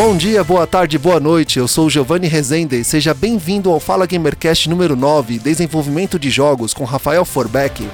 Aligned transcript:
Bom 0.00 0.16
dia, 0.16 0.44
boa 0.44 0.64
tarde, 0.64 0.96
boa 0.96 1.18
noite. 1.18 1.58
Eu 1.58 1.66
sou 1.66 1.90
Giovanni 1.90 2.28
Rezende 2.28 2.84
seja 2.84 3.12
bem-vindo 3.12 3.68
ao 3.68 3.80
Fala 3.80 4.06
Gamercast 4.06 4.70
número 4.70 4.94
9, 4.94 5.40
Desenvolvimento 5.40 6.20
de 6.20 6.30
Jogos 6.30 6.72
com 6.72 6.84
Rafael 6.84 7.24
Forbeck. 7.24 7.84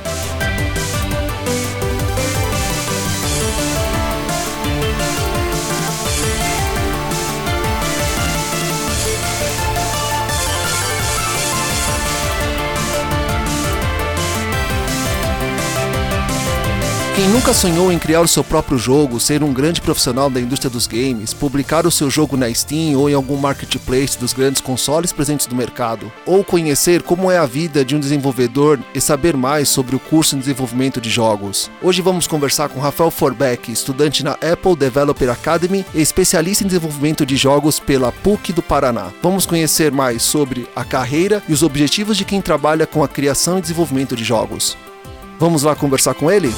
Quem 17.25 17.33
nunca 17.33 17.55
sonhou 17.55 17.91
em 17.91 17.99
criar 17.99 18.21
o 18.21 18.29
seu 18.29 18.45
próprio 18.45 18.77
jogo, 18.77 19.19
ser 19.19 19.43
um 19.43 19.51
grande 19.51 19.81
profissional 19.81 20.29
da 20.29 20.39
indústria 20.39 20.69
dos 20.69 20.87
games, 20.87 21.33
publicar 21.33 21.87
o 21.87 21.91
seu 21.91 22.11
jogo 22.11 22.37
na 22.37 22.53
Steam 22.53 22.99
ou 22.99 23.09
em 23.09 23.15
algum 23.15 23.39
marketplace 23.39 24.19
dos 24.19 24.35
grandes 24.35 24.61
consoles 24.61 25.11
presentes 25.11 25.49
no 25.49 25.57
mercado, 25.57 26.13
ou 26.27 26.45
conhecer 26.45 27.01
como 27.03 27.31
é 27.31 27.39
a 27.39 27.47
vida 27.47 27.83
de 27.83 27.97
um 27.97 27.99
desenvolvedor 27.99 28.79
e 28.95 29.01
saber 29.01 29.39
mais 29.39 29.71
sobre 29.71 29.97
o 29.97 29.99
curso 29.99 30.37
em 30.37 30.39
desenvolvimento 30.39 31.01
de 31.01 31.09
jogos? 31.09 31.71
Hoje 31.81 32.03
vamos 32.03 32.27
conversar 32.27 32.69
com 32.69 32.79
Rafael 32.79 33.11
Forbeck, 33.11 33.73
estudante 33.73 34.23
na 34.23 34.33
Apple 34.33 34.77
Developer 34.77 35.31
Academy 35.31 35.83
e 35.95 36.03
especialista 36.03 36.63
em 36.63 36.67
desenvolvimento 36.67 37.25
de 37.25 37.39
jogos 37.39 37.81
pela 37.81 38.13
PUC 38.13 38.53
do 38.53 38.61
Paraná. 38.61 39.11
Vamos 39.23 39.47
conhecer 39.47 39.91
mais 39.91 40.23
sobre 40.23 40.69
a 40.77 40.85
carreira 40.85 41.43
e 41.49 41.55
os 41.55 41.63
objetivos 41.63 42.19
de 42.19 42.27
quem 42.27 42.43
trabalha 42.43 42.87
com 42.87 43.03
a 43.03 43.09
criação 43.09 43.57
e 43.57 43.63
desenvolvimento 43.63 44.15
de 44.15 44.25
jogos. 44.25 44.77
Vamos 45.39 45.63
lá 45.63 45.75
conversar 45.75 46.13
com 46.13 46.31
ele? 46.31 46.53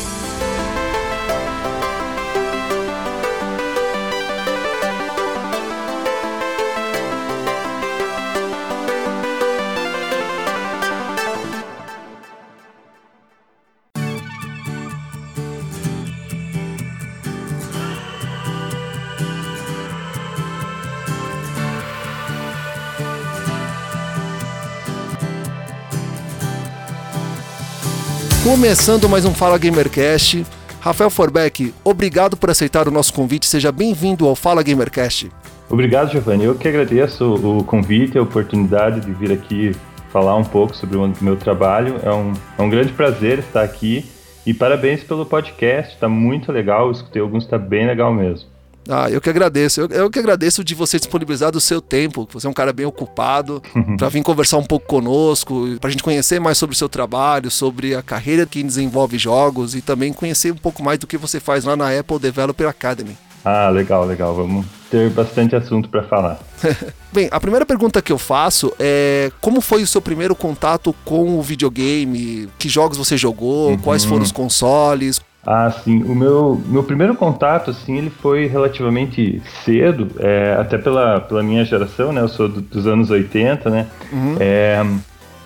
Começando 28.57 29.07
mais 29.07 29.27
um 29.27 29.35
Fala 29.35 29.59
Gamercast. 29.59 30.43
Rafael 30.81 31.11
Forbeck, 31.11 31.75
obrigado 31.85 32.39
por 32.39 32.49
aceitar 32.49 32.89
o 32.89 32.91
nosso 32.91 33.13
convite. 33.13 33.45
Seja 33.45 33.71
bem-vindo 33.71 34.27
ao 34.27 34.35
Fala 34.35 34.63
Gamercast. 34.63 35.31
Obrigado, 35.69 36.11
Giovanni. 36.11 36.45
Eu 36.45 36.55
que 36.55 36.67
agradeço 36.67 37.35
o 37.35 37.63
convite, 37.63 38.17
a 38.17 38.23
oportunidade 38.23 39.01
de 39.01 39.13
vir 39.13 39.31
aqui 39.31 39.77
falar 40.11 40.37
um 40.37 40.43
pouco 40.43 40.75
sobre 40.75 40.97
o 40.97 41.13
meu 41.21 41.37
trabalho. 41.37 41.97
É 42.03 42.11
um, 42.11 42.33
é 42.57 42.63
um 42.63 42.71
grande 42.71 42.95
prazer 42.95 43.41
estar 43.41 43.63
aqui 43.63 44.07
e 44.47 44.55
parabéns 44.55 45.05
pelo 45.05 45.27
podcast. 45.27 45.93
Está 45.93 46.09
muito 46.09 46.51
legal. 46.51 46.91
Escutei 46.91 47.21
alguns, 47.21 47.45
está 47.45 47.59
bem 47.59 47.87
legal 47.87 48.11
mesmo. 48.11 48.49
Ah, 48.89 49.11
eu 49.11 49.21
que 49.21 49.29
agradeço. 49.29 49.81
Eu, 49.81 49.89
eu, 49.89 50.11
que 50.11 50.19
agradeço 50.19 50.63
de 50.63 50.75
você 50.75 50.99
disponibilizar 50.99 51.51
do 51.51 51.61
seu 51.61 51.81
tempo. 51.81 52.29
Você 52.33 52.47
é 52.47 52.51
um 52.51 52.55
cara 52.55 52.73
bem 52.73 52.87
ocupado, 52.87 53.63
para 53.99 54.09
vir 54.09 54.23
conversar 54.23 54.59
um 54.59 54.65
pouco 54.65 54.87
conosco, 54.87 55.67
para 55.81 55.89
a 55.89 55.91
gente 55.91 56.03
conhecer 56.03 56.41
mais 56.41 56.59
sobre 56.59 56.75
o 56.75 56.77
seu 56.77 56.89
trabalho, 56.89 57.51
sobre 57.51 57.95
a 57.95 58.03
carreira 58.03 58.47
que 58.47 58.63
desenvolve 58.63 59.19
jogos 59.19 59.75
e 59.75 59.83
também 59.83 60.13
conhecer 60.13 60.53
um 60.53 60.57
pouco 60.57 60.83
mais 60.83 60.99
do 60.99 61.07
que 61.07 61.17
você 61.17 61.41
faz 61.41 61.65
lá 61.65 61.77
na 61.77 61.99
Apple 61.99 62.19
Developer 62.19 62.69
Academy. 62.69 63.17
Ah, 63.45 63.69
legal, 63.69 64.05
legal. 64.05 64.35
Vamos 64.35 64.67
ter 64.91 65.09
bastante 65.11 65.55
assunto 65.55 65.89
para 65.89 66.03
falar. 66.03 66.41
Bem, 67.13 67.29
a 67.31 67.39
primeira 67.39 67.65
pergunta 67.65 68.03
que 68.03 68.13
eu 68.13 68.19
faço 68.19 68.73
é 68.79 69.31
como 69.41 69.61
foi 69.61 69.83
o 69.83 69.87
seu 69.87 70.03
primeiro 70.03 70.35
contato 70.35 70.93
com 71.05 71.39
o 71.39 71.43
videogame? 71.43 72.49
Que 72.59 72.69
jogos 72.69 72.99
você 72.99 73.17
jogou? 73.17 73.71
Uhum. 73.71 73.79
Quais 73.79 74.05
foram 74.05 74.25
os 74.25 74.33
consoles? 74.33 75.21
Ah, 75.47 75.71
sim. 75.71 76.03
O 76.03 76.15
meu, 76.15 76.61
meu 76.67 76.83
primeiro 76.83 77.15
contato, 77.15 77.71
assim, 77.71 77.97
ele 77.97 78.11
foi 78.11 78.47
relativamente 78.47 79.41
cedo, 79.65 80.09
é, 80.19 80.57
até 80.59 80.77
pela, 80.77 81.21
pela 81.21 81.41
minha 81.43 81.65
geração, 81.65 82.13
né? 82.13 82.21
Eu 82.21 82.29
sou 82.29 82.49
do, 82.49 82.61
dos 82.61 82.87
anos 82.87 83.11
80, 83.11 83.71
né? 83.71 83.87
Uhum. 84.13 84.37
É, 84.41 84.85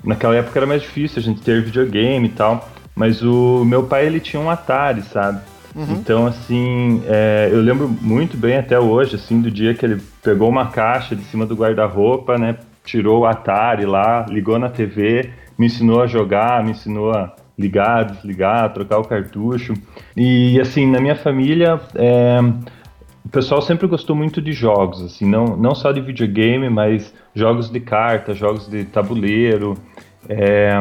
naquela 0.02 0.34
época 0.34 0.58
era 0.58 0.66
mais 0.66 0.80
difícil 0.80 1.18
a 1.18 1.22
gente 1.22 1.42
ter 1.42 1.62
videogame 1.62 2.28
e 2.28 2.30
tal, 2.30 2.70
mas 2.94 3.22
o 3.22 3.62
meu 3.64 3.82
pai, 3.82 4.06
ele 4.06 4.20
tinha 4.20 4.40
um 4.40 4.48
Atari, 4.48 5.02
sabe? 5.02 5.40
Uhum. 5.74 5.92
Então, 5.92 6.26
assim, 6.26 7.02
é, 7.06 7.50
eu 7.52 7.60
lembro 7.60 7.86
muito 8.00 8.38
bem 8.38 8.56
até 8.56 8.80
hoje, 8.80 9.16
assim, 9.16 9.40
do 9.40 9.50
dia 9.50 9.74
que 9.74 9.84
ele 9.84 10.00
pegou 10.22 10.48
uma 10.48 10.68
caixa 10.68 11.14
de 11.14 11.22
cima 11.24 11.44
do 11.44 11.54
guarda-roupa, 11.54 12.38
né? 12.38 12.56
Tirou 12.84 13.20
o 13.20 13.26
Atari 13.26 13.84
lá, 13.84 14.24
ligou 14.28 14.58
na 14.58 14.70
TV, 14.70 15.30
me 15.58 15.66
ensinou 15.66 16.02
a 16.02 16.06
jogar, 16.06 16.64
me 16.64 16.70
ensinou 16.70 17.12
a 17.12 17.34
ligar, 17.60 18.06
desligar, 18.06 18.72
trocar 18.72 18.98
o 18.98 19.04
cartucho. 19.04 19.74
E 20.16 20.58
assim, 20.60 20.86
na 20.90 20.98
minha 20.98 21.14
família, 21.14 21.78
é, 21.94 22.38
o 23.24 23.28
pessoal 23.28 23.60
sempre 23.60 23.86
gostou 23.86 24.16
muito 24.16 24.40
de 24.40 24.52
jogos, 24.52 25.02
assim, 25.02 25.26
não, 25.26 25.56
não 25.56 25.74
só 25.74 25.92
de 25.92 26.00
videogame, 26.00 26.70
mas 26.70 27.12
jogos 27.34 27.70
de 27.70 27.78
carta, 27.78 28.32
jogos 28.32 28.66
de 28.68 28.84
tabuleiro. 28.84 29.76
É, 30.28 30.72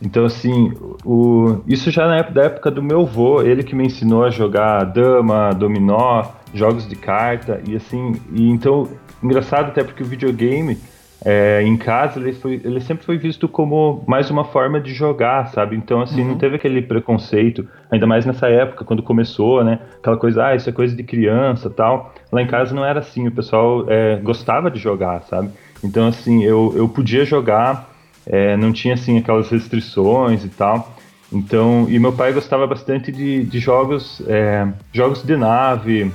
então, 0.00 0.24
assim, 0.24 0.72
o, 1.04 1.60
isso 1.66 1.90
já 1.90 2.06
na 2.06 2.18
época, 2.18 2.34
da 2.34 2.42
época 2.44 2.70
do 2.70 2.82
meu 2.82 3.02
avô, 3.02 3.42
ele 3.42 3.62
que 3.62 3.74
me 3.74 3.84
ensinou 3.84 4.24
a 4.24 4.30
jogar 4.30 4.84
dama, 4.84 5.50
dominó, 5.50 6.24
jogos 6.54 6.88
de 6.88 6.96
carta, 6.96 7.60
e 7.68 7.76
assim, 7.76 8.14
e 8.32 8.48
então, 8.48 8.88
engraçado 9.22 9.68
até 9.68 9.82
porque 9.82 10.02
o 10.02 10.06
videogame 10.06 10.78
é, 11.24 11.62
em 11.62 11.76
casa 11.76 12.18
ele, 12.18 12.32
foi, 12.32 12.60
ele 12.64 12.80
sempre 12.80 13.04
foi 13.04 13.16
visto 13.16 13.46
como 13.48 14.02
mais 14.06 14.30
uma 14.30 14.44
forma 14.44 14.80
de 14.80 14.92
jogar, 14.92 15.46
sabe? 15.48 15.76
Então, 15.76 16.00
assim, 16.00 16.22
uhum. 16.22 16.28
não 16.28 16.38
teve 16.38 16.56
aquele 16.56 16.82
preconceito, 16.82 17.66
ainda 17.90 18.06
mais 18.06 18.26
nessa 18.26 18.48
época, 18.48 18.84
quando 18.84 19.02
começou, 19.02 19.62
né? 19.62 19.78
Aquela 19.98 20.16
coisa, 20.16 20.46
ah, 20.46 20.56
isso 20.56 20.68
é 20.68 20.72
coisa 20.72 20.96
de 20.96 21.02
criança 21.04 21.70
tal. 21.70 22.12
Lá 22.30 22.42
em 22.42 22.46
casa 22.46 22.74
não 22.74 22.84
era 22.84 23.00
assim, 23.00 23.28
o 23.28 23.32
pessoal 23.32 23.86
é, 23.88 24.16
gostava 24.16 24.70
de 24.70 24.80
jogar, 24.80 25.22
sabe? 25.22 25.50
Então, 25.84 26.08
assim, 26.08 26.42
eu, 26.42 26.72
eu 26.76 26.88
podia 26.88 27.24
jogar, 27.24 27.88
é, 28.26 28.56
não 28.56 28.72
tinha, 28.72 28.94
assim, 28.94 29.18
aquelas 29.18 29.48
restrições 29.48 30.44
e 30.44 30.48
tal. 30.48 30.96
Então, 31.32 31.86
e 31.88 31.98
meu 31.98 32.12
pai 32.12 32.32
gostava 32.32 32.66
bastante 32.66 33.10
de, 33.12 33.44
de 33.44 33.58
jogos, 33.58 34.20
é, 34.26 34.66
jogos 34.92 35.22
de 35.22 35.36
nave, 35.36 36.12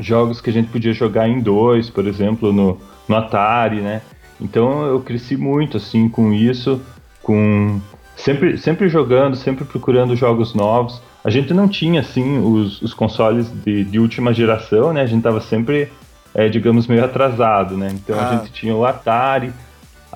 jogos 0.00 0.40
que 0.40 0.50
a 0.50 0.52
gente 0.52 0.70
podia 0.70 0.92
jogar 0.92 1.28
em 1.28 1.40
dois, 1.40 1.88
por 1.88 2.06
exemplo, 2.06 2.52
no, 2.52 2.78
no 3.08 3.16
Atari, 3.16 3.80
né? 3.80 4.02
Então 4.40 4.86
eu 4.86 5.00
cresci 5.00 5.36
muito 5.36 5.76
assim 5.76 6.08
com 6.08 6.32
isso, 6.32 6.80
com 7.22 7.80
sempre, 8.16 8.58
sempre 8.58 8.88
jogando, 8.88 9.36
sempre 9.36 9.64
procurando 9.64 10.16
jogos 10.16 10.54
novos. 10.54 11.00
A 11.24 11.30
gente 11.30 11.54
não 11.54 11.68
tinha 11.68 12.00
assim 12.00 12.38
os, 12.38 12.82
os 12.82 12.92
consoles 12.92 13.50
de, 13.64 13.84
de 13.84 13.98
última 13.98 14.32
geração, 14.32 14.92
né? 14.92 15.02
A 15.02 15.06
gente 15.06 15.22
tava 15.22 15.40
sempre, 15.40 15.88
é, 16.34 16.48
digamos, 16.48 16.86
meio 16.86 17.04
atrasado, 17.04 17.76
né? 17.76 17.90
Então 17.92 18.18
ah. 18.18 18.28
a 18.28 18.36
gente 18.36 18.52
tinha 18.52 18.74
o 18.74 18.84
Atari. 18.84 19.52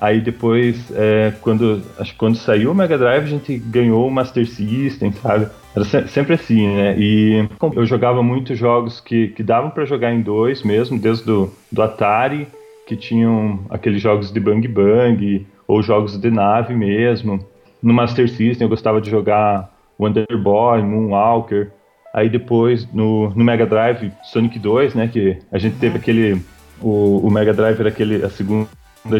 Aí 0.01 0.21
depois, 0.21 0.89
é, 0.91 1.33
quando 1.41 1.81
acho 1.97 2.13
que 2.13 2.17
quando 2.17 2.37
saiu 2.37 2.71
o 2.71 2.75
Mega 2.75 2.97
Drive, 2.97 3.25
a 3.25 3.27
gente 3.27 3.57
ganhou 3.57 4.07
o 4.07 4.11
Master 4.11 4.47
System, 4.47 5.11
sabe? 5.11 5.47
Era 5.75 6.07
sempre 6.07 6.35
assim, 6.35 6.67
né? 6.67 6.95
E 6.97 7.45
eu 7.75 7.85
jogava 7.85 8.23
muitos 8.23 8.57
jogos 8.57 9.01
que, 9.01 9.27
que 9.29 9.43
davam 9.43 9.69
para 9.69 9.83
jogar 9.83 10.13
em 10.13 10.21
dois 10.21 10.63
mesmo, 10.63 10.97
desde 10.97 11.25
do, 11.25 11.51
do 11.69 11.81
Atari 11.81 12.47
que 12.89 12.97
tinham 12.97 13.59
aqueles 13.69 14.01
jogos 14.01 14.31
de 14.31 14.39
Bang 14.39 14.67
Bang, 14.67 15.45
ou 15.67 15.83
jogos 15.83 16.17
de 16.17 16.31
nave 16.31 16.73
mesmo. 16.73 17.39
No 17.83 17.93
Master 17.93 18.27
System 18.27 18.65
eu 18.65 18.69
gostava 18.69 18.99
de 18.99 19.11
jogar 19.11 19.71
Wonder 19.99 20.25
Boy, 20.41 20.81
Moonwalker. 20.81 21.71
Aí 22.11 22.27
depois 22.27 22.91
no, 22.91 23.29
no 23.29 23.43
Mega 23.43 23.67
Drive 23.67 24.11
Sonic 24.23 24.57
2, 24.57 24.95
né, 24.95 25.07
que 25.07 25.37
a 25.51 25.59
gente 25.59 25.77
teve 25.77 25.97
aquele 25.97 26.41
o, 26.81 27.19
o 27.19 27.29
Mega 27.29 27.53
Drive 27.53 27.79
era 27.79 27.89
aquele 27.89 28.25
a 28.25 28.29
segunda 28.31 28.67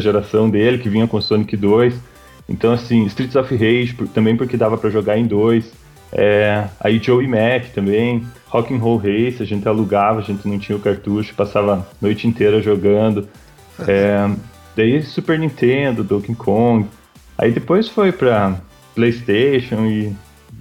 geração 0.00 0.50
dele 0.50 0.78
que 0.78 0.88
vinha 0.88 1.06
com 1.06 1.20
Sonic 1.20 1.56
2. 1.56 1.94
Então 2.48 2.72
assim, 2.72 3.04
Streets 3.04 3.36
of 3.36 3.54
Rage 3.54 3.94
também 4.12 4.36
porque 4.36 4.56
dava 4.56 4.76
para 4.76 4.90
jogar 4.90 5.16
em 5.16 5.26
dois. 5.26 5.72
É, 6.12 6.64
aí 6.80 6.98
Joey 6.98 7.28
Mac 7.28 7.66
também, 7.72 8.26
Rock 8.48 8.74
and 8.74 8.78
Roll 8.78 8.96
Race, 8.96 9.40
a 9.40 9.46
gente 9.46 9.68
alugava, 9.68 10.18
a 10.18 10.22
gente 10.24 10.48
não 10.48 10.58
tinha 10.58 10.76
o 10.76 10.80
cartucho, 10.80 11.32
passava 11.36 11.74
a 11.74 12.04
noite 12.04 12.26
inteira 12.26 12.60
jogando. 12.60 13.28
É, 13.88 14.30
daí 14.76 15.02
Super 15.02 15.38
Nintendo, 15.38 16.04
Donkey 16.04 16.34
Kong. 16.34 16.86
Aí 17.36 17.50
depois 17.50 17.88
foi 17.88 18.12
para 18.12 18.60
PlayStation 18.94 19.86
e, 19.86 20.14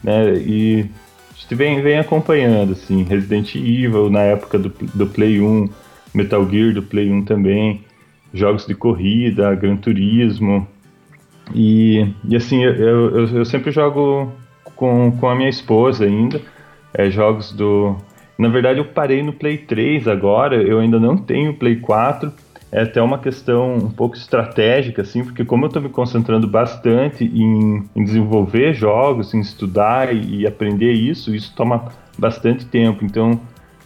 né, 0.04 0.34
e 0.36 0.86
a 1.32 1.34
gente 1.40 1.56
vem, 1.56 1.82
vem 1.82 2.00
acompanhando, 2.00 2.74
assim, 2.74 3.04
Resident 3.04 3.56
Evil 3.56 4.10
na 4.10 4.22
época 4.22 4.58
do, 4.58 4.70
do 4.70 5.08
Play 5.08 5.42
1, 5.42 5.70
Metal 6.14 6.50
Gear 6.50 6.74
do 6.74 6.82
Play 6.82 7.12
1 7.12 7.26
também, 7.26 7.84
jogos 8.34 8.66
de 8.66 8.76
corrida, 8.76 9.54
Gran 9.56 9.76
Turismo. 9.76 10.68
E, 11.54 12.14
e 12.28 12.36
assim, 12.36 12.64
eu, 12.64 12.74
eu, 12.74 13.28
eu 13.38 13.46
sempre 13.46 13.72
jogo 13.72 14.32
com, 14.76 15.12
com 15.12 15.28
a 15.28 15.36
minha 15.36 15.50
esposa 15.50 16.06
ainda, 16.06 16.42
é, 16.94 17.10
jogos 17.10 17.52
do. 17.52 17.98
Na 18.38 18.48
verdade, 18.48 18.80
eu 18.80 18.86
parei 18.86 19.22
no 19.22 19.34
Play 19.34 19.58
3 19.58 20.08
agora, 20.08 20.56
eu 20.56 20.80
ainda 20.80 20.98
não 20.98 21.18
tenho 21.18 21.54
Play 21.54 21.76
4 21.76 22.32
é 22.72 22.84
até 22.84 23.02
uma 23.02 23.18
questão 23.18 23.76
um 23.76 23.90
pouco 23.90 24.16
estratégica, 24.16 25.02
assim, 25.02 25.24
porque 25.24 25.44
como 25.44 25.66
eu 25.66 25.68
estou 25.68 25.82
me 25.82 25.90
concentrando 25.90 26.48
bastante 26.48 27.24
em, 27.24 27.84
em, 27.96 28.04
desenvolver 28.04 28.74
jogos, 28.74 29.34
em 29.34 29.40
estudar 29.40 30.14
e, 30.14 30.42
e, 30.42 30.48
aprender 30.48 30.94
isso, 30.94 31.34
isso 31.34 31.54
toma 31.56 31.86
bastante 32.18 32.66
tempo. 32.66 33.04
Então, 33.04 33.40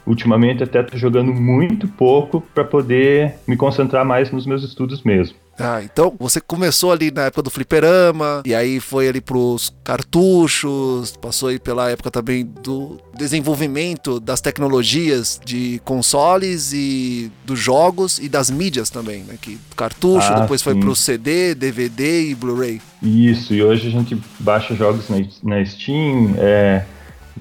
ultimamente 0.06 0.64
até 0.64 0.82
estou 0.82 1.00
jogando 1.00 1.34
muito 1.34 1.88
pouco 1.88 2.42
para 2.54 2.64
poder 2.64 3.36
me 3.48 3.56
concentrar 3.56 4.06
mais 4.06 4.32
nos 4.32 4.46
meus 4.46 4.64
estudos 4.64 5.04
mesmo. 5.04 5.36
Ah, 5.60 5.82
então 5.84 6.14
você 6.20 6.42
começou 6.42 6.92
ali 6.92 7.12
na 7.12 7.24
época 7.24 7.44
do 7.44 7.52
fliperama, 7.52 8.42
e 8.46 8.56
aí 8.56 8.80
foi 8.80 9.08
ali 9.08 9.22
pros 9.22 9.74
cartuchos, 9.84 11.16
passou 11.22 11.50
aí 11.50 11.60
pela 11.60 11.92
época 11.92 12.10
também 12.10 12.44
do 12.44 12.98
desenvolvimento 13.16 14.20
das 14.20 14.42
tecnologias 14.42 15.40
de 15.46 15.80
consoles 15.86 16.74
e 16.74 17.32
dos 17.46 17.60
jogos 17.60 18.18
e 18.18 18.28
das 18.28 18.50
mídias 18.50 18.90
também, 18.90 19.24
né? 19.24 19.36
Que 19.40 19.60
cartucho, 19.76 20.34
ah, 20.34 20.40
depois 20.42 20.62
sim. 20.62 20.66
foi 20.66 20.76
pro 20.80 20.96
CD, 20.96 21.54
DVD 21.54 22.30
e 22.30 22.36
Blu-ray. 22.36 22.82
Isso, 23.02 23.54
e 23.54 23.62
hoje 23.62 23.88
a 23.88 23.92
gente 23.92 24.20
baixa 24.40 24.74
jogos 24.74 25.08
na, 25.10 25.18
na 25.44 25.64
Steam, 25.64 26.34
é, 26.38 26.84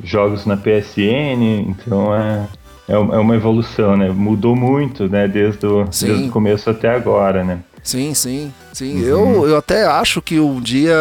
jogos 0.02 0.46
na 0.46 0.56
PSN, 0.56 1.66
então 1.68 2.14
é, 2.14 2.46
é, 2.88 2.94
é 2.94 2.96
uma 2.96 3.34
evolução, 3.34 3.96
né? 3.96 4.10
Mudou 4.10 4.54
muito, 4.56 5.08
né? 5.08 5.26
Desde 5.28 5.66
o, 5.66 5.84
desde 5.84 6.28
o 6.28 6.30
começo 6.30 6.70
até 6.70 6.88
agora, 6.88 7.44
né? 7.44 7.60
Sim, 7.82 8.14
sim, 8.14 8.52
sim. 8.72 9.02
Uhum. 9.02 9.02
Eu, 9.02 9.48
eu 9.48 9.56
até 9.56 9.84
acho 9.84 10.22
que 10.22 10.38
um 10.38 10.60
dia, 10.60 10.96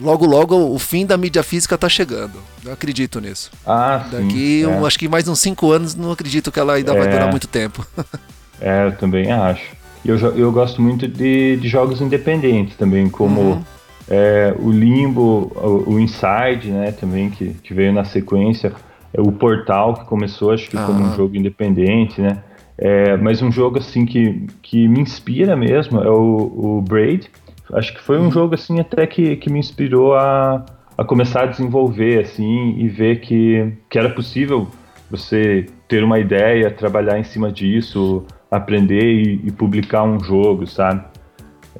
logo 0.00 0.26
logo, 0.26 0.54
o 0.54 0.78
fim 0.78 1.06
da 1.06 1.16
mídia 1.16 1.42
física 1.42 1.78
tá 1.78 1.88
chegando. 1.88 2.34
Eu 2.64 2.72
acredito 2.72 3.18
nisso. 3.18 3.50
Ah, 3.66 4.04
Daqui, 4.10 4.60
sim, 4.60 4.66
um, 4.66 4.84
é. 4.84 4.86
acho 4.86 4.98
que 4.98 5.08
mais 5.08 5.26
uns 5.26 5.40
5 5.40 5.72
anos, 5.72 5.94
não 5.94 6.12
acredito 6.12 6.52
que 6.52 6.60
ela 6.60 6.74
ainda 6.74 6.92
é. 6.92 6.98
vai 6.98 7.08
durar 7.08 7.30
muito 7.30 7.48
tempo. 7.48 7.86
é, 8.60 8.86
eu 8.86 8.92
também 8.92 9.32
acho. 9.32 9.74
Eu, 10.04 10.18
eu 10.36 10.52
gosto 10.52 10.82
muito 10.82 11.08
de, 11.08 11.56
de 11.56 11.68
jogos 11.68 12.00
independentes 12.00 12.76
também, 12.76 13.08
como 13.08 13.40
uhum. 13.40 13.64
É, 14.08 14.54
o 14.58 14.70
Limbo, 14.70 15.52
o, 15.56 15.94
o, 15.94 16.00
Inside, 16.00 16.70
né, 16.70 16.92
também, 16.92 17.30
que, 17.30 17.50
que 17.54 17.74
veio 17.74 17.92
na 17.92 18.04
sequência. 18.04 18.72
É, 19.12 19.20
o 19.20 19.32
Portal, 19.32 19.94
que 19.94 20.04
começou, 20.04 20.52
acho 20.52 20.68
que 20.68 20.76
como 20.76 21.04
um 21.04 21.14
jogo 21.14 21.36
independente, 21.36 22.20
né? 22.20 22.42
É, 22.78 23.16
mas 23.16 23.40
um 23.40 23.50
jogo 23.50 23.78
assim 23.78 24.04
que, 24.04 24.46
que 24.62 24.86
me 24.86 25.00
inspira 25.00 25.56
mesmo 25.56 26.00
é 26.00 26.10
o, 26.10 26.78
o 26.78 26.82
Braid. 26.82 27.30
Acho 27.72 27.94
que 27.94 28.00
foi 28.00 28.18
um 28.18 28.30
jogo 28.30 28.54
assim 28.54 28.78
até 28.78 29.06
que, 29.06 29.36
que 29.36 29.50
me 29.50 29.58
inspirou 29.58 30.14
a, 30.14 30.64
a 30.96 31.04
começar 31.04 31.44
a 31.44 31.46
desenvolver 31.46 32.20
assim 32.20 32.76
e 32.78 32.86
ver 32.86 33.20
que, 33.20 33.72
que 33.88 33.98
era 33.98 34.10
possível 34.10 34.68
você 35.10 35.66
ter 35.88 36.04
uma 36.04 36.18
ideia, 36.18 36.70
trabalhar 36.70 37.18
em 37.18 37.24
cima 37.24 37.50
disso, 37.50 38.24
aprender 38.50 39.04
e, 39.04 39.40
e 39.44 39.50
publicar 39.50 40.02
um 40.02 40.20
jogo, 40.20 40.66
sabe? 40.66 41.02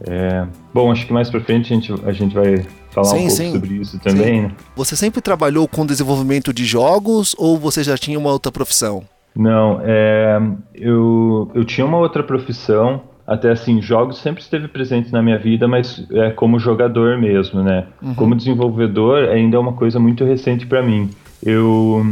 É, 0.07 0.47
bom, 0.73 0.91
acho 0.91 1.07
que 1.07 1.13
mais 1.13 1.31
pra 1.31 1.41
frente 1.41 1.73
a 1.73 1.77
gente, 1.77 1.93
a 2.05 2.13
gente 2.13 2.35
vai 2.35 2.65
falar 2.91 3.07
sim, 3.09 3.17
um 3.17 3.21
pouco 3.21 3.31
sim. 3.31 3.53
sobre 3.53 3.75
isso 3.75 3.99
também. 3.99 4.43
Né? 4.43 4.51
Você 4.75 4.97
sempre 4.97 5.21
trabalhou 5.21 5.67
com 5.69 5.87
desenvolvimento 5.87 6.53
de 6.53 6.65
jogos 6.65 7.35
ou 7.39 7.59
você 7.59 7.83
já 7.83 7.97
tinha 7.97 8.19
uma 8.19 8.31
outra 8.31 8.51
profissão? 8.53 9.03
Não, 9.35 9.81
é, 9.85 10.41
eu, 10.75 11.51
eu 11.55 11.65
tinha 11.65 11.87
uma 11.87 11.99
outra 11.99 12.23
profissão, 12.23 13.03
até 13.27 13.51
assim, 13.51 13.83
jogos 13.83 14.19
sempre 14.19 14.43
esteve 14.43 14.67
presente 14.67 15.13
na 15.13 15.23
minha 15.23 15.39
vida, 15.39 15.69
mas 15.69 16.07
é 16.11 16.31
como 16.31 16.59
jogador 16.59 17.19
mesmo, 17.19 17.63
né? 17.63 17.87
Uhum. 18.01 18.15
Como 18.15 18.35
desenvolvedor 18.35 19.29
ainda 19.29 19.57
é 19.57 19.61
uma 19.61 19.75
coisa 19.75 19.99
muito 19.99 20.25
recente 20.25 20.67
para 20.67 20.83
mim. 20.83 21.11
Eu 21.45 22.07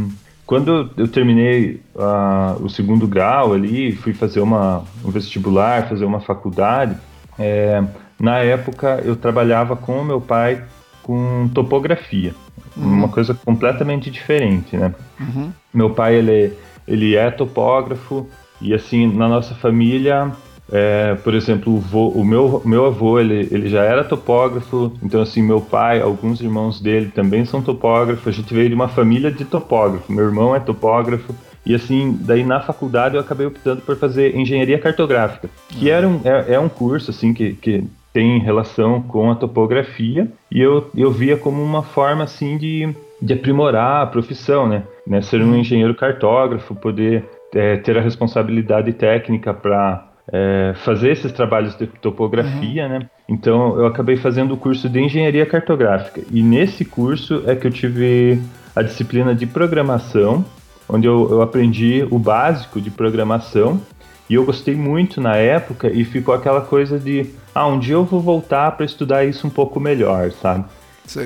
quando 0.45 0.91
eu 0.95 1.07
terminei 1.07 1.81
uh, 1.95 2.63
o 2.63 2.69
segundo 2.69 3.07
grau 3.07 3.53
ali, 3.53 3.93
fui 3.93 4.13
fazer 4.13 4.41
uma, 4.41 4.83
um 5.03 5.09
vestibular, 5.09 5.89
fazer 5.89 6.05
uma 6.05 6.19
faculdade, 6.19 6.95
é, 7.37 7.83
na 8.19 8.39
época 8.39 9.01
eu 9.03 9.15
trabalhava 9.15 9.75
com 9.75 9.99
o 9.99 10.05
meu 10.05 10.21
pai 10.21 10.63
com 11.03 11.49
topografia, 11.53 12.33
uhum. 12.75 12.83
uma 12.83 13.09
coisa 13.09 13.33
completamente 13.33 14.09
diferente, 14.09 14.75
né? 14.75 14.93
Uhum. 15.19 15.51
Meu 15.73 15.89
pai, 15.91 16.15
ele 16.15 16.53
ele 16.87 17.15
é 17.15 17.31
topógrafo 17.31 18.27
e 18.61 18.73
assim 18.73 19.11
na 19.11 19.27
nossa 19.27 19.55
família 19.55 20.31
é, 20.71 21.15
por 21.23 21.35
exemplo, 21.35 21.75
o, 21.75 21.79
vô, 21.79 22.07
o, 22.09 22.25
meu, 22.25 22.61
meu 22.65 22.85
avô, 22.85 23.19
ele, 23.19 23.47
ele 23.51 23.69
já 23.69 23.83
era 23.83 24.03
topógrafo, 24.03 24.91
então 25.03 25.21
assim, 25.21 25.41
meu 25.41 25.61
pai, 25.61 26.01
alguns 26.01 26.41
irmãos 26.41 26.81
dele 26.81 27.11
também 27.13 27.45
são 27.45 27.61
topógrafos, 27.61 28.27
a 28.27 28.31
gente 28.31 28.51
veio 28.51 28.69
de 28.69 28.75
uma 28.75 28.87
família 28.87 29.31
de 29.31 29.45
topógrafo, 29.45 30.11
meu 30.11 30.25
irmão 30.25 30.55
é 30.55 30.59
topógrafo, 30.59 31.35
e 31.65 31.73
assim, 31.73 32.17
daí 32.21 32.43
na 32.43 32.59
faculdade 32.59 33.15
eu 33.15 33.21
acabei 33.21 33.47
optando 33.47 33.81
por 33.81 33.97
fazer 33.97 34.35
engenharia 34.35 34.79
cartográfica, 34.79 35.49
que 35.69 35.89
era 35.89 36.07
um, 36.07 36.21
é, 36.23 36.53
é 36.53 36.59
um 36.59 36.69
curso 36.69 37.11
assim 37.11 37.33
que, 37.33 37.53
que 37.53 37.83
tem 38.13 38.39
relação 38.39 39.01
com 39.01 39.31
a 39.31 39.35
topografia, 39.35 40.31
e 40.51 40.61
eu, 40.61 40.89
eu 40.95 41.11
via 41.11 41.35
como 41.35 41.61
uma 41.61 41.83
forma 41.83 42.23
assim 42.23 42.57
de 42.57 42.93
de 43.21 43.33
aprimorar 43.33 44.03
a 44.03 44.07
profissão, 44.07 44.67
né? 44.67 44.83
né? 45.07 45.21
Ser 45.21 45.41
um 45.41 45.55
engenheiro 45.55 45.95
cartógrafo, 45.95 46.75
poder 46.75 47.23
é, 47.53 47.77
ter 47.77 47.97
a 47.97 48.01
responsabilidade 48.01 48.91
técnica 48.93 49.53
para 49.53 50.07
é, 50.31 50.73
fazer 50.83 51.11
esses 51.11 51.31
trabalhos 51.31 51.75
de 51.77 51.87
topografia, 51.87 52.83
uhum. 52.83 52.89
né? 52.89 53.09
Então 53.27 53.77
eu 53.79 53.87
acabei 53.87 54.17
fazendo 54.17 54.53
o 54.53 54.57
curso 54.57 54.89
de 54.89 54.99
engenharia 54.99 55.45
cartográfica 55.45 56.21
e 56.31 56.43
nesse 56.43 56.85
curso 56.85 57.43
é 57.47 57.55
que 57.55 57.65
eu 57.65 57.71
tive 57.71 58.39
a 58.75 58.81
disciplina 58.81 59.33
de 59.33 59.47
programação, 59.47 60.45
onde 60.87 61.07
eu, 61.07 61.27
eu 61.29 61.41
aprendi 61.41 62.07
o 62.09 62.19
básico 62.19 62.79
de 62.79 62.89
programação 62.89 63.81
e 64.29 64.33
eu 64.33 64.45
gostei 64.45 64.75
muito 64.75 65.21
na 65.21 65.35
época 65.35 65.89
e 65.91 66.03
ficou 66.03 66.33
aquela 66.33 66.61
coisa 66.61 66.99
de 66.99 67.29
ah 67.53 67.67
um 67.67 67.79
dia 67.79 67.93
eu 67.93 68.03
vou 68.03 68.19
voltar 68.19 68.71
para 68.71 68.85
estudar 68.85 69.25
isso 69.25 69.45
um 69.45 69.49
pouco 69.49 69.79
melhor, 69.79 70.31
sabe? 70.31 70.65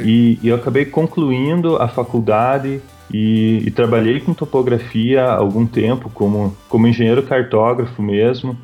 E, 0.04 0.38
e, 0.44 0.50
eu 0.50 0.56
acabei 0.56 0.86
concluindo 0.86 1.78
a 1.78 1.88
faculdade 1.88 2.82
e, 3.12 3.64
e, 3.66 3.72
trabalhei 3.72 4.20
com 4.20 4.34
topografia 4.34 5.24
há 5.24 5.36
algum 5.36 5.66
tempo 5.66 6.10
como, 6.10 6.56
como 6.68 6.88
engenheiro 6.88 7.24
cartógrafo 7.24 8.02
mesmo. 8.02 8.58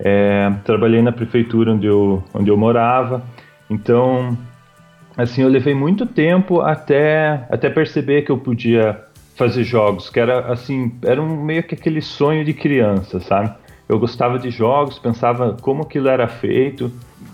É, 0.00 0.52
trabalhei 0.64 1.00
na 1.00 1.12
prefeitura 1.12 1.72
onde 1.72 1.86
eu, 1.86 2.22
onde 2.34 2.50
eu 2.50 2.56
morava. 2.56 3.22
Então, 3.70 4.36
assim, 5.16 5.42
eu 5.42 5.48
levei 5.48 5.74
muito 5.74 6.06
tempo 6.06 6.60
até, 6.60 7.46
até 7.50 7.70
perceber 7.70 8.22
que 8.22 8.30
eu 8.30 8.38
podia 8.38 9.00
fazer 9.38 9.62
jogos, 9.62 10.10
que 10.10 10.18
era 10.18 10.52
assim, 10.52 10.92
era 11.02 11.22
um, 11.22 11.42
meio 11.42 11.62
que 11.62 11.74
aquele 11.74 12.02
sonho 12.02 12.44
de 12.44 12.52
criança, 12.52 13.20
sabe? 13.20 13.54
Eu 13.88 13.98
gostava 13.98 14.38
de 14.38 14.50
jogos, 14.50 14.98
pensava 14.98 15.56
como 15.62 15.82
aquilo 15.82 16.08
era 16.08 16.26
feito, 16.26 16.92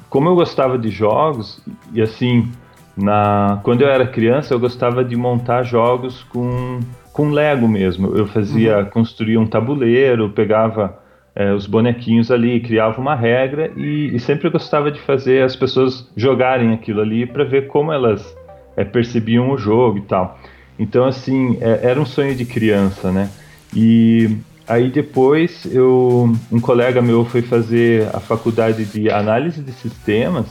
como 0.09 0.29
eu 0.29 0.35
gostava 0.37 0.79
de 0.79 0.91
jogos, 0.91 1.61
e 1.93 2.03
assim, 2.03 2.49
na, 2.97 3.59
quando 3.65 3.81
eu 3.81 3.89
era 3.89 4.07
criança, 4.07 4.55
eu 4.55 4.61
gostava 4.61 5.05
de 5.05 5.17
montar 5.17 5.63
jogos 5.65 6.23
com, 6.25 6.79
com 7.13 7.31
Lego 7.31 7.67
mesmo. 7.67 8.15
Eu 8.15 8.27
fazia, 8.27 8.79
uhum. 8.79 8.85
construía 8.85 9.41
um 9.41 9.47
tabuleiro, 9.47 10.31
pegava 10.31 11.03
é, 11.35 11.53
os 11.53 11.67
bonequinhos 11.67 12.31
ali, 12.31 12.61
criava 12.61 13.01
uma 13.01 13.17
regra 13.17 13.73
e, 13.77 14.15
e, 14.15 14.21
sempre 14.21 14.49
gostava 14.49 14.93
de 14.93 15.01
fazer 15.01 15.43
as 15.43 15.57
pessoas 15.57 16.09
jogarem 16.17 16.73
aquilo 16.73 17.01
ali 17.01 17.27
para 17.27 17.43
ver 17.43 17.67
como 17.67 17.91
elas 17.91 18.37
é, 18.77 18.85
percebiam 18.85 19.51
o 19.51 19.59
jogo 19.59 19.99
e 19.99 20.03
tal. 20.03 20.39
Então, 20.79 21.05
assim, 21.05 21.59
é, 21.61 21.81
era 21.83 22.01
um 22.01 22.07
sonho 22.07 22.35
de 22.35 22.45
criança, 22.45 23.13
né? 23.13 23.31
E 23.75 24.37
aí 24.67 24.91
depois 24.91 25.67
eu, 25.71 26.33
um 26.51 26.61
colega 26.61 27.03
meu 27.03 27.25
foi 27.25 27.43
fazer 27.43 28.09
a 28.15 28.21
faculdade 28.21 28.85
de 28.85 29.11
análise 29.11 29.61
de 29.61 29.73
sistemas 29.73 30.47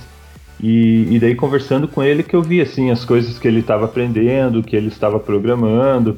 e, 0.61 1.07
e 1.09 1.19
daí 1.19 1.35
conversando 1.35 1.87
com 1.87 2.03
ele 2.03 2.23
que 2.23 2.35
eu 2.35 2.41
vi 2.41 2.61
assim 2.61 2.91
as 2.91 3.03
coisas 3.03 3.37
que 3.37 3.47
ele 3.47 3.59
estava 3.59 3.85
aprendendo, 3.85 4.63
que 4.63 4.75
ele 4.75 4.87
estava 4.87 5.19
programando. 5.19 6.17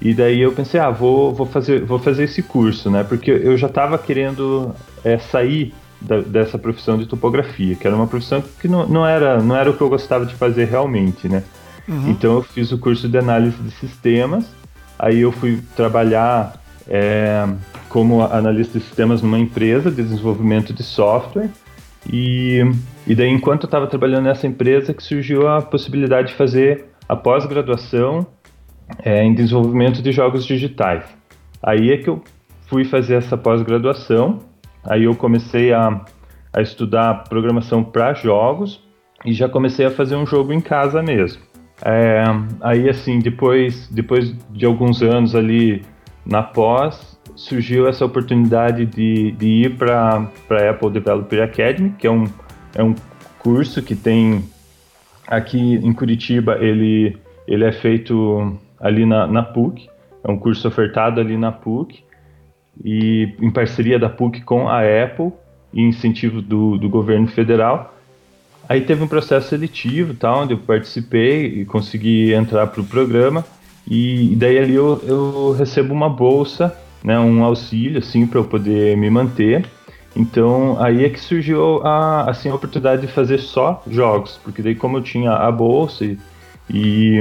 E 0.00 0.12
daí 0.12 0.42
eu 0.42 0.52
pensei, 0.52 0.78
ah, 0.78 0.90
vou, 0.90 1.32
vou, 1.32 1.46
fazer, 1.46 1.82
vou 1.82 1.98
fazer 1.98 2.24
esse 2.24 2.42
curso, 2.42 2.90
né? 2.90 3.02
Porque 3.02 3.30
eu 3.30 3.56
já 3.56 3.66
estava 3.66 3.96
querendo 3.96 4.74
é, 5.02 5.16
sair 5.16 5.72
da, 5.98 6.20
dessa 6.20 6.58
profissão 6.58 6.98
de 6.98 7.06
topografia, 7.06 7.74
que 7.74 7.86
era 7.86 7.96
uma 7.96 8.06
profissão 8.06 8.42
que 8.60 8.68
não, 8.68 8.86
não, 8.86 9.06
era, 9.06 9.42
não 9.42 9.56
era 9.56 9.70
o 9.70 9.74
que 9.74 9.80
eu 9.80 9.88
gostava 9.88 10.26
de 10.26 10.34
fazer 10.34 10.66
realmente, 10.66 11.26
né? 11.26 11.42
Uhum. 11.88 12.10
Então 12.10 12.34
eu 12.34 12.42
fiz 12.42 12.72
o 12.72 12.78
curso 12.78 13.08
de 13.08 13.18
análise 13.18 13.56
de 13.62 13.70
sistemas, 13.72 14.44
aí 14.98 15.20
eu 15.20 15.32
fui 15.32 15.60
trabalhar 15.76 16.60
é, 16.88 17.46
como 17.88 18.22
analista 18.22 18.78
de 18.78 18.84
sistemas 18.84 19.22
numa 19.22 19.38
empresa 19.38 19.90
de 19.90 20.02
desenvolvimento 20.02 20.72
de 20.72 20.82
software, 20.82 21.50
E, 22.12 22.62
e 23.06 23.14
daí, 23.14 23.28
enquanto 23.28 23.64
eu 23.64 23.66
estava 23.66 23.86
trabalhando 23.86 24.24
nessa 24.24 24.46
empresa, 24.46 24.94
que 24.94 25.02
surgiu 25.02 25.48
a 25.48 25.60
possibilidade 25.60 26.28
de 26.28 26.34
fazer 26.34 26.86
a 27.08 27.16
pós-graduação 27.16 28.26
é, 29.02 29.24
em 29.24 29.34
desenvolvimento 29.34 30.00
de 30.02 30.12
jogos 30.12 30.44
digitais. 30.46 31.04
Aí 31.62 31.90
é 31.90 31.96
que 31.96 32.08
eu 32.08 32.22
fui 32.68 32.84
fazer 32.84 33.14
essa 33.16 33.36
pós-graduação, 33.36 34.40
aí 34.84 35.04
eu 35.04 35.14
comecei 35.14 35.72
a, 35.72 36.00
a 36.52 36.60
estudar 36.60 37.24
programação 37.28 37.82
para 37.82 38.14
jogos 38.14 38.80
e 39.24 39.32
já 39.32 39.48
comecei 39.48 39.86
a 39.86 39.90
fazer 39.90 40.16
um 40.16 40.26
jogo 40.26 40.52
em 40.52 40.60
casa 40.60 41.02
mesmo. 41.02 41.42
É, 41.84 42.24
aí 42.60 42.88
assim, 42.88 43.18
depois, 43.18 43.88
depois 43.88 44.34
de 44.50 44.64
alguns 44.64 45.02
anos 45.02 45.34
ali 45.34 45.84
na 46.24 46.42
pós, 46.42 47.18
surgiu 47.34 47.86
essa 47.86 48.04
oportunidade 48.04 48.86
de, 48.86 49.32
de 49.32 49.46
ir 49.46 49.76
para 49.76 50.28
a 50.50 50.70
Apple 50.70 50.90
Developer 50.90 51.42
Academy, 51.42 51.90
que 51.98 52.06
é 52.06 52.10
um, 52.10 52.24
é 52.74 52.82
um 52.82 52.94
curso 53.38 53.82
que 53.82 53.94
tem 53.94 54.42
aqui 55.26 55.58
em 55.58 55.92
Curitiba, 55.92 56.56
ele, 56.60 57.16
ele 57.46 57.64
é 57.64 57.72
feito 57.72 58.58
ali 58.80 59.04
na, 59.04 59.26
na 59.26 59.42
PUC, 59.42 59.88
é 60.24 60.30
um 60.30 60.38
curso 60.38 60.66
ofertado 60.66 61.20
ali 61.20 61.36
na 61.36 61.52
PUC, 61.52 62.04
e 62.84 63.34
em 63.40 63.50
parceria 63.50 63.98
da 63.98 64.08
PUC 64.08 64.42
com 64.42 64.68
a 64.68 64.80
Apple 64.80 65.32
e 65.72 65.82
incentivo 65.82 66.42
do, 66.42 66.76
do 66.76 66.88
governo 66.88 67.26
federal. 67.28 67.94
Aí 68.68 68.80
teve 68.80 69.02
um 69.02 69.08
processo 69.08 69.48
seletivo, 69.48 70.14
tal, 70.14 70.42
onde 70.42 70.54
eu 70.54 70.58
participei 70.58 71.46
e 71.60 71.64
consegui 71.64 72.32
entrar 72.32 72.66
para 72.66 72.80
o 72.80 72.84
programa. 72.84 73.44
E, 73.88 74.32
e, 74.32 74.36
daí 74.36 74.58
ali 74.58 74.74
eu, 74.74 75.00
eu 75.06 75.52
recebo 75.56 75.94
uma 75.94 76.08
bolsa, 76.08 76.76
né, 77.04 77.18
um 77.18 77.44
auxílio, 77.44 77.98
assim, 77.98 78.26
para 78.26 78.40
eu 78.40 78.44
poder 78.44 78.96
me 78.96 79.08
manter. 79.08 79.64
Então 80.14 80.82
aí 80.82 81.04
é 81.04 81.10
que 81.10 81.20
surgiu 81.20 81.86
a, 81.86 82.30
assim, 82.30 82.48
a 82.48 82.54
oportunidade 82.54 83.02
de 83.02 83.12
fazer 83.12 83.38
só 83.38 83.82
jogos, 83.86 84.40
porque 84.42 84.62
daí 84.62 84.74
como 84.74 84.96
eu 84.96 85.02
tinha 85.02 85.32
a 85.32 85.52
bolsa 85.52 86.04
e, 86.04 86.18
e 86.70 87.20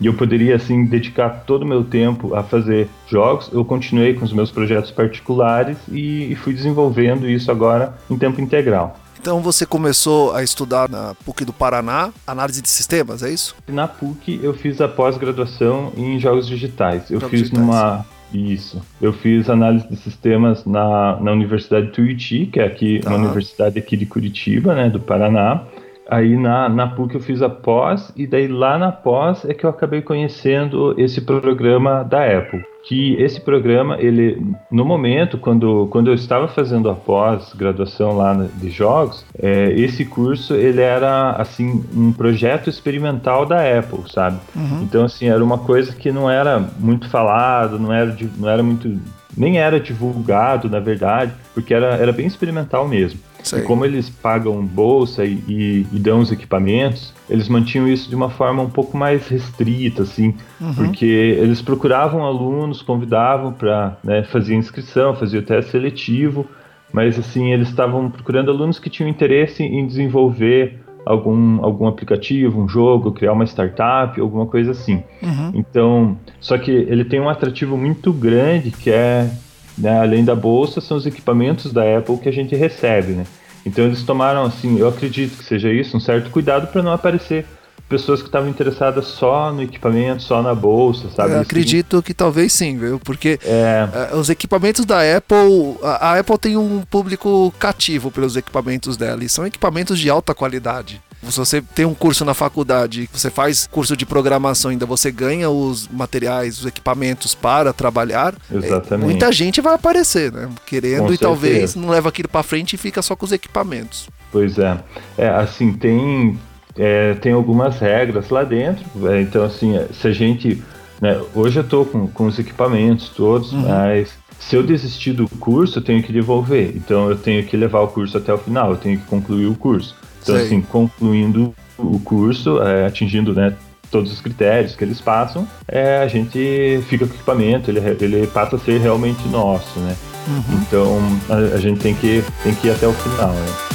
e 0.00 0.06
eu 0.06 0.14
poderia 0.14 0.56
assim 0.56 0.84
dedicar 0.84 1.44
todo 1.46 1.62
o 1.62 1.66
meu 1.66 1.84
tempo 1.84 2.34
a 2.34 2.42
fazer 2.42 2.88
jogos. 3.08 3.48
Eu 3.52 3.64
continuei 3.64 4.14
com 4.14 4.24
os 4.24 4.32
meus 4.32 4.50
projetos 4.50 4.90
particulares 4.90 5.78
e, 5.90 6.32
e 6.32 6.34
fui 6.34 6.52
desenvolvendo 6.52 7.28
isso 7.28 7.50
agora 7.50 7.94
em 8.10 8.18
tempo 8.18 8.40
integral. 8.40 8.98
Então 9.24 9.40
você 9.40 9.64
começou 9.64 10.34
a 10.34 10.42
estudar 10.42 10.86
na 10.86 11.14
PUC 11.24 11.46
do 11.46 11.52
Paraná, 11.54 12.12
análise 12.26 12.60
de 12.60 12.68
sistemas, 12.68 13.22
é 13.22 13.30
isso? 13.30 13.56
Na 13.66 13.88
PUC 13.88 14.38
eu 14.42 14.52
fiz 14.52 14.82
a 14.82 14.86
pós-graduação 14.86 15.94
em 15.96 16.20
jogos 16.20 16.46
digitais. 16.46 17.10
Eu 17.10 17.18
jogos 17.18 17.30
fiz 17.30 17.40
digitais. 17.48 17.66
numa 17.66 18.04
isso. 18.34 18.82
Eu 19.00 19.14
fiz 19.14 19.48
análise 19.48 19.88
de 19.88 19.96
sistemas 19.96 20.66
na, 20.66 21.18
na 21.22 21.32
Universidade 21.32 21.86
Tuiuti, 21.86 22.50
que 22.52 22.60
é 22.60 22.66
aqui 22.66 23.00
uma 23.06 23.16
universidade 23.16 23.78
aqui 23.78 23.96
de 23.96 24.04
Curitiba, 24.04 24.74
né, 24.74 24.90
do 24.90 25.00
Paraná. 25.00 25.62
Aí 26.06 26.36
na, 26.36 26.68
na 26.68 26.88
PUC 26.88 27.14
eu 27.14 27.20
fiz 27.22 27.40
a 27.40 27.48
pós, 27.48 28.12
e 28.14 28.26
daí 28.26 28.46
lá 28.46 28.76
na 28.76 28.92
pós 28.92 29.42
é 29.46 29.54
que 29.54 29.64
eu 29.64 29.70
acabei 29.70 30.02
conhecendo 30.02 30.94
esse 31.00 31.22
programa 31.22 32.02
da 32.02 32.26
Apple. 32.26 32.62
Que 32.86 33.14
esse 33.14 33.40
programa, 33.40 33.96
ele, 33.98 34.40
no 34.70 34.84
momento, 34.84 35.38
quando, 35.38 35.88
quando 35.90 36.08
eu 36.08 36.14
estava 36.14 36.48
fazendo 36.48 36.90
a 36.90 36.94
pós-graduação 36.94 38.16
lá 38.16 38.46
de 38.56 38.70
jogos, 38.70 39.24
é, 39.38 39.72
esse 39.72 40.04
curso, 40.04 40.54
ele 40.54 40.82
era, 40.82 41.30
assim, 41.32 41.82
um 41.96 42.12
projeto 42.12 42.68
experimental 42.68 43.46
da 43.46 43.56
Apple, 43.78 44.00
sabe? 44.12 44.38
Uhum. 44.54 44.82
Então, 44.82 45.04
assim, 45.04 45.28
era 45.28 45.42
uma 45.42 45.58
coisa 45.58 45.94
que 45.94 46.12
não 46.12 46.28
era 46.28 46.62
muito 46.78 47.08
falado, 47.08 47.78
não 47.78 47.92
era, 47.92 48.14
não 48.36 48.48
era 48.48 48.62
muito... 48.62 49.00
Nem 49.36 49.58
era 49.58 49.80
divulgado, 49.80 50.68
na 50.68 50.78
verdade, 50.78 51.32
porque 51.54 51.72
era, 51.72 51.96
era 51.96 52.12
bem 52.12 52.26
experimental 52.26 52.86
mesmo. 52.86 53.18
Sei. 53.44 53.60
E 53.60 53.62
como 53.62 53.84
eles 53.84 54.08
pagam 54.08 54.64
bolsa 54.64 55.24
e, 55.24 55.34
e, 55.46 55.86
e, 55.92 55.98
dão 55.98 56.20
os 56.20 56.32
equipamentos, 56.32 57.12
eles 57.28 57.46
mantinham 57.48 57.86
isso 57.86 58.08
de 58.08 58.16
uma 58.16 58.30
forma 58.30 58.62
um 58.62 58.70
pouco 58.70 58.96
mais 58.96 59.28
restrita, 59.28 60.02
assim, 60.02 60.34
uhum. 60.58 60.74
porque 60.74 61.04
eles 61.04 61.60
procuravam 61.60 62.24
alunos, 62.24 62.80
convidavam 62.80 63.52
para 63.52 63.98
né, 64.02 64.22
fazer 64.24 64.54
inscrição, 64.54 65.14
fazer 65.14 65.38
o 65.38 65.42
teste 65.42 65.72
seletivo, 65.72 66.46
mas 66.90 67.18
assim 67.18 67.52
eles 67.52 67.68
estavam 67.68 68.10
procurando 68.10 68.50
alunos 68.50 68.78
que 68.78 68.88
tinham 68.88 69.08
interesse 69.10 69.62
em 69.62 69.86
desenvolver 69.86 70.80
algum, 71.04 71.62
algum 71.62 71.86
aplicativo, 71.86 72.60
um 72.60 72.68
jogo, 72.68 73.12
criar 73.12 73.32
uma 73.32 73.44
startup, 73.44 74.18
alguma 74.18 74.46
coisa 74.46 74.70
assim. 74.70 75.02
Uhum. 75.22 75.50
Então, 75.54 76.16
só 76.40 76.56
que 76.56 76.70
ele 76.70 77.04
tem 77.04 77.20
um 77.20 77.28
atrativo 77.28 77.76
muito 77.76 78.12
grande 78.12 78.70
que 78.70 78.90
é 78.90 79.30
né, 79.76 80.00
além 80.00 80.24
da 80.24 80.34
bolsa, 80.34 80.80
são 80.80 80.96
os 80.96 81.06
equipamentos 81.06 81.72
da 81.72 81.98
Apple 81.98 82.18
que 82.18 82.28
a 82.28 82.32
gente 82.32 82.54
recebe, 82.54 83.12
né? 83.12 83.26
Então 83.66 83.84
eles 83.84 84.02
tomaram, 84.02 84.44
assim, 84.44 84.78
eu 84.78 84.88
acredito 84.88 85.38
que 85.38 85.44
seja 85.44 85.72
isso, 85.72 85.96
um 85.96 86.00
certo 86.00 86.30
cuidado 86.30 86.66
para 86.68 86.82
não 86.82 86.92
aparecer 86.92 87.46
pessoas 87.88 88.20
que 88.20 88.28
estavam 88.28 88.48
interessadas 88.48 89.06
só 89.06 89.52
no 89.52 89.62
equipamento, 89.62 90.22
só 90.22 90.42
na 90.42 90.54
bolsa, 90.54 91.10
sabe? 91.10 91.34
Eu 91.34 91.40
acredito 91.40 92.02
que 92.02 92.14
talvez 92.14 92.52
sim, 92.52 92.78
viu? 92.78 92.98
Porque 92.98 93.38
é... 93.44 93.86
uh, 94.12 94.16
os 94.16 94.30
equipamentos 94.30 94.84
da 94.84 95.00
Apple, 95.16 95.76
a 95.82 96.18
Apple 96.18 96.38
tem 96.38 96.56
um 96.56 96.82
público 96.82 97.52
cativo 97.58 98.10
pelos 98.10 98.36
equipamentos 98.36 98.96
dela 98.96 99.22
e 99.22 99.28
são 99.28 99.46
equipamentos 99.46 99.98
de 99.98 100.08
alta 100.08 100.34
qualidade. 100.34 101.00
Se 101.30 101.38
você 101.38 101.62
tem 101.62 101.84
um 101.84 101.94
curso 101.94 102.24
na 102.24 102.34
faculdade, 102.34 103.08
você 103.12 103.30
faz 103.30 103.66
curso 103.66 103.96
de 103.96 104.04
programação, 104.06 104.70
ainda 104.70 104.86
você 104.86 105.10
ganha 105.10 105.50
os 105.50 105.88
materiais, 105.88 106.60
os 106.60 106.66
equipamentos 106.66 107.34
para 107.34 107.72
trabalhar. 107.72 108.34
É, 108.50 108.56
Exatamente. 108.56 109.06
muita 109.06 109.32
gente 109.32 109.60
vai 109.60 109.74
aparecer, 109.74 110.32
né? 110.32 110.48
Querendo 110.66 110.98
com 110.98 111.06
e 111.06 111.08
certeza. 111.10 111.22
talvez 111.22 111.74
não 111.74 111.88
leva 111.88 112.08
aquilo 112.08 112.28
para 112.28 112.42
frente 112.42 112.74
e 112.74 112.76
fica 112.76 113.02
só 113.02 113.16
com 113.16 113.24
os 113.24 113.32
equipamentos. 113.32 114.08
Pois 114.30 114.58
é. 114.58 114.78
É, 115.16 115.28
assim, 115.28 115.72
tem 115.72 116.38
é, 116.76 117.14
tem 117.14 117.32
algumas 117.32 117.78
regras 117.78 118.30
lá 118.30 118.44
dentro. 118.44 118.84
É, 119.08 119.20
então, 119.20 119.44
assim, 119.44 119.76
é, 119.76 119.88
se 119.92 120.08
a 120.08 120.12
gente. 120.12 120.62
Né, 121.00 121.20
hoje 121.34 121.58
eu 121.58 121.62
estou 121.62 121.84
com, 121.84 122.06
com 122.06 122.26
os 122.26 122.38
equipamentos 122.38 123.08
todos, 123.08 123.52
uhum. 123.52 123.68
mas 123.68 124.14
se 124.38 124.56
eu 124.56 124.62
desistir 124.62 125.12
do 125.12 125.28
curso, 125.28 125.78
eu 125.78 125.82
tenho 125.82 126.02
que 126.02 126.12
devolver. 126.12 126.72
Então, 126.76 127.10
eu 127.10 127.16
tenho 127.16 127.44
que 127.44 127.56
levar 127.56 127.80
o 127.80 127.88
curso 127.88 128.16
até 128.16 128.32
o 128.32 128.38
final, 128.38 128.70
eu 128.70 128.76
tenho 128.76 128.98
que 128.98 129.06
concluir 129.06 129.46
o 129.46 129.54
curso. 129.54 129.94
Então, 130.24 130.36
Sei. 130.36 130.46
assim, 130.46 130.60
concluindo 130.62 131.54
o 131.78 132.00
curso, 132.00 132.60
é, 132.62 132.86
atingindo 132.86 133.34
né, 133.34 133.54
todos 133.90 134.10
os 134.10 134.20
critérios 134.20 134.74
que 134.74 134.82
eles 134.82 135.00
passam, 135.00 135.46
é, 135.68 135.98
a 135.98 136.08
gente 136.08 136.82
fica 136.88 137.06
com 137.06 137.12
o 137.12 137.16
equipamento, 137.16 137.70
ele, 137.70 137.78
ele 138.00 138.26
passa 138.26 138.56
a 138.56 138.58
ser 138.58 138.80
realmente 138.80 139.28
nosso, 139.28 139.78
né? 139.80 139.94
Uhum. 140.26 140.62
Então, 140.62 140.98
a, 141.28 141.54
a, 141.54 141.58
gente 141.58 141.80
tem 141.80 141.94
que, 141.94 142.24
tem 142.42 142.54
que 142.54 142.68
ir 142.68 142.70
até 142.70 142.88
o 142.88 142.92
final, 142.92 143.30
né? 143.30 143.73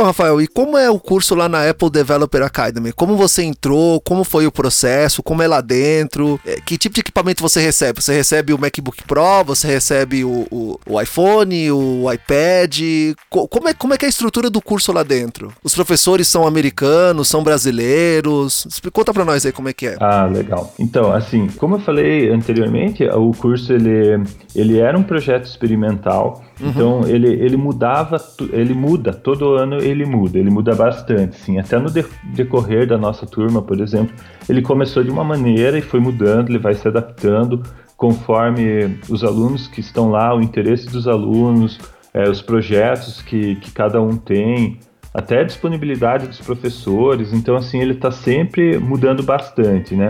Então, 0.00 0.08
Rafael, 0.08 0.40
e 0.40 0.46
como 0.46 0.78
é 0.78 0.88
o 0.88 0.98
curso 0.98 1.34
lá 1.34 1.46
na 1.46 1.68
Apple 1.68 1.90
Developer 1.90 2.42
Academy? 2.42 2.90
Como 2.90 3.18
você 3.18 3.42
entrou? 3.42 4.00
Como 4.00 4.24
foi 4.24 4.46
o 4.46 4.50
processo? 4.50 5.22
Como 5.22 5.42
é 5.42 5.46
lá 5.46 5.60
dentro? 5.60 6.40
É, 6.46 6.58
que 6.58 6.78
tipo 6.78 6.94
de 6.94 7.02
equipamento 7.02 7.42
você 7.42 7.60
recebe? 7.60 8.00
Você 8.00 8.14
recebe 8.14 8.54
o 8.54 8.58
MacBook 8.58 9.04
Pro? 9.04 9.44
Você 9.44 9.68
recebe 9.68 10.24
o, 10.24 10.46
o, 10.50 10.80
o 10.88 10.98
iPhone, 10.98 11.70
o 11.70 12.10
iPad? 12.10 12.80
Como 13.28 13.68
é, 13.68 13.74
como 13.74 13.92
é 13.92 13.98
que 13.98 14.06
é 14.06 14.08
a 14.08 14.08
estrutura 14.08 14.48
do 14.48 14.62
curso 14.62 14.90
lá 14.90 15.02
dentro? 15.02 15.52
Os 15.62 15.74
professores 15.74 16.26
são 16.28 16.46
americanos, 16.46 17.28
são 17.28 17.44
brasileiros? 17.44 18.66
Conta 18.94 19.12
pra 19.12 19.26
nós 19.26 19.44
aí 19.44 19.52
como 19.52 19.68
é 19.68 19.74
que 19.74 19.86
é. 19.86 19.96
Ah, 20.00 20.24
legal. 20.24 20.72
Então, 20.78 21.12
assim, 21.12 21.46
como 21.58 21.74
eu 21.74 21.80
falei 21.80 22.30
anteriormente, 22.30 23.04
o 23.04 23.32
curso 23.32 23.70
ele, 23.74 24.24
ele 24.54 24.78
era 24.78 24.96
um 24.96 25.02
projeto 25.02 25.44
experimental 25.44 26.42
Uhum. 26.60 26.68
Então 26.68 27.08
ele, 27.08 27.28
ele 27.28 27.56
mudava, 27.56 28.16
ele 28.52 28.74
muda, 28.74 29.12
todo 29.12 29.54
ano 29.54 29.82
ele 29.90 30.06
muda, 30.06 30.38
ele 30.38 30.50
muda 30.50 30.74
bastante, 30.74 31.36
sim. 31.36 31.58
Até 31.58 31.78
no 31.78 31.90
decorrer 32.24 32.86
da 32.86 32.96
nossa 32.96 33.26
turma, 33.26 33.60
por 33.60 33.80
exemplo, 33.80 34.14
ele 34.48 34.62
começou 34.62 35.02
de 35.02 35.10
uma 35.10 35.24
maneira 35.24 35.78
e 35.78 35.82
foi 35.82 36.00
mudando, 36.00 36.48
ele 36.48 36.58
vai 36.58 36.74
se 36.74 36.86
adaptando 36.86 37.62
conforme 37.96 38.98
os 39.10 39.22
alunos 39.22 39.68
que 39.68 39.80
estão 39.80 40.10
lá, 40.10 40.34
o 40.34 40.40
interesse 40.40 40.86
dos 40.86 41.06
alunos, 41.06 41.78
é, 42.14 42.28
os 42.28 42.40
projetos 42.40 43.20
que, 43.20 43.56
que 43.56 43.70
cada 43.72 44.00
um 44.00 44.16
tem, 44.16 44.78
até 45.12 45.40
a 45.40 45.44
disponibilidade 45.44 46.26
dos 46.26 46.40
professores. 46.40 47.32
Então, 47.32 47.56
assim, 47.56 47.80
ele 47.80 47.92
está 47.92 48.10
sempre 48.10 48.78
mudando 48.78 49.22
bastante, 49.22 49.94
né? 49.94 50.08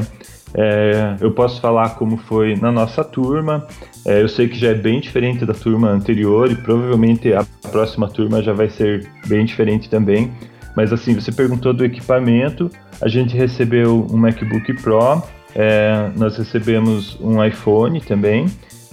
É, 0.54 1.16
eu 1.20 1.30
posso 1.30 1.60
falar 1.60 1.90
como 1.90 2.16
foi 2.16 2.56
na 2.56 2.72
nossa 2.72 3.04
turma. 3.04 3.66
É, 4.06 4.20
eu 4.22 4.28
sei 4.28 4.48
que 4.48 4.58
já 4.58 4.68
é 4.68 4.74
bem 4.74 5.00
diferente 5.00 5.44
da 5.44 5.54
turma 5.54 5.90
anterior 5.90 6.50
e 6.50 6.54
provavelmente 6.54 7.32
a 7.32 7.44
próxima 7.70 8.08
turma 8.08 8.42
já 8.42 8.52
vai 8.52 8.68
ser 8.68 9.08
bem 9.26 9.44
diferente 9.44 9.88
também. 9.88 10.32
Mas 10.76 10.92
assim, 10.92 11.14
você 11.14 11.32
perguntou 11.32 11.72
do 11.72 11.84
equipamento. 11.84 12.70
A 13.00 13.08
gente 13.08 13.36
recebeu 13.36 14.06
um 14.10 14.16
MacBook 14.16 14.74
Pro, 14.82 15.22
é, 15.54 16.10
nós 16.16 16.36
recebemos 16.36 17.18
um 17.20 17.42
iPhone 17.44 18.00
também. 18.00 18.46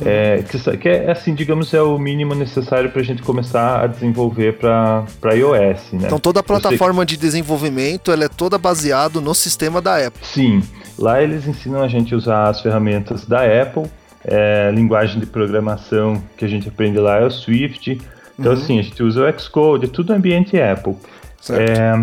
É, 0.05 0.43
que, 0.43 0.77
que, 0.77 0.89
é 0.89 1.11
assim, 1.11 1.33
digamos, 1.33 1.73
é 1.73 1.81
o 1.81 1.97
mínimo 1.97 2.35
necessário 2.35 2.91
para 2.91 3.01
a 3.01 3.03
gente 3.03 3.23
começar 3.23 3.83
a 3.83 3.87
desenvolver 3.87 4.57
para 4.57 5.05
iOS, 5.33 5.91
né? 5.93 6.05
Então 6.05 6.19
toda 6.19 6.39
a 6.39 6.43
plataforma 6.43 7.05
de 7.05 7.17
desenvolvimento 7.17 8.11
ela 8.11 8.25
é 8.25 8.29
toda 8.29 8.57
baseada 8.57 9.19
no 9.19 9.33
sistema 9.33 9.81
da 9.81 9.97
Apple. 10.05 10.23
Sim, 10.23 10.61
lá 10.99 11.21
eles 11.21 11.47
ensinam 11.47 11.81
a 11.81 11.87
gente 11.87 12.13
a 12.13 12.17
usar 12.17 12.49
as 12.49 12.61
ferramentas 12.61 13.25
da 13.25 13.41
Apple, 13.41 13.85
é, 14.23 14.71
linguagem 14.71 15.19
de 15.19 15.25
programação 15.25 16.21
que 16.37 16.45
a 16.45 16.47
gente 16.47 16.69
aprende 16.69 16.99
lá 16.99 17.17
é 17.17 17.25
o 17.25 17.31
Swift. 17.31 17.99
Então 18.37 18.51
uhum. 18.51 18.57
assim, 18.57 18.79
a 18.79 18.83
gente 18.83 19.01
usa 19.01 19.27
o 19.27 19.39
Xcode, 19.39 19.87
tudo 19.87 20.13
ambiente 20.13 20.59
Apple. 20.59 20.95
É, 21.49 21.93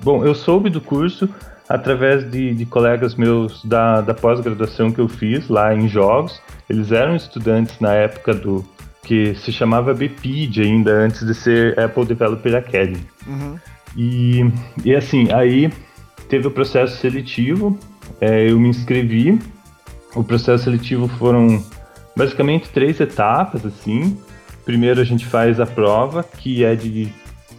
bom, 0.00 0.24
eu 0.24 0.34
soube 0.34 0.70
do 0.70 0.80
curso 0.80 1.28
através 1.68 2.28
de, 2.28 2.54
de 2.54 2.66
colegas 2.66 3.14
meus 3.14 3.62
da, 3.62 4.00
da 4.00 4.14
pós-graduação 4.14 4.90
que 4.90 5.00
eu 5.00 5.08
fiz 5.08 5.48
lá 5.48 5.74
em 5.74 5.86
jogos. 5.86 6.40
Eles 6.68 6.92
eram 6.92 7.16
estudantes 7.16 7.78
na 7.80 7.94
época 7.94 8.34
do 8.34 8.64
que 9.02 9.34
se 9.36 9.50
chamava 9.50 9.94
BPID 9.94 10.60
ainda, 10.62 10.92
antes 10.92 11.26
de 11.26 11.34
ser 11.34 11.78
Apple 11.78 12.04
Developer 12.04 12.54
Academy. 12.54 13.06
Uhum. 13.26 13.58
E, 13.96 14.52
e 14.84 14.94
assim, 14.94 15.32
aí 15.32 15.72
teve 16.28 16.46
o 16.46 16.50
processo 16.50 16.98
seletivo, 16.98 17.78
é, 18.20 18.50
eu 18.50 18.58
me 18.58 18.68
inscrevi. 18.68 19.40
O 20.14 20.22
processo 20.22 20.64
seletivo 20.64 21.08
foram 21.08 21.64
basicamente 22.14 22.68
três 22.68 23.00
etapas, 23.00 23.64
assim. 23.64 24.18
Primeiro 24.64 25.00
a 25.00 25.04
gente 25.04 25.24
faz 25.24 25.58
a 25.60 25.66
prova, 25.66 26.22
que 26.22 26.64
é 26.64 26.74
de 26.74 27.12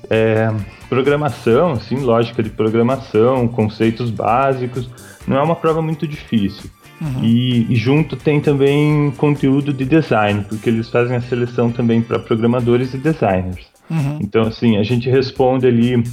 é, 0.09 0.53
programação, 0.87 1.71
assim, 1.71 1.95
lógica 1.97 2.43
de 2.43 2.49
programação, 2.49 3.47
conceitos 3.47 4.11
básicos. 4.11 4.89
Não 5.27 5.37
é 5.37 5.41
uma 5.41 5.55
prova 5.55 5.81
muito 5.81 6.07
difícil. 6.07 6.69
Uhum. 7.01 7.23
E, 7.23 7.71
e, 7.71 7.75
junto 7.75 8.15
tem 8.15 8.41
também 8.41 9.11
conteúdo 9.11 9.71
de 9.71 9.85
design, 9.85 10.45
porque 10.47 10.69
eles 10.69 10.89
fazem 10.89 11.15
a 11.15 11.21
seleção 11.21 11.71
também 11.71 12.01
para 12.01 12.19
programadores 12.19 12.93
e 12.93 12.97
designers. 12.97 13.67
Uhum. 13.89 14.19
Então, 14.21 14.43
assim, 14.43 14.77
a 14.77 14.83
gente 14.83 15.09
responde 15.09 15.65
ali 15.65 16.03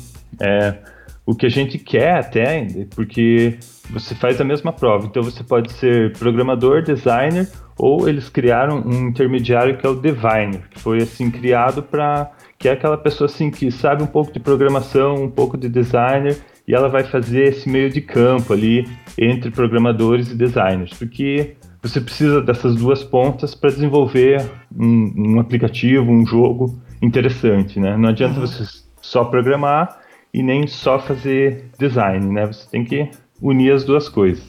é, 0.40 0.76
o 1.24 1.34
que 1.34 1.44
a 1.44 1.48
gente 1.48 1.76
quer 1.76 2.18
até, 2.18 2.66
porque 2.94 3.58
você 3.90 4.14
faz 4.14 4.40
a 4.40 4.44
mesma 4.44 4.72
prova. 4.72 5.06
Então, 5.06 5.22
você 5.22 5.42
pode 5.42 5.72
ser 5.72 6.12
programador, 6.16 6.82
designer, 6.82 7.48
ou 7.76 8.08
eles 8.08 8.28
criaram 8.28 8.82
um 8.86 9.08
intermediário 9.08 9.76
que 9.76 9.86
é 9.86 9.90
o 9.90 9.94
diviner, 9.94 10.62
que 10.70 10.78
foi 10.78 10.98
assim 11.02 11.30
criado 11.30 11.82
para 11.82 12.30
que 12.58 12.68
é 12.68 12.72
aquela 12.72 12.96
pessoa 12.96 13.26
assim 13.26 13.50
que 13.50 13.70
sabe 13.70 14.02
um 14.02 14.06
pouco 14.06 14.32
de 14.32 14.40
programação, 14.40 15.14
um 15.16 15.30
pouco 15.30 15.58
de 15.58 15.68
designer 15.68 16.38
e 16.66 16.75
ela 16.75 16.88
vai 16.88 17.04
fazer 17.04 17.44
esse 17.44 17.68
meio 17.68 17.90
de 17.90 18.00
campo 18.00 18.52
ali 18.52 18.88
entre 19.16 19.50
programadores 19.50 20.30
e 20.30 20.35
designers, 20.35 20.92
porque 20.99 21.56
você 21.82 22.00
precisa 22.00 22.42
dessas 22.42 22.75
duas 22.75 23.04
pontas 23.04 23.54
para 23.54 23.70
desenvolver 23.70 24.44
um, 24.76 25.12
um, 25.16 25.40
aplicativo, 25.40 26.11
um 26.11 26.26
jogo 26.26 26.78
interessante, 27.00 27.78
né? 27.78 27.96
Não 27.96 28.08
adianta 28.08 28.40
uhum. 28.40 28.46
você 28.46 28.64
só 29.00 29.25
programar 29.25 30.00
e 30.35 30.42
nem 30.42 30.66
só 30.66 30.99
fazer 30.99 31.70
design, 31.78 32.32
né? 32.32 32.46
Você 32.46 32.68
tem 32.68 32.85
que 32.85 33.08
unir 33.40 33.73
as 33.73 33.85
duas 33.85 34.08
coisas. 34.08 34.44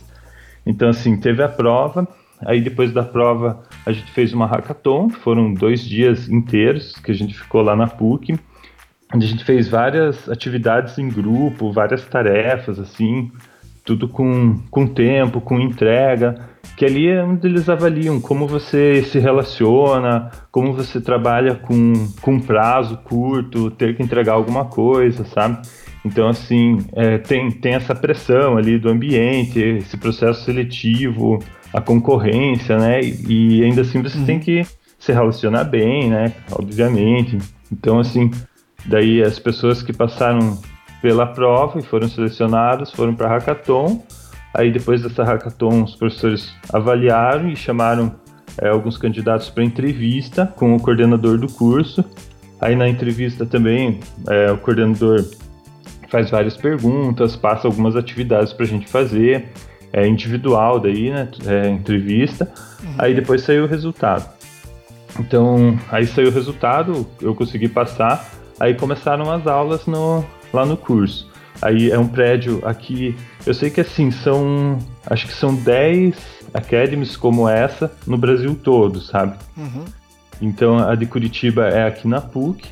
Então, 0.65 0.89
assim, 0.89 1.15
teve 1.17 1.43
a 1.43 1.47
prova, 1.47 2.07
aí 2.45 2.59
depois 2.59 2.91
da 2.91 3.03
prova 3.03 3.63
a 3.85 3.91
gente 3.91 4.11
fez 4.11 4.33
uma 4.33 4.47
hackathon, 4.47 5.09
foram 5.09 5.53
dois 5.53 5.81
dias 5.81 6.27
inteiros 6.27 6.93
que 6.93 7.11
a 7.11 7.13
gente 7.13 7.37
ficou 7.37 7.61
lá 7.61 7.75
na 7.75 7.87
PUC, 7.87 8.37
a 9.11 9.19
gente 9.19 9.43
fez 9.43 9.67
várias 9.67 10.27
atividades 10.29 10.97
em 10.97 11.07
grupo, 11.07 11.71
várias 11.71 12.05
tarefas, 12.05 12.79
assim, 12.79 13.31
tudo 13.85 14.07
com, 14.09 14.59
com 14.69 14.85
tempo, 14.85 15.39
com 15.39 15.59
entrega, 15.59 16.35
que 16.75 16.83
ali 16.83 17.07
é 17.07 17.23
onde 17.23 17.47
eles 17.47 17.69
avaliam 17.69 18.19
como 18.19 18.45
você 18.45 19.01
se 19.03 19.17
relaciona, 19.17 20.29
como 20.51 20.73
você 20.73 20.99
trabalha 20.99 21.55
com, 21.55 21.93
com 22.21 22.39
prazo 22.39 22.97
curto, 22.97 23.71
ter 23.71 23.95
que 23.95 24.03
entregar 24.03 24.33
alguma 24.33 24.65
coisa, 24.65 25.23
sabe? 25.23 25.61
Então, 26.03 26.27
assim, 26.27 26.85
é, 26.93 27.17
tem, 27.17 27.49
tem 27.49 27.75
essa 27.75 27.95
pressão 27.95 28.57
ali 28.57 28.77
do 28.77 28.89
ambiente, 28.89 29.59
esse 29.59 29.97
processo 29.97 30.43
seletivo, 30.43 31.39
a 31.73 31.81
concorrência, 31.81 32.77
né? 32.77 33.01
E, 33.01 33.59
e 33.59 33.63
ainda 33.63 33.81
assim 33.81 34.01
você 34.01 34.17
uhum. 34.17 34.25
tem 34.25 34.39
que 34.39 34.65
se 34.99 35.13
relacionar 35.13 35.63
bem, 35.63 36.09
né? 36.09 36.33
Obviamente. 36.51 37.37
Então, 37.71 37.99
assim, 37.99 38.31
daí 38.85 39.21
as 39.21 39.39
pessoas 39.39 39.81
que 39.81 39.93
passaram 39.93 40.59
pela 41.01 41.27
prova 41.27 41.79
e 41.79 41.83
foram 41.83 42.07
selecionadas 42.07 42.91
foram 42.91 43.15
para 43.15 43.27
a 43.27 43.29
hackathon. 43.31 44.03
Aí 44.53 44.71
depois 44.71 45.01
dessa 45.01 45.23
hackathon, 45.23 45.83
os 45.83 45.95
professores 45.95 46.53
avaliaram 46.73 47.49
e 47.49 47.55
chamaram 47.55 48.15
é, 48.61 48.69
alguns 48.69 48.97
candidatos 48.97 49.49
para 49.49 49.63
entrevista 49.63 50.47
com 50.55 50.75
o 50.75 50.79
coordenador 50.79 51.37
do 51.37 51.47
curso. 51.47 52.03
Aí 52.59 52.75
na 52.75 52.87
entrevista 52.87 53.45
também 53.45 53.99
é, 54.27 54.51
o 54.51 54.57
coordenador 54.57 55.23
faz 56.09 56.29
várias 56.31 56.57
perguntas, 56.57 57.35
passa 57.35 57.67
algumas 57.67 57.95
atividades 57.95 58.53
para 58.53 58.65
a 58.65 58.67
gente 58.67 58.87
fazer 58.87 59.49
é, 59.93 60.07
individual 60.07 60.79
daí, 60.79 61.09
né? 61.09 61.27
É, 61.45 61.69
entrevista. 61.69 62.51
Uhum. 62.83 62.95
Aí 62.97 63.13
depois 63.13 63.41
saiu 63.41 63.65
o 63.65 63.67
resultado. 63.67 64.27
Então, 65.19 65.77
aí 65.91 66.05
saiu 66.05 66.29
o 66.29 66.31
resultado, 66.31 67.07
eu 67.21 67.33
consegui 67.33 67.67
passar. 67.67 68.36
Aí 68.59 68.73
começaram 68.73 69.31
as 69.31 69.45
aulas 69.45 69.85
no, 69.85 70.25
lá 70.53 70.65
no 70.65 70.77
curso. 70.77 71.29
Aí 71.61 71.91
é 71.91 71.97
um 71.97 72.07
prédio 72.07 72.61
aqui. 72.63 73.15
Eu 73.45 73.53
sei 73.53 73.69
que 73.69 73.81
assim, 73.81 74.11
são. 74.11 74.77
Acho 75.05 75.27
que 75.27 75.33
são 75.33 75.55
10 75.55 76.15
academies 76.53 77.15
como 77.15 77.47
essa 77.47 77.91
no 78.05 78.17
Brasil 78.17 78.55
todo, 78.55 79.01
sabe? 79.01 79.37
Uhum. 79.55 79.85
Então 80.41 80.77
a 80.77 80.95
de 80.95 81.05
Curitiba 81.05 81.67
é 81.67 81.87
aqui 81.87 82.07
na 82.07 82.21
PUC. 82.21 82.69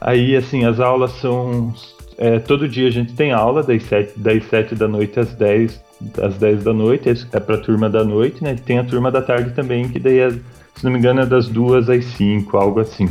Aí, 0.00 0.36
assim, 0.36 0.64
as 0.64 0.80
aulas 0.80 1.12
são. 1.12 1.74
É, 2.18 2.38
todo 2.38 2.68
dia 2.68 2.88
a 2.88 2.90
gente 2.90 3.12
tem 3.12 3.32
aula, 3.32 3.62
das 3.62 3.82
7, 3.82 4.18
das 4.18 4.44
7 4.44 4.74
da 4.74 4.88
noite 4.88 5.20
às 5.20 5.34
10 5.34 5.84
às 6.22 6.36
10 6.36 6.64
da 6.64 6.72
noite, 6.72 7.08
é 7.32 7.40
para 7.40 7.56
a 7.56 7.58
turma 7.58 7.88
da 7.88 8.04
noite, 8.04 8.42
né? 8.42 8.54
Tem 8.54 8.78
a 8.78 8.84
turma 8.84 9.10
da 9.10 9.22
tarde 9.22 9.50
também, 9.52 9.88
que 9.88 9.98
daí, 9.98 10.18
é, 10.18 10.30
se 10.30 10.84
não 10.84 10.90
me 10.90 10.98
engano, 10.98 11.22
é 11.22 11.26
das 11.26 11.48
2 11.48 11.88
às 11.88 12.04
5, 12.04 12.56
algo 12.56 12.80
assim. 12.80 13.08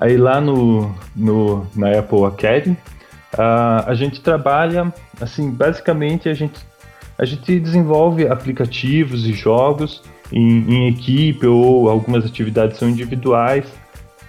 Aí 0.00 0.16
lá 0.16 0.40
no, 0.40 0.94
no, 1.14 1.66
na 1.76 1.98
Apple 1.98 2.24
Academy, 2.24 2.76
uh, 3.34 3.84
a 3.86 3.94
gente 3.94 4.20
trabalha, 4.20 4.92
assim, 5.20 5.50
basicamente 5.50 6.28
a 6.28 6.34
gente, 6.34 6.58
a 7.18 7.24
gente 7.24 7.60
desenvolve 7.60 8.26
aplicativos 8.26 9.26
e 9.26 9.32
jogos 9.32 10.02
em, 10.32 10.64
em 10.72 10.88
equipe 10.88 11.46
ou 11.46 11.90
algumas 11.90 12.24
atividades 12.24 12.78
são 12.78 12.88
individuais. 12.88 13.66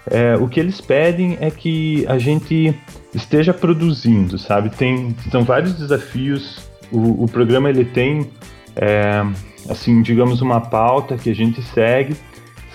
É, 0.09 0.35
o 0.35 0.47
que 0.47 0.59
eles 0.59 0.81
pedem 0.81 1.37
é 1.39 1.51
que 1.51 2.05
a 2.07 2.17
gente 2.17 2.75
esteja 3.13 3.53
produzindo, 3.53 4.37
sabe? 4.37 4.71
Tem, 4.71 5.15
são 5.29 5.43
vários 5.43 5.73
desafios 5.75 6.71
o, 6.91 7.23
o 7.23 7.27
programa 7.27 7.69
ele 7.69 7.85
tem, 7.85 8.29
é, 8.75 9.25
assim, 9.69 10.01
digamos, 10.01 10.41
uma 10.41 10.59
pauta 10.59 11.17
que 11.17 11.29
a 11.29 11.35
gente 11.35 11.61
segue, 11.61 12.15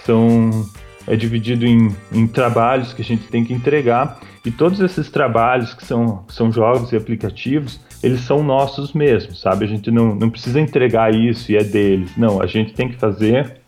são 0.04 0.66
é 1.06 1.16
dividido 1.16 1.66
em, 1.66 1.94
em, 2.12 2.26
trabalhos 2.26 2.92
que 2.92 3.02
a 3.02 3.04
gente 3.04 3.24
tem 3.28 3.44
que 3.44 3.52
entregar 3.52 4.20
e 4.44 4.50
todos 4.50 4.80
esses 4.80 5.10
trabalhos 5.10 5.74
que 5.74 5.84
são, 5.84 6.24
são 6.28 6.52
jogos 6.52 6.92
e 6.92 6.96
aplicativos, 6.96 7.80
eles 8.02 8.20
são 8.20 8.42
nossos 8.42 8.92
mesmos, 8.92 9.40
sabe? 9.40 9.64
A 9.64 9.68
gente 9.68 9.90
não, 9.90 10.14
não 10.14 10.30
precisa 10.30 10.60
entregar 10.60 11.14
isso 11.14 11.50
e 11.50 11.56
é 11.56 11.64
deles. 11.64 12.16
Não, 12.16 12.40
a 12.40 12.46
gente 12.46 12.72
tem 12.72 12.88
que 12.88 12.96
fazer 12.96 13.60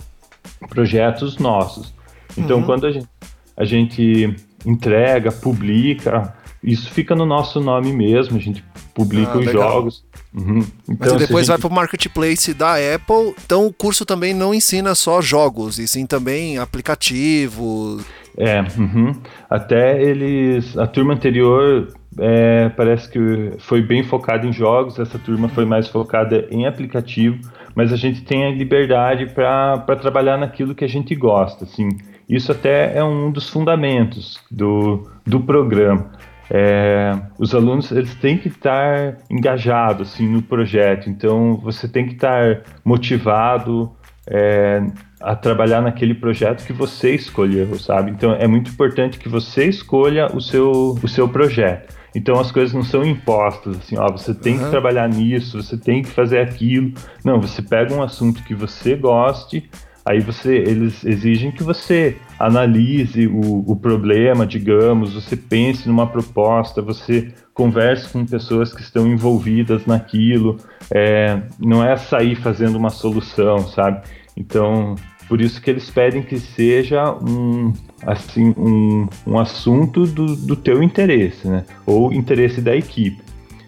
projetos 0.68 1.38
nossos. 1.38 1.92
Então, 2.36 2.58
uhum. 2.58 2.64
quando 2.64 2.86
a 2.86 2.92
gente, 2.92 3.08
a 3.56 3.64
gente 3.64 4.36
entrega, 4.64 5.32
publica, 5.32 6.34
isso 6.62 6.90
fica 6.90 7.14
no 7.14 7.24
nosso 7.24 7.60
nome 7.60 7.92
mesmo, 7.92 8.36
a 8.36 8.40
gente 8.40 8.64
publica 8.94 9.32
ah, 9.32 9.38
os 9.38 9.46
legal. 9.46 9.72
jogos. 9.72 10.04
Uhum. 10.34 10.64
Então, 10.88 11.12
Mas 11.12 11.26
depois 11.26 11.46
gente... 11.46 11.48
vai 11.48 11.58
para 11.58 11.68
o 11.68 11.72
marketplace 11.72 12.52
da 12.52 12.74
Apple. 12.74 13.34
Então 13.44 13.66
o 13.66 13.72
curso 13.72 14.04
também 14.04 14.34
não 14.34 14.52
ensina 14.52 14.94
só 14.94 15.20
jogos, 15.20 15.78
e 15.78 15.86
sim 15.86 16.06
também 16.06 16.58
aplicativos. 16.58 18.04
É, 18.36 18.60
uhum. 18.76 19.14
até 19.48 20.02
eles. 20.02 20.76
A 20.76 20.86
turma 20.86 21.14
anterior 21.14 21.92
é, 22.18 22.68
parece 22.70 23.08
que 23.08 23.52
foi 23.58 23.82
bem 23.82 24.02
focada 24.02 24.46
em 24.46 24.52
jogos, 24.52 24.98
essa 24.98 25.18
turma 25.18 25.48
foi 25.48 25.64
mais 25.64 25.88
focada 25.88 26.46
em 26.50 26.66
aplicativo, 26.66 27.38
mas 27.74 27.92
a 27.92 27.96
gente 27.96 28.22
tem 28.22 28.46
a 28.46 28.50
liberdade 28.50 29.26
para 29.26 29.96
trabalhar 29.96 30.36
naquilo 30.36 30.74
que 30.74 30.84
a 30.84 30.88
gente 30.88 31.14
gosta. 31.14 31.64
Assim. 31.64 31.88
Isso 32.28 32.52
até 32.52 32.96
é 32.96 33.02
um 33.02 33.30
dos 33.30 33.48
fundamentos 33.48 34.38
do, 34.50 35.08
do 35.24 35.40
programa 35.40 36.10
é, 36.50 37.14
os 37.38 37.54
alunos 37.54 37.90
eles 37.90 38.14
têm 38.14 38.38
que 38.38 38.48
estar 38.48 39.18
engajados 39.30 40.12
assim, 40.12 40.28
no 40.28 40.42
projeto, 40.42 41.10
então 41.10 41.56
você 41.56 41.86
tem 41.86 42.06
que 42.06 42.14
estar 42.14 42.62
motivado 42.84 43.92
é, 44.26 44.82
a 45.20 45.34
trabalhar 45.34 45.80
naquele 45.80 46.14
projeto 46.14 46.66
que 46.66 46.72
você 46.72 47.14
escolheu, 47.14 47.78
sabe? 47.78 48.10
Então 48.10 48.32
é 48.32 48.46
muito 48.46 48.70
importante 48.70 49.18
que 49.18 49.28
você 49.28 49.66
escolha 49.66 50.26
o 50.34 50.40
seu, 50.40 50.98
o 51.02 51.08
seu 51.08 51.28
projeto. 51.28 51.96
Então 52.14 52.40
as 52.40 52.50
coisas 52.50 52.72
não 52.72 52.82
são 52.82 53.04
impostas, 53.04 53.76
assim, 53.76 53.98
ó, 53.98 54.10
você 54.10 54.34
tem 54.34 54.56
uhum. 54.56 54.64
que 54.64 54.70
trabalhar 54.70 55.08
nisso, 55.08 55.62
você 55.62 55.76
tem 55.76 56.02
que 56.02 56.08
fazer 56.08 56.40
aquilo. 56.40 56.92
Não, 57.24 57.40
você 57.40 57.60
pega 57.60 57.94
um 57.94 58.02
assunto 58.02 58.42
que 58.42 58.54
você 58.54 58.96
goste, 58.96 59.68
Aí 60.08 60.20
você, 60.20 60.56
eles 60.56 61.04
exigem 61.04 61.50
que 61.50 61.62
você 61.62 62.16
analise 62.38 63.26
o, 63.26 63.64
o 63.66 63.76
problema, 63.76 64.46
digamos, 64.46 65.14
você 65.14 65.36
pense 65.36 65.88
numa 65.88 66.06
proposta, 66.06 66.80
você 66.80 67.32
converse 67.52 68.08
com 68.08 68.24
pessoas 68.24 68.72
que 68.72 68.80
estão 68.80 69.06
envolvidas 69.08 69.84
naquilo. 69.86 70.56
É, 70.94 71.40
não 71.58 71.84
é 71.84 71.96
sair 71.96 72.36
fazendo 72.36 72.76
uma 72.76 72.90
solução, 72.90 73.66
sabe? 73.66 74.02
Então, 74.36 74.94
por 75.28 75.40
isso 75.40 75.60
que 75.60 75.68
eles 75.68 75.90
pedem 75.90 76.22
que 76.22 76.38
seja 76.38 77.12
um, 77.14 77.72
assim, 78.06 78.54
um, 78.56 79.08
um 79.26 79.38
assunto 79.38 80.06
do, 80.06 80.36
do 80.36 80.54
teu 80.54 80.82
interesse, 80.82 81.48
né? 81.48 81.64
Ou 81.84 82.12
interesse 82.12 82.60
da 82.60 82.76
equipe. 82.76 83.20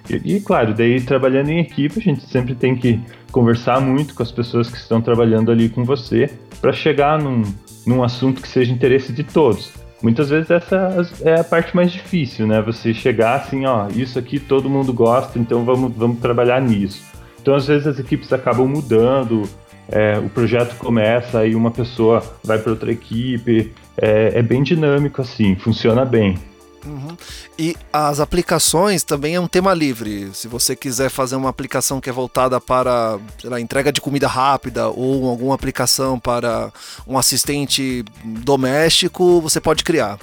E, 0.09 0.37
e, 0.37 0.41
claro, 0.41 0.73
daí 0.73 1.01
trabalhando 1.01 1.51
em 1.51 1.59
equipe, 1.59 1.99
a 1.99 2.03
gente 2.03 2.25
sempre 2.29 2.55
tem 2.55 2.77
que 2.77 3.01
conversar 3.33 3.81
muito 3.81 4.15
com 4.15 4.23
as 4.23 4.31
pessoas 4.31 4.71
que 4.71 4.77
estão 4.77 5.01
trabalhando 5.01 5.51
ali 5.51 5.69
com 5.69 5.85
você 5.85 6.31
para 6.61 6.73
chegar 6.73 7.21
num, 7.21 7.43
num 7.87 8.03
assunto 8.03 8.43
que 8.43 8.49
seja 8.49 8.73
interesse 8.73 9.13
de 9.13 9.25
todos. 9.25 9.73
Muitas 10.03 10.31
vezes 10.31 10.51
essa 10.51 11.07
é 11.23 11.41
a 11.41 11.45
parte 11.45 11.77
mais 11.77 11.93
difícil, 11.93 12.47
né? 12.47 12.63
Você 12.63 12.95
chegar 12.95 13.37
assim, 13.37 13.67
ó, 13.67 13.89
isso 13.89 14.19
aqui 14.19 14.39
todo 14.39 14.71
mundo 14.71 14.93
gosta, 14.93 15.39
então 15.39 15.65
vamos, 15.65 15.93
vamos 15.95 16.19
trabalhar 16.21 16.61
nisso. 16.61 17.03
Então, 17.41 17.55
às 17.55 17.67
vezes, 17.67 17.87
as 17.87 17.99
equipes 17.99 18.33
acabam 18.33 18.67
mudando, 18.67 19.49
é, 19.89 20.19
o 20.19 20.29
projeto 20.29 20.77
começa, 20.77 21.41
aí 21.41 21.55
uma 21.55 21.71
pessoa 21.71 22.23
vai 22.45 22.59
para 22.59 22.71
outra 22.71 22.93
equipe. 22.93 23.73
É, 23.97 24.39
é, 24.39 24.43
bem 24.43 24.63
dinâmico 24.63 25.21
assim, 25.21 25.57
funciona 25.57 26.05
bem. 26.05 26.39
Uhum. 26.87 27.17
E 27.59 27.77
as 27.93 28.21
aplicações 28.21 29.05
também 29.05 29.35
é 29.35 29.41
um 29.41 29.47
tema 29.47 29.75
livre. 29.75 30.31
Se 30.33 30.49
você 30.49 30.75
quiser 30.75 31.11
fazer 31.11 31.37
uma 31.37 31.49
aplicação 31.49 32.01
que 32.01 32.09
é 32.09 32.13
voltada 32.13 32.61
para 32.61 33.19
lá, 33.45 33.61
entrega 33.61 33.93
de 33.93 34.01
comida 34.01 34.27
rápida 34.27 34.89
ou 34.89 35.29
alguma 35.29 35.55
aplicação 35.55 36.19
para 36.19 36.73
um 37.07 37.19
assistente 37.19 38.05
doméstico, 38.25 39.41
você 39.41 39.61
pode 39.61 39.85
criar. 39.85 40.19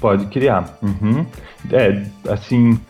Pode 0.00 0.26
criar. 0.26 0.78
Uhum. 0.82 1.26
É, 1.72 2.06
assim, 2.28 2.80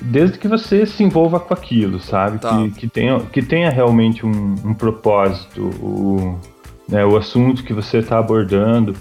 desde 0.00 0.38
que 0.38 0.48
você 0.48 0.84
se 0.86 1.02
envolva 1.02 1.40
com 1.40 1.54
aquilo, 1.54 2.00
sabe? 2.00 2.38
Tá. 2.38 2.56
Que, 2.56 2.70
que, 2.72 2.88
tenha, 2.88 3.20
que 3.20 3.42
tenha 3.42 3.70
realmente 3.70 4.24
um, 4.26 4.54
um 4.64 4.74
propósito, 4.74 5.62
o, 5.82 6.38
né, 6.88 7.04
o 7.04 7.16
assunto 7.16 7.64
que 7.64 7.72
você 7.72 7.98
está 7.98 8.18
abordando. 8.18 8.94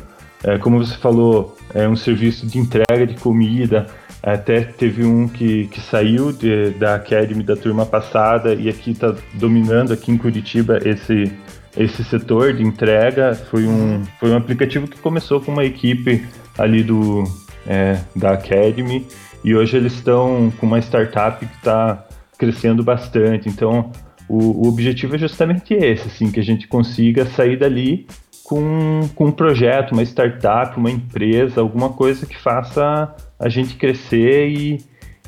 É, 0.43 0.57
como 0.57 0.83
você 0.83 0.95
falou, 0.97 1.55
é 1.73 1.87
um 1.87 1.95
serviço 1.95 2.47
de 2.47 2.57
entrega 2.57 3.05
de 3.05 3.15
comida. 3.15 3.87
Até 4.23 4.61
teve 4.61 5.03
um 5.03 5.27
que, 5.27 5.67
que 5.67 5.79
saiu 5.79 6.31
de, 6.31 6.71
da 6.71 6.95
Academy 6.95 7.43
da 7.43 7.55
turma 7.55 7.85
passada 7.85 8.53
e 8.53 8.69
aqui 8.69 8.91
está 8.91 9.15
dominando 9.33 9.93
aqui 9.93 10.11
em 10.11 10.17
Curitiba 10.17 10.79
esse, 10.85 11.31
esse 11.75 12.03
setor 12.03 12.53
de 12.53 12.63
entrega. 12.63 13.33
Foi 13.33 13.65
um, 13.65 14.03
foi 14.19 14.31
um 14.31 14.37
aplicativo 14.37 14.87
que 14.87 14.99
começou 14.99 15.41
com 15.41 15.51
uma 15.51 15.65
equipe 15.65 16.25
ali 16.57 16.83
do, 16.83 17.23
é, 17.65 17.99
da 18.15 18.33
Academy 18.33 19.07
e 19.43 19.55
hoje 19.55 19.75
eles 19.77 19.93
estão 19.93 20.51
com 20.59 20.67
uma 20.67 20.79
startup 20.79 21.43
que 21.43 21.55
está 21.55 22.05
crescendo 22.37 22.83
bastante. 22.83 23.49
Então, 23.49 23.91
o, 24.27 24.65
o, 24.65 24.67
objetivo 24.67 25.15
é 25.15 25.17
justamente 25.17 25.73
esse, 25.73 26.07
assim, 26.07 26.31
que 26.31 26.39
a 26.39 26.43
gente 26.43 26.67
consiga 26.67 27.25
sair 27.25 27.57
dali 27.57 28.07
com, 28.51 29.07
com 29.15 29.27
um 29.27 29.31
projeto, 29.31 29.93
uma 29.93 30.03
startup, 30.03 30.77
uma 30.77 30.91
empresa, 30.91 31.61
alguma 31.61 31.87
coisa 31.87 32.25
que 32.25 32.37
faça 32.37 33.15
a 33.39 33.47
gente 33.47 33.77
crescer 33.77 34.49
e, 34.49 34.77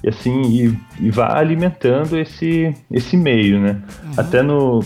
e 0.03 0.09
assim, 0.09 0.41
e, 0.41 0.77
e, 0.99 1.09
vá 1.09 1.39
alimentando 1.39 2.19
esse, 2.19 2.75
esse 2.91 3.15
meio, 3.15 3.61
né? 3.61 3.81
Uhum. 4.03 4.11
Até 4.17 4.41
no, 4.41 4.81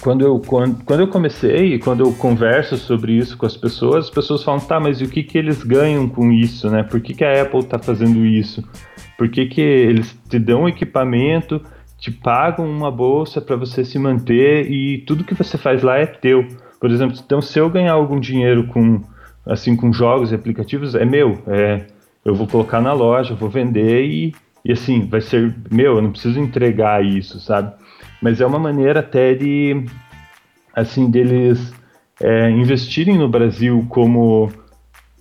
quando 0.00 0.24
eu, 0.24 0.40
quando, 0.40 0.82
quando 0.82 1.00
eu 1.02 1.06
comecei 1.06 1.74
e 1.74 1.78
quando 1.78 2.00
eu 2.00 2.12
converso 2.14 2.76
sobre 2.76 3.12
isso 3.12 3.38
com 3.38 3.46
as 3.46 3.56
pessoas, 3.56 4.06
as 4.06 4.10
pessoas 4.10 4.42
falam, 4.42 4.58
tá, 4.58 4.80
mas 4.80 5.00
o 5.00 5.06
que, 5.06 5.22
que 5.22 5.38
eles 5.38 5.62
ganham 5.62 6.08
com 6.08 6.32
isso, 6.32 6.68
né? 6.68 6.82
Por 6.82 7.00
que, 7.00 7.14
que 7.14 7.24
a 7.24 7.42
Apple 7.42 7.60
está 7.60 7.78
fazendo 7.78 8.26
isso? 8.26 8.68
Por 9.16 9.28
que, 9.28 9.46
que 9.46 9.60
eles 9.60 10.18
te 10.28 10.40
dão 10.40 10.68
equipamento, 10.68 11.62
te 11.96 12.10
pagam 12.10 12.68
uma 12.68 12.90
bolsa 12.90 13.40
para 13.40 13.54
você 13.54 13.84
se 13.84 14.00
manter 14.00 14.68
e 14.68 14.98
tudo 15.06 15.22
que 15.22 15.32
você 15.32 15.56
faz 15.56 15.84
lá 15.84 15.96
é 15.96 16.06
teu? 16.06 16.44
Por 16.80 16.90
exemplo, 16.90 17.16
então 17.24 17.40
se 17.40 17.58
eu 17.58 17.70
ganhar 17.70 17.92
algum 17.92 18.20
dinheiro 18.20 18.66
com 18.66 19.00
assim 19.46 19.76
com 19.76 19.92
jogos 19.92 20.32
e 20.32 20.34
aplicativos, 20.34 20.94
é 20.94 21.04
meu, 21.04 21.38
é, 21.46 21.86
eu 22.24 22.34
vou 22.34 22.46
colocar 22.46 22.80
na 22.80 22.92
loja, 22.92 23.34
vou 23.34 23.48
vender 23.48 24.04
e, 24.04 24.34
e 24.64 24.72
assim, 24.72 25.06
vai 25.06 25.20
ser 25.20 25.54
meu, 25.70 25.96
eu 25.96 26.02
não 26.02 26.10
preciso 26.10 26.40
entregar 26.40 27.04
isso, 27.04 27.38
sabe? 27.38 27.72
mas 28.20 28.40
é 28.40 28.46
uma 28.46 28.58
maneira 28.58 29.00
até 29.00 29.34
de, 29.34 29.84
assim, 30.74 31.10
deles 31.10 31.72
é, 32.20 32.50
investirem 32.50 33.18
no 33.18 33.28
Brasil 33.28 33.86
como, 33.88 34.50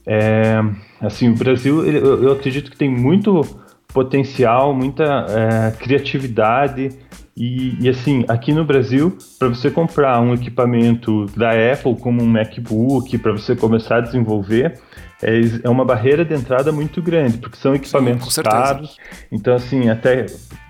é, 0.06 0.64
assim, 1.02 1.30
o 1.30 1.36
Brasil, 1.36 1.86
eu, 1.86 2.24
eu, 2.24 2.32
acredito 2.32 2.72
que 2.72 2.78
tem 2.78 2.90
muito 2.90 3.42
potencial, 3.90 4.74
muita 4.74 5.04
é, 5.30 5.72
criatividade 5.72 6.90
e, 7.38 7.78
e, 7.82 7.90
assim, 7.90 8.24
aqui 8.30 8.54
no 8.54 8.64
Brasil, 8.64 9.18
para 9.38 9.50
você 9.50 9.70
comprar 9.70 10.22
um 10.22 10.34
equipamento 10.34 11.26
da 11.36 11.52
Apple, 11.52 11.96
como 11.98 12.24
um 12.24 12.26
MacBook, 12.26 13.18
para 13.18 13.34
você 13.34 13.54
começar 13.56 13.98
a 13.98 14.02
desenvolver, 14.02 14.80
é, 15.22 15.42
é 15.64 15.70
uma 15.70 15.84
barreira 15.84 16.24
de 16.24 16.34
entrada 16.34 16.72
muito 16.72 17.02
grande, 17.02 17.38
porque 17.38 17.58
são 17.58 17.76
equipamentos 17.76 18.34
Sim, 18.34 18.42
caros. 18.42 18.96
Então, 19.30 19.54
assim, 19.54 19.90
até 19.90 20.28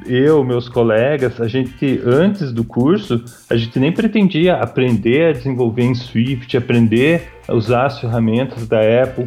eu, 0.08 0.44
meus 0.44 0.68
colegas, 0.68 1.40
a 1.40 1.48
gente, 1.48 2.02
antes 2.04 2.52
do 2.52 2.64
curso, 2.64 3.24
a 3.48 3.56
gente 3.56 3.80
nem 3.80 3.92
pretendia 3.92 4.56
aprender 4.56 5.30
a 5.30 5.34
desenvolver 5.34 5.84
em 5.84 5.94
Swift, 5.94 6.58
aprender 6.58 7.32
a 7.48 7.54
usar 7.54 7.86
as 7.86 8.00
ferramentas 8.00 8.68
da 8.68 8.80
Apple, 9.04 9.26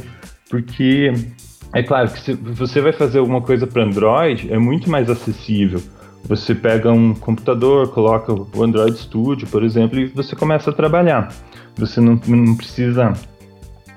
porque 0.51 1.13
é 1.73 1.85
claro 1.85 2.11
que 2.11 2.19
se 2.19 2.33
você 2.35 2.81
vai 2.81 2.93
fazer 2.93 3.21
alguma 3.21 3.41
coisa 3.41 3.65
para 3.65 3.85
Android, 3.85 4.53
é 4.53 4.59
muito 4.59 4.91
mais 4.91 5.09
acessível. 5.09 5.81
Você 6.29 6.55
pega 6.55 6.93
um 6.93 7.15
computador, 7.15 7.89
coloca 7.89 8.33
o 8.33 8.63
Android 8.63 8.99
Studio, 8.99 9.49
por 9.49 9.65
exemplo, 9.65 9.99
e 9.99 10.07
você 10.07 10.37
começa 10.37 10.69
a 10.69 10.73
trabalhar. 10.73 11.33
Você 11.77 12.01
não, 12.01 12.21
não 12.27 12.55
precisa 12.55 13.15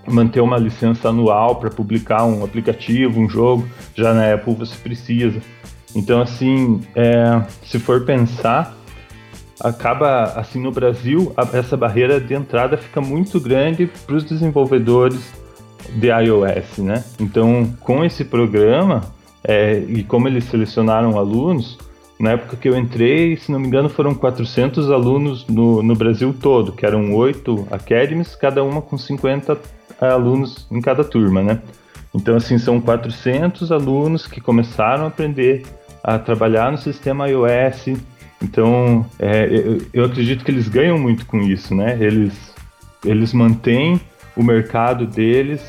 manter 0.07 0.39
uma 0.39 0.57
licença 0.57 1.09
anual 1.09 1.57
para 1.57 1.69
publicar 1.69 2.23
um 2.23 2.43
aplicativo, 2.43 3.19
um 3.19 3.29
jogo. 3.29 3.67
Já 3.93 4.13
na 4.13 4.33
Apple 4.33 4.55
você 4.55 4.75
precisa. 4.77 5.41
Então, 5.93 6.21
assim, 6.21 6.81
é, 6.95 7.41
se 7.65 7.77
for 7.79 8.05
pensar, 8.05 8.77
acaba 9.59 10.23
assim 10.35 10.61
no 10.61 10.71
Brasil 10.71 11.33
a, 11.35 11.57
essa 11.57 11.75
barreira 11.75 12.19
de 12.19 12.33
entrada 12.33 12.77
fica 12.77 13.01
muito 13.01 13.39
grande 13.41 13.89
para 14.05 14.15
os 14.15 14.23
desenvolvedores 14.23 15.33
de 15.95 16.07
iOS, 16.07 16.77
né? 16.77 17.03
Então, 17.19 17.73
com 17.81 18.05
esse 18.05 18.23
programa 18.23 19.01
é, 19.43 19.79
e 19.79 20.03
como 20.03 20.27
eles 20.27 20.45
selecionaram 20.45 21.17
alunos, 21.17 21.77
na 22.21 22.31
época 22.31 22.55
que 22.55 22.69
eu 22.69 22.77
entrei, 22.77 23.35
se 23.35 23.51
não 23.51 23.59
me 23.59 23.67
engano, 23.67 23.89
foram 23.89 24.13
400 24.13 24.91
alunos 24.91 25.47
no, 25.47 25.81
no 25.81 25.95
Brasil 25.95 26.33
todo, 26.39 26.71
que 26.71 26.85
eram 26.85 27.13
oito 27.15 27.67
academies, 27.71 28.35
cada 28.35 28.63
uma 28.63 28.81
com 28.81 28.95
50 28.95 29.57
alunos 29.99 30.67
em 30.71 30.79
cada 30.79 31.03
turma, 31.03 31.41
né? 31.41 31.59
Então, 32.13 32.35
assim, 32.35 32.59
são 32.59 32.79
400 32.79 33.71
alunos 33.71 34.27
que 34.27 34.39
começaram 34.39 35.05
a 35.05 35.07
aprender 35.07 35.63
a 36.03 36.19
trabalhar 36.19 36.71
no 36.71 36.77
sistema 36.77 37.27
iOS. 37.27 37.97
Então, 38.41 39.05
é, 39.17 39.45
eu, 39.45 39.81
eu, 39.91 40.05
acredito 40.05 40.45
que 40.45 40.51
eles 40.51 40.67
ganham 40.67 40.99
muito 40.99 41.25
com 41.25 41.39
isso, 41.39 41.73
né? 41.73 41.97
Eles, 41.99 42.33
eles 43.03 43.33
mantêm 43.33 43.99
o 44.35 44.43
mercado 44.43 45.07
deles 45.07 45.61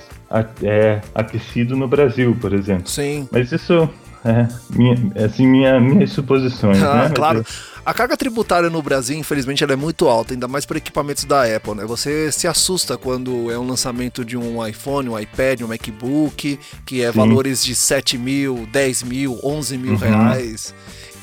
é, 0.62 1.00
aquecido 1.14 1.76
no 1.76 1.88
Brasil, 1.88 2.36
por 2.40 2.52
exemplo. 2.52 2.88
Sim. 2.88 3.28
Mas 3.30 3.52
isso 3.52 3.88
é, 4.24 4.46
minha, 4.70 4.96
assim, 5.24 5.46
minha, 5.46 5.80
minhas 5.80 6.12
suposições, 6.12 6.80
ah, 6.82 7.08
né? 7.08 7.10
Claro. 7.14 7.44
A 7.84 7.92
carga 7.92 8.16
tributária 8.16 8.70
no 8.70 8.80
Brasil, 8.80 9.18
infelizmente, 9.18 9.64
ela 9.64 9.72
é 9.72 9.76
muito 9.76 10.06
alta, 10.06 10.32
ainda 10.32 10.46
mais 10.46 10.64
para 10.64 10.78
equipamentos 10.78 11.24
da 11.24 11.44
Apple, 11.44 11.74
né? 11.74 11.84
Você 11.84 12.30
se 12.30 12.46
assusta 12.46 12.96
quando 12.96 13.50
é 13.50 13.58
um 13.58 13.66
lançamento 13.66 14.24
de 14.24 14.36
um 14.36 14.64
iPhone, 14.64 15.08
um 15.08 15.18
iPad, 15.18 15.62
um 15.62 15.66
MacBook, 15.66 16.60
que 16.86 17.02
é 17.02 17.10
Sim. 17.10 17.18
valores 17.18 17.64
de 17.64 17.74
7 17.74 18.16
mil, 18.16 18.68
10 18.70 19.02
mil, 19.02 19.40
11 19.42 19.78
mil 19.78 19.92
uhum. 19.92 19.98
reais. 19.98 20.72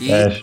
E 0.01 0.11
é. 0.11 0.41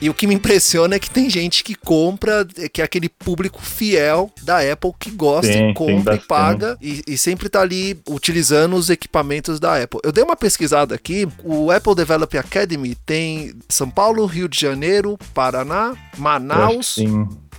E 0.00 0.10
o 0.10 0.14
que 0.14 0.26
me 0.26 0.34
impressiona 0.34 0.96
é 0.96 0.98
que 0.98 1.10
tem 1.10 1.30
gente 1.30 1.64
que 1.64 1.74
compra, 1.74 2.46
que 2.72 2.80
é 2.80 2.84
aquele 2.84 3.08
público 3.08 3.62
fiel 3.62 4.30
da 4.42 4.58
Apple 4.60 4.92
que 4.98 5.10
gosta 5.10 5.52
e 5.52 5.74
compra 5.74 6.16
e 6.16 6.18
paga 6.18 6.76
e, 6.80 7.02
e, 7.06 7.16
sempre 7.16 7.48
tá 7.48 7.60
ali 7.60 7.98
utilizando 8.08 8.76
os 8.76 8.90
equipamentos 8.90 9.58
da 9.58 9.82
Apple. 9.82 10.00
Eu 10.02 10.12
dei 10.12 10.22
uma 10.22 10.36
pesquisada 10.36 10.94
aqui, 10.94 11.26
o 11.42 11.70
Apple 11.70 11.94
Develop 11.94 12.36
Academy 12.36 12.94
tem 13.06 13.54
São 13.68 13.88
Paulo, 13.88 14.26
Rio 14.26 14.48
de 14.48 14.60
Janeiro, 14.60 15.18
Paraná, 15.32 15.94
Manaus 16.18 16.96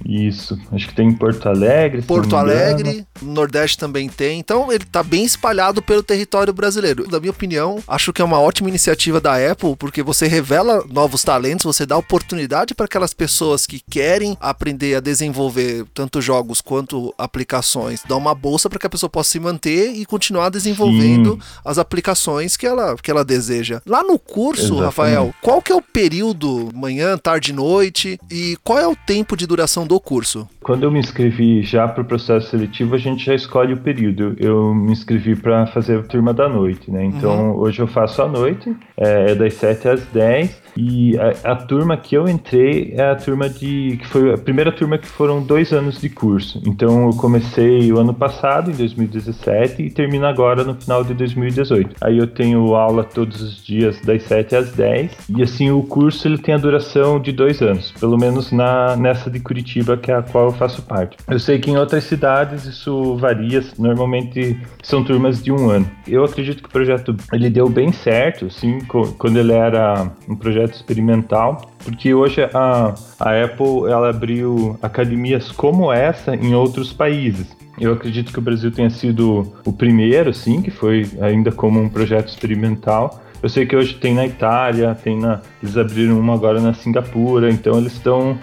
Isso, 0.03 0.57
acho 0.71 0.87
que 0.87 0.95
tem 0.95 1.09
em 1.09 1.13
Porto 1.13 1.47
Alegre. 1.47 2.01
Porto 2.01 2.35
Alegre, 2.35 3.05
no 3.21 3.33
Nordeste 3.33 3.77
também 3.77 4.09
tem. 4.09 4.39
Então 4.39 4.71
ele 4.71 4.83
está 4.83 5.03
bem 5.03 5.23
espalhado 5.23 5.81
pelo 5.81 6.03
território 6.03 6.53
brasileiro. 6.53 7.07
Na 7.09 7.19
minha 7.19 7.31
opinião, 7.31 7.81
acho 7.87 8.11
que 8.11 8.21
é 8.21 8.25
uma 8.25 8.39
ótima 8.39 8.69
iniciativa 8.69 9.21
da 9.21 9.35
Apple, 9.51 9.75
porque 9.75 10.03
você 10.03 10.27
revela 10.27 10.83
novos 10.89 11.23
talentos, 11.23 11.65
você 11.65 11.85
dá 11.85 11.97
oportunidade 11.97 12.73
para 12.73 12.85
aquelas 12.85 13.13
pessoas 13.13 13.65
que 13.65 13.81
querem 13.89 14.37
aprender 14.39 14.95
a 14.95 14.99
desenvolver 14.99 15.85
tanto 15.93 16.21
jogos 16.21 16.61
quanto 16.61 17.13
aplicações, 17.17 18.01
dá 18.07 18.15
uma 18.15 18.33
bolsa 18.33 18.69
para 18.69 18.79
que 18.79 18.87
a 18.87 18.89
pessoa 18.89 19.09
possa 19.09 19.31
se 19.31 19.39
manter 19.39 19.91
e 19.95 20.05
continuar 20.05 20.49
desenvolvendo 20.49 21.33
Sim. 21.33 21.59
as 21.63 21.77
aplicações 21.77 22.57
que 22.57 22.65
ela, 22.65 22.95
que 22.95 23.11
ela 23.11 23.23
deseja. 23.23 23.81
Lá 23.85 24.03
no 24.03 24.17
curso, 24.17 24.63
Exatamente. 24.63 24.85
Rafael, 24.85 25.35
qual 25.41 25.61
que 25.61 25.71
é 25.71 25.75
o 25.75 25.81
período, 25.81 26.69
manhã, 26.73 27.17
tarde, 27.17 27.53
noite, 27.53 28.19
e 28.29 28.57
qual 28.63 28.79
é 28.79 28.87
o 28.87 28.95
tempo 28.95 29.35
de 29.35 29.45
duração 29.45 29.84
do 29.85 29.99
curso? 29.99 30.47
Quando 30.61 30.83
eu 30.83 30.91
me 30.91 30.99
inscrevi 30.99 31.61
já 31.63 31.87
para 31.87 32.01
o 32.01 32.05
processo 32.05 32.49
seletivo, 32.49 32.95
a 32.95 32.97
gente 32.97 33.25
já 33.25 33.33
escolhe 33.35 33.73
o 33.73 33.77
período. 33.77 34.35
Eu 34.37 34.73
me 34.73 34.91
inscrevi 34.91 35.35
para 35.35 35.67
fazer 35.67 35.99
a 35.99 36.03
turma 36.03 36.33
da 36.33 36.49
noite, 36.49 36.91
né? 36.91 37.05
Então 37.05 37.51
uhum. 37.51 37.59
hoje 37.59 37.81
eu 37.81 37.87
faço 37.87 38.21
à 38.21 38.27
noite, 38.27 38.75
é, 38.97 39.31
é 39.31 39.35
das 39.35 39.53
7 39.55 39.87
às 39.87 40.05
10 40.07 40.64
e 40.77 41.17
a, 41.17 41.51
a, 41.51 41.55
turma 41.55 41.95
que 41.95 42.15
eu 42.15 42.27
entrei 42.27 42.93
é 42.97 43.11
a 43.11 43.15
turma 43.15 43.49
de. 43.49 43.97
que 43.97 44.07
foi 44.07 44.33
a 44.33 44.37
primeira 44.37 44.71
turma 44.71 44.97
que 44.97 45.07
foram 45.07 45.41
dois 45.41 45.71
anos 45.71 45.99
de 45.99 46.09
curso. 46.09 46.61
Então 46.65 47.07
eu 47.07 47.15
comecei 47.15 47.91
o 47.91 47.99
ano 47.99 48.13
passado, 48.13 48.71
em 48.71 48.73
2017, 48.73 49.81
e 49.81 49.89
termino 49.89 50.25
agora 50.25 50.63
no 50.63 50.75
final 50.75 51.03
de 51.03 51.13
2018. 51.13 51.95
Aí 52.01 52.17
eu 52.17 52.27
tenho 52.27 52.75
aula 52.75 53.03
todos 53.03 53.41
os 53.41 53.63
dias 53.63 53.99
das 54.01 54.23
7 54.23 54.55
às 54.55 54.71
10. 54.71 55.11
E 55.29 55.43
assim, 55.43 55.71
o 55.71 55.81
curso 55.83 56.27
ele 56.27 56.37
tem 56.37 56.53
a 56.53 56.57
duração 56.57 57.19
de 57.19 57.31
dois 57.31 57.61
anos, 57.61 57.91
pelo 57.93 58.17
menos 58.17 58.51
na, 58.51 58.95
nessa 58.95 59.29
de 59.29 59.39
Curitiba, 59.39 59.95
que 59.95 60.11
é 60.11 60.15
a 60.15 60.21
qual 60.21 60.45
eu 60.45 60.51
faço 60.51 60.81
parte. 60.81 61.17
Eu 61.27 61.39
sei 61.39 61.59
que 61.59 61.71
em 61.71 61.77
outras 61.77 62.03
cidades 62.03 62.65
isso 62.65 63.15
varia, 63.15 63.63
normalmente 63.77 64.59
são 64.83 65.03
turmas 65.03 65.41
de 65.41 65.51
um 65.51 65.69
ano. 65.69 65.89
Eu 66.07 66.23
acredito 66.23 66.61
que 66.61 66.69
o 66.69 66.71
projeto 66.71 67.15
ele 67.31 67.49
deu 67.49 67.69
bem 67.69 67.91
certo, 67.91 68.47
assim, 68.47 68.79
quando 69.17 69.37
ele 69.37 69.53
era 69.53 70.11
um 70.27 70.35
projeto 70.35 70.64
projeto 70.65 70.73
experimental, 70.73 71.71
porque 71.83 72.13
hoje 72.13 72.41
a, 72.53 72.93
a 73.19 73.43
Apple 73.43 73.89
ela 73.89 74.09
abriu 74.09 74.77
academias 74.81 75.51
como 75.51 75.91
essa 75.91 76.35
em 76.35 76.53
outros 76.53 76.91
países. 76.91 77.55
Eu 77.79 77.93
acredito 77.93 78.31
que 78.31 78.39
o 78.39 78.41
Brasil 78.41 78.71
tenha 78.71 78.89
sido 78.89 79.53
o 79.65 79.73
primeiro, 79.73 80.33
sim, 80.33 80.61
que 80.61 80.71
foi 80.71 81.09
ainda 81.21 81.51
como 81.51 81.79
um 81.79 81.89
projeto 81.89 82.29
experimental. 82.29 83.21
Eu 83.43 83.49
sei 83.49 83.65
que 83.65 83.75
hoje 83.75 83.95
tem 83.95 84.13
na 84.13 84.25
Itália, 84.25 84.95
tem 84.95 85.19
na, 85.19 85.41
eles 85.61 85.77
abriram 85.77 86.19
uma 86.19 86.33
agora 86.33 86.59
na 86.59 86.73
Singapura, 86.73 87.49
então 87.51 87.77
eles 87.77 87.93
estão 87.93 88.37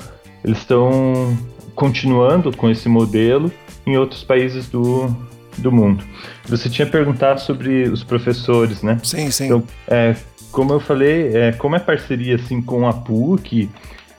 eles 0.44 0.58
estão 0.58 1.36
continuando 1.74 2.54
com 2.54 2.68
esse 2.68 2.88
modelo 2.88 3.50
em 3.86 3.96
outros 3.96 4.22
países 4.22 4.68
do, 4.68 5.08
do 5.58 5.72
mundo. 5.72 6.04
Você 6.46 6.68
tinha 6.68 6.86
perguntado 6.86 7.40
sobre 7.40 7.84
os 7.84 8.04
professores, 8.04 8.82
né? 8.82 9.00
Sim, 9.02 9.30
sim. 9.30 9.46
Então, 9.46 9.62
é, 9.88 10.14
como 10.52 10.72
eu 10.72 10.80
falei, 10.80 11.34
é, 11.34 11.52
como 11.52 11.74
é 11.74 11.78
parceria 11.78 12.36
assim 12.36 12.60
com 12.60 12.86
a 12.86 12.92
PUC, 12.92 13.68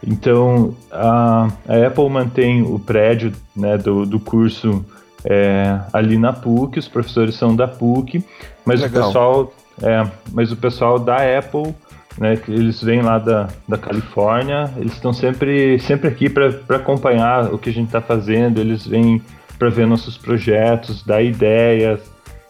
então 0.05 0.75
a, 0.91 1.47
a 1.67 1.87
Apple 1.87 2.09
mantém 2.09 2.61
o 2.61 2.77
prédio 2.79 3.31
né, 3.55 3.77
do, 3.77 4.05
do 4.05 4.19
curso 4.19 4.83
é, 5.23 5.79
ali 5.93 6.17
na 6.17 6.33
PUC, 6.33 6.79
os 6.79 6.87
professores 6.87 7.35
são 7.35 7.55
da 7.55 7.67
PUC, 7.67 8.23
mas 8.65 8.81
Legal. 8.81 9.03
o 9.03 9.05
pessoal, 9.05 9.53
é, 9.81 10.07
mas 10.33 10.51
o 10.51 10.57
pessoal 10.57 10.99
da 10.99 11.17
Apple, 11.37 11.73
né, 12.17 12.37
eles 12.47 12.83
vêm 12.83 13.01
lá 13.01 13.19
da, 13.19 13.47
da 13.67 13.77
Califórnia, 13.77 14.69
eles 14.75 14.93
estão 14.93 15.13
sempre, 15.13 15.79
sempre 15.79 16.07
aqui 16.07 16.29
para 16.29 16.49
acompanhar 16.75 17.53
o 17.53 17.57
que 17.57 17.69
a 17.69 17.73
gente 17.73 17.87
está 17.87 18.01
fazendo, 18.01 18.59
eles 18.59 18.85
vêm 18.85 19.21
para 19.57 19.69
ver 19.69 19.87
nossos 19.87 20.17
projetos, 20.17 21.03
dar 21.03 21.21
ideias, 21.21 22.01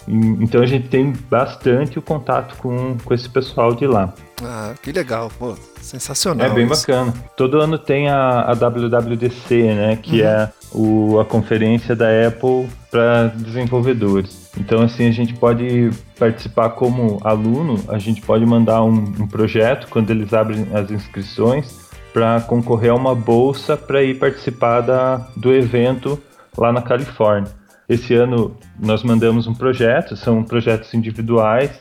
então 0.07 0.61
a 0.61 0.65
gente 0.65 0.87
tem 0.89 1.13
bastante 1.29 1.97
o 1.97 2.01
contato 2.01 2.55
com, 2.57 2.97
com 3.03 3.13
esse 3.13 3.29
pessoal 3.29 3.73
de 3.73 3.87
lá. 3.87 4.13
Ah, 4.41 4.73
que 4.81 4.91
legal, 4.91 5.31
pô, 5.39 5.55
sensacional. 5.81 6.47
É 6.47 6.49
bem 6.49 6.65
isso. 6.65 6.81
bacana. 6.81 7.13
Todo 7.37 7.59
ano 7.59 7.77
tem 7.77 8.09
a, 8.09 8.41
a 8.41 8.53
WWDC, 8.53 9.73
né, 9.73 9.95
que 10.01 10.21
uhum. 10.21 10.27
é 10.27 10.51
o, 10.71 11.19
a 11.19 11.25
conferência 11.25 11.95
da 11.95 12.07
Apple 12.27 12.67
para 12.91 13.27
desenvolvedores. 13.27 14.51
Então 14.57 14.81
assim 14.81 15.07
a 15.07 15.11
gente 15.11 15.33
pode 15.33 15.89
participar 16.19 16.69
como 16.71 17.19
aluno, 17.23 17.79
a 17.87 17.97
gente 17.97 18.21
pode 18.21 18.45
mandar 18.45 18.83
um, 18.83 18.93
um 18.93 19.27
projeto 19.27 19.87
quando 19.89 20.09
eles 20.11 20.33
abrem 20.33 20.67
as 20.73 20.91
inscrições 20.91 21.83
para 22.11 22.41
concorrer 22.41 22.91
a 22.91 22.95
uma 22.95 23.15
bolsa 23.15 23.75
para 23.75 24.03
ir 24.03 24.19
participar 24.19 24.81
da, 24.81 25.27
do 25.35 25.51
evento 25.51 26.21
lá 26.55 26.71
na 26.71 26.81
Califórnia. 26.81 27.51
Esse 27.87 28.13
ano 28.13 28.55
nós 28.79 29.03
mandamos 29.03 29.47
um 29.47 29.53
projeto, 29.53 30.15
são 30.15 30.43
projetos 30.43 30.93
individuais. 30.93 31.71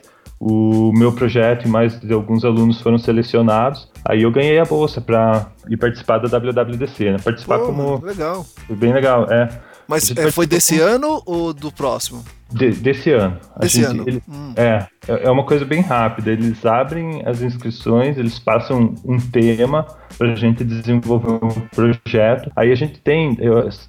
O 0.41 0.93
meu 0.93 1.13
projeto 1.13 1.67
e 1.67 1.69
mais 1.69 2.01
de 2.01 2.13
alguns 2.13 2.45
alunos 2.45 2.81
foram 2.81 2.99
selecionados. 2.99 3.89
Aí 4.05 4.23
eu 4.23 4.33
ganhei 4.33 4.59
a 4.59 4.65
bolsa 4.65 5.01
para 5.01 5.53
ir 5.69 5.77
participar 5.77 6.19
da 6.19 6.37
WWDC, 6.37 7.13
né? 7.13 7.17
Participar 7.23 7.61
Pô, 7.61 7.67
como. 7.67 8.05
Legal. 8.05 8.45
Foi 8.67 8.75
bem 8.75 8.93
legal, 8.93 9.31
é. 9.31 9.49
Mas 9.87 10.11
é, 10.17 10.31
foi 10.33 10.47
desse 10.47 10.79
como... 10.79 10.91
ano 10.91 11.23
ou 11.25 11.53
do 11.53 11.71
próximo? 11.71 12.25
De, 12.53 12.71
desse 12.71 13.11
ano. 13.11 13.39
Desse 13.59 13.83
gente, 13.83 13.91
ano. 13.91 14.05
Ele, 14.07 14.23
hum. 14.29 14.53
é, 14.57 14.87
é 15.09 15.31
uma 15.31 15.45
coisa 15.45 15.65
bem 15.65 15.81
rápida. 15.81 16.31
Eles 16.31 16.65
abrem 16.65 17.23
as 17.25 17.43
inscrições, 17.43 18.19
eles 18.19 18.39
passam 18.39 18.95
um 19.05 19.19
tema 19.19 19.87
para 20.19 20.33
a 20.33 20.35
gente 20.35 20.63
desenvolver 20.65 21.45
um 21.45 21.67
projeto. 21.75 22.51
Aí 22.55 22.71
a 22.71 22.75
gente 22.75 23.01
tem, 23.01 23.37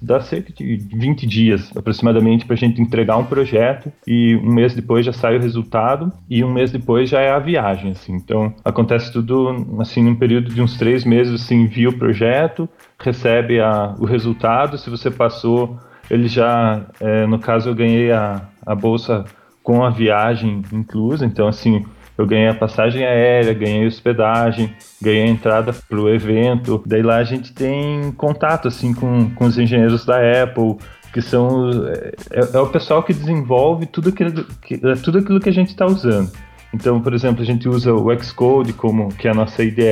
dá 0.00 0.20
cerca 0.20 0.52
de 0.52 0.76
20 0.76 1.26
dias 1.26 1.70
aproximadamente 1.76 2.44
para 2.44 2.54
a 2.54 2.58
gente 2.58 2.80
entregar 2.80 3.16
um 3.16 3.24
projeto 3.24 3.92
e 4.06 4.36
um 4.36 4.52
mês 4.52 4.74
depois 4.74 5.06
já 5.06 5.12
sai 5.12 5.36
o 5.36 5.40
resultado 5.40 6.12
e 6.28 6.42
um 6.42 6.52
mês 6.52 6.70
depois 6.70 7.08
já 7.08 7.20
é 7.20 7.30
a 7.30 7.38
viagem. 7.38 7.92
Assim. 7.92 8.14
Então 8.14 8.54
acontece 8.64 9.12
tudo 9.12 9.76
assim 9.78 10.02
num 10.02 10.14
período 10.14 10.52
de 10.52 10.60
uns 10.60 10.76
três 10.76 11.04
meses. 11.04 11.40
Você 11.40 11.54
envia 11.54 11.88
o 11.88 11.98
projeto, 11.98 12.68
recebe 12.98 13.60
a, 13.60 13.94
o 13.98 14.04
resultado. 14.04 14.78
Se 14.78 14.90
você 14.90 15.10
passou 15.10 15.78
ele 16.10 16.28
já, 16.28 16.84
é, 17.00 17.26
no 17.26 17.38
caso, 17.38 17.70
eu 17.70 17.74
ganhei 17.74 18.12
a, 18.12 18.42
a 18.66 18.74
bolsa 18.74 19.24
com 19.62 19.82
a 19.82 19.90
viagem 19.90 20.62
inclusa, 20.72 21.24
então 21.24 21.48
assim, 21.48 21.84
eu 22.16 22.26
ganhei 22.26 22.48
a 22.48 22.54
passagem 22.54 23.04
aérea, 23.04 23.52
ganhei 23.52 23.86
hospedagem, 23.86 24.72
ganhei 25.02 25.22
a 25.22 25.26
entrada 25.26 25.72
para 25.72 25.98
o 25.98 26.08
evento. 26.08 26.82
Daí 26.86 27.02
lá 27.02 27.16
a 27.16 27.24
gente 27.24 27.52
tem 27.52 28.12
contato 28.12 28.68
assim 28.68 28.94
com, 28.94 29.30
com 29.30 29.44
os 29.46 29.58
engenheiros 29.58 30.04
da 30.04 30.16
Apple, 30.42 30.76
que 31.12 31.20
são 31.20 31.70
é, 31.88 32.56
é 32.56 32.58
o 32.58 32.68
pessoal 32.68 33.02
que 33.02 33.12
desenvolve 33.12 33.86
tudo 33.86 34.10
aquilo 34.10 34.44
que, 34.62 34.78
tudo 35.02 35.18
aquilo 35.18 35.40
que 35.40 35.48
a 35.48 35.52
gente 35.52 35.70
está 35.70 35.86
usando. 35.86 36.30
Então, 36.72 37.00
por 37.00 37.14
exemplo, 37.14 37.40
a 37.40 37.46
gente 37.46 37.68
usa 37.68 37.94
o 37.94 38.22
Xcode 38.22 38.72
como 38.72 39.08
que 39.08 39.28
é 39.28 39.30
a 39.30 39.34
nossa 39.34 39.62
IDE. 39.62 39.82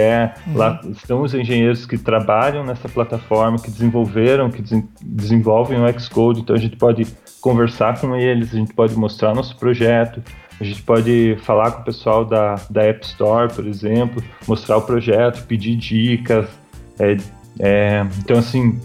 Uhum. 0.48 0.56
Lá 0.56 0.80
estão 0.90 1.22
os 1.22 1.32
engenheiros 1.32 1.86
que 1.86 1.96
trabalham 1.96 2.64
nessa 2.64 2.88
plataforma, 2.88 3.56
que 3.56 3.70
desenvolveram, 3.70 4.50
que 4.50 4.60
des 4.60 4.82
desenvolvem 5.00 5.78
o 5.78 6.00
Xcode. 6.00 6.40
Então, 6.40 6.56
a 6.56 6.58
gente 6.58 6.76
pode 6.76 7.06
conversar 7.42 8.00
com 8.00 8.16
eles, 8.16 8.54
a 8.54 8.56
gente 8.56 8.72
pode 8.72 8.96
mostrar 8.96 9.34
nosso 9.34 9.54
projeto, 9.56 10.22
a 10.58 10.64
gente 10.64 10.80
pode 10.82 11.36
falar 11.42 11.72
com 11.72 11.82
o 11.82 11.84
pessoal 11.84 12.24
da, 12.24 12.54
da 12.70 12.84
App 12.84 13.04
Store, 13.04 13.52
por 13.52 13.66
exemplo, 13.66 14.22
mostrar 14.46 14.78
o 14.78 14.82
projeto, 14.82 15.44
pedir 15.46 15.76
dicas. 15.76 16.48
É, 16.98 17.16
é, 17.58 18.06
então, 18.18 18.38
assim, 18.38 18.80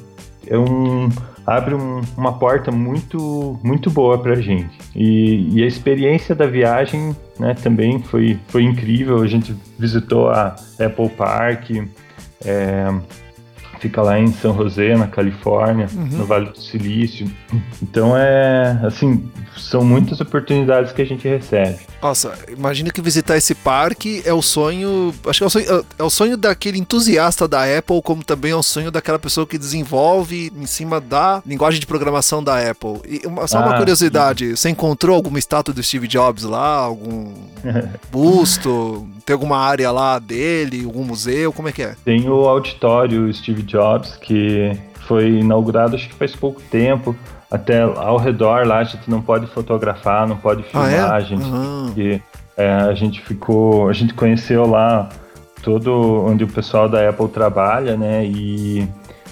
é 0.47 0.57
um 0.57 1.07
abre 1.47 1.73
um, 1.73 2.01
uma 2.17 2.37
porta 2.37 2.71
muito, 2.71 3.57
muito 3.63 3.89
boa 3.89 4.17
para 4.21 4.33
a 4.33 4.41
gente. 4.41 4.77
E, 4.93 5.57
e, 5.57 5.63
a 5.63 5.65
experiência 5.65 6.35
da 6.35 6.45
viagem 6.45 7.15
né, 7.39 7.53
também 7.53 7.99
foi, 8.03 8.37
foi 8.49 8.63
incrível. 8.63 9.21
A 9.21 9.27
gente 9.27 9.55
visitou 9.79 10.29
a 10.29 10.57
Apple 10.77 11.07
Park, 11.09 11.69
é, 12.43 12.93
fica 13.79 14.01
lá 14.01 14.19
em 14.19 14.27
São 14.27 14.55
José, 14.55 14.95
na 14.95 15.07
Califórnia, 15.07 15.87
uhum. 15.93 16.17
no 16.17 16.25
Vale 16.25 16.49
do 16.49 16.59
Silício. 16.59 17.29
Então 17.81 18.17
é 18.17 18.79
assim, 18.83 19.29
são 19.55 19.83
muitas 19.83 20.19
oportunidades 20.21 20.91
que 20.91 21.01
a 21.01 21.05
gente 21.05 21.27
recebe. 21.27 21.79
Nossa, 22.01 22.37
imagina 22.49 22.91
que 22.91 23.01
visitar 23.01 23.37
esse 23.37 23.55
parque 23.55 24.21
é 24.25 24.33
o 24.33 24.41
sonho. 24.41 25.13
Acho 25.27 25.39
que 25.39 25.43
é 25.43 25.47
o 25.47 25.49
sonho, 25.49 25.85
é 25.99 26.03
o 26.03 26.09
sonho 26.09 26.37
daquele 26.37 26.77
entusiasta 26.77 27.47
da 27.47 27.63
Apple, 27.77 28.01
como 28.01 28.23
também 28.23 28.51
é 28.51 28.55
o 28.55 28.63
sonho 28.63 28.91
daquela 28.91 29.17
pessoa 29.17 29.47
que 29.47 29.57
desenvolve 29.57 30.51
em 30.55 30.65
cima 30.65 31.01
da 31.01 31.41
linguagem 31.45 31.79
de 31.79 31.87
programação 31.87 32.43
da 32.43 32.59
Apple. 32.69 33.01
E 33.05 33.25
uma, 33.25 33.47
só 33.47 33.59
ah, 33.59 33.65
uma 33.65 33.77
curiosidade: 33.77 34.49
sim. 34.49 34.55
você 34.55 34.69
encontrou 34.69 35.15
alguma 35.15 35.39
estátua 35.39 35.73
do 35.73 35.81
Steve 35.81 36.07
Jobs 36.07 36.43
lá? 36.43 36.75
Algum 36.77 37.33
busto? 38.11 39.07
Tem 39.25 39.33
alguma 39.33 39.57
área 39.57 39.91
lá 39.91 40.19
dele? 40.19 40.83
Algum 40.85 41.03
museu? 41.03 41.51
Como 41.51 41.67
é 41.67 41.71
que 41.71 41.81
é? 41.81 41.95
Tem 42.05 42.29
o 42.29 42.47
auditório 42.47 43.33
Steve 43.33 43.63
Jobs, 43.63 44.15
que 44.17 44.77
foi 45.07 45.29
inaugurado 45.29 45.95
acho 45.95 46.09
que 46.09 46.15
faz 46.15 46.35
pouco 46.35 46.61
tempo 46.69 47.15
até 47.49 47.81
ao 47.81 48.17
redor 48.17 48.65
lá 48.67 48.79
a 48.79 48.83
gente 48.83 49.09
não 49.09 49.21
pode 49.21 49.47
fotografar, 49.47 50.27
não 50.27 50.37
pode 50.37 50.63
filmar, 50.63 50.89
ah, 50.89 50.93
é? 50.93 50.99
a 50.99 51.19
gente 51.19 51.43
uhum. 51.43 51.91
que, 51.93 52.21
é, 52.57 52.71
a 52.71 52.93
gente 52.93 53.21
ficou, 53.21 53.87
a 53.87 53.93
gente 53.93 54.13
conheceu 54.13 54.65
lá 54.67 55.09
todo 55.61 55.91
onde 56.25 56.43
o 56.43 56.47
pessoal 56.47 56.89
da 56.89 57.07
Apple 57.07 57.27
trabalha, 57.27 57.95
né? 57.95 58.25
E 58.25 58.87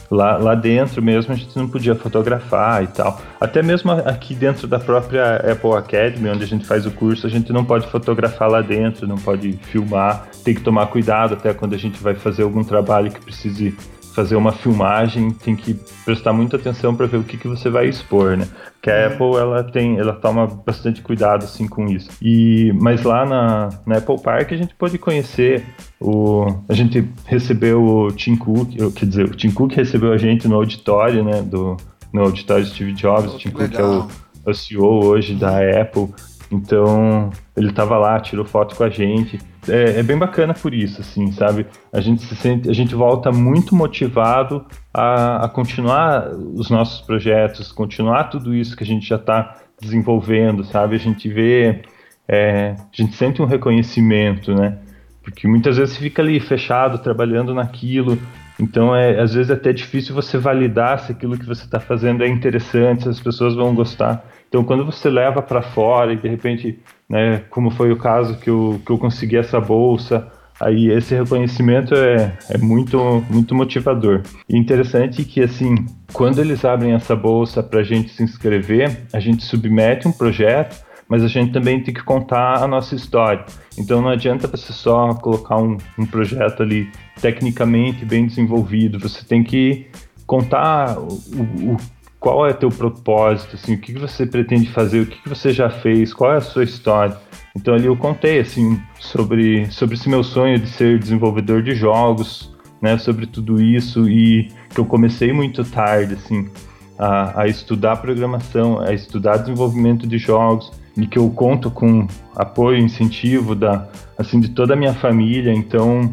lá, 0.09 0.37
lá 0.37 0.55
dentro 0.55 1.01
mesmo 1.01 1.33
a 1.33 1.35
gente 1.35 1.55
não 1.57 1.67
podia 1.67 1.95
fotografar 1.95 2.83
e 2.83 2.87
tal. 2.87 3.19
Até 3.39 3.61
mesmo 3.61 3.91
aqui 3.91 4.35
dentro 4.35 4.67
da 4.67 4.79
própria 4.79 5.37
Apple 5.37 5.73
Academy, 5.73 6.29
onde 6.29 6.43
a 6.43 6.47
gente 6.47 6.65
faz 6.65 6.85
o 6.85 6.91
curso, 6.91 7.25
a 7.25 7.29
gente 7.29 7.51
não 7.51 7.65
pode 7.65 7.87
fotografar 7.87 8.49
lá 8.49 8.61
dentro, 8.61 9.07
não 9.07 9.17
pode 9.17 9.53
filmar, 9.53 10.27
tem 10.43 10.53
que 10.53 10.61
tomar 10.61 10.87
cuidado 10.87 11.33
até 11.33 11.53
quando 11.53 11.73
a 11.73 11.77
gente 11.77 12.01
vai 12.01 12.15
fazer 12.15 12.43
algum 12.43 12.63
trabalho 12.63 13.11
que 13.11 13.19
precise 13.19 13.75
fazer 14.15 14.37
uma 14.37 14.53
filmagem, 14.53 15.29
tem 15.31 15.55
que 15.55 15.77
prestar 16.05 16.31
muita 16.31 16.55
atenção 16.55 16.95
para 16.95 17.05
ver 17.05 17.17
o 17.17 17.23
que, 17.23 17.37
que 17.37 17.49
você 17.49 17.69
vai 17.69 17.87
expor, 17.87 18.37
né? 18.37 18.47
Que 18.81 18.89
a 18.89 19.07
Apple 19.07 19.35
ela 19.35 19.61
tem, 19.61 19.99
ela 19.99 20.13
toma 20.13 20.47
bastante 20.47 21.01
cuidado 21.01 21.43
assim 21.43 21.67
com 21.67 21.85
isso. 21.87 22.09
E 22.21 22.71
mas 22.81 23.03
lá 23.03 23.25
na, 23.25 23.69
na 23.85 23.97
Apple 23.97 24.21
Park 24.21 24.53
a 24.53 24.57
gente 24.57 24.73
pode 24.73 24.97
conhecer 24.97 25.65
o, 25.99 26.45
a 26.69 26.73
gente 26.73 27.05
recebeu 27.25 27.83
o 27.83 28.11
Tim 28.11 28.37
Cook, 28.37 28.69
quer 28.95 29.05
dizer, 29.05 29.25
o 29.25 29.35
Tim 29.35 29.51
Cook 29.51 29.73
recebeu 29.73 30.13
a 30.13 30.17
gente 30.17 30.47
no 30.47 30.55
auditório, 30.55 31.21
né? 31.21 31.41
Do 31.41 31.75
no 32.13 32.21
auditório 32.21 32.65
Steve 32.65 32.93
Jobs, 32.93 33.33
oh, 33.33 33.35
o 33.35 33.37
Tim 33.37 33.49
Cook 33.49 33.75
é 33.75 33.83
o, 33.83 34.07
é 34.45 34.49
o 34.49 34.53
CEO 34.53 35.03
hoje 35.03 35.35
da 35.35 35.59
Apple. 35.81 36.07
Então 36.51 37.29
ele 37.55 37.69
estava 37.69 37.97
lá, 37.97 38.19
tirou 38.19 38.45
foto 38.45 38.75
com 38.75 38.83
a 38.83 38.89
gente 38.89 39.39
é, 39.67 39.99
é, 39.99 40.03
bem 40.03 40.17
bacana 40.17 40.53
por 40.53 40.73
isso, 40.73 41.01
assim, 41.01 41.31
sabe? 41.31 41.65
A 41.91 41.99
gente 41.99 42.23
se 42.23 42.35
sente, 42.35 42.69
a 42.69 42.73
gente 42.73 42.93
volta 42.93 43.31
muito 43.31 43.75
motivado 43.75 44.65
a, 44.93 45.45
a 45.45 45.49
continuar 45.49 46.29
os 46.29 46.69
nossos 46.69 47.01
projetos, 47.01 47.71
continuar 47.71 48.25
tudo 48.25 48.53
isso 48.53 48.75
que 48.75 48.83
a 48.83 48.87
gente 48.87 49.07
já 49.07 49.15
está 49.15 49.55
desenvolvendo, 49.81 50.63
sabe? 50.63 50.95
A 50.95 50.99
gente 50.99 51.27
vê, 51.27 51.81
é, 52.27 52.75
a 52.77 52.95
gente 52.95 53.15
sente 53.15 53.41
um 53.41 53.45
reconhecimento, 53.45 54.53
né? 54.53 54.77
Porque 55.23 55.47
muitas 55.47 55.77
vezes 55.77 55.97
fica 55.97 56.21
ali 56.21 56.39
fechado, 56.39 56.99
trabalhando 56.99 57.53
naquilo, 57.53 58.19
então 58.59 58.95
é 58.95 59.19
às 59.19 59.33
vezes 59.33 59.49
é 59.49 59.55
até 59.55 59.73
difícil 59.73 60.13
você 60.13 60.37
validar 60.37 60.99
se 60.99 61.11
aquilo 61.11 61.37
que 61.37 61.45
você 61.45 61.65
está 61.65 61.79
fazendo 61.79 62.23
é 62.23 62.27
interessante, 62.27 63.03
se 63.03 63.09
as 63.09 63.19
pessoas 63.19 63.55
vão 63.55 63.73
gostar. 63.73 64.23
Então 64.55 64.63
quando 64.63 64.85
você 64.85 65.09
leva 65.09 65.41
para 65.41 65.61
fora 65.61 66.13
e 66.13 66.15
de 66.15 66.29
repente 66.29 66.79
né? 67.09 67.43
Como 67.49 67.69
foi 67.69 67.91
o 67.91 67.97
caso 67.97 68.37
que 68.37 68.49
eu, 68.49 68.81
que 68.85 68.91
eu 68.91 68.97
consegui 68.97 69.37
essa 69.37 69.59
bolsa. 69.59 70.27
Aí 70.59 70.89
esse 70.89 71.13
reconhecimento 71.13 71.93
é, 71.93 72.37
é 72.49 72.57
muito, 72.57 73.23
muito 73.29 73.53
motivador. 73.53 74.23
E 74.49 74.57
interessante 74.57 75.23
que, 75.25 75.41
assim, 75.41 75.75
quando 76.13 76.39
eles 76.39 76.63
abrem 76.63 76.93
essa 76.93 77.15
bolsa 77.15 77.61
para 77.61 77.81
a 77.81 77.83
gente 77.83 78.09
se 78.09 78.23
inscrever, 78.23 79.05
a 79.11 79.19
gente 79.19 79.43
submete 79.43 80.07
um 80.07 80.13
projeto, 80.13 80.81
mas 81.09 81.23
a 81.23 81.27
gente 81.27 81.51
também 81.51 81.83
tem 81.83 81.93
que 81.93 82.01
contar 82.01 82.63
a 82.63 82.67
nossa 82.67 82.95
história. 82.95 83.45
Então 83.77 84.01
não 84.01 84.09
adianta 84.09 84.47
você 84.47 84.71
só 84.71 85.13
colocar 85.15 85.57
um, 85.57 85.77
um 85.99 86.05
projeto 86.05 86.63
ali 86.63 86.89
tecnicamente 87.19 88.05
bem 88.05 88.25
desenvolvido, 88.25 88.97
você 88.97 89.25
tem 89.25 89.43
que 89.43 89.87
contar 90.25 90.97
o, 90.97 91.07
o, 91.07 91.77
qual 92.25 92.47
é 92.47 92.53
teu 92.53 92.69
propósito, 92.69 93.55
assim, 93.55 93.75
o 93.75 93.77
que, 93.77 93.93
que 93.93 93.99
você 93.99 94.25
pretende 94.25 94.67
fazer, 94.71 95.01
o 95.01 95.05
que, 95.05 95.21
que 95.21 95.29
você 95.29 95.53
já 95.53 95.69
fez, 95.69 96.11
qual 96.11 96.33
é 96.33 96.37
a 96.37 96.41
sua 96.41 96.63
história. 96.63 97.15
Então 97.55 97.75
ali 97.75 97.85
eu 97.85 97.95
contei 97.95 98.39
assim 98.39 98.81
sobre 98.99 99.71
sobre 99.71 99.93
esse 99.93 100.09
meu 100.09 100.23
sonho 100.23 100.57
de 100.57 100.67
ser 100.67 100.97
desenvolvedor 100.97 101.61
de 101.61 101.75
jogos, 101.75 102.51
né, 102.81 102.97
sobre 102.97 103.27
tudo 103.27 103.61
isso 103.61 104.09
e 104.09 104.49
que 104.73 104.79
eu 104.79 104.85
comecei 104.85 105.31
muito 105.31 105.63
tarde 105.63 106.15
assim 106.15 106.49
a, 106.97 107.43
a 107.43 107.47
estudar 107.47 107.97
programação, 107.97 108.79
a 108.79 108.91
estudar 108.91 109.37
desenvolvimento 109.37 110.07
de 110.07 110.17
jogos 110.17 110.71
e 110.97 111.05
que 111.05 111.19
eu 111.19 111.29
conto 111.29 111.69
com 111.69 112.07
apoio, 112.35 112.79
incentivo 112.79 113.53
da 113.53 113.87
assim 114.17 114.39
de 114.39 114.49
toda 114.49 114.73
a 114.73 114.75
minha 114.75 114.95
família. 114.95 115.53
Então 115.53 116.11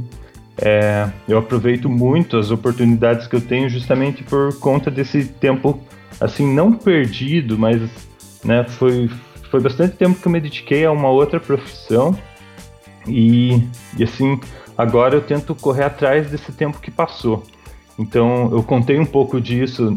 é, 0.60 1.08
eu 1.26 1.38
aproveito 1.38 1.88
muito 1.88 2.36
as 2.36 2.50
oportunidades 2.50 3.26
que 3.26 3.34
eu 3.34 3.40
tenho 3.40 3.70
justamente 3.70 4.22
por 4.22 4.58
conta 4.58 4.90
desse 4.90 5.24
tempo 5.24 5.80
assim, 6.22 6.52
não 6.52 6.72
perdido, 6.72 7.58
mas 7.58 7.80
né, 8.44 8.64
foi, 8.64 9.10
foi 9.50 9.60
bastante 9.60 9.96
tempo 9.96 10.20
que 10.20 10.26
eu 10.26 10.32
me 10.32 10.40
dediquei 10.40 10.84
a 10.84 10.92
uma 10.92 11.08
outra 11.08 11.40
profissão 11.40 12.16
e, 13.06 13.62
e 13.98 14.04
assim, 14.04 14.40
agora 14.76 15.16
eu 15.16 15.20
tento 15.20 15.54
correr 15.54 15.84
atrás 15.84 16.30
desse 16.30 16.52
tempo 16.52 16.80
que 16.80 16.90
passou. 16.90 17.42
Então, 17.98 18.50
eu 18.52 18.62
contei 18.62 18.98
um 18.98 19.04
pouco 19.04 19.40
disso 19.40 19.92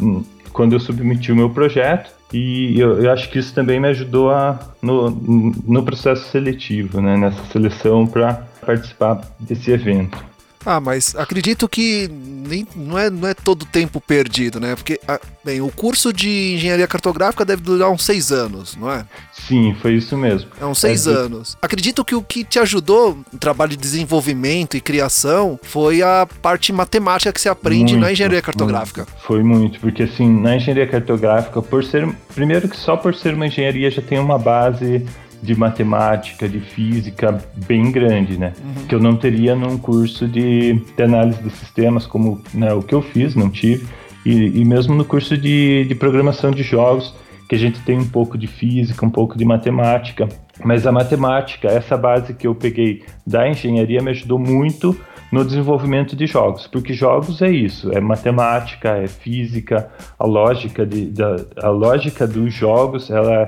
quando 0.51 0.73
eu 0.73 0.79
submeti 0.79 1.31
o 1.31 1.35
meu 1.35 1.49
projeto 1.49 2.11
e 2.33 2.79
eu, 2.79 3.03
eu 3.03 3.11
acho 3.11 3.29
que 3.29 3.39
isso 3.39 3.53
também 3.53 3.79
me 3.79 3.87
ajudou 3.89 4.31
a, 4.31 4.59
no, 4.81 5.09
no 5.09 5.83
processo 5.83 6.29
seletivo, 6.29 7.01
né, 7.01 7.15
nessa 7.17 7.43
seleção 7.45 8.05
para 8.05 8.45
participar 8.65 9.21
desse 9.39 9.71
evento. 9.71 10.34
Ah, 10.65 10.79
mas 10.79 11.15
acredito 11.15 11.69
que 11.69 12.09
nem, 12.09 12.67
não, 12.75 12.97
é, 12.97 13.09
não 13.09 13.27
é 13.27 13.33
todo 13.33 13.65
tempo 13.65 14.01
perdido, 14.01 14.59
né? 14.59 14.75
Porque, 14.75 14.99
ah, 15.07 15.19
bem, 15.43 15.61
o 15.61 15.69
curso 15.69 16.11
de 16.11 16.55
engenharia 16.55 16.87
cartográfica 16.87 17.45
deve 17.45 17.61
durar 17.61 17.91
uns 17.91 18.03
seis 18.03 18.31
anos, 18.31 18.75
não 18.75 18.91
é? 18.91 19.05
Sim, 19.31 19.75
foi 19.81 19.95
isso 19.95 20.17
mesmo. 20.17 20.49
É 20.59 20.65
uns 20.65 20.79
seis 20.79 21.05
é, 21.05 21.11
anos. 21.11 21.55
Acredito 21.61 22.03
que 22.03 22.15
o 22.15 22.23
que 22.23 22.43
te 22.43 22.57
ajudou 22.57 23.17
no 23.31 23.37
trabalho 23.37 23.71
de 23.71 23.77
desenvolvimento 23.77 24.75
e 24.75 24.81
criação 24.81 25.59
foi 25.61 26.01
a 26.01 26.27
parte 26.41 26.73
matemática 26.73 27.31
que 27.31 27.39
se 27.39 27.49
aprende 27.49 27.93
muito, 27.93 28.05
na 28.05 28.11
engenharia 28.11 28.41
cartográfica. 28.41 29.05
Muito. 29.05 29.21
Foi 29.21 29.43
muito, 29.43 29.79
porque 29.79 30.03
assim, 30.03 30.41
na 30.41 30.55
engenharia 30.55 30.87
cartográfica, 30.87 31.61
por 31.61 31.83
ser. 31.83 32.07
Primeiro 32.33 32.67
que 32.67 32.75
só 32.75 32.97
por 32.97 33.13
ser 33.15 33.33
uma 33.33 33.47
engenharia 33.47 33.89
já 33.91 34.01
tem 34.01 34.19
uma 34.19 34.37
base 34.37 35.05
de 35.41 35.55
matemática, 35.55 36.47
de 36.47 36.59
física 36.59 37.37
bem 37.67 37.91
grande, 37.91 38.37
né? 38.37 38.53
Uhum. 38.63 38.87
Que 38.87 38.95
eu 38.95 38.99
não 38.99 39.15
teria 39.15 39.55
num 39.55 39.77
curso 39.77 40.27
de, 40.27 40.73
de 40.73 41.03
análise 41.03 41.41
de 41.41 41.49
sistemas 41.51 42.05
como 42.05 42.41
né, 42.53 42.73
o 42.73 42.81
que 42.81 42.93
eu 42.93 43.01
fiz, 43.01 43.35
não 43.35 43.49
tive. 43.49 43.85
E, 44.25 44.61
e 44.61 44.65
mesmo 44.65 44.95
no 44.95 45.05
curso 45.05 45.37
de, 45.37 45.85
de 45.85 45.95
programação 45.95 46.51
de 46.51 46.63
jogos, 46.63 47.13
que 47.47 47.55
a 47.55 47.59
gente 47.59 47.79
tem 47.81 47.97
um 47.97 48.07
pouco 48.07 48.37
de 48.37 48.47
física, 48.47 49.05
um 49.05 49.09
pouco 49.09 49.37
de 49.37 49.45
matemática. 49.45 50.27
Mas 50.63 50.87
a 50.87 50.91
matemática, 50.91 51.67
essa 51.67 51.95
base 51.95 52.33
que 52.33 52.47
eu 52.47 52.55
peguei 52.55 53.03
da 53.25 53.47
engenharia, 53.47 54.01
me 54.01 54.11
ajudou 54.11 54.39
muito 54.39 54.97
no 55.31 55.43
desenvolvimento 55.43 56.15
de 56.15 56.27
jogos, 56.27 56.67
porque 56.67 56.93
jogos 56.93 57.41
é 57.41 57.49
isso, 57.49 57.91
é 57.91 57.99
matemática, 57.99 58.97
é 58.97 59.07
física, 59.07 59.89
a 60.17 60.25
lógica 60.25 60.85
de, 60.85 61.07
da, 61.07 61.35
a 61.61 61.69
lógica 61.69 62.27
dos 62.27 62.53
jogos, 62.53 63.09
ela 63.09 63.45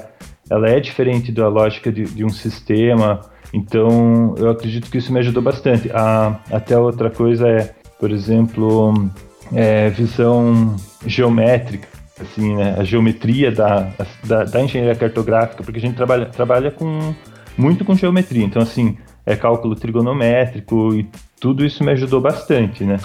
ela 0.50 0.70
é 0.70 0.80
diferente 0.80 1.32
da 1.32 1.48
lógica 1.48 1.92
de, 1.92 2.04
de 2.04 2.24
um 2.24 2.30
sistema. 2.30 3.22
Então, 3.54 4.36
eu 4.38 4.50
acredito 4.50 4.90
que 4.90 4.98
isso 4.98 5.12
me 5.12 5.20
ajudou 5.20 5.42
bastante. 5.42 5.90
A, 5.94 6.40
até 6.52 6.78
outra 6.78 7.10
coisa 7.10 7.48
é, 7.48 7.76
por 8.00 8.12
exemplo, 8.12 9.10
é, 9.54 9.90
visão 9.90 10.76
geométrica, 11.06 11.88
assim, 12.20 12.56
né? 12.56 12.76
a 12.78 12.84
geometria 12.84 13.52
da, 13.52 13.92
da, 14.24 14.44
da, 14.44 14.62
engenharia 14.62 14.96
cartográfica, 14.96 15.64
porque 15.64 15.80
a 15.80 15.82
gente 15.82 15.96
trabalha, 15.96 16.26
trabalha 16.26 16.72
com, 16.72 17.14
muito 17.58 17.86
com 17.86 17.96
geometria. 17.96 18.46
Então, 18.46 18.62
assim, 18.62 18.98
é 19.26 19.36
cálculo 19.36 19.76
trigonométrico 19.76 20.94
e 20.94 21.10
tudo 21.40 21.66
isso 21.66 21.84
me 21.84 21.92
ajudou 21.92 22.22
bastante, 22.22 22.84
né? 22.84 22.98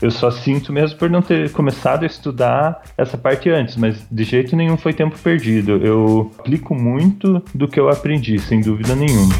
Eu 0.00 0.10
só 0.10 0.30
sinto 0.30 0.72
mesmo 0.72 0.98
por 0.98 1.10
não 1.10 1.20
ter 1.20 1.50
começado 1.52 2.04
a 2.04 2.06
estudar 2.06 2.82
essa 2.96 3.18
parte 3.18 3.50
antes, 3.50 3.76
mas 3.76 4.06
de 4.10 4.24
jeito 4.24 4.56
nenhum 4.56 4.76
foi 4.76 4.92
tempo 4.92 5.18
perdido. 5.18 5.72
Eu 5.72 6.32
aplico 6.38 6.74
muito 6.74 7.42
do 7.54 7.68
que 7.68 7.78
eu 7.78 7.88
aprendi, 7.88 8.38
sem 8.38 8.60
dúvida 8.60 8.94
nenhuma. 8.94 9.34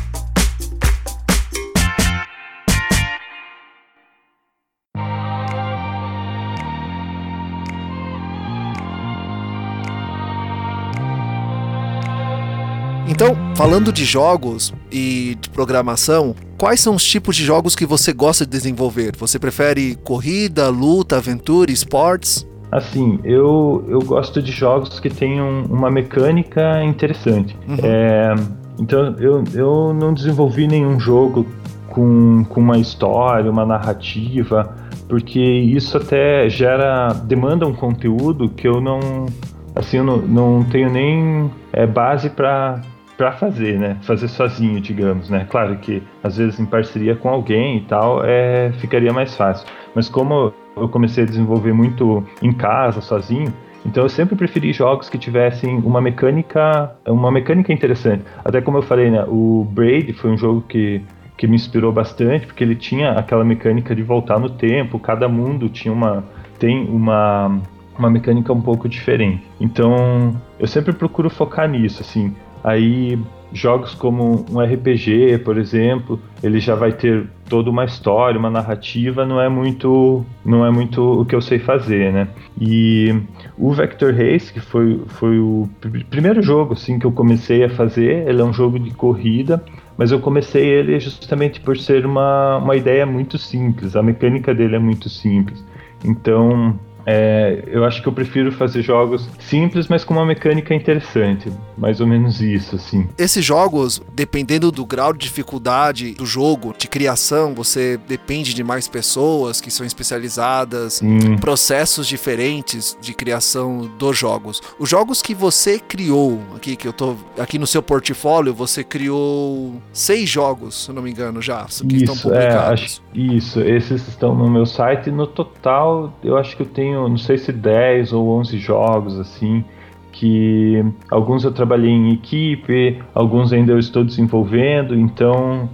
Então, 13.22 13.36
falando 13.54 13.92
de 13.92 14.02
jogos 14.02 14.72
e 14.90 15.36
de 15.38 15.50
programação, 15.50 16.34
quais 16.56 16.80
são 16.80 16.94
os 16.94 17.04
tipos 17.04 17.36
de 17.36 17.44
jogos 17.44 17.76
que 17.76 17.84
você 17.84 18.14
gosta 18.14 18.46
de 18.46 18.50
desenvolver? 18.50 19.14
Você 19.18 19.38
prefere 19.38 19.94
corrida, 19.96 20.70
luta, 20.70 21.18
aventura, 21.18 21.70
esportes? 21.70 22.48
Assim, 22.72 23.20
eu, 23.22 23.84
eu 23.90 23.98
gosto 23.98 24.40
de 24.40 24.50
jogos 24.50 24.98
que 24.98 25.10
tenham 25.10 25.66
uma 25.68 25.90
mecânica 25.90 26.82
interessante. 26.82 27.54
Uhum. 27.68 27.76
É, 27.82 28.34
então, 28.78 29.14
eu, 29.18 29.44
eu 29.52 29.92
não 29.92 30.14
desenvolvi 30.14 30.66
nenhum 30.66 30.98
jogo 30.98 31.44
com, 31.90 32.42
com 32.48 32.58
uma 32.58 32.78
história, 32.78 33.50
uma 33.50 33.66
narrativa, 33.66 34.74
porque 35.10 35.38
isso 35.38 35.98
até 35.98 36.48
gera, 36.48 37.08
demanda 37.12 37.66
um 37.66 37.74
conteúdo 37.74 38.48
que 38.48 38.66
eu 38.66 38.80
não, 38.80 39.26
assim, 39.74 39.98
eu 39.98 40.04
não, 40.04 40.16
não 40.16 40.64
tenho 40.64 40.90
nem 40.90 41.50
é, 41.70 41.86
base 41.86 42.30
para 42.30 42.80
para 43.20 43.32
fazer, 43.32 43.78
né? 43.78 43.98
Fazer 44.00 44.28
sozinho, 44.28 44.80
digamos, 44.80 45.28
né? 45.28 45.46
Claro 45.50 45.76
que 45.76 46.02
às 46.24 46.38
vezes 46.38 46.58
em 46.58 46.64
parceria 46.64 47.14
com 47.14 47.28
alguém 47.28 47.76
e 47.76 47.80
tal, 47.82 48.24
é, 48.24 48.72
ficaria 48.78 49.12
mais 49.12 49.36
fácil. 49.36 49.68
Mas 49.94 50.08
como 50.08 50.54
eu 50.74 50.88
comecei 50.88 51.24
a 51.24 51.26
desenvolver 51.26 51.74
muito 51.74 52.24
em 52.40 52.50
casa, 52.50 53.02
sozinho, 53.02 53.52
então 53.84 54.04
eu 54.04 54.08
sempre 54.08 54.34
preferi 54.34 54.72
jogos 54.72 55.10
que 55.10 55.18
tivessem 55.18 55.76
uma 55.76 56.00
mecânica, 56.00 56.96
uma 57.06 57.30
mecânica 57.30 57.70
interessante. 57.70 58.24
Até 58.42 58.62
como 58.62 58.78
eu 58.78 58.82
falei, 58.82 59.10
né? 59.10 59.22
O 59.28 59.66
Braid 59.70 60.14
foi 60.14 60.30
um 60.30 60.38
jogo 60.38 60.62
que 60.62 61.02
que 61.36 61.46
me 61.46 61.56
inspirou 61.56 61.92
bastante, 61.92 62.46
porque 62.46 62.64
ele 62.64 62.74
tinha 62.74 63.12
aquela 63.12 63.44
mecânica 63.44 63.94
de 63.94 64.02
voltar 64.02 64.38
no 64.38 64.48
tempo, 64.48 64.98
cada 64.98 65.28
mundo 65.28 65.68
tinha 65.68 65.92
uma 65.92 66.24
tem 66.58 66.86
uma 66.88 67.60
uma 67.98 68.08
mecânica 68.08 68.50
um 68.50 68.62
pouco 68.62 68.88
diferente. 68.88 69.42
Então, 69.60 70.34
eu 70.58 70.66
sempre 70.66 70.94
procuro 70.94 71.28
focar 71.28 71.68
nisso, 71.68 72.00
assim. 72.00 72.34
Aí 72.62 73.18
jogos 73.52 73.94
como 73.94 74.46
um 74.50 74.60
RPG, 74.60 75.38
por 75.44 75.58
exemplo, 75.58 76.20
ele 76.42 76.60
já 76.60 76.74
vai 76.74 76.92
ter 76.92 77.26
toda 77.48 77.68
uma 77.68 77.84
história, 77.84 78.38
uma 78.38 78.50
narrativa, 78.50 79.26
não 79.26 79.40
é 79.40 79.48
muito, 79.48 80.24
não 80.44 80.64
é 80.64 80.70
muito 80.70 81.20
o 81.20 81.24
que 81.24 81.34
eu 81.34 81.40
sei 81.40 81.58
fazer, 81.58 82.12
né? 82.12 82.28
E 82.60 83.14
o 83.58 83.72
Vector 83.72 84.14
Race, 84.14 84.52
que 84.52 84.60
foi, 84.60 85.00
foi 85.08 85.38
o 85.38 85.68
primeiro 86.08 86.40
jogo 86.42 86.74
assim 86.74 86.98
que 86.98 87.06
eu 87.06 87.12
comecei 87.12 87.64
a 87.64 87.70
fazer, 87.70 88.28
ele 88.28 88.40
é 88.40 88.44
um 88.44 88.52
jogo 88.52 88.78
de 88.78 88.90
corrida, 88.92 89.62
mas 89.96 90.12
eu 90.12 90.20
comecei 90.20 90.64
ele 90.64 90.98
justamente 91.00 91.60
por 91.60 91.76
ser 91.76 92.06
uma, 92.06 92.58
uma 92.58 92.76
ideia 92.76 93.04
muito 93.04 93.36
simples, 93.36 93.96
a 93.96 94.02
mecânica 94.02 94.54
dele 94.54 94.76
é 94.76 94.78
muito 94.78 95.08
simples. 95.08 95.64
Então, 96.04 96.78
é, 97.06 97.64
eu 97.66 97.84
acho 97.84 98.02
que 98.02 98.08
eu 98.08 98.12
prefiro 98.12 98.52
fazer 98.52 98.82
jogos 98.82 99.28
simples, 99.38 99.88
mas 99.88 100.04
com 100.04 100.14
uma 100.14 100.26
mecânica 100.26 100.74
interessante. 100.74 101.50
Mais 101.76 102.00
ou 102.00 102.06
menos 102.06 102.40
isso, 102.40 102.76
assim. 102.76 103.08
Esses 103.16 103.44
jogos, 103.44 104.02
dependendo 104.12 104.70
do 104.70 104.84
grau 104.84 105.12
de 105.12 105.18
dificuldade 105.20 106.12
do 106.12 106.26
jogo, 106.26 106.74
de 106.76 106.88
criação, 106.88 107.54
você 107.54 107.98
depende 108.08 108.54
de 108.54 108.62
mais 108.62 108.86
pessoas 108.88 109.60
que 109.60 109.70
são 109.70 109.86
especializadas, 109.86 111.02
em 111.02 111.36
processos 111.38 112.06
diferentes 112.06 112.96
de 113.00 113.14
criação 113.14 113.90
dos 113.98 114.18
jogos. 114.18 114.60
Os 114.78 114.88
jogos 114.88 115.22
que 115.22 115.34
você 115.34 115.78
criou, 115.78 116.40
aqui 116.54 116.76
que 116.76 116.86
eu 116.86 116.92
tô 116.92 117.16
aqui 117.38 117.58
no 117.58 117.66
seu 117.66 117.82
portfólio, 117.82 118.52
você 118.52 118.84
criou 118.84 119.80
seis 119.92 120.28
jogos, 120.28 120.84
se 120.84 120.92
não 120.92 121.02
me 121.02 121.10
engano, 121.10 121.40
já, 121.40 121.64
que 121.64 121.70
isso, 121.70 122.04
estão 122.04 122.16
publicados. 122.16 122.56
É, 122.56 122.72
acho, 122.72 123.02
isso, 123.14 123.60
esses 123.60 124.06
estão 124.08 124.34
no 124.34 124.50
meu 124.50 124.66
site. 124.66 125.10
No 125.10 125.26
total, 125.26 126.12
eu 126.22 126.36
acho 126.36 126.56
que 126.56 126.62
eu 126.62 126.66
tenho 126.66 126.89
tenho, 126.90 127.08
não 127.08 127.16
sei 127.16 127.38
se 127.38 127.52
10 127.52 128.12
ou 128.12 128.28
11 128.38 128.58
jogos 128.58 129.18
assim, 129.18 129.64
que 130.12 130.84
alguns 131.10 131.44
eu 131.44 131.52
trabalhei 131.52 131.90
em 131.90 132.12
equipe, 132.12 133.00
alguns 133.14 133.52
ainda 133.52 133.72
eu 133.72 133.78
estou 133.78 134.04
desenvolvendo, 134.04 134.98
então 134.98 135.68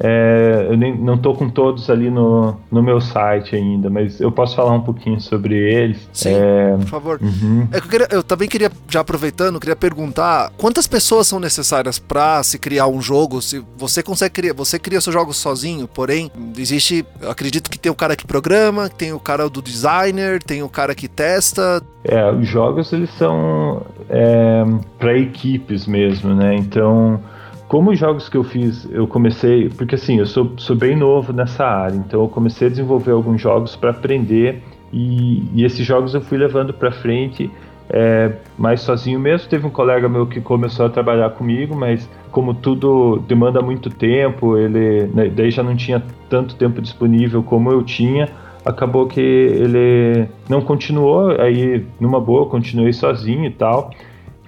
é, 0.00 0.66
eu 0.70 0.76
nem, 0.76 0.96
não 0.96 1.14
estou 1.14 1.34
com 1.34 1.50
todos 1.50 1.90
ali 1.90 2.08
no, 2.08 2.56
no 2.70 2.82
meu 2.82 3.00
site 3.00 3.56
ainda, 3.56 3.90
mas 3.90 4.20
eu 4.20 4.30
posso 4.30 4.54
falar 4.54 4.72
um 4.72 4.80
pouquinho 4.80 5.20
sobre 5.20 5.56
eles. 5.56 6.08
Sim, 6.12 6.34
é... 6.34 6.76
por 6.78 6.86
favor. 6.86 7.20
Uhum. 7.20 7.66
É 7.72 7.78
eu, 7.78 7.82
queria, 7.82 8.08
eu, 8.10 8.22
também 8.22 8.48
queria, 8.48 8.70
já 8.88 9.00
aproveitando, 9.00 9.58
queria 9.58 9.74
perguntar 9.74 10.52
quantas 10.56 10.86
pessoas 10.86 11.26
são 11.26 11.40
necessárias 11.40 11.98
para 11.98 12.42
se 12.42 12.58
criar 12.58 12.86
um 12.86 13.02
jogo? 13.02 13.42
Se 13.42 13.64
você 13.76 14.02
consegue 14.02 14.34
criar, 14.34 14.54
você 14.54 14.78
cria 14.78 15.00
seus 15.00 15.14
jogos 15.14 15.36
sozinho, 15.36 15.88
porém 15.88 16.30
existe, 16.56 17.04
acredito 17.28 17.68
que 17.68 17.78
tem 17.78 17.90
o 17.90 17.94
cara 17.94 18.14
que 18.14 18.26
programa, 18.26 18.88
tem 18.88 19.12
o 19.12 19.20
cara 19.20 19.48
do 19.48 19.60
designer, 19.60 20.42
tem 20.42 20.62
o 20.62 20.68
cara 20.68 20.94
que 20.94 21.08
testa. 21.08 21.82
É, 22.04 22.30
os 22.30 22.46
jogos 22.46 22.92
eles 22.92 23.10
são 23.18 23.82
é, 24.08 24.64
para 24.98 25.18
equipes 25.18 25.86
mesmo, 25.86 26.34
né? 26.34 26.54
Então 26.54 27.20
como 27.68 27.90
os 27.90 27.98
jogos 27.98 28.28
que 28.28 28.36
eu 28.36 28.42
fiz, 28.42 28.88
eu 28.90 29.06
comecei, 29.06 29.68
porque 29.68 29.94
assim, 29.94 30.18
eu 30.18 30.26
sou, 30.26 30.52
sou 30.56 30.74
bem 30.74 30.96
novo 30.96 31.32
nessa 31.32 31.64
área, 31.64 31.96
então 31.96 32.22
eu 32.22 32.28
comecei 32.28 32.66
a 32.66 32.70
desenvolver 32.70 33.12
alguns 33.12 33.40
jogos 33.40 33.76
para 33.76 33.90
aprender 33.90 34.62
e, 34.90 35.44
e, 35.54 35.64
esses 35.64 35.84
jogos 35.84 36.14
eu 36.14 36.20
fui 36.22 36.38
levando 36.38 36.72
para 36.72 36.90
frente 36.90 37.50
é, 37.90 38.32
mais 38.56 38.80
sozinho 38.80 39.20
mesmo. 39.20 39.48
Teve 39.48 39.66
um 39.66 39.70
colega 39.70 40.08
meu 40.08 40.26
que 40.26 40.40
começou 40.40 40.86
a 40.86 40.88
trabalhar 40.88 41.30
comigo, 41.30 41.76
mas 41.76 42.08
como 42.30 42.54
tudo 42.54 43.22
demanda 43.28 43.60
muito 43.60 43.90
tempo, 43.90 44.56
ele 44.56 45.06
né, 45.14 45.28
daí 45.28 45.50
já 45.50 45.62
não 45.62 45.76
tinha 45.76 46.02
tanto 46.28 46.54
tempo 46.56 46.80
disponível 46.80 47.42
como 47.42 47.70
eu 47.70 47.82
tinha. 47.82 48.28
Acabou 48.64 49.06
que 49.06 49.20
ele 49.20 50.26
não 50.48 50.60
continuou, 50.60 51.30
aí 51.40 51.86
numa 52.00 52.20
boa, 52.20 52.46
continuei 52.46 52.92
sozinho 52.92 53.44
e 53.44 53.50
tal. 53.50 53.90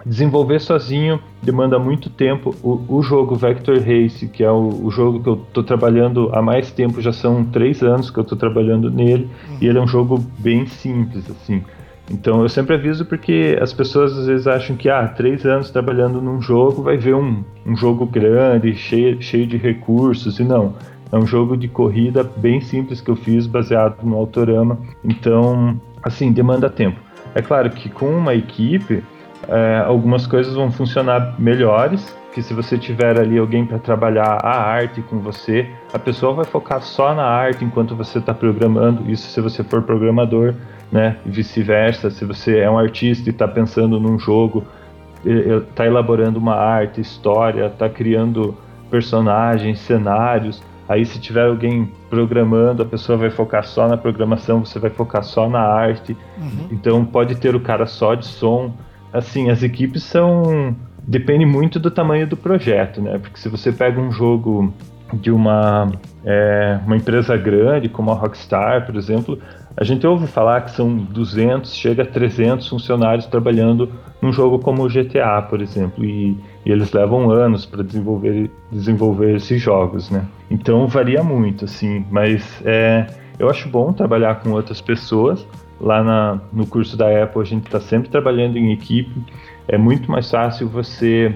Desenvolver 0.04 0.60
sozinho 0.60 1.20
demanda 1.42 1.78
muito 1.78 2.08
tempo. 2.08 2.54
O, 2.62 2.80
o 2.88 3.02
jogo 3.02 3.34
Vector 3.34 3.78
Race, 3.78 4.26
que 4.28 4.42
é 4.42 4.50
o, 4.50 4.86
o 4.86 4.90
jogo 4.90 5.22
que 5.22 5.28
eu 5.28 5.34
estou 5.34 5.62
trabalhando 5.62 6.30
há 6.32 6.40
mais 6.40 6.70
tempo, 6.70 7.00
já 7.00 7.12
são 7.12 7.44
três 7.44 7.82
anos 7.82 8.10
que 8.10 8.18
eu 8.18 8.22
estou 8.22 8.36
trabalhando 8.36 8.90
nele, 8.90 9.24
uhum. 9.48 9.56
e 9.60 9.66
ele 9.66 9.78
é 9.78 9.80
um 9.80 9.88
jogo 9.88 10.18
bem 10.38 10.66
simples, 10.66 11.30
assim. 11.30 11.62
Então 12.10 12.42
eu 12.42 12.48
sempre 12.48 12.74
aviso 12.74 13.04
porque 13.04 13.56
as 13.60 13.72
pessoas 13.72 14.16
às 14.18 14.26
vezes 14.26 14.46
acham 14.46 14.74
que 14.74 14.88
ah, 14.88 15.06
três 15.06 15.46
anos 15.46 15.70
trabalhando 15.70 16.20
num 16.20 16.42
jogo 16.42 16.82
vai 16.82 16.96
ver 16.96 17.14
um, 17.14 17.44
um 17.64 17.76
jogo 17.76 18.04
grande, 18.04 18.74
cheio, 18.74 19.22
cheio 19.22 19.46
de 19.46 19.56
recursos, 19.56 20.38
e 20.40 20.44
não. 20.44 20.74
É 21.12 21.16
um 21.16 21.26
jogo 21.26 21.56
de 21.56 21.68
corrida 21.68 22.22
bem 22.22 22.60
simples 22.60 23.00
que 23.00 23.10
eu 23.10 23.16
fiz, 23.16 23.46
baseado 23.46 24.02
no 24.02 24.16
Autorama. 24.16 24.78
Então, 25.04 25.80
assim, 26.02 26.32
demanda 26.32 26.70
tempo. 26.70 26.98
É 27.34 27.42
claro 27.42 27.70
que 27.70 27.88
com 27.88 28.06
uma 28.06 28.34
equipe 28.34 29.02
é, 29.48 29.82
algumas 29.86 30.26
coisas 30.26 30.54
vão 30.54 30.70
funcionar 30.70 31.34
melhores, 31.38 32.14
que 32.32 32.42
se 32.42 32.54
você 32.54 32.78
tiver 32.78 33.18
ali 33.18 33.38
alguém 33.38 33.66
para 33.66 33.78
trabalhar 33.78 34.38
a 34.42 34.60
arte 34.60 35.02
com 35.02 35.18
você, 35.18 35.68
a 35.92 35.98
pessoa 35.98 36.32
vai 36.32 36.44
focar 36.44 36.80
só 36.80 37.14
na 37.14 37.24
arte 37.24 37.64
enquanto 37.64 37.96
você 37.96 38.18
está 38.18 38.32
programando. 38.32 39.10
Isso 39.10 39.28
se 39.28 39.40
você 39.40 39.64
for 39.64 39.82
programador, 39.82 40.54
né? 40.92 41.16
Vice-versa. 41.26 42.10
Se 42.10 42.24
você 42.24 42.58
é 42.58 42.70
um 42.70 42.78
artista 42.78 43.28
e 43.28 43.32
está 43.32 43.48
pensando 43.48 43.98
num 43.98 44.18
jogo, 44.18 44.64
está 45.24 45.84
elaborando 45.84 46.38
uma 46.38 46.54
arte, 46.54 47.00
história, 47.00 47.66
está 47.66 47.88
criando 47.88 48.56
personagens, 48.88 49.80
cenários. 49.80 50.62
Aí 50.88 51.04
se 51.04 51.20
tiver 51.20 51.46
alguém 51.46 51.90
programando, 52.08 52.82
a 52.82 52.86
pessoa 52.86 53.18
vai 53.18 53.30
focar 53.30 53.64
só 53.64 53.88
na 53.88 53.96
programação, 53.96 54.64
você 54.64 54.78
vai 54.78 54.90
focar 54.90 55.24
só 55.24 55.48
na 55.48 55.60
arte. 55.60 56.16
Uhum. 56.38 56.68
Então 56.70 57.04
pode 57.04 57.36
ter 57.36 57.56
o 57.56 57.60
cara 57.60 57.86
só 57.86 58.14
de 58.14 58.26
som 58.26 58.72
assim, 59.12 59.50
as 59.50 59.62
equipes 59.62 60.02
são. 60.02 60.74
Depende 61.02 61.44
muito 61.46 61.80
do 61.80 61.90
tamanho 61.90 62.26
do 62.26 62.36
projeto, 62.36 63.00
né? 63.00 63.18
Porque 63.18 63.38
se 63.38 63.48
você 63.48 63.72
pega 63.72 64.00
um 64.00 64.12
jogo 64.12 64.72
de 65.14 65.30
uma, 65.30 65.90
é, 66.24 66.78
uma 66.86 66.96
empresa 66.96 67.36
grande, 67.36 67.88
como 67.88 68.10
a 68.10 68.14
Rockstar, 68.14 68.86
por 68.86 68.96
exemplo, 68.96 69.38
a 69.76 69.84
gente 69.84 70.06
ouve 70.06 70.26
falar 70.26 70.62
que 70.62 70.70
são 70.72 70.94
200, 70.96 71.74
chega 71.74 72.02
a 72.02 72.06
300 72.06 72.68
funcionários 72.68 73.26
trabalhando 73.26 73.90
num 74.20 74.32
jogo 74.32 74.58
como 74.58 74.84
o 74.84 74.88
GTA, 74.88 75.42
por 75.42 75.60
exemplo, 75.60 76.04
e, 76.04 76.36
e 76.64 76.70
eles 76.70 76.92
levam 76.92 77.30
anos 77.30 77.64
para 77.64 77.82
desenvolver, 77.82 78.50
desenvolver 78.70 79.36
esses 79.36 79.60
jogos, 79.60 80.10
né? 80.10 80.24
Então 80.50 80.86
varia 80.86 81.22
muito, 81.22 81.64
assim, 81.64 82.04
mas 82.10 82.60
é, 82.64 83.06
eu 83.38 83.48
acho 83.48 83.68
bom 83.68 83.92
trabalhar 83.92 84.36
com 84.40 84.50
outras 84.50 84.80
pessoas, 84.80 85.46
Lá 85.80 86.02
na, 86.02 86.40
no 86.52 86.66
curso 86.66 86.96
da 86.96 87.22
Apple 87.22 87.40
a 87.40 87.44
gente 87.44 87.66
está 87.66 87.80
sempre 87.80 88.10
trabalhando 88.10 88.56
em 88.56 88.72
equipe. 88.72 89.10
É 89.66 89.78
muito 89.78 90.10
mais 90.10 90.30
fácil 90.30 90.68
você 90.68 91.34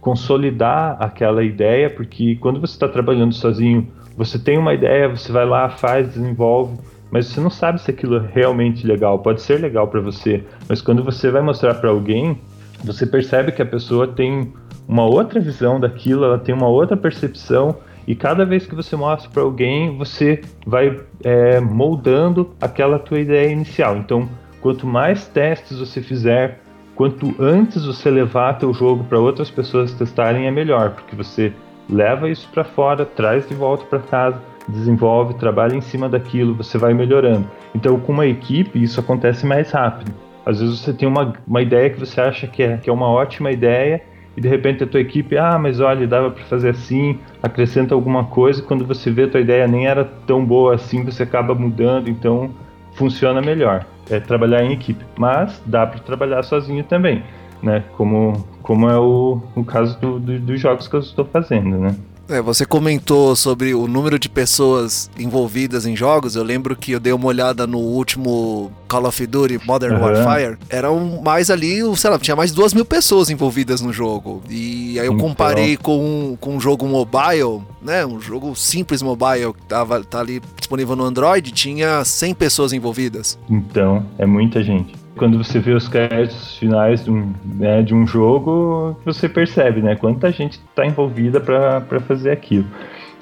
consolidar 0.00 0.96
aquela 1.00 1.42
ideia, 1.42 1.88
porque 1.90 2.36
quando 2.36 2.60
você 2.60 2.74
está 2.74 2.88
trabalhando 2.88 3.34
sozinho, 3.34 3.88
você 4.16 4.38
tem 4.38 4.58
uma 4.58 4.74
ideia, 4.74 5.08
você 5.08 5.30
vai 5.30 5.46
lá, 5.46 5.68
faz, 5.68 6.14
desenvolve, 6.14 6.78
mas 7.10 7.26
você 7.26 7.40
não 7.40 7.50
sabe 7.50 7.80
se 7.80 7.90
aquilo 7.90 8.16
é 8.16 8.30
realmente 8.32 8.86
legal. 8.86 9.18
Pode 9.18 9.40
ser 9.42 9.60
legal 9.60 9.88
para 9.88 10.00
você, 10.00 10.44
mas 10.68 10.80
quando 10.80 11.02
você 11.02 11.30
vai 11.30 11.42
mostrar 11.42 11.74
para 11.74 11.90
alguém, 11.90 12.38
você 12.84 13.06
percebe 13.06 13.52
que 13.52 13.62
a 13.62 13.66
pessoa 13.66 14.08
tem 14.08 14.52
uma 14.88 15.04
outra 15.04 15.38
visão 15.40 15.78
daquilo, 15.78 16.24
ela 16.24 16.38
tem 16.38 16.54
uma 16.54 16.68
outra 16.68 16.96
percepção 16.96 17.76
e 18.06 18.14
cada 18.14 18.44
vez 18.44 18.66
que 18.66 18.74
você 18.74 18.96
mostra 18.96 19.30
para 19.30 19.42
alguém, 19.42 19.96
você 19.96 20.40
vai 20.66 21.00
é, 21.22 21.60
moldando 21.60 22.50
aquela 22.60 22.98
tua 22.98 23.20
ideia 23.20 23.50
inicial. 23.50 23.96
Então, 23.96 24.28
quanto 24.60 24.86
mais 24.86 25.26
testes 25.26 25.78
você 25.78 26.00
fizer, 26.00 26.60
quanto 26.94 27.34
antes 27.38 27.84
você 27.84 28.10
levar 28.10 28.58
teu 28.58 28.72
jogo 28.72 29.04
para 29.04 29.18
outras 29.18 29.50
pessoas 29.50 29.92
testarem, 29.92 30.46
é 30.46 30.50
melhor, 30.50 30.90
porque 30.90 31.14
você 31.14 31.52
leva 31.88 32.28
isso 32.28 32.48
para 32.52 32.64
fora, 32.64 33.04
traz 33.04 33.48
de 33.48 33.54
volta 33.54 33.84
para 33.84 33.98
casa, 33.98 34.40
desenvolve, 34.68 35.34
trabalha 35.34 35.74
em 35.74 35.80
cima 35.80 36.08
daquilo, 36.08 36.54
você 36.54 36.78
vai 36.78 36.94
melhorando. 36.94 37.48
Então, 37.74 37.98
com 37.98 38.12
uma 38.12 38.26
equipe, 38.26 38.82
isso 38.82 39.00
acontece 39.00 39.46
mais 39.46 39.70
rápido. 39.70 40.12
Às 40.44 40.60
vezes 40.60 40.80
você 40.80 40.92
tem 40.92 41.08
uma, 41.08 41.32
uma 41.46 41.62
ideia 41.62 41.90
que 41.90 42.00
você 42.00 42.20
acha 42.20 42.46
que 42.46 42.62
é, 42.62 42.76
que 42.76 42.88
é 42.88 42.92
uma 42.92 43.08
ótima 43.08 43.50
ideia 43.50 44.02
e 44.36 44.40
de 44.40 44.48
repente 44.48 44.84
a 44.84 44.86
tua 44.86 45.00
equipe, 45.00 45.36
ah, 45.36 45.58
mas 45.58 45.80
olha, 45.80 46.06
dava 46.06 46.30
para 46.30 46.44
fazer 46.44 46.70
assim, 46.70 47.18
acrescenta 47.42 47.94
alguma 47.94 48.24
coisa, 48.24 48.62
quando 48.62 48.86
você 48.86 49.10
vê 49.10 49.24
a 49.24 49.28
tua 49.28 49.40
ideia 49.40 49.66
nem 49.66 49.86
era 49.86 50.04
tão 50.26 50.44
boa 50.44 50.74
assim, 50.74 51.04
você 51.04 51.22
acaba 51.22 51.54
mudando, 51.54 52.08
então 52.08 52.50
funciona 52.94 53.40
melhor. 53.40 53.84
É 54.08 54.18
trabalhar 54.18 54.64
em 54.64 54.72
equipe, 54.72 55.04
mas 55.16 55.62
dá 55.66 55.86
para 55.86 56.00
trabalhar 56.00 56.42
sozinho 56.42 56.82
também, 56.84 57.22
né? 57.62 57.84
Como, 57.96 58.44
como 58.62 58.88
é 58.88 58.98
o, 58.98 59.40
o 59.54 59.64
caso 59.64 59.98
do, 60.00 60.18
do, 60.18 60.38
dos 60.38 60.60
jogos 60.60 60.88
que 60.88 60.96
eu 60.96 61.00
estou 61.00 61.24
fazendo, 61.24 61.78
né? 61.78 61.94
É, 62.30 62.40
você 62.40 62.64
comentou 62.64 63.34
sobre 63.34 63.74
o 63.74 63.88
número 63.88 64.16
de 64.18 64.28
pessoas 64.28 65.10
envolvidas 65.18 65.84
em 65.84 65.96
jogos. 65.96 66.36
Eu 66.36 66.44
lembro 66.44 66.76
que 66.76 66.92
eu 66.92 67.00
dei 67.00 67.12
uma 67.12 67.26
olhada 67.26 67.66
no 67.66 67.78
último 67.78 68.70
Call 68.86 69.06
of 69.06 69.26
Duty 69.26 69.60
Modern 69.66 69.96
uhum. 69.96 70.02
Warfare. 70.02 70.56
Eram 70.68 71.20
mais 71.22 71.50
ali, 71.50 71.80
sei 71.96 72.10
lá, 72.10 72.18
tinha 72.20 72.36
mais 72.36 72.52
duas 72.52 72.72
mil 72.72 72.84
pessoas 72.84 73.30
envolvidas 73.30 73.80
no 73.80 73.92
jogo. 73.92 74.42
E 74.48 74.98
aí 75.00 75.06
eu 75.06 75.12
então... 75.12 75.28
comparei 75.28 75.76
com, 75.76 76.36
com 76.40 76.54
um 76.54 76.60
jogo 76.60 76.86
mobile, 76.86 77.62
né? 77.82 78.06
Um 78.06 78.20
jogo 78.20 78.54
simples 78.54 79.02
mobile 79.02 79.52
que 79.52 79.66
tava, 79.66 80.02
tá 80.04 80.20
ali 80.20 80.40
disponível 80.56 80.94
no 80.94 81.04
Android, 81.04 81.50
tinha 81.50 82.04
100 82.04 82.34
pessoas 82.34 82.72
envolvidas. 82.72 83.36
Então, 83.48 84.06
é 84.18 84.24
muita 84.24 84.62
gente 84.62 84.99
quando 85.16 85.38
você 85.38 85.58
vê 85.58 85.72
os 85.72 85.88
créditos 85.88 86.56
finais 86.56 87.04
de 87.04 87.10
um, 87.10 87.32
né, 87.44 87.82
de 87.82 87.94
um 87.94 88.06
jogo, 88.06 88.96
você 89.04 89.28
percebe, 89.28 89.82
né? 89.82 89.96
Quanta 89.96 90.30
gente 90.30 90.60
está 90.68 90.86
envolvida 90.86 91.40
para 91.40 92.00
fazer 92.00 92.30
aquilo. 92.30 92.66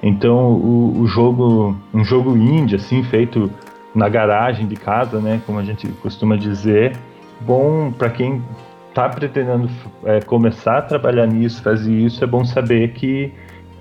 Então, 0.03 0.53
o, 0.53 1.01
o, 1.01 1.07
jogo, 1.07 1.77
um 1.93 2.05
jogo 2.05 2.37
indie, 2.37 2.77
assim, 2.77 3.03
feito 3.03 3.51
na 3.95 4.09
garagem 4.09 4.67
de 4.67 4.77
casa, 4.77 5.19
né? 5.19 5.41
Como 5.45 5.59
a 5.59 5.65
gente 5.65 5.89
costuma 6.03 6.37
dizer, 6.37 6.97
bom 7.41 7.91
para 7.91 8.11
quem 8.11 8.43
está 8.89 9.09
pretendendo 9.09 9.69
é, 10.05 10.21
começar 10.21 10.79
a 10.79 10.83
trabalhar 10.83 11.27
nisso, 11.27 11.63
fazer 11.63 11.93
isso, 11.93 12.23
é 12.23 12.27
bom 12.27 12.45
saber 12.45 12.93
que, 12.93 13.33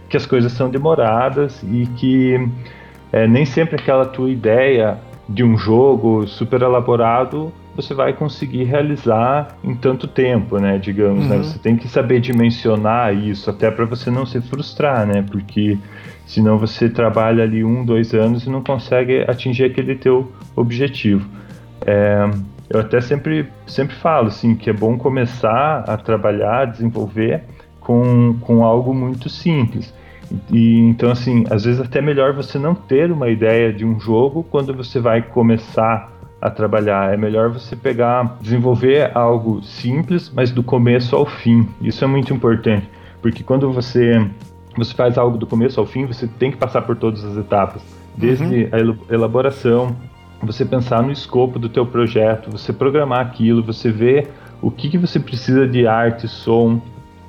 que 0.09 0.17
as 0.17 0.25
coisas 0.25 0.51
são 0.51 0.69
demoradas 0.69 1.61
e 1.63 1.85
que 1.97 2.49
é, 3.11 3.27
nem 3.27 3.45
sempre 3.45 3.75
aquela 3.75 4.05
tua 4.05 4.29
ideia 4.29 4.97
de 5.27 5.43
um 5.43 5.57
jogo 5.57 6.25
super 6.27 6.61
elaborado 6.61 7.51
você 7.77 7.93
vai 7.93 8.11
conseguir 8.11 8.63
realizar 8.63 9.55
em 9.63 9.75
tanto 9.75 10.07
tempo, 10.07 10.57
né? 10.57 10.79
Digamos, 10.79 11.25
né? 11.27 11.35
uhum. 11.35 11.41
né? 11.43 11.47
Você 11.47 11.59
tem 11.59 11.77
que 11.77 11.87
saber 11.87 12.19
dimensionar 12.19 13.15
isso, 13.15 13.49
até 13.49 13.69
para 13.69 13.85
você 13.85 14.09
não 14.09 14.25
se 14.25 14.41
frustrar, 14.41 15.05
né? 15.05 15.23
Porque 15.29 15.77
senão 16.25 16.57
você 16.57 16.89
trabalha 16.89 17.43
ali 17.43 17.63
um, 17.63 17.85
dois 17.85 18.13
anos 18.13 18.45
e 18.45 18.49
não 18.49 18.63
consegue 18.63 19.23
atingir 19.27 19.65
aquele 19.65 19.95
teu 19.95 20.31
objetivo. 20.55 21.29
É, 21.85 22.27
eu 22.67 22.79
até 22.79 22.99
sempre, 22.99 23.47
sempre 23.67 23.95
falo 23.95 24.27
assim 24.27 24.55
que 24.55 24.71
é 24.71 24.73
bom 24.73 24.97
começar 24.97 25.85
a 25.87 25.95
trabalhar, 25.97 26.61
a 26.61 26.65
desenvolver 26.65 27.43
com, 27.79 28.35
com 28.41 28.65
algo 28.65 28.93
muito 28.93 29.29
simples. 29.29 29.93
E, 30.51 30.79
então, 30.79 31.11
assim, 31.11 31.45
às 31.49 31.63
vezes 31.63 31.79
até 31.79 32.01
melhor 32.01 32.33
você 32.33 32.57
não 32.57 32.73
ter 32.73 33.11
uma 33.11 33.29
ideia 33.29 33.71
de 33.71 33.85
um 33.85 33.99
jogo 33.99 34.43
quando 34.43 34.73
você 34.73 34.99
vai 34.99 35.21
começar 35.21 36.16
a 36.47 36.51
trabalhar. 36.51 37.13
É 37.13 37.17
melhor 37.17 37.49
você 37.49 37.75
pegar, 37.75 38.37
desenvolver 38.41 39.11
algo 39.15 39.63
simples, 39.63 40.31
mas 40.33 40.51
do 40.51 40.63
começo 40.63 41.15
ao 41.15 41.25
fim. 41.25 41.67
Isso 41.81 42.03
é 42.03 42.07
muito 42.07 42.33
importante, 42.33 42.89
porque 43.21 43.43
quando 43.43 43.71
você 43.71 44.25
você 44.77 44.93
faz 44.93 45.17
algo 45.17 45.37
do 45.37 45.47
começo 45.47 45.79
ao 45.79 45.85
fim, 45.87 46.05
você 46.05 46.27
tem 46.27 46.51
que 46.51 46.57
passar 46.57 46.83
por 46.83 46.95
todas 46.95 47.23
as 47.25 47.35
etapas, 47.35 47.81
desde 48.15 48.43
uhum. 48.43 48.97
a 49.09 49.13
elaboração, 49.13 49.95
você 50.41 50.63
pensar 50.63 51.01
no 51.01 51.11
escopo 51.11 51.57
do 51.57 51.67
teu 51.67 51.85
projeto, 51.85 52.51
você 52.51 52.71
programar 52.71 53.21
aquilo, 53.21 53.63
você 53.63 53.91
ver 53.91 54.29
o 54.61 54.69
que, 54.69 54.89
que 54.89 54.97
você 54.97 55.19
precisa 55.19 55.67
de 55.67 55.87
arte, 55.87 56.27
som, 56.27 56.79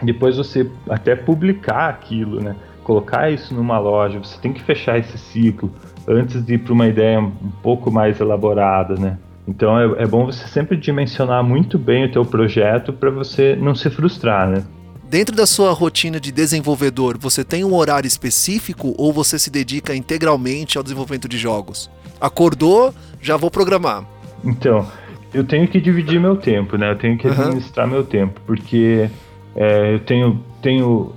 depois 0.02 0.36
você 0.36 0.70
até 0.88 1.16
publicar 1.16 1.88
aquilo, 1.88 2.40
né? 2.40 2.54
Colocar 2.84 3.30
isso 3.30 3.54
numa 3.54 3.78
loja, 3.78 4.18
você 4.18 4.38
tem 4.40 4.52
que 4.52 4.62
fechar 4.62 4.98
esse 4.98 5.18
ciclo, 5.18 5.70
antes 6.08 6.44
de 6.44 6.54
ir 6.54 6.58
para 6.58 6.72
uma 6.72 6.86
ideia 6.86 7.20
um 7.20 7.52
pouco 7.62 7.90
mais 7.90 8.18
elaborada, 8.18 8.94
né? 8.94 9.18
Então 9.46 9.78
é, 9.78 10.02
é 10.02 10.06
bom 10.06 10.26
você 10.26 10.46
sempre 10.48 10.76
dimensionar 10.76 11.44
muito 11.44 11.78
bem 11.78 12.04
o 12.04 12.12
teu 12.12 12.24
projeto 12.24 12.92
para 12.92 13.10
você 13.10 13.56
não 13.56 13.74
se 13.74 13.88
frustrar, 13.90 14.48
né? 14.48 14.64
Dentro 15.08 15.34
da 15.34 15.46
sua 15.46 15.72
rotina 15.72 16.20
de 16.20 16.30
desenvolvedor, 16.30 17.16
você 17.18 17.42
tem 17.42 17.64
um 17.64 17.74
horário 17.74 18.06
específico 18.06 18.94
ou 18.98 19.10
você 19.10 19.38
se 19.38 19.50
dedica 19.50 19.94
integralmente 19.94 20.76
ao 20.76 20.84
desenvolvimento 20.84 21.26
de 21.26 21.38
jogos? 21.38 21.90
Acordou, 22.20 22.94
já 23.20 23.36
vou 23.36 23.50
programar. 23.50 24.04
Então, 24.44 24.86
eu 25.32 25.44
tenho 25.44 25.66
que 25.66 25.80
dividir 25.80 26.20
meu 26.20 26.36
tempo, 26.36 26.76
né? 26.76 26.90
Eu 26.90 26.96
tenho 26.96 27.16
que 27.16 27.26
administrar 27.26 27.86
uhum. 27.86 27.92
meu 27.92 28.04
tempo, 28.04 28.38
porque 28.46 29.08
é, 29.56 29.94
eu 29.94 30.00
tenho, 30.00 30.40
tenho 30.60 31.14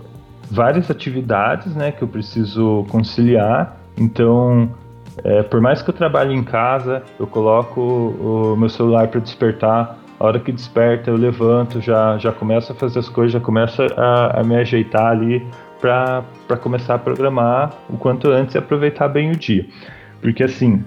várias 0.49 0.89
atividades, 0.89 1.75
né, 1.75 1.91
que 1.91 2.01
eu 2.01 2.07
preciso 2.07 2.85
conciliar. 2.89 3.77
Então, 3.97 4.69
é, 5.23 5.43
por 5.43 5.59
mais 5.61 5.81
que 5.81 5.89
eu 5.89 5.93
trabalhe 5.93 6.33
em 6.33 6.43
casa, 6.43 7.03
eu 7.19 7.27
coloco 7.27 7.81
o, 7.81 8.55
meu 8.55 8.69
celular 8.69 9.07
para 9.07 9.19
despertar. 9.19 9.97
A 10.19 10.25
hora 10.25 10.39
que 10.39 10.51
desperta, 10.51 11.09
eu 11.09 11.17
levanto, 11.17 11.81
já, 11.81 12.17
já 12.17 12.31
começo 12.31 12.71
a 12.71 12.75
fazer 12.75 12.99
as 12.99 13.09
coisas, 13.09 13.33
já 13.33 13.39
começo 13.39 13.81
a, 13.97 14.39
a 14.39 14.43
me 14.43 14.55
ajeitar 14.55 15.07
ali 15.07 15.45
para 15.79 16.57
começar 16.61 16.93
a 16.93 16.99
programar 16.99 17.71
o 17.89 17.97
quanto 17.97 18.29
antes 18.29 18.53
e 18.53 18.57
aproveitar 18.57 19.07
bem 19.07 19.31
o 19.31 19.35
dia. 19.35 19.65
Porque 20.21 20.43
assim, 20.43 20.83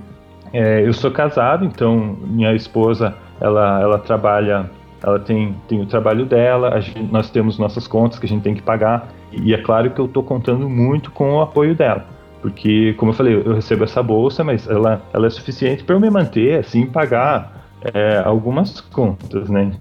é, 0.52 0.86
eu 0.86 0.92
sou 0.92 1.10
casado, 1.10 1.64
então 1.64 2.16
minha 2.22 2.54
esposa 2.54 3.16
ela, 3.40 3.80
ela 3.80 3.98
trabalha, 3.98 4.70
ela 5.02 5.18
tem, 5.18 5.56
tem 5.66 5.82
o 5.82 5.86
trabalho 5.86 6.24
dela, 6.24 6.80
gente, 6.80 7.02
nós 7.12 7.28
temos 7.28 7.58
nossas 7.58 7.88
contas 7.88 8.20
que 8.20 8.26
a 8.26 8.28
gente 8.28 8.42
tem 8.42 8.54
que 8.54 8.62
pagar, 8.62 9.08
e 9.32 9.52
é 9.52 9.58
claro 9.58 9.90
que 9.90 10.00
eu 10.00 10.04
estou 10.04 10.22
contando 10.22 10.68
muito 10.68 11.10
com 11.10 11.34
o 11.34 11.40
apoio 11.40 11.74
dela. 11.74 12.13
Porque, 12.44 12.92
como 12.98 13.10
eu 13.10 13.16
falei, 13.16 13.36
eu 13.36 13.54
recebo 13.54 13.84
essa 13.84 14.02
bolsa, 14.02 14.44
mas 14.44 14.68
ela, 14.68 15.02
ela 15.14 15.26
é 15.26 15.30
suficiente 15.30 15.82
para 15.82 15.96
eu 15.96 16.00
me 16.00 16.10
manter, 16.10 16.58
assim, 16.58 16.84
pagar 16.84 17.70
é, 17.80 18.18
algumas 18.22 18.82
contas, 18.82 19.48
né? 19.48 19.72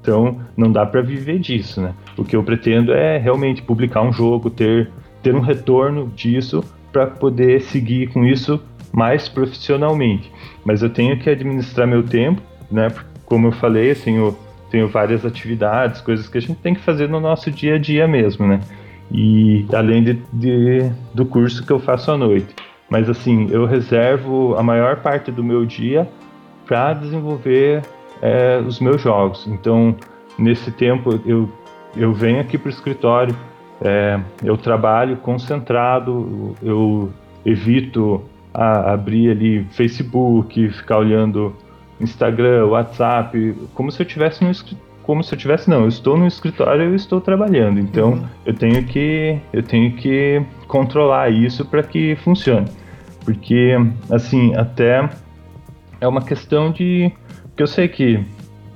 Então, 0.00 0.40
não 0.56 0.70
dá 0.70 0.86
para 0.86 1.02
viver 1.02 1.40
disso, 1.40 1.80
né? 1.80 1.92
O 2.16 2.24
que 2.24 2.36
eu 2.36 2.44
pretendo 2.44 2.92
é 2.92 3.18
realmente 3.18 3.60
publicar 3.60 4.02
um 4.02 4.12
jogo, 4.12 4.50
ter, 4.50 4.88
ter 5.20 5.34
um 5.34 5.40
retorno 5.40 6.12
disso 6.14 6.62
para 6.92 7.08
poder 7.08 7.60
seguir 7.60 8.12
com 8.12 8.24
isso 8.24 8.62
mais 8.92 9.28
profissionalmente. 9.28 10.30
Mas 10.64 10.80
eu 10.80 10.90
tenho 10.90 11.18
que 11.18 11.28
administrar 11.28 11.88
meu 11.88 12.04
tempo, 12.04 12.40
né? 12.70 12.86
Como 13.26 13.48
eu 13.48 13.52
falei, 13.52 13.90
eu 13.90 13.96
tenho, 13.96 14.38
tenho 14.70 14.86
várias 14.86 15.26
atividades, 15.26 16.00
coisas 16.00 16.28
que 16.28 16.38
a 16.38 16.40
gente 16.40 16.60
tem 16.60 16.72
que 16.72 16.82
fazer 16.82 17.08
no 17.08 17.18
nosso 17.18 17.50
dia 17.50 17.74
a 17.74 17.78
dia 17.78 18.06
mesmo, 18.06 18.46
né? 18.46 18.60
E 19.12 19.66
além 19.72 20.02
de, 20.02 20.14
de, 20.32 20.90
do 21.12 21.26
curso 21.26 21.64
que 21.64 21.70
eu 21.70 21.78
faço 21.78 22.10
à 22.10 22.16
noite. 22.16 22.54
Mas 22.88 23.08
assim, 23.08 23.48
eu 23.50 23.66
reservo 23.66 24.54
a 24.56 24.62
maior 24.62 24.96
parte 24.96 25.30
do 25.30 25.44
meu 25.44 25.66
dia 25.66 26.08
para 26.66 26.94
desenvolver 26.94 27.82
é, 28.22 28.58
os 28.66 28.80
meus 28.80 29.00
jogos. 29.00 29.46
Então, 29.46 29.94
nesse 30.38 30.70
tempo, 30.70 31.20
eu, 31.26 31.48
eu 31.96 32.12
venho 32.12 32.40
aqui 32.40 32.56
para 32.56 32.68
o 32.68 32.70
escritório, 32.70 33.36
é, 33.80 34.18
eu 34.42 34.56
trabalho 34.56 35.16
concentrado, 35.18 36.54
eu 36.62 37.10
evito 37.44 38.22
a, 38.54 38.92
abrir 38.92 39.30
ali 39.30 39.64
Facebook, 39.70 40.70
ficar 40.70 40.98
olhando 40.98 41.54
Instagram, 42.00 42.66
WhatsApp, 42.66 43.54
como 43.74 43.90
se 43.90 44.00
eu 44.00 44.06
estivesse 44.06 44.42
no 44.42 44.50
escritório 44.50 44.91
como 45.02 45.22
se 45.22 45.34
eu 45.34 45.38
tivesse 45.38 45.68
não, 45.68 45.82
eu 45.82 45.88
estou 45.88 46.16
no 46.16 46.26
escritório 46.26 46.92
e 46.92 46.96
estou 46.96 47.20
trabalhando. 47.20 47.78
Então 47.78 48.12
uhum. 48.12 48.24
eu 48.46 48.54
tenho 48.54 48.84
que 48.84 49.38
eu 49.52 49.62
tenho 49.62 49.92
que 49.92 50.42
controlar 50.66 51.30
isso 51.30 51.64
para 51.64 51.82
que 51.82 52.16
funcione. 52.16 52.66
Porque 53.24 53.74
assim, 54.10 54.54
até 54.54 55.08
é 56.00 56.08
uma 56.08 56.22
questão 56.22 56.70
de 56.70 57.12
que 57.56 57.62
eu 57.62 57.66
sei 57.66 57.88
que 57.88 58.24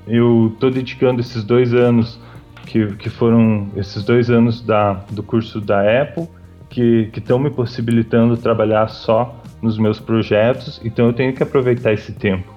eu 0.06 0.52
estou 0.54 0.70
dedicando 0.70 1.20
esses 1.20 1.42
dois 1.42 1.74
anos 1.74 2.20
que, 2.66 2.94
que 2.96 3.08
foram 3.08 3.68
esses 3.76 4.04
dois 4.04 4.30
anos 4.30 4.60
da, 4.60 4.94
do 5.10 5.22
curso 5.22 5.60
da 5.60 5.80
Apple 6.02 6.28
que 6.68 7.10
estão 7.16 7.38
me 7.38 7.50
possibilitando 7.50 8.36
trabalhar 8.36 8.88
só 8.88 9.34
nos 9.62 9.78
meus 9.78 9.98
projetos, 9.98 10.80
então 10.84 11.06
eu 11.06 11.12
tenho 11.12 11.32
que 11.32 11.42
aproveitar 11.42 11.92
esse 11.92 12.12
tempo. 12.12 12.55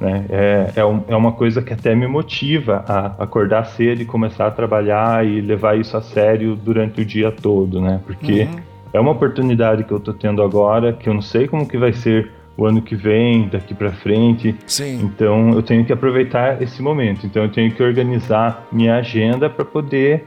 Né? 0.00 0.26
É, 0.28 0.72
é, 0.76 0.84
um, 0.84 1.02
é, 1.08 1.16
uma 1.16 1.32
coisa 1.32 1.62
que 1.62 1.72
até 1.72 1.94
me 1.94 2.06
motiva 2.06 2.84
a 2.86 3.22
acordar 3.22 3.64
cedo 3.64 4.02
e 4.02 4.04
começar 4.04 4.46
a 4.46 4.50
trabalhar 4.50 5.24
e 5.26 5.40
levar 5.40 5.78
isso 5.78 5.96
a 5.96 6.02
sério 6.02 6.56
durante 6.56 7.00
o 7.00 7.04
dia 7.04 7.30
todo, 7.30 7.80
né? 7.80 8.00
Porque 8.04 8.42
uhum. 8.42 8.60
é 8.92 9.00
uma 9.00 9.12
oportunidade 9.12 9.84
que 9.84 9.92
eu 9.92 9.98
estou 9.98 10.12
tendo 10.12 10.42
agora, 10.42 10.92
que 10.92 11.08
eu 11.08 11.14
não 11.14 11.22
sei 11.22 11.46
como 11.46 11.66
que 11.66 11.78
vai 11.78 11.92
ser 11.92 12.30
o 12.56 12.66
ano 12.66 12.80
que 12.80 12.94
vem, 12.94 13.48
daqui 13.48 13.74
para 13.74 13.92
frente. 13.92 14.54
Sim. 14.66 15.00
Então 15.04 15.50
eu 15.50 15.62
tenho 15.62 15.84
que 15.84 15.92
aproveitar 15.92 16.60
esse 16.62 16.82
momento. 16.82 17.26
Então 17.26 17.42
eu 17.42 17.50
tenho 17.50 17.72
que 17.72 17.82
organizar 17.82 18.66
minha 18.70 18.96
agenda 18.96 19.48
para 19.50 19.64
poder, 19.64 20.24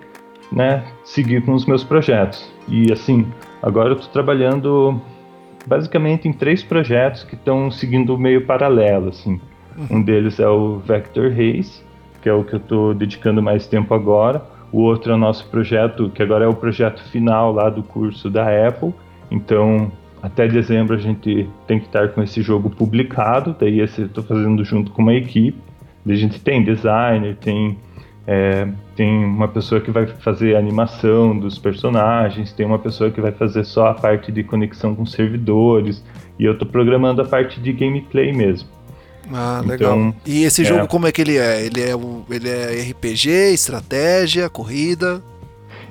né, 0.51 0.84
seguir 1.03 1.43
com 1.43 1.53
os 1.53 1.65
meus 1.65 1.84
projetos. 1.84 2.51
E 2.68 2.91
assim, 2.91 3.28
agora 3.61 3.89
eu 3.89 3.95
estou 3.95 4.11
trabalhando 4.11 4.99
basicamente 5.65 6.28
em 6.28 6.34
três 6.34 6.63
projetos 6.63 7.24
que 7.24 7.36
estão 7.36 7.70
seguindo 7.70 8.18
meio 8.18 8.45
paralelo, 8.45 9.09
assim. 9.09 9.39
Um 9.89 10.01
deles 10.01 10.39
é 10.39 10.47
o 10.47 10.80
Vector 10.80 11.30
Race, 11.30 11.84
que 12.21 12.30
é 12.30 12.34
o 12.34 12.43
que 12.43 12.53
eu 12.53 12.59
estou 12.59 12.93
dedicando 12.93 13.41
mais 13.41 13.67
tempo 13.67 13.93
agora. 13.93 14.43
O 14.71 14.82
outro 14.82 15.11
é 15.11 15.15
o 15.15 15.17
nosso 15.17 15.47
projeto, 15.49 16.09
que 16.09 16.23
agora 16.23 16.45
é 16.45 16.47
o 16.47 16.53
projeto 16.53 17.01
final 17.09 17.53
lá 17.53 17.69
do 17.69 17.84
curso 17.84 18.30
da 18.30 18.45
Apple. 18.67 18.93
Então, 19.30 19.91
até 20.21 20.47
dezembro 20.47 20.95
a 20.95 20.99
gente 20.99 21.47
tem 21.65 21.80
que 21.80 21.86
estar 21.86 22.09
com 22.09 22.21
esse 22.21 22.41
jogo 22.41 22.69
publicado. 22.69 23.55
Daí 23.59 23.80
esse 23.80 24.01
eu 24.01 24.07
estou 24.07 24.23
fazendo 24.23 24.63
junto 24.65 24.91
com 24.91 25.01
uma 25.01 25.13
equipe. 25.13 25.57
A 26.05 26.15
gente 26.15 26.39
tem 26.39 26.63
designer, 26.63 27.36
tem 27.36 27.78
É, 28.30 28.67
tem 28.93 29.23
uma 29.23 29.47
pessoa 29.47 29.80
que 29.80 29.89
vai 29.89 30.05
fazer 30.05 30.57
animação 30.57 31.39
dos 31.39 31.57
personagens, 31.57 32.51
tem 32.51 32.65
uma 32.65 32.78
pessoa 32.78 33.09
que 33.09 33.21
vai 33.21 33.32
fazer 33.32 33.63
só 33.63 33.88
a 33.88 33.93
parte 33.93 34.34
de 34.34 34.43
conexão 34.43 34.93
com 34.93 35.05
servidores, 35.05 36.03
e 36.38 36.43
eu 36.43 36.51
estou 36.51 36.67
programando 36.67 37.21
a 37.21 37.25
parte 37.25 37.61
de 37.61 37.71
gameplay 37.71 38.34
mesmo. 38.34 38.67
Ah, 39.32 39.61
legal. 39.65 39.97
Então, 39.97 40.15
e 40.25 40.43
esse 40.43 40.63
jogo 40.63 40.84
é, 40.84 40.88
como 40.88 41.07
é 41.07 41.11
que 41.11 41.21
ele 41.21 41.38
é? 41.38 41.65
Ele 41.65 41.82
é, 41.82 41.93
ele 42.30 42.49
é 42.49 42.89
RPG, 42.91 43.30
estratégia, 43.53 44.49
corrida? 44.49 45.21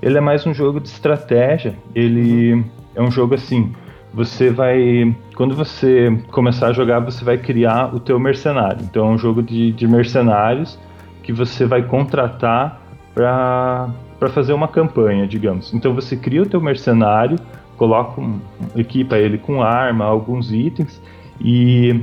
Ele 0.02 0.18
é 0.18 0.20
mais 0.20 0.46
um 0.46 0.54
jogo 0.54 0.80
de 0.80 0.88
estratégia. 0.88 1.76
Ele 1.94 2.54
uhum. 2.54 2.64
é 2.94 3.02
um 3.02 3.10
jogo 3.10 3.34
assim, 3.34 3.72
você 4.12 4.50
vai. 4.50 5.14
Quando 5.34 5.54
você 5.54 6.18
começar 6.30 6.68
a 6.68 6.72
jogar, 6.72 7.00
você 7.00 7.24
vai 7.24 7.36
criar 7.36 7.94
o 7.94 8.00
teu 8.00 8.18
mercenário. 8.18 8.82
Então 8.82 9.06
é 9.06 9.10
um 9.10 9.18
jogo 9.18 9.42
de, 9.42 9.72
de 9.72 9.86
mercenários 9.86 10.78
que 11.22 11.32
você 11.32 11.66
vai 11.66 11.82
contratar 11.82 12.80
para 13.14 13.90
fazer 14.32 14.52
uma 14.52 14.68
campanha, 14.68 15.26
digamos. 15.26 15.74
Então 15.74 15.94
você 15.94 16.16
cria 16.16 16.42
o 16.42 16.46
teu 16.46 16.60
mercenário, 16.60 17.38
coloca, 17.76 18.20
um, 18.20 18.38
equipa 18.74 19.18
ele 19.18 19.36
com 19.36 19.62
arma, 19.62 20.04
alguns 20.04 20.52
itens, 20.52 21.00
e 21.40 22.02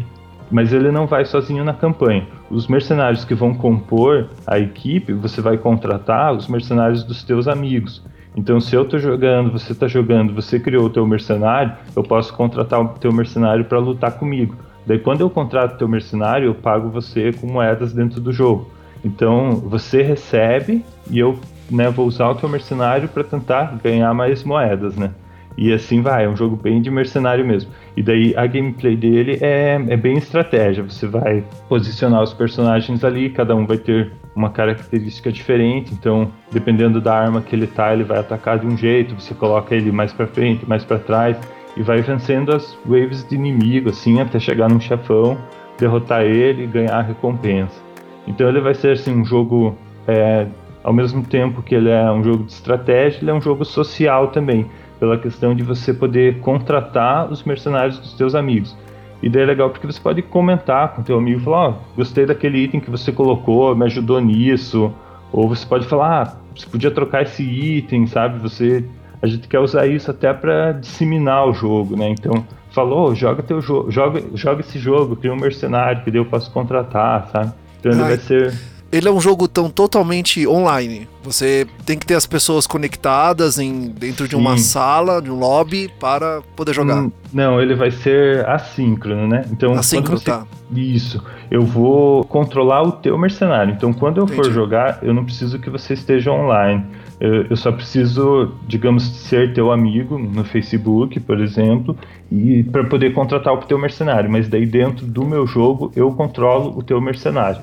mas 0.51 0.73
ele 0.73 0.91
não 0.91 1.07
vai 1.07 1.25
sozinho 1.25 1.63
na 1.63 1.73
campanha. 1.73 2.27
Os 2.49 2.67
mercenários 2.67 3.25
que 3.25 3.33
vão 3.33 3.53
compor 3.53 4.29
a 4.45 4.59
equipe, 4.59 5.13
você 5.13 5.41
vai 5.41 5.57
contratar 5.57 6.33
os 6.33 6.47
mercenários 6.47 7.03
dos 7.03 7.23
teus 7.23 7.47
amigos. 7.47 8.03
Então, 8.35 8.59
se 8.59 8.75
eu 8.75 8.83
estou 8.83 8.99
jogando, 8.99 9.51
você 9.51 9.73
está 9.73 9.87
jogando, 9.87 10.33
você 10.33 10.59
criou 10.59 10.85
o 10.85 10.89
teu 10.89 11.05
mercenário, 11.05 11.73
eu 11.95 12.03
posso 12.03 12.33
contratar 12.33 12.81
o 12.81 12.89
teu 12.89 13.11
mercenário 13.11 13.65
para 13.65 13.77
lutar 13.77 14.11
comigo. 14.13 14.55
Daí, 14.85 14.99
quando 14.99 15.21
eu 15.21 15.29
contrato 15.29 15.75
o 15.75 15.77
teu 15.77 15.87
mercenário, 15.87 16.47
eu 16.47 16.55
pago 16.55 16.89
você 16.89 17.31
com 17.31 17.47
moedas 17.47 17.93
dentro 17.93 18.19
do 18.19 18.33
jogo. 18.33 18.69
Então, 19.05 19.55
você 19.55 20.01
recebe 20.01 20.83
e 21.09 21.19
eu 21.19 21.37
né, 21.69 21.89
vou 21.89 22.07
usar 22.07 22.29
o 22.29 22.35
teu 22.35 22.49
mercenário 22.49 23.07
para 23.07 23.23
tentar 23.23 23.77
ganhar 23.83 24.13
mais 24.13 24.43
moedas, 24.43 24.95
né? 24.95 25.11
E 25.57 25.71
assim 25.71 26.01
vai, 26.01 26.25
é 26.25 26.29
um 26.29 26.35
jogo 26.35 26.55
bem 26.55 26.81
de 26.81 26.89
mercenário 26.89 27.45
mesmo. 27.45 27.71
E 27.95 28.01
daí 28.01 28.33
a 28.35 28.45
gameplay 28.47 28.95
dele 28.95 29.37
é, 29.41 29.79
é 29.87 29.97
bem 29.97 30.17
estratégia. 30.17 30.83
Você 30.83 31.05
vai 31.07 31.43
posicionar 31.69 32.23
os 32.23 32.33
personagens 32.33 33.03
ali, 33.03 33.29
cada 33.29 33.55
um 33.55 33.65
vai 33.65 33.77
ter 33.77 34.11
uma 34.35 34.49
característica 34.49 35.31
diferente. 35.31 35.93
Então, 35.93 36.31
dependendo 36.51 36.99
da 36.99 37.13
arma 37.15 37.41
que 37.41 37.55
ele 37.55 37.67
tá, 37.67 37.93
ele 37.93 38.03
vai 38.03 38.19
atacar 38.19 38.57
de 38.57 38.65
um 38.65 38.75
jeito. 38.75 39.13
Você 39.19 39.33
coloca 39.33 39.75
ele 39.75 39.91
mais 39.91 40.11
para 40.11 40.25
frente, 40.25 40.67
mais 40.67 40.83
para 40.83 40.97
trás 40.97 41.37
e 41.75 41.81
vai 41.81 42.01
vencendo 42.01 42.55
as 42.55 42.77
waves 42.85 43.27
de 43.27 43.35
inimigo, 43.35 43.89
assim, 43.89 44.21
até 44.21 44.39
chegar 44.39 44.69
num 44.69 44.79
chefão, 44.79 45.37
derrotar 45.79 46.21
ele 46.23 46.63
e 46.63 46.67
ganhar 46.67 46.97
a 46.97 47.01
recompensa. 47.01 47.81
Então, 48.27 48.47
ele 48.47 48.61
vai 48.61 48.73
ser 48.73 48.91
assim 48.91 49.11
um 49.11 49.25
jogo 49.25 49.75
é, 50.07 50.47
ao 50.83 50.93
mesmo 50.93 51.23
tempo 51.23 51.61
que 51.61 51.73
ele 51.73 51.89
é 51.89 52.11
um 52.11 52.23
jogo 52.23 52.43
de 52.43 52.51
estratégia, 52.51 53.19
ele 53.21 53.31
é 53.31 53.33
um 53.33 53.41
jogo 53.41 53.65
social 53.65 54.27
também 54.27 54.69
pela 55.03 55.17
questão 55.17 55.53
de 55.53 55.63
você 55.63 55.93
poder 55.93 56.39
contratar 56.39 57.29
os 57.29 57.43
mercenários 57.43 57.99
dos 57.99 58.15
seus 58.15 58.33
amigos. 58.33 58.73
E 59.21 59.27
daí 59.27 59.43
é 59.43 59.45
legal 59.45 59.69
porque 59.69 59.85
você 59.85 59.99
pode 59.99 60.21
comentar 60.21 60.93
com 60.93 61.01
o 61.01 61.03
teu 61.03 61.17
amigo 61.17 61.41
e 61.41 61.43
falar, 61.43 61.57
ó, 61.57 61.69
oh, 61.71 61.95
gostei 61.97 62.25
daquele 62.25 62.59
item 62.59 62.79
que 62.79 62.89
você 62.89 63.11
colocou, 63.11 63.75
me 63.75 63.83
ajudou 63.83 64.21
nisso. 64.21 64.93
Ou 65.29 65.49
você 65.49 65.65
pode 65.65 65.85
falar, 65.87 66.21
ah, 66.21 66.37
você 66.55 66.65
podia 66.67 66.89
trocar 66.89 67.23
esse 67.23 67.43
item, 67.43 68.07
sabe? 68.07 68.39
Você 68.39 68.85
a 69.21 69.27
gente 69.27 69.45
quer 69.45 69.59
usar 69.59 69.87
isso 69.87 70.09
até 70.09 70.31
para 70.33 70.71
disseminar 70.71 71.49
o 71.49 71.53
jogo, 71.53 71.97
né? 71.97 72.07
Então, 72.07 72.45
falou, 72.71 73.13
joga 73.13 73.43
teu 73.43 73.59
jogo, 73.59 73.91
joga, 73.91 74.23
joga 74.35 74.61
esse 74.61 74.79
jogo, 74.79 75.17
cria 75.17 75.33
um 75.33 75.37
mercenário 75.37 76.01
que 76.05 76.11
daí 76.11 76.21
eu 76.21 76.25
posso 76.25 76.49
contratar, 76.49 77.27
sabe? 77.27 77.51
Então 77.77 77.91
ele 77.91 78.01
Ai. 78.01 78.07
vai 78.07 78.17
ser 78.17 78.53
ele 78.93 79.07
é 79.07 79.11
um 79.11 79.19
jogo 79.19 79.47
tão 79.47 79.71
totalmente 79.71 80.47
online. 80.47 81.07
Você 81.23 81.65
tem 81.83 81.97
que 81.97 82.05
ter 82.05 82.13
as 82.13 82.27
pessoas 82.27 82.67
conectadas 82.67 83.57
em, 83.57 83.89
dentro 83.89 84.27
de 84.27 84.35
uma 84.35 84.55
Sim. 84.55 84.63
sala, 84.63 85.19
de 85.19 85.31
um 85.31 85.39
lobby, 85.39 85.89
para 85.99 86.43
poder 86.55 86.75
jogar. 86.75 87.01
Hum, 87.01 87.11
não, 87.33 87.59
ele 87.59 87.73
vai 87.73 87.89
ser 87.89 88.47
assíncrono, 88.47 89.27
né? 89.27 89.45
Então, 89.51 89.73
assíncrono, 89.73 90.19
você... 90.19 90.25
tá. 90.25 90.45
Isso. 90.75 91.23
Eu 91.49 91.63
vou 91.63 92.23
controlar 92.25 92.83
o 92.83 92.91
teu 92.91 93.17
mercenário. 93.17 93.73
Então, 93.73 93.91
quando 93.91 94.19
eu 94.19 94.25
Entendi. 94.25 94.43
for 94.43 94.51
jogar, 94.51 94.99
eu 95.01 95.13
não 95.13 95.25
preciso 95.25 95.57
que 95.57 95.71
você 95.71 95.95
esteja 95.95 96.31
online. 96.31 96.85
Eu, 97.19 97.45
eu 97.45 97.55
só 97.55 97.71
preciso, 97.71 98.51
digamos, 98.67 99.03
ser 99.03 99.53
teu 99.53 99.71
amigo 99.71 100.19
no 100.19 100.43
Facebook, 100.43 101.19
por 101.19 101.39
exemplo, 101.41 101.97
e 102.31 102.63
para 102.63 102.83
poder 102.83 103.11
contratar 103.13 103.53
o 103.53 103.57
teu 103.57 103.79
mercenário. 103.79 104.29
Mas 104.29 104.47
daí 104.47 104.67
dentro 104.67 105.03
do 105.03 105.25
meu 105.25 105.47
jogo 105.47 105.91
eu 105.95 106.11
controlo 106.11 106.77
o 106.77 106.83
teu 106.83 107.01
mercenário. 107.01 107.61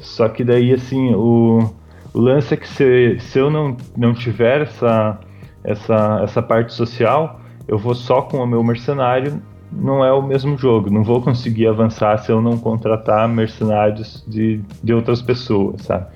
Só 0.00 0.28
que 0.28 0.44
daí, 0.44 0.72
assim, 0.72 1.14
o, 1.14 1.70
o 2.12 2.20
lance 2.20 2.54
é 2.54 2.56
que 2.56 2.68
se, 2.68 3.18
se 3.20 3.38
eu 3.38 3.50
não, 3.50 3.76
não 3.96 4.14
tiver 4.14 4.62
essa, 4.62 5.18
essa, 5.64 6.20
essa 6.22 6.42
parte 6.42 6.72
social, 6.72 7.40
eu 7.66 7.78
vou 7.78 7.94
só 7.94 8.22
com 8.22 8.38
o 8.38 8.46
meu 8.46 8.62
mercenário, 8.62 9.42
não 9.72 10.04
é 10.04 10.12
o 10.12 10.22
mesmo 10.22 10.56
jogo. 10.56 10.90
Não 10.90 11.02
vou 11.02 11.20
conseguir 11.20 11.66
avançar 11.66 12.16
se 12.18 12.30
eu 12.30 12.40
não 12.40 12.56
contratar 12.56 13.28
mercenários 13.28 14.24
de, 14.26 14.60
de 14.82 14.94
outras 14.94 15.20
pessoas, 15.20 15.82
sabe? 15.82 16.06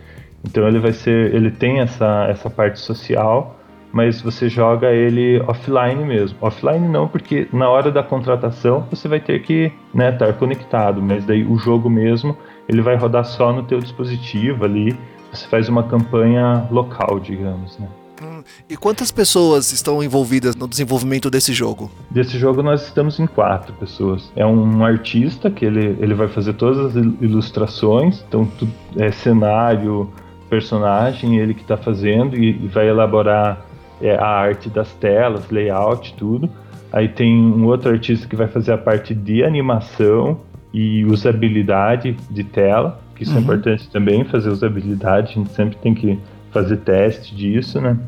Então 0.44 0.66
ele 0.66 0.78
vai 0.78 0.92
ser, 0.92 1.34
ele 1.34 1.50
tem 1.50 1.80
essa, 1.80 2.26
essa 2.28 2.48
parte 2.48 2.78
social, 2.78 3.56
mas 3.92 4.22
você 4.22 4.48
joga 4.48 4.92
ele 4.92 5.40
offline 5.40 6.04
mesmo. 6.04 6.38
Offline 6.40 6.88
não, 6.88 7.08
porque 7.08 7.48
na 7.52 7.68
hora 7.68 7.90
da 7.90 8.02
contratação 8.02 8.86
você 8.90 9.08
vai 9.08 9.20
ter 9.20 9.42
que 9.42 9.72
né, 9.92 10.10
estar 10.10 10.32
conectado, 10.34 11.02
mas 11.02 11.24
daí 11.24 11.44
o 11.44 11.58
jogo 11.58 11.90
mesmo 11.90 12.36
ele 12.70 12.82
vai 12.82 12.94
rodar 12.94 13.24
só 13.24 13.52
no 13.52 13.64
teu 13.64 13.80
dispositivo 13.80 14.64
ali. 14.64 14.96
Você 15.32 15.46
faz 15.48 15.68
uma 15.68 15.82
campanha 15.82 16.68
local, 16.70 17.18
digamos, 17.18 17.76
né? 17.78 17.88
Hum, 18.22 18.44
e 18.68 18.76
quantas 18.76 19.10
pessoas 19.10 19.72
estão 19.72 20.02
envolvidas 20.02 20.54
no 20.54 20.68
desenvolvimento 20.68 21.28
desse 21.28 21.52
jogo? 21.52 21.90
Desse 22.10 22.38
jogo 22.38 22.62
nós 22.62 22.84
estamos 22.84 23.18
em 23.18 23.26
quatro 23.26 23.72
pessoas. 23.74 24.30
É 24.36 24.46
um 24.46 24.84
artista 24.84 25.50
que 25.50 25.64
ele, 25.64 25.96
ele 26.00 26.14
vai 26.14 26.28
fazer 26.28 26.52
todas 26.52 26.96
as 26.96 27.04
ilustrações, 27.20 28.24
então 28.28 28.44
tudo, 28.44 28.72
é 28.96 29.10
cenário, 29.10 30.08
personagem, 30.48 31.38
ele 31.38 31.54
que 31.54 31.62
está 31.62 31.76
fazendo 31.76 32.36
e, 32.36 32.50
e, 32.50 32.68
vai 32.68 32.88
elaborar 32.88 33.66
é, 34.00 34.14
a 34.14 34.26
arte 34.26 34.68
das 34.68 34.92
telas, 34.92 35.50
layout, 35.50 36.14
tudo. 36.14 36.48
Aí 36.92 37.08
tem 37.08 37.34
um 37.34 37.66
outro 37.66 37.90
artista 37.90 38.28
que 38.28 38.36
vai 38.36 38.46
fazer 38.46 38.72
a 38.72 38.78
parte 38.78 39.12
de 39.12 39.42
animação 39.42 40.38
e 40.72 41.04
usabilidade 41.04 42.16
de 42.30 42.44
tela, 42.44 43.00
que 43.14 43.24
isso 43.24 43.32
é 43.32 43.34
uhum. 43.34 43.40
é 43.40 43.44
importante 43.44 43.90
também, 43.90 44.24
fazer 44.24 44.50
usabilidade, 44.50 45.32
a 45.32 45.34
gente 45.34 45.50
sempre 45.52 45.76
tem 45.76 45.94
que 45.94 46.18
fazer 46.50 46.78
teste 46.78 47.34
disso, 47.34 47.80
né? 47.80 47.98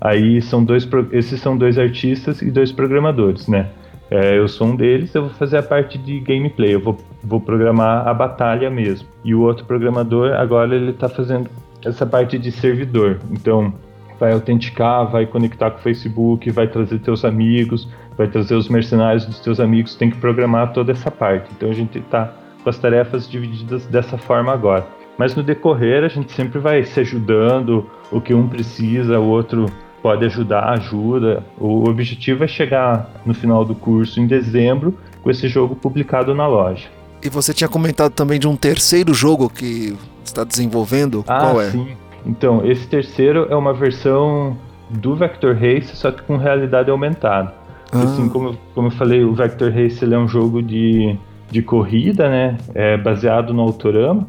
Aí 0.00 0.40
são 0.40 0.64
dois, 0.64 0.88
esses 1.12 1.40
são 1.40 1.56
dois 1.56 1.78
artistas 1.78 2.40
e 2.40 2.50
dois 2.50 2.72
programadores, 2.72 3.46
né? 3.48 3.68
É, 4.10 4.36
eu 4.36 4.48
sou 4.48 4.68
um 4.68 4.76
deles, 4.76 5.14
eu 5.14 5.22
vou 5.22 5.30
fazer 5.30 5.58
a 5.58 5.62
parte 5.62 5.96
de 5.96 6.18
gameplay, 6.20 6.74
eu 6.74 6.80
vou, 6.80 6.98
vou 7.22 7.40
programar 7.40 8.08
a 8.08 8.12
batalha 8.12 8.68
mesmo. 8.68 9.06
E 9.24 9.34
o 9.34 9.42
outro 9.42 9.64
programador, 9.64 10.32
agora 10.32 10.74
ele 10.74 10.90
está 10.90 11.08
fazendo 11.08 11.48
essa 11.84 12.04
parte 12.04 12.36
de 12.36 12.50
servidor. 12.50 13.20
Então, 13.30 13.72
vai 14.18 14.32
autenticar, 14.32 15.08
vai 15.08 15.26
conectar 15.26 15.70
com 15.70 15.78
o 15.78 15.82
Facebook, 15.82 16.50
vai 16.50 16.66
trazer 16.66 16.98
teus 16.98 17.24
amigos, 17.24 17.88
vai 18.20 18.28
trazer 18.28 18.54
os 18.54 18.68
mercenários 18.68 19.24
dos 19.24 19.40
teus 19.40 19.58
amigos, 19.58 19.94
tem 19.94 20.10
que 20.10 20.18
programar 20.18 20.74
toda 20.74 20.92
essa 20.92 21.10
parte. 21.10 21.50
Então 21.56 21.70
a 21.70 21.72
gente 21.72 21.98
está 21.98 22.30
com 22.62 22.68
as 22.68 22.76
tarefas 22.76 23.26
divididas 23.26 23.86
dessa 23.86 24.18
forma 24.18 24.52
agora. 24.52 24.86
Mas 25.16 25.34
no 25.34 25.42
decorrer 25.42 26.04
a 26.04 26.08
gente 26.08 26.30
sempre 26.32 26.58
vai 26.58 26.84
se 26.84 27.00
ajudando, 27.00 27.88
o 28.12 28.20
que 28.20 28.34
um 28.34 28.46
precisa, 28.46 29.18
o 29.18 29.24
outro 29.24 29.72
pode 30.02 30.26
ajudar, 30.26 30.68
ajuda. 30.68 31.42
O 31.58 31.88
objetivo 31.88 32.44
é 32.44 32.46
chegar 32.46 33.10
no 33.24 33.32
final 33.32 33.64
do 33.64 33.74
curso 33.74 34.20
em 34.20 34.26
dezembro 34.26 34.94
com 35.22 35.30
esse 35.30 35.48
jogo 35.48 35.74
publicado 35.74 36.34
na 36.34 36.46
loja. 36.46 36.88
E 37.22 37.30
você 37.30 37.54
tinha 37.54 37.68
comentado 37.68 38.12
também 38.12 38.38
de 38.38 38.46
um 38.46 38.54
terceiro 38.54 39.14
jogo 39.14 39.48
que 39.48 39.96
está 40.22 40.44
desenvolvendo. 40.44 41.24
Ah, 41.26 41.40
Qual 41.40 41.62
é? 41.62 41.70
Sim. 41.70 41.96
Então, 42.26 42.66
esse 42.66 42.86
terceiro 42.86 43.46
é 43.48 43.56
uma 43.56 43.72
versão 43.72 44.58
do 44.90 45.16
Vector 45.16 45.54
Race, 45.54 45.96
só 45.96 46.10
que 46.10 46.22
com 46.22 46.36
realidade 46.36 46.90
aumentada. 46.90 47.59
Ah. 47.92 48.02
Assim, 48.02 48.28
como, 48.28 48.56
como 48.74 48.88
eu 48.88 48.92
falei, 48.92 49.24
o 49.24 49.34
Vector 49.34 49.72
Race 49.72 50.04
ele 50.04 50.14
é 50.14 50.18
um 50.18 50.28
jogo 50.28 50.62
de, 50.62 51.16
de 51.50 51.62
corrida, 51.62 52.28
né? 52.28 52.56
É 52.74 52.96
baseado 52.96 53.52
no 53.52 53.62
Autorama. 53.62 54.26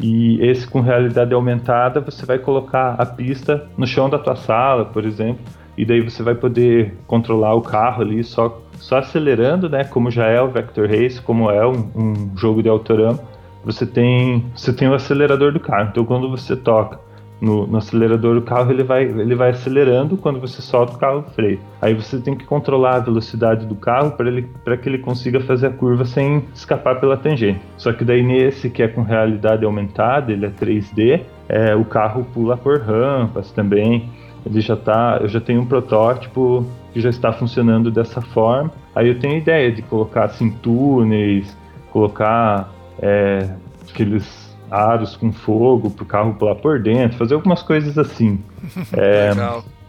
E 0.00 0.40
esse 0.44 0.66
com 0.66 0.80
realidade 0.80 1.32
aumentada, 1.32 2.00
você 2.00 2.26
vai 2.26 2.38
colocar 2.38 2.94
a 2.98 3.06
pista 3.06 3.68
no 3.78 3.86
chão 3.86 4.10
da 4.10 4.18
tua 4.18 4.34
sala, 4.34 4.84
por 4.84 5.04
exemplo, 5.04 5.40
e 5.78 5.84
daí 5.84 6.00
você 6.00 6.22
vai 6.22 6.34
poder 6.34 6.96
controlar 7.06 7.54
o 7.54 7.62
carro 7.62 8.02
ali 8.02 8.24
só, 8.24 8.60
só 8.78 8.98
acelerando, 8.98 9.68
né? 9.68 9.84
Como 9.84 10.10
já 10.10 10.26
é 10.26 10.40
o 10.40 10.48
Vector 10.48 10.88
Race, 10.88 11.20
como 11.20 11.48
é 11.50 11.64
um, 11.66 11.88
um 11.94 12.36
jogo 12.36 12.62
de 12.62 12.68
Autorama, 12.68 13.20
você 13.64 13.86
tem, 13.86 14.44
você 14.54 14.72
tem 14.72 14.88
o 14.88 14.94
acelerador 14.94 15.52
do 15.52 15.60
carro. 15.60 15.88
Então 15.90 16.04
quando 16.04 16.28
você 16.28 16.56
toca 16.56 16.98
no, 17.44 17.66
no, 17.66 17.78
acelerador 17.78 18.36
o 18.36 18.42
carro 18.42 18.70
ele 18.70 18.82
vai, 18.82 19.04
ele 19.04 19.34
vai 19.34 19.50
acelerando, 19.50 20.16
quando 20.16 20.40
você 20.40 20.62
solta 20.62 20.94
o 20.94 20.98
carro 20.98 21.24
freia. 21.34 21.58
Aí 21.80 21.94
você 21.94 22.18
tem 22.18 22.34
que 22.34 22.44
controlar 22.44 22.96
a 22.96 23.00
velocidade 23.00 23.66
do 23.66 23.74
carro 23.74 24.12
para 24.64 24.76
que 24.76 24.88
ele 24.88 24.98
consiga 24.98 25.40
fazer 25.40 25.66
a 25.66 25.70
curva 25.70 26.04
sem 26.04 26.44
escapar 26.54 26.98
pela 26.98 27.16
tangente. 27.16 27.60
Só 27.76 27.92
que 27.92 28.04
daí 28.04 28.22
nesse 28.22 28.70
que 28.70 28.82
é 28.82 28.88
com 28.88 29.02
realidade 29.02 29.64
aumentada, 29.64 30.32
ele 30.32 30.46
é 30.46 30.50
3D, 30.50 31.20
é, 31.48 31.74
o 31.74 31.84
carro 31.84 32.26
pula 32.32 32.56
por 32.56 32.80
rampas 32.80 33.50
também. 33.52 34.08
Ele 34.46 34.60
já 34.60 34.76
tá, 34.76 35.18
eu 35.20 35.28
já 35.28 35.40
tenho 35.40 35.60
um 35.60 35.66
protótipo 35.66 36.66
que 36.92 37.00
já 37.00 37.10
está 37.10 37.32
funcionando 37.32 37.90
dessa 37.90 38.20
forma. 38.20 38.70
Aí 38.94 39.08
eu 39.08 39.18
tenho 39.18 39.36
ideia 39.36 39.70
de 39.70 39.82
colocar 39.82 40.24
assim 40.24 40.50
túneis, 40.50 41.56
colocar 41.90 42.70
é, 43.00 43.48
aqueles 43.88 44.43
aros 44.74 45.16
com 45.16 45.32
fogo 45.32 45.90
para 45.90 46.02
o 46.02 46.06
carro 46.06 46.34
pular 46.34 46.56
por 46.56 46.80
dentro, 46.80 47.16
fazer 47.16 47.34
algumas 47.34 47.62
coisas 47.62 47.96
assim. 47.98 48.38
É, 48.96 49.30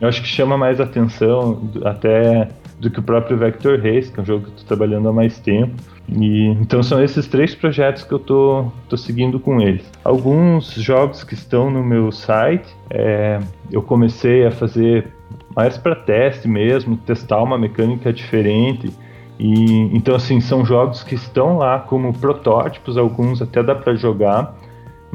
eu 0.02 0.08
acho 0.10 0.22
que 0.22 0.28
chama 0.28 0.58
mais 0.58 0.82
atenção 0.82 1.70
até 1.86 2.50
do 2.80 2.90
que 2.90 3.00
o 3.00 3.04
próprio 3.04 3.38
Vector 3.38 3.80
Race, 3.82 4.12
que 4.12 4.20
é 4.20 4.24
um 4.24 4.26
jogo 4.26 4.44
que 4.44 4.50
eu 4.50 4.56
estou 4.56 4.68
trabalhando 4.68 5.08
há 5.08 5.14
mais 5.14 5.40
tempo. 5.40 5.74
E, 6.10 6.48
então 6.62 6.84
são 6.84 7.04
esses 7.04 7.28
três 7.28 7.56
projetos 7.56 8.04
que 8.04 8.12
eu 8.12 8.20
tô, 8.20 8.66
tô 8.90 8.98
seguindo 8.98 9.40
com 9.40 9.62
eles. 9.62 9.90
Alguns 10.04 10.74
jogos 10.74 11.24
que 11.24 11.34
estão 11.34 11.72
no 11.72 11.84
meu 11.84 12.12
site, 12.12 12.68
é, 12.90 13.40
eu 13.72 13.82
comecei 13.82 14.46
a 14.46 14.52
fazer 14.52 15.08
mais 15.56 15.78
para 15.78 15.96
teste 15.96 16.48
mesmo, 16.48 16.98
testar 16.98 17.42
uma 17.42 17.58
mecânica 17.58 18.12
diferente. 18.12 18.92
E 19.40 19.90
então 19.96 20.16
assim 20.16 20.40
são 20.40 20.66
jogos 20.66 21.04
que 21.04 21.16
estão 21.16 21.58
lá 21.58 21.80
como 21.80 22.14
protótipos, 22.14 22.98
alguns 22.98 23.42
até 23.42 23.62
dá 23.64 23.76
para 23.76 23.96
jogar, 23.96 24.56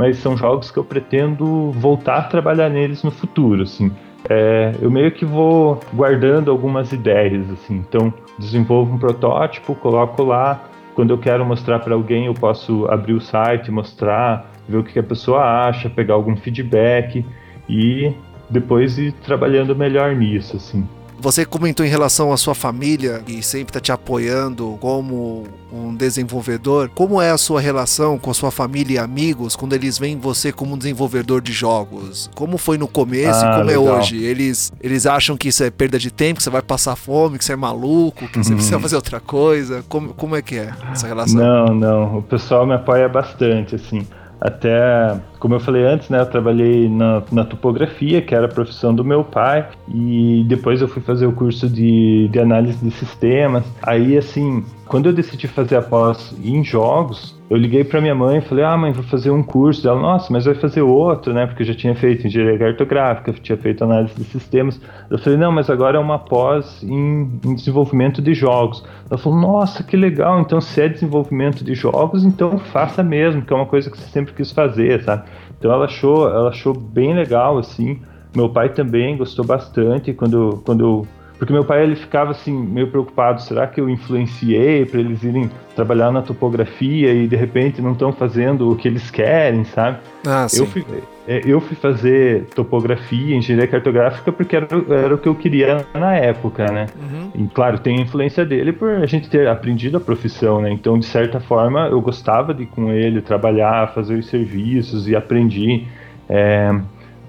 mas 0.01 0.17
são 0.17 0.35
jogos 0.35 0.71
que 0.71 0.79
eu 0.79 0.83
pretendo 0.83 1.73
voltar 1.73 2.17
a 2.17 2.23
trabalhar 2.23 2.71
neles 2.71 3.03
no 3.03 3.11
futuro, 3.11 3.65
assim. 3.65 3.93
É, 4.31 4.75
eu 4.81 4.91
meio 4.91 5.13
que 5.13 5.27
vou 5.27 5.79
guardando 5.93 6.51
algumas 6.51 6.91
ideias, 6.91 7.51
assim. 7.51 7.85
Então, 7.87 8.11
desenvolvo 8.39 8.95
um 8.95 8.99
protótipo, 8.99 9.75
coloco 9.75 10.23
lá. 10.23 10.59
Quando 10.95 11.11
eu 11.11 11.19
quero 11.19 11.45
mostrar 11.45 11.81
para 11.81 11.95
alguém, 11.95 12.25
eu 12.25 12.33
posso 12.33 12.87
abrir 12.87 13.13
o 13.13 13.21
site, 13.21 13.71
mostrar, 13.71 14.51
ver 14.67 14.79
o 14.79 14.83
que 14.83 14.99
a 14.99 15.03
pessoa 15.03 15.43
acha, 15.69 15.91
pegar 15.91 16.15
algum 16.15 16.35
feedback 16.35 17.23
e 17.69 18.11
depois 18.49 18.99
ir 18.99 19.13
trabalhando 19.13 19.77
melhor 19.77 20.17
nisso, 20.17 20.57
assim. 20.57 20.89
Você 21.21 21.45
comentou 21.45 21.85
em 21.85 21.89
relação 21.89 22.33
à 22.33 22.37
sua 22.39 22.55
família 22.55 23.23
e 23.29 23.43
sempre 23.43 23.69
está 23.69 23.81
te 23.81 23.93
apoiando 23.93 24.79
como 24.81 25.45
um 25.71 25.95
desenvolvedor. 25.95 26.89
Como 26.95 27.21
é 27.21 27.31
a 27.31 27.37
sua 27.37 27.61
relação 27.61 28.19
com 28.19 28.31
a 28.31 28.35
sua 28.35 28.51
família 28.51 28.95
e 28.95 28.99
amigos 28.99 29.55
quando 29.55 29.75
eles 29.75 29.99
veem 29.99 30.19
você 30.19 30.51
como 30.51 30.75
um 30.75 30.79
desenvolvedor 30.79 31.43
de 31.43 31.53
jogos? 31.53 32.31
Como 32.35 32.57
foi 32.57 32.79
no 32.79 32.89
começo 32.89 33.45
ah, 33.45 33.51
e 33.51 33.59
como 33.59 33.71
é 33.71 33.77
legal. 33.77 33.97
é 33.97 33.99
hoje? 33.99 34.25
Eles, 34.25 34.73
eles 34.81 35.05
acham 35.05 35.37
que 35.37 35.49
isso 35.49 35.63
é 35.63 35.71
perda 35.71 35.99
de 35.99 36.11
tempo, 36.11 36.39
que 36.39 36.43
você 36.43 36.51
vai 36.51 36.63
passar 36.63 36.97
fome, 36.97 37.37
que 37.37 37.45
você 37.45 37.53
é 37.53 37.57
maluco, 37.57 38.27
que 38.27 38.39
você 38.39 38.55
precisa 38.55 38.81
fazer 38.81 38.97
outra 38.97 39.21
coisa? 39.21 39.85
Como, 39.91 40.15
como 40.15 40.35
é 40.35 40.41
que 40.41 40.57
é 40.57 40.73
essa 40.91 41.07
relação? 41.07 41.39
Não, 41.39 41.75
não. 41.75 42.19
O 42.19 42.23
pessoal 42.23 42.67
me 42.67 42.73
apoia 42.73 43.09
bastante, 43.11 43.75
assim. 43.75 44.07
Até, 44.41 45.21
como 45.39 45.55
eu 45.55 45.61
falei 45.61 45.85
antes, 45.85 46.09
né, 46.09 46.21
eu 46.21 46.27
trabalhei 46.27 46.89
na, 46.89 47.23
na 47.31 47.45
topografia, 47.45 48.23
que 48.23 48.35
era 48.35 48.47
a 48.47 48.49
profissão 48.49 48.95
do 48.95 49.05
meu 49.05 49.23
pai, 49.23 49.69
e 49.87 50.45
depois 50.49 50.81
eu 50.81 50.89
fui 50.89 51.03
fazer 51.03 51.27
o 51.27 51.33
curso 51.33 51.69
de, 51.69 52.29
de 52.29 52.39
análise 52.39 52.79
de 52.83 52.91
sistemas. 52.91 53.65
Aí, 53.83 54.17
assim, 54.17 54.65
quando 54.87 55.07
eu 55.07 55.13
decidi 55.13 55.47
fazer 55.47 55.77
a 55.77 55.83
pós 55.83 56.35
em 56.43 56.65
jogos, 56.65 57.40
eu 57.51 57.57
liguei 57.57 57.83
para 57.83 58.01
minha 58.01 58.15
mãe 58.15 58.39
e 58.39 58.41
falei: 58.41 58.65
Ah, 58.65 58.77
mãe, 58.77 58.93
vou 58.93 59.03
fazer 59.03 59.33
um 59.33 59.43
curso. 59.43 59.87
Ela, 59.87 60.01
nossa, 60.01 60.33
mas 60.33 60.45
vai 60.45 60.55
fazer 60.55 60.83
outro, 60.83 61.35
né? 61.35 61.47
Porque 61.47 61.65
eu 61.65 61.67
já 61.67 61.75
tinha 61.75 61.97
feito 61.97 62.25
engenharia 62.25 62.57
cartográfica, 62.57 63.33
tinha 63.33 63.59
feito 63.59 63.83
análise 63.83 64.15
de 64.15 64.23
sistemas. 64.23 64.81
Eu 65.11 65.19
falei: 65.19 65.37
Não, 65.37 65.51
mas 65.51 65.69
agora 65.69 65.99
é 65.99 66.01
uma 66.01 66.21
pós 66.21 66.81
em, 66.85 67.41
em 67.45 67.55
desenvolvimento 67.57 68.23
de 68.23 68.35
jogos. 68.35 68.85
Ela 69.11 69.19
falou: 69.19 69.37
Nossa, 69.37 69.83
que 69.83 69.97
legal. 69.97 70.41
Então, 70.41 70.61
se 70.61 70.81
é 70.81 70.89
desenvolvimento 70.89 71.65
de 71.65 71.75
jogos, 71.75 72.25
então 72.25 72.57
faça 72.57 73.03
mesmo, 73.03 73.43
que 73.43 73.53
é 73.53 73.57
uma 73.57 73.67
coisa 73.67 73.91
que 73.91 73.99
você 73.99 74.09
sempre 74.09 74.33
quis 74.33 74.53
fazer, 74.53 75.03
sabe? 75.03 75.25
Então, 75.59 75.73
ela 75.73 75.87
achou, 75.87 76.29
ela 76.29 76.51
achou 76.51 76.73
bem 76.73 77.15
legal, 77.15 77.59
assim. 77.59 77.99
Meu 78.35 78.49
pai 78.49 78.69
também 78.69 79.17
gostou 79.17 79.45
bastante 79.45 80.13
quando, 80.13 80.63
quando 80.65 80.85
eu 80.85 81.07
porque 81.41 81.55
meu 81.55 81.65
pai 81.65 81.83
ele 81.83 81.97
ficava 81.97 82.33
assim 82.33 82.53
meio 82.53 82.89
preocupado, 82.89 83.41
será 83.41 83.67
que 83.67 83.81
eu 83.81 83.89
influenciei 83.89 84.85
para 84.85 85.01
eles 85.01 85.23
irem 85.23 85.51
trabalhar 85.75 86.13
na 86.13 86.21
topografia 86.21 87.15
e 87.15 87.27
de 87.27 87.35
repente 87.35 87.81
não 87.81 87.93
estão 87.93 88.13
fazendo 88.13 88.71
o 88.71 88.77
que 88.77 88.87
eles 88.87 89.11
querem, 89.11 89.65
sabe? 89.65 89.97
Ah, 90.27 90.47
sim. 90.47 90.61
Eu 90.61 90.67
fui, 90.67 90.85
é, 91.27 91.41
eu 91.47 91.59
fui 91.59 91.75
fazer 91.75 92.45
topografia, 92.55 93.35
engenharia 93.35 93.67
cartográfica 93.67 94.31
porque 94.31 94.55
era, 94.55 94.69
era 94.91 95.15
o 95.15 95.17
que 95.17 95.31
eu 95.31 95.35
queria 95.35 95.87
na 95.95 96.15
época, 96.15 96.71
né? 96.71 96.89
Uhum. 97.01 97.31
E 97.35 97.49
claro, 97.49 97.79
tem 97.79 97.97
a 97.97 98.03
influência 98.03 98.45
dele 98.45 98.75
por 98.75 98.91
a 98.91 99.07
gente 99.07 99.31
ter 99.31 99.49
aprendido 99.49 99.97
a 99.97 100.01
profissão, 100.01 100.61
né? 100.61 100.71
Então, 100.71 100.99
de 100.99 101.07
certa 101.07 101.41
forma, 101.41 101.89
eu 101.89 102.03
gostava 102.03 102.53
de 102.53 102.65
ir 102.65 102.67
com 102.67 102.93
ele 102.93 103.23
trabalhar, 103.23 103.95
fazer 103.95 104.19
os 104.19 104.27
serviços 104.27 105.09
e 105.09 105.17
aprendi. 105.17 105.87
É, 106.29 106.79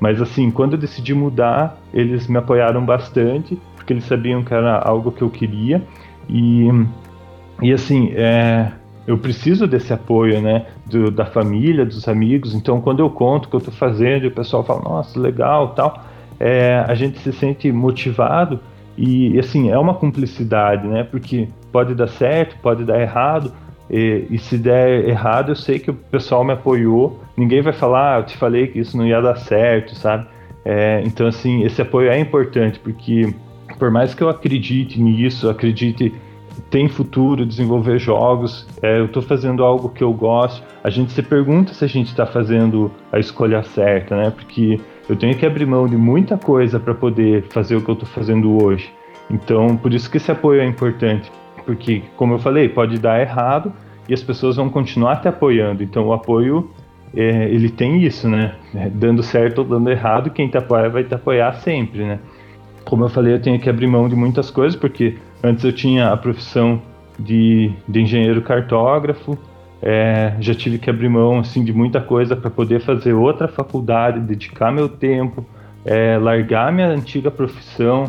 mas 0.02 0.22
assim, 0.22 0.52
quando 0.52 0.74
eu 0.74 0.80
decidi 0.80 1.14
mudar, 1.14 1.78
eles 1.94 2.28
me 2.28 2.38
apoiaram 2.38 2.84
bastante 2.84 3.58
porque 3.92 3.94
eles 3.94 4.06
sabiam 4.06 4.44
que 4.44 4.54
era 4.54 4.80
algo 4.80 5.12
que 5.12 5.22
eu 5.22 5.30
queria. 5.30 5.82
E, 6.30 6.70
e 7.62 7.74
assim, 7.74 8.12
é, 8.14 8.72
eu 9.06 9.18
preciso 9.18 9.68
desse 9.68 9.92
apoio, 9.92 10.42
né? 10.42 10.66
Do, 10.86 11.12
da 11.12 11.26
família, 11.26 11.86
dos 11.86 12.08
amigos. 12.08 12.56
Então, 12.56 12.80
quando 12.80 13.00
eu 13.00 13.10
conto 13.10 13.46
o 13.46 13.50
que 13.50 13.56
eu 13.56 13.60
estou 13.60 13.74
fazendo 13.74 14.28
o 14.28 14.32
pessoal 14.32 14.64
fala, 14.64 14.82
nossa, 14.82 15.20
legal 15.20 15.70
tal, 15.70 16.04
é, 16.40 16.84
a 16.88 16.96
gente 16.96 17.20
se 17.20 17.32
sente 17.34 17.72
motivado 17.72 18.60
e, 18.98 19.38
assim, 19.40 19.70
é 19.70 19.78
uma 19.78 19.94
cumplicidade, 19.94 20.88
né? 20.88 21.04
Porque 21.04 21.48
pode 21.72 21.94
dar 21.94 22.08
certo, 22.08 22.56
pode 22.62 22.84
dar 22.84 23.00
errado. 23.00 23.52
E, 23.90 24.28
e, 24.30 24.38
se 24.38 24.58
der 24.58 25.08
errado, 25.08 25.52
eu 25.52 25.56
sei 25.56 25.80
que 25.80 25.92
o 25.92 25.94
pessoal 25.94 26.46
me 26.46 26.54
apoiou. 26.54 27.20
Ninguém 27.36 27.62
vai 27.62 27.74
falar, 27.74 28.16
ah, 28.16 28.20
eu 28.20 28.26
te 28.26 28.38
falei 28.38 28.68
que 28.68 28.80
isso 28.80 28.96
não 28.96 29.06
ia 29.06 29.22
dar 29.22 29.36
certo, 29.36 29.96
sabe? 29.96 30.28
É, 30.64 31.02
então, 31.06 31.28
assim, 31.28 31.64
esse 31.64 31.82
apoio 31.82 32.10
é 32.10 32.20
importante, 32.20 32.80
porque 32.80 33.34
por 33.82 33.90
mais 33.90 34.14
que 34.14 34.22
eu 34.22 34.30
acredite 34.30 35.02
nisso, 35.02 35.50
acredite 35.50 36.14
tem 36.70 36.88
futuro 36.88 37.44
desenvolver 37.44 37.98
jogos, 37.98 38.68
é, 38.80 39.00
eu 39.00 39.06
estou 39.06 39.24
fazendo 39.24 39.64
algo 39.64 39.90
que 39.90 40.04
eu 40.04 40.14
gosto. 40.14 40.64
A 40.84 40.90
gente 40.92 41.12
se 41.12 41.24
pergunta 41.24 41.74
se 41.74 41.84
a 41.84 41.88
gente 41.88 42.10
está 42.10 42.28
fazendo 42.28 42.92
a 43.12 43.18
escolha 43.18 43.64
certa, 43.64 44.16
né? 44.16 44.30
Porque 44.30 44.80
eu 45.10 45.16
tenho 45.16 45.36
que 45.36 45.48
abrir 45.48 45.66
mão 45.66 45.88
de 45.88 45.98
muita 45.98 46.38
coisa 46.38 46.80
para 46.80 46.94
poder 46.94 47.46
fazer 47.50 47.76
o 47.76 47.82
que 47.82 47.90
eu 47.90 47.94
estou 47.94 48.08
fazendo 48.08 48.64
hoje. 48.64 48.88
Então, 49.32 49.76
por 49.76 49.92
isso 49.92 50.12
que 50.12 50.18
esse 50.18 50.32
apoio 50.32 50.62
é 50.62 50.66
importante, 50.68 51.32
porque, 51.66 52.04
como 52.16 52.36
eu 52.36 52.38
falei, 52.38 52.70
pode 52.70 53.00
dar 53.00 53.20
errado 53.20 53.74
e 54.08 54.14
as 54.14 54.22
pessoas 54.22 54.58
vão 54.58 54.70
continuar 54.70 55.22
te 55.22 55.28
apoiando. 55.28 55.82
Então, 55.82 56.06
o 56.06 56.14
apoio 56.14 56.70
é, 57.16 57.50
ele 57.50 57.70
tem 57.70 58.04
isso, 58.04 58.30
né? 58.30 58.54
É, 58.76 58.90
dando 58.90 59.24
certo 59.24 59.60
ou 59.60 59.66
dando 59.66 59.90
errado, 59.90 60.30
quem 60.30 60.48
te 60.48 60.58
apoia 60.58 60.88
vai 60.88 61.04
te 61.04 61.16
apoiar 61.16 61.54
sempre, 61.56 62.04
né? 62.04 62.20
Como 62.86 63.06
eu 63.06 63.10
falei, 63.10 63.34
eu 63.34 63.42
tenho 63.42 63.60
que 63.60 63.70
abrir 63.70 63.88
mão 63.88 64.08
de 64.10 64.16
muitas 64.16 64.50
coisas, 64.50 64.80
porque 64.80 65.18
antes 65.44 65.64
eu 65.64 65.72
tinha 65.72 66.12
a 66.12 66.18
profissão 66.18 66.82
de, 67.18 67.72
de 67.88 68.02
engenheiro 68.02 68.42
cartógrafo, 68.42 69.38
é, 69.82 70.36
já 70.40 70.54
tive 70.54 70.78
que 70.78 70.90
abrir 70.90 71.10
mão 71.10 71.40
assim, 71.40 71.64
de 71.64 71.74
muita 71.74 72.00
coisa 72.00 72.36
para 72.36 72.50
poder 72.50 72.82
fazer 72.82 73.14
outra 73.14 73.48
faculdade, 73.48 74.20
dedicar 74.20 74.72
meu 74.72 74.88
tempo, 74.88 75.46
é, 75.84 76.18
largar 76.18 76.72
minha 76.72 76.88
antiga 76.88 77.32
profissão, 77.32 78.06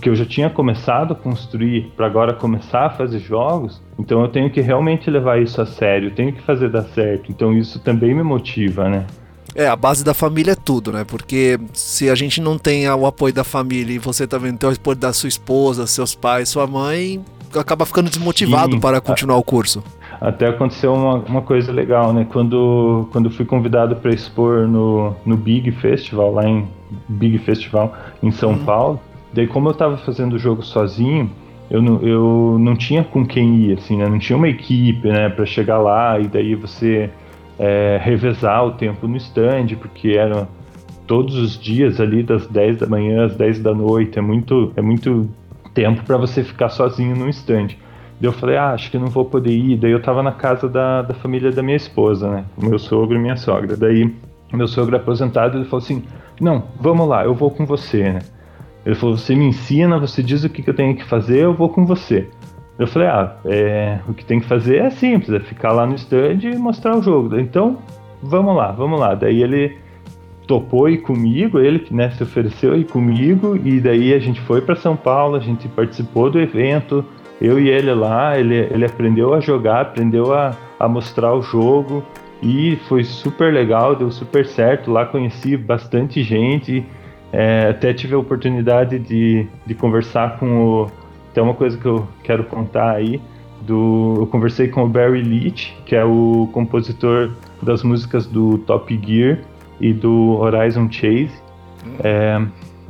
que 0.00 0.08
eu 0.08 0.14
já 0.14 0.24
tinha 0.24 0.48
começado 0.48 1.12
a 1.12 1.16
construir, 1.16 1.92
para 1.96 2.06
agora 2.06 2.32
começar 2.32 2.86
a 2.86 2.90
fazer 2.90 3.18
jogos. 3.18 3.82
Então 3.98 4.22
eu 4.22 4.28
tenho 4.28 4.48
que 4.50 4.60
realmente 4.60 5.10
levar 5.10 5.42
isso 5.42 5.60
a 5.60 5.66
sério, 5.66 6.12
tenho 6.12 6.32
que 6.32 6.40
fazer 6.42 6.70
dar 6.70 6.82
certo. 6.82 7.30
Então 7.30 7.52
isso 7.52 7.80
também 7.80 8.14
me 8.14 8.22
motiva, 8.22 8.88
né? 8.88 9.04
É, 9.58 9.66
a 9.66 9.74
base 9.74 10.04
da 10.04 10.14
família 10.14 10.52
é 10.52 10.54
tudo, 10.54 10.92
né? 10.92 11.04
Porque 11.04 11.58
se 11.72 12.08
a 12.08 12.14
gente 12.14 12.40
não 12.40 12.56
tem 12.56 12.88
o 12.88 13.04
apoio 13.04 13.34
da 13.34 13.42
família 13.42 13.92
e 13.92 13.98
você 13.98 14.24
também 14.24 14.56
tem 14.56 14.70
o 14.70 14.72
apoio 14.72 14.96
da 14.96 15.12
sua 15.12 15.28
esposa, 15.28 15.84
seus 15.84 16.14
pais, 16.14 16.48
sua 16.48 16.64
mãe, 16.64 17.20
acaba 17.58 17.84
ficando 17.84 18.08
desmotivado 18.08 18.74
Sim, 18.74 18.80
para 18.80 19.00
continuar 19.00 19.36
o 19.36 19.42
curso. 19.42 19.82
Até 20.20 20.46
aconteceu 20.46 20.94
uma, 20.94 21.14
uma 21.24 21.42
coisa 21.42 21.72
legal, 21.72 22.12
né? 22.12 22.24
Quando, 22.32 23.08
quando 23.10 23.32
fui 23.32 23.44
convidado 23.44 23.96
para 23.96 24.14
expor 24.14 24.68
no, 24.68 25.16
no 25.26 25.36
Big 25.36 25.72
Festival, 25.72 26.34
lá 26.34 26.48
em 26.48 26.68
Big 27.08 27.38
Festival 27.38 27.92
em 28.22 28.30
São 28.30 28.52
hum. 28.52 28.64
Paulo, 28.64 29.00
daí 29.32 29.48
como 29.48 29.70
eu 29.70 29.72
estava 29.72 29.96
fazendo 29.96 30.34
o 30.34 30.38
jogo 30.38 30.62
sozinho, 30.62 31.28
eu 31.68 31.82
não, 31.82 32.00
eu 32.00 32.56
não 32.60 32.76
tinha 32.76 33.02
com 33.02 33.26
quem 33.26 33.56
ir, 33.56 33.78
assim, 33.78 33.96
né? 33.96 34.08
Não 34.08 34.20
tinha 34.20 34.36
uma 34.36 34.48
equipe, 34.48 35.08
né, 35.08 35.28
para 35.28 35.44
chegar 35.44 35.78
lá 35.78 36.16
e 36.20 36.28
daí 36.28 36.54
você 36.54 37.10
é, 37.58 37.98
revezar 38.02 38.64
o 38.64 38.72
tempo 38.72 39.06
no 39.06 39.16
stand, 39.16 39.68
porque 39.80 40.10
era 40.10 40.48
todos 41.06 41.36
os 41.36 41.58
dias 41.58 42.00
ali 42.00 42.22
das 42.22 42.46
10 42.46 42.78
da 42.78 42.86
manhã 42.86 43.26
às 43.26 43.34
10 43.34 43.60
da 43.60 43.74
noite, 43.74 44.18
é 44.18 44.22
muito, 44.22 44.72
é 44.76 44.82
muito 44.82 45.28
tempo 45.74 46.02
para 46.04 46.16
você 46.16 46.44
ficar 46.44 46.68
sozinho 46.68 47.16
no 47.16 47.28
stand. 47.28 47.68
Daí 48.20 48.28
eu 48.28 48.32
falei, 48.32 48.56
ah, 48.56 48.72
acho 48.72 48.90
que 48.90 48.98
não 48.98 49.06
vou 49.06 49.24
poder 49.24 49.52
ir. 49.52 49.76
Daí 49.76 49.92
eu 49.92 50.02
tava 50.02 50.22
na 50.22 50.32
casa 50.32 50.68
da, 50.68 51.02
da 51.02 51.14
família 51.14 51.52
da 51.52 51.62
minha 51.62 51.76
esposa, 51.76 52.28
né? 52.28 52.44
Meu 52.60 52.78
sogro 52.78 53.16
e 53.16 53.18
minha 53.18 53.36
sogra. 53.36 53.76
Daí 53.76 54.12
meu 54.52 54.66
sogro 54.66 54.96
aposentado, 54.96 55.56
ele 55.56 55.64
falou 55.64 55.84
assim: 55.84 56.02
Não, 56.40 56.64
vamos 56.80 57.06
lá, 57.06 57.24
eu 57.24 57.34
vou 57.34 57.50
com 57.50 57.64
você, 57.64 58.12
né? 58.12 58.18
Ele 58.84 58.94
falou: 58.94 59.16
Você 59.16 59.34
me 59.34 59.44
ensina, 59.44 59.98
você 59.98 60.22
diz 60.22 60.42
o 60.42 60.48
que, 60.48 60.62
que 60.62 60.70
eu 60.70 60.74
tenho 60.74 60.96
que 60.96 61.04
fazer, 61.04 61.44
eu 61.44 61.54
vou 61.54 61.68
com 61.68 61.86
você. 61.86 62.28
Eu 62.78 62.86
falei: 62.86 63.08
Ah, 63.08 63.36
é, 63.44 63.98
o 64.08 64.14
que 64.14 64.24
tem 64.24 64.40
que 64.40 64.46
fazer 64.46 64.76
é 64.76 64.90
simples, 64.90 65.30
é 65.30 65.40
ficar 65.40 65.72
lá 65.72 65.86
no 65.86 65.94
stand 65.94 66.38
e 66.42 66.56
mostrar 66.56 66.96
o 66.96 67.02
jogo. 67.02 67.38
Então, 67.38 67.78
vamos 68.22 68.56
lá, 68.56 68.70
vamos 68.72 69.00
lá. 69.00 69.14
Daí 69.14 69.42
ele 69.42 69.76
topou 70.46 70.88
ir 70.88 70.98
comigo, 70.98 71.58
ele 71.58 71.86
né, 71.90 72.10
se 72.10 72.22
ofereceu 72.22 72.74
ir 72.74 72.84
comigo, 72.84 73.58
e 73.62 73.80
daí 73.80 74.14
a 74.14 74.18
gente 74.18 74.40
foi 74.40 74.62
para 74.62 74.74
São 74.76 74.96
Paulo, 74.96 75.36
a 75.36 75.40
gente 75.40 75.68
participou 75.68 76.30
do 76.30 76.40
evento, 76.40 77.04
eu 77.38 77.60
e 77.60 77.68
ele 77.68 77.92
lá, 77.92 78.38
ele, 78.38 78.54
ele 78.54 78.86
aprendeu 78.86 79.34
a 79.34 79.40
jogar, 79.40 79.82
aprendeu 79.82 80.32
a, 80.32 80.56
a 80.80 80.88
mostrar 80.88 81.34
o 81.34 81.42
jogo, 81.42 82.02
e 82.42 82.76
foi 82.88 83.04
super 83.04 83.52
legal, 83.52 83.96
deu 83.96 84.10
super 84.10 84.46
certo. 84.46 84.90
Lá 84.90 85.04
conheci 85.04 85.56
bastante 85.56 86.22
gente, 86.22 86.84
é, 87.32 87.68
até 87.70 87.92
tive 87.92 88.14
a 88.14 88.18
oportunidade 88.18 88.98
de, 88.98 89.46
de 89.66 89.74
conversar 89.74 90.38
com 90.38 90.64
o. 90.64 90.90
Tem 91.38 91.44
uma 91.44 91.54
coisa 91.54 91.78
que 91.78 91.86
eu 91.86 92.04
quero 92.24 92.42
contar 92.42 92.90
aí. 92.90 93.20
Do, 93.60 94.16
eu 94.18 94.26
conversei 94.26 94.66
com 94.66 94.82
o 94.82 94.88
Barry 94.88 95.22
Leach, 95.22 95.72
que 95.86 95.94
é 95.94 96.04
o 96.04 96.48
compositor 96.52 97.30
das 97.62 97.84
músicas 97.84 98.26
do 98.26 98.58
Top 98.58 99.00
Gear 99.06 99.38
e 99.80 99.92
do 99.92 100.36
Horizon 100.40 100.90
Chase. 100.90 101.30
É, 102.02 102.44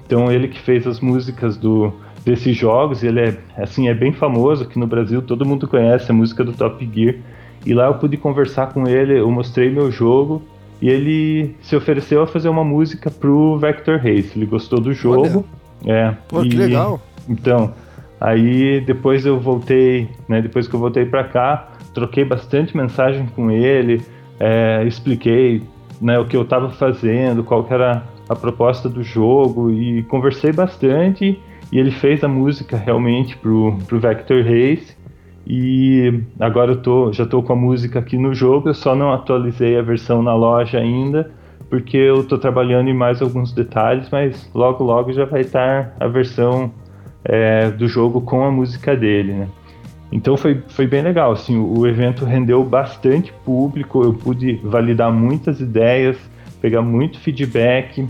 então 0.06 0.32
ele 0.32 0.48
que 0.48 0.58
fez 0.58 0.86
as 0.86 0.98
músicas 0.98 1.58
do, 1.58 1.92
desses 2.24 2.56
jogos, 2.56 3.02
ele 3.02 3.20
é 3.20 3.36
assim 3.58 3.86
é 3.86 3.92
bem 3.92 4.14
famoso 4.14 4.64
aqui 4.64 4.78
no 4.78 4.86
Brasil, 4.86 5.20
todo 5.20 5.44
mundo 5.44 5.68
conhece 5.68 6.10
a 6.10 6.14
música 6.14 6.42
do 6.42 6.54
Top 6.54 6.90
Gear. 6.90 7.16
E 7.66 7.74
lá 7.74 7.84
eu 7.88 7.96
pude 7.96 8.16
conversar 8.16 8.72
com 8.72 8.88
ele, 8.88 9.20
eu 9.20 9.30
mostrei 9.30 9.68
meu 9.68 9.92
jogo 9.92 10.42
e 10.80 10.88
ele 10.88 11.54
se 11.60 11.76
ofereceu 11.76 12.22
a 12.22 12.26
fazer 12.26 12.48
uma 12.48 12.64
música 12.64 13.10
pro 13.10 13.58
Vector 13.58 13.98
Race. 13.98 14.30
Ele 14.34 14.46
gostou 14.46 14.80
do 14.80 14.94
jogo. 14.94 15.44
Olha. 15.84 15.92
É. 15.92 16.14
Pô, 16.26 16.42
e, 16.42 16.48
que 16.48 16.56
legal. 16.56 16.98
Então, 17.28 17.74
aí 18.20 18.80
depois 18.80 19.24
eu 19.24 19.38
voltei, 19.38 20.08
né? 20.28 20.40
Depois 20.40 20.66
que 20.66 20.74
eu 20.74 20.80
voltei 20.80 21.04
para 21.04 21.24
cá, 21.24 21.68
troquei 21.94 22.24
bastante 22.24 22.76
mensagem 22.76 23.26
com 23.26 23.50
ele, 23.50 24.02
é, 24.38 24.84
expliquei 24.86 25.62
né, 26.00 26.18
o 26.18 26.24
que 26.26 26.36
eu 26.36 26.42
estava 26.42 26.70
fazendo, 26.70 27.42
qual 27.42 27.66
era 27.70 28.04
a 28.28 28.36
proposta 28.36 28.88
do 28.88 29.02
jogo 29.02 29.70
e 29.70 30.02
conversei 30.04 30.52
bastante 30.52 31.40
e 31.72 31.78
ele 31.78 31.90
fez 31.90 32.22
a 32.22 32.28
música 32.28 32.76
realmente 32.76 33.36
pro, 33.36 33.76
pro 33.86 33.98
Vector 33.98 34.42
Race 34.42 34.96
e 35.46 36.22
agora 36.38 36.72
eu 36.72 36.82
tô, 36.82 37.12
já 37.12 37.24
estou 37.24 37.42
com 37.42 37.54
a 37.54 37.56
música 37.56 37.98
aqui 37.98 38.18
no 38.18 38.34
jogo, 38.34 38.68
eu 38.68 38.74
só 38.74 38.94
não 38.94 39.12
atualizei 39.12 39.78
a 39.78 39.82
versão 39.82 40.22
na 40.22 40.34
loja 40.34 40.78
ainda, 40.78 41.30
porque 41.70 41.96
eu 41.96 42.20
estou 42.20 42.38
trabalhando 42.38 42.88
em 42.88 42.94
mais 42.94 43.22
alguns 43.22 43.52
detalhes, 43.52 44.08
mas 44.10 44.50
logo 44.54 44.84
logo 44.84 45.10
já 45.12 45.24
vai 45.24 45.40
estar 45.40 45.96
a 45.98 46.06
versão 46.06 46.70
é, 47.24 47.70
do 47.70 47.88
jogo 47.88 48.20
com 48.20 48.44
a 48.44 48.50
música 48.50 48.96
dele, 48.96 49.32
né? 49.32 49.48
Então 50.10 50.36
foi, 50.36 50.62
foi 50.68 50.86
bem 50.86 51.02
legal, 51.02 51.32
assim, 51.32 51.56
o, 51.56 51.80
o 51.80 51.86
evento 51.86 52.24
rendeu 52.24 52.64
bastante 52.64 53.32
público, 53.44 54.02
eu 54.02 54.14
pude 54.14 54.54
validar 54.64 55.12
muitas 55.12 55.60
ideias, 55.60 56.16
pegar 56.60 56.80
muito 56.80 57.18
feedback, 57.18 58.08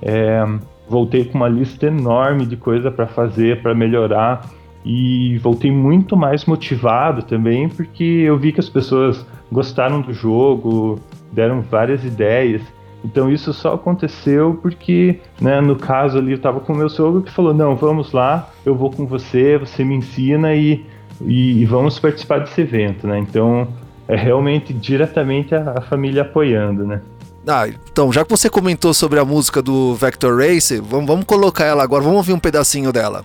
é, 0.00 0.44
voltei 0.88 1.24
com 1.24 1.38
uma 1.38 1.48
lista 1.48 1.86
enorme 1.86 2.46
de 2.46 2.56
coisa 2.56 2.90
para 2.90 3.06
fazer, 3.06 3.60
para 3.62 3.74
melhorar, 3.74 4.48
e 4.84 5.38
voltei 5.38 5.70
muito 5.70 6.16
mais 6.16 6.44
motivado 6.46 7.22
também, 7.22 7.68
porque 7.68 8.04
eu 8.04 8.38
vi 8.38 8.52
que 8.52 8.60
as 8.60 8.68
pessoas 8.68 9.26
gostaram 9.52 10.00
do 10.00 10.12
jogo, 10.12 10.98
deram 11.32 11.60
várias 11.60 12.04
ideias. 12.04 12.62
Então 13.04 13.30
isso 13.30 13.52
só 13.52 13.74
aconteceu 13.74 14.58
porque, 14.60 15.20
né, 15.40 15.60
no 15.60 15.76
caso 15.76 16.18
ali 16.18 16.32
eu 16.32 16.36
estava 16.36 16.60
com 16.60 16.72
o 16.72 16.76
meu 16.76 16.88
sogro 16.88 17.22
que 17.22 17.30
falou: 17.30 17.54
"Não, 17.54 17.74
vamos 17.74 18.12
lá, 18.12 18.50
eu 18.64 18.74
vou 18.74 18.90
com 18.90 19.06
você, 19.06 19.56
você 19.58 19.84
me 19.84 19.94
ensina 19.94 20.54
e, 20.54 20.84
e, 21.20 21.62
e 21.62 21.64
vamos 21.64 21.98
participar 21.98 22.40
desse 22.40 22.60
evento", 22.60 23.06
né? 23.06 23.18
Então 23.18 23.66
é 24.06 24.16
realmente 24.16 24.72
diretamente 24.72 25.54
a, 25.54 25.74
a 25.76 25.80
família 25.80 26.22
apoiando, 26.22 26.86
né? 26.86 27.00
Ah, 27.46 27.66
então, 27.66 28.12
já 28.12 28.22
que 28.24 28.30
você 28.30 28.50
comentou 28.50 28.92
sobre 28.92 29.18
a 29.18 29.24
música 29.24 29.62
do 29.62 29.94
Vector 29.94 30.38
Race, 30.38 30.78
vamos, 30.78 31.06
vamos 31.06 31.24
colocar 31.24 31.64
ela 31.64 31.82
agora, 31.82 32.02
vamos 32.02 32.18
ouvir 32.18 32.34
um 32.34 32.38
pedacinho 32.38 32.92
dela. 32.92 33.24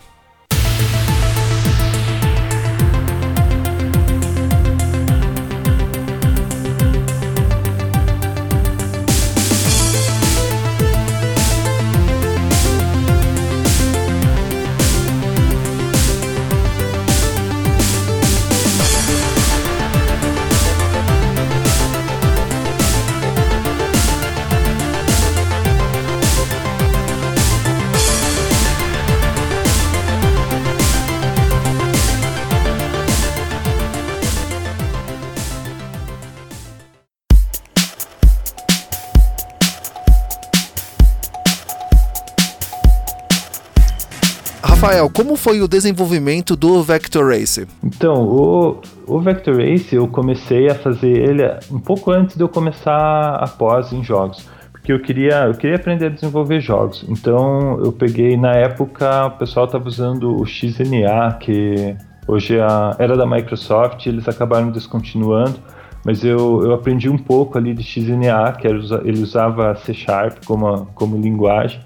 Rafael, 44.86 45.10
como 45.10 45.36
foi 45.36 45.62
o 45.62 45.68
desenvolvimento 45.68 46.56
do 46.56 46.84
Vector 46.84 47.28
Race? 47.28 47.68
Então, 47.84 48.22
o, 48.22 48.82
o 49.08 49.20
Vector 49.20 49.58
Race 49.58 49.96
eu 49.96 50.08
comecei 50.08 50.70
a 50.70 50.76
fazer 50.76 51.10
ele 51.10 51.42
um 51.72 51.80
pouco 51.80 52.12
antes 52.12 52.36
de 52.36 52.44
eu 52.44 52.48
começar 52.48 53.36
a 53.36 53.48
pós 53.48 53.92
em 53.92 54.04
jogos. 54.04 54.48
Porque 54.72 54.94
eu 54.94 55.02
queria, 55.02 55.46
eu 55.46 55.56
queria 55.56 55.78
aprender 55.78 56.06
a 56.06 56.10
desenvolver 56.10 56.62
jogos. 56.62 57.04
Então 57.10 57.80
eu 57.84 57.92
peguei, 57.92 58.38
na 58.38 58.52
época, 58.52 59.26
o 59.26 59.32
pessoal 59.32 59.66
estava 59.66 59.88
usando 59.88 60.40
o 60.40 60.46
XNA, 60.46 61.36
que 61.40 61.96
hoje 62.28 62.56
é 62.60 63.04
era 63.04 63.18
da 63.18 63.26
Microsoft, 63.26 64.06
eles 64.06 64.28
acabaram 64.28 64.70
descontinuando 64.70 65.60
mas 66.06 66.24
eu, 66.24 66.62
eu 66.64 66.72
aprendi 66.76 67.10
um 67.10 67.18
pouco 67.18 67.58
ali 67.58 67.74
de 67.74 67.82
XNA, 67.82 68.52
que 68.60 68.68
era, 68.68 68.78
ele 69.04 69.24
usava 69.24 69.76
C 69.78 69.92
Sharp 69.92 70.46
como, 70.46 70.86
como 70.94 71.20
linguagem, 71.20 71.80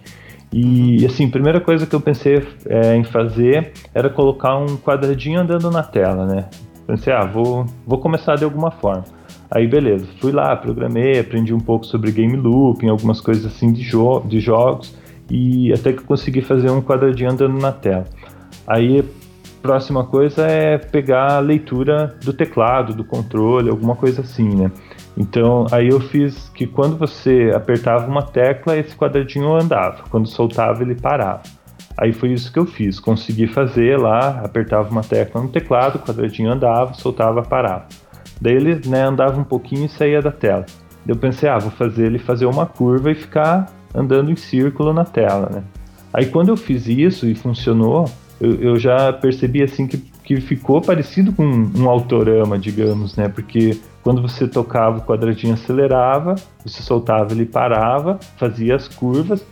e 0.51 1.05
assim, 1.05 1.27
a 1.27 1.29
primeira 1.29 1.61
coisa 1.61 1.85
que 1.85 1.95
eu 1.95 2.01
pensei 2.01 2.41
é, 2.65 2.95
em 2.95 3.03
fazer 3.03 3.71
era 3.93 4.09
colocar 4.09 4.57
um 4.57 4.77
quadradinho 4.77 5.39
andando 5.39 5.69
na 5.69 5.83
tela, 5.83 6.25
né? 6.25 6.45
Pensei, 6.87 7.13
ah, 7.13 7.25
vou, 7.25 7.65
vou 7.85 7.99
começar 7.99 8.35
de 8.35 8.43
alguma 8.43 8.71
forma. 8.71 9.03
Aí 9.51 9.67
beleza, 9.67 10.07
fui 10.19 10.31
lá, 10.31 10.55
programei, 10.55 11.19
aprendi 11.19 11.53
um 11.53 11.59
pouco 11.59 11.85
sobre 11.85 12.11
game 12.11 12.35
looping, 12.35 12.87
algumas 12.87 13.21
coisas 13.21 13.45
assim 13.45 13.71
de, 13.71 13.81
jo 13.81 14.21
de 14.21 14.39
jogos, 14.39 14.95
e 15.29 15.71
até 15.71 15.93
que 15.93 16.03
consegui 16.03 16.41
fazer 16.41 16.69
um 16.71 16.81
quadradinho 16.81 17.31
andando 17.31 17.59
na 17.59 17.71
tela. 17.71 18.05
Aí 18.67 19.03
próxima 19.61 20.05
coisa 20.05 20.47
é 20.47 20.77
pegar 20.77 21.33
a 21.33 21.39
leitura 21.39 22.15
do 22.23 22.33
teclado, 22.33 22.93
do 22.93 23.03
controle, 23.03 23.69
alguma 23.69 23.95
coisa 23.95 24.21
assim, 24.21 24.49
né? 24.55 24.71
Então, 25.17 25.65
aí 25.71 25.89
eu 25.89 25.99
fiz 25.99 26.49
que 26.49 26.65
quando 26.65 26.97
você 26.97 27.51
apertava 27.53 28.07
uma 28.07 28.23
tecla, 28.23 28.77
esse 28.77 28.95
quadradinho 28.95 29.53
andava. 29.53 30.03
Quando 30.09 30.27
soltava, 30.27 30.81
ele 30.81 30.95
parava. 30.95 31.43
Aí 31.97 32.13
foi 32.13 32.31
isso 32.31 32.51
que 32.51 32.57
eu 32.57 32.65
fiz. 32.65 32.99
Consegui 32.99 33.47
fazer 33.47 33.99
lá, 33.99 34.41
apertava 34.43 34.89
uma 34.89 35.01
tecla 35.01 35.41
no 35.41 35.49
teclado, 35.49 35.97
o 35.97 35.99
quadradinho 35.99 36.51
andava, 36.51 36.93
soltava, 36.93 37.41
parava. 37.41 37.87
Daí 38.39 38.53
ele 38.53 38.79
né, 38.87 39.03
andava 39.03 39.37
um 39.39 39.43
pouquinho 39.43 39.85
e 39.85 39.89
saía 39.89 40.21
da 40.21 40.31
tela. 40.31 40.65
Daí 41.05 41.15
eu 41.15 41.17
pensei, 41.17 41.49
ah, 41.49 41.57
vou 41.57 41.71
fazer 41.71 42.05
ele 42.05 42.17
fazer 42.17 42.45
uma 42.45 42.65
curva 42.65 43.11
e 43.11 43.15
ficar 43.15 43.65
andando 43.93 44.31
em 44.31 44.35
círculo 44.35 44.93
na 44.93 45.03
tela, 45.03 45.49
né? 45.51 45.63
Aí 46.13 46.27
quando 46.27 46.49
eu 46.49 46.57
fiz 46.57 46.87
isso 46.87 47.27
e 47.27 47.35
funcionou, 47.35 48.05
eu, 48.39 48.55
eu 48.55 48.79
já 48.79 49.11
percebi 49.11 49.61
assim 49.61 49.85
que, 49.85 49.97
que 49.97 50.39
ficou 50.39 50.81
parecido 50.81 51.33
com 51.33 51.43
um 51.45 51.89
autorama, 51.89 52.57
digamos, 52.57 53.15
né? 53.15 53.27
Porque 53.27 53.77
quando 54.03 54.21
você 54.21 54.47
tocava, 54.47 54.99
o 54.99 55.01
quadradinho 55.01 55.53
acelerava, 55.53 56.35
você 56.65 56.81
soltava, 56.81 57.33
ele 57.33 57.45
parava, 57.45 58.19
fazia 58.37 58.75
as 58.75 58.87
curvas. 58.87 59.45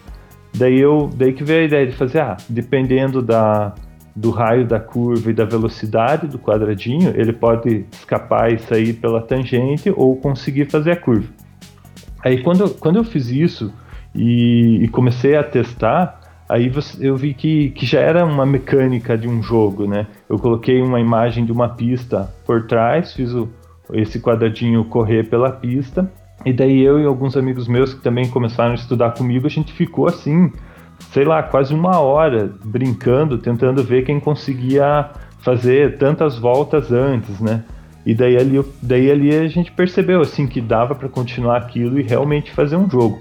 Daí, 0.55 0.79
eu, 0.79 1.09
daí 1.13 1.33
que 1.33 1.43
veio 1.43 1.61
a 1.61 1.65
ideia 1.65 1.85
de 1.85 1.93
fazer, 1.93 2.19
ah, 2.19 2.37
dependendo 2.49 3.21
da, 3.21 3.73
do 4.15 4.31
raio 4.31 4.65
da 4.65 4.79
curva 4.79 5.29
e 5.29 5.33
da 5.33 5.45
velocidade 5.45 6.27
do 6.27 6.39
quadradinho, 6.39 7.13
ele 7.15 7.33
pode 7.33 7.85
escapar 7.91 8.51
e 8.51 8.57
sair 8.57 8.93
pela 8.93 9.21
tangente 9.21 9.93
ou 9.95 10.15
conseguir 10.15 10.65
fazer 10.65 10.91
a 10.91 10.95
curva. 10.95 11.27
Aí 12.25 12.41
quando, 12.41 12.69
quando 12.71 12.95
eu 12.95 13.03
fiz 13.03 13.29
isso 13.29 13.71
e, 14.15 14.79
e 14.83 14.87
comecei 14.87 15.35
a 15.35 15.43
testar, 15.43 16.19
aí 16.49 16.71
eu 16.99 17.15
vi 17.15 17.33
que, 17.33 17.69
que 17.71 17.85
já 17.85 17.99
era 17.99 18.25
uma 18.25 18.45
mecânica 18.45 19.17
de 19.17 19.27
um 19.27 19.43
jogo, 19.43 19.85
né? 19.85 20.07
Eu 20.27 20.39
coloquei 20.39 20.81
uma 20.81 20.99
imagem 20.99 21.45
de 21.45 21.51
uma 21.51 21.69
pista 21.69 22.33
por 22.45 22.65
trás, 22.65 23.13
fiz 23.13 23.31
o, 23.33 23.47
esse 23.93 24.19
quadradinho 24.19 24.85
correr 24.85 25.29
pela 25.29 25.51
pista 25.51 26.11
E 26.45 26.53
daí 26.53 26.81
eu 26.81 26.99
e 26.99 27.05
alguns 27.05 27.35
amigos 27.35 27.67
meus 27.67 27.93
que 27.93 28.01
também 28.01 28.29
começaram 28.29 28.71
a 28.71 28.75
estudar 28.75 29.11
comigo, 29.11 29.47
a 29.47 29.49
gente 29.49 29.73
ficou 29.73 30.07
assim, 30.07 30.51
sei 31.11 31.25
lá, 31.25 31.41
quase 31.43 31.73
uma 31.73 31.99
hora 31.99 32.53
brincando, 32.63 33.37
tentando 33.37 33.83
ver 33.83 34.03
quem 34.05 34.19
conseguia 34.19 35.09
fazer 35.39 35.97
tantas 35.97 36.37
voltas 36.37 36.91
antes, 36.91 37.39
né? 37.39 37.63
E 38.05 38.13
daí 38.13 38.37
ali, 38.37 38.63
daí 38.81 39.11
ali 39.11 39.35
a 39.35 39.47
gente 39.47 39.71
percebeu 39.71 40.21
assim 40.21 40.47
que 40.47 40.61
dava 40.61 40.95
para 40.95 41.09
continuar 41.09 41.57
aquilo 41.57 41.99
e 41.99 42.03
realmente 42.03 42.51
fazer 42.51 42.77
um 42.77 42.89
jogo. 42.89 43.19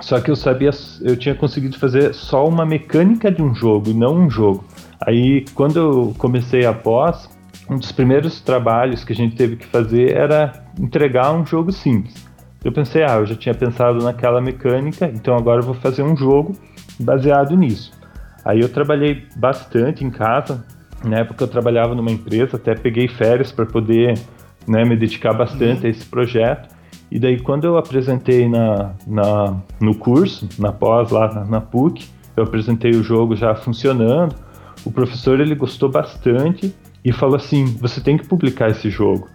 Só 0.00 0.20
que 0.20 0.30
eu 0.30 0.36
sabia, 0.36 0.70
eu 1.02 1.16
tinha 1.16 1.34
conseguido 1.34 1.78
fazer 1.78 2.14
só 2.14 2.46
uma 2.46 2.64
mecânica 2.64 3.30
de 3.30 3.42
um 3.42 3.54
jogo 3.54 3.90
e 3.90 3.94
não 3.94 4.14
um 4.14 4.30
jogo. 4.30 4.64
Aí 5.04 5.44
quando 5.54 5.76
eu 5.78 6.14
comecei 6.16 6.64
a 6.64 6.72
pós, 6.72 7.28
um 7.70 7.78
dos 7.78 7.92
primeiros 7.92 8.40
trabalhos 8.40 9.04
que 9.04 9.12
a 9.12 9.16
gente 9.16 9.36
teve 9.36 9.54
que 9.54 9.64
fazer 9.64 10.16
era 10.16 10.64
entregar 10.78 11.32
um 11.32 11.46
jogo 11.46 11.70
simples. 11.70 12.26
Eu 12.64 12.72
pensei, 12.72 13.04
ah, 13.04 13.18
eu 13.18 13.26
já 13.26 13.36
tinha 13.36 13.54
pensado 13.54 14.02
naquela 14.02 14.40
mecânica, 14.40 15.06
então 15.06 15.36
agora 15.36 15.60
eu 15.60 15.64
vou 15.64 15.74
fazer 15.74 16.02
um 16.02 16.16
jogo 16.16 16.56
baseado 16.98 17.56
nisso. 17.56 17.92
Aí 18.44 18.60
eu 18.60 18.68
trabalhei 18.68 19.24
bastante 19.36 20.04
em 20.04 20.10
casa. 20.10 20.64
Na 21.04 21.18
época 21.18 21.44
eu 21.44 21.48
trabalhava 21.48 21.94
numa 21.94 22.10
empresa, 22.10 22.56
até 22.56 22.74
peguei 22.74 23.06
férias 23.06 23.52
para 23.52 23.64
poder 23.64 24.18
né, 24.66 24.84
me 24.84 24.96
dedicar 24.96 25.32
bastante 25.32 25.82
uhum. 25.82 25.86
a 25.86 25.88
esse 25.90 26.04
projeto. 26.04 26.68
E 27.08 27.20
daí 27.20 27.38
quando 27.38 27.64
eu 27.64 27.78
apresentei 27.78 28.48
na, 28.48 28.94
na, 29.06 29.56
no 29.80 29.94
curso, 29.94 30.48
na 30.58 30.72
pós 30.72 31.10
lá 31.10 31.32
na, 31.32 31.44
na 31.44 31.60
PUC, 31.60 32.08
eu 32.36 32.42
apresentei 32.42 32.90
o 32.90 33.02
jogo 33.02 33.36
já 33.36 33.54
funcionando. 33.54 34.34
O 34.84 34.90
professor 34.90 35.38
ele 35.40 35.54
gostou 35.54 35.88
bastante 35.88 36.74
e 37.04 37.12
falou 37.12 37.36
assim: 37.36 37.64
você 37.64 38.00
tem 38.00 38.16
que 38.16 38.26
publicar 38.26 38.70
esse 38.70 38.90
jogo. 38.90 39.28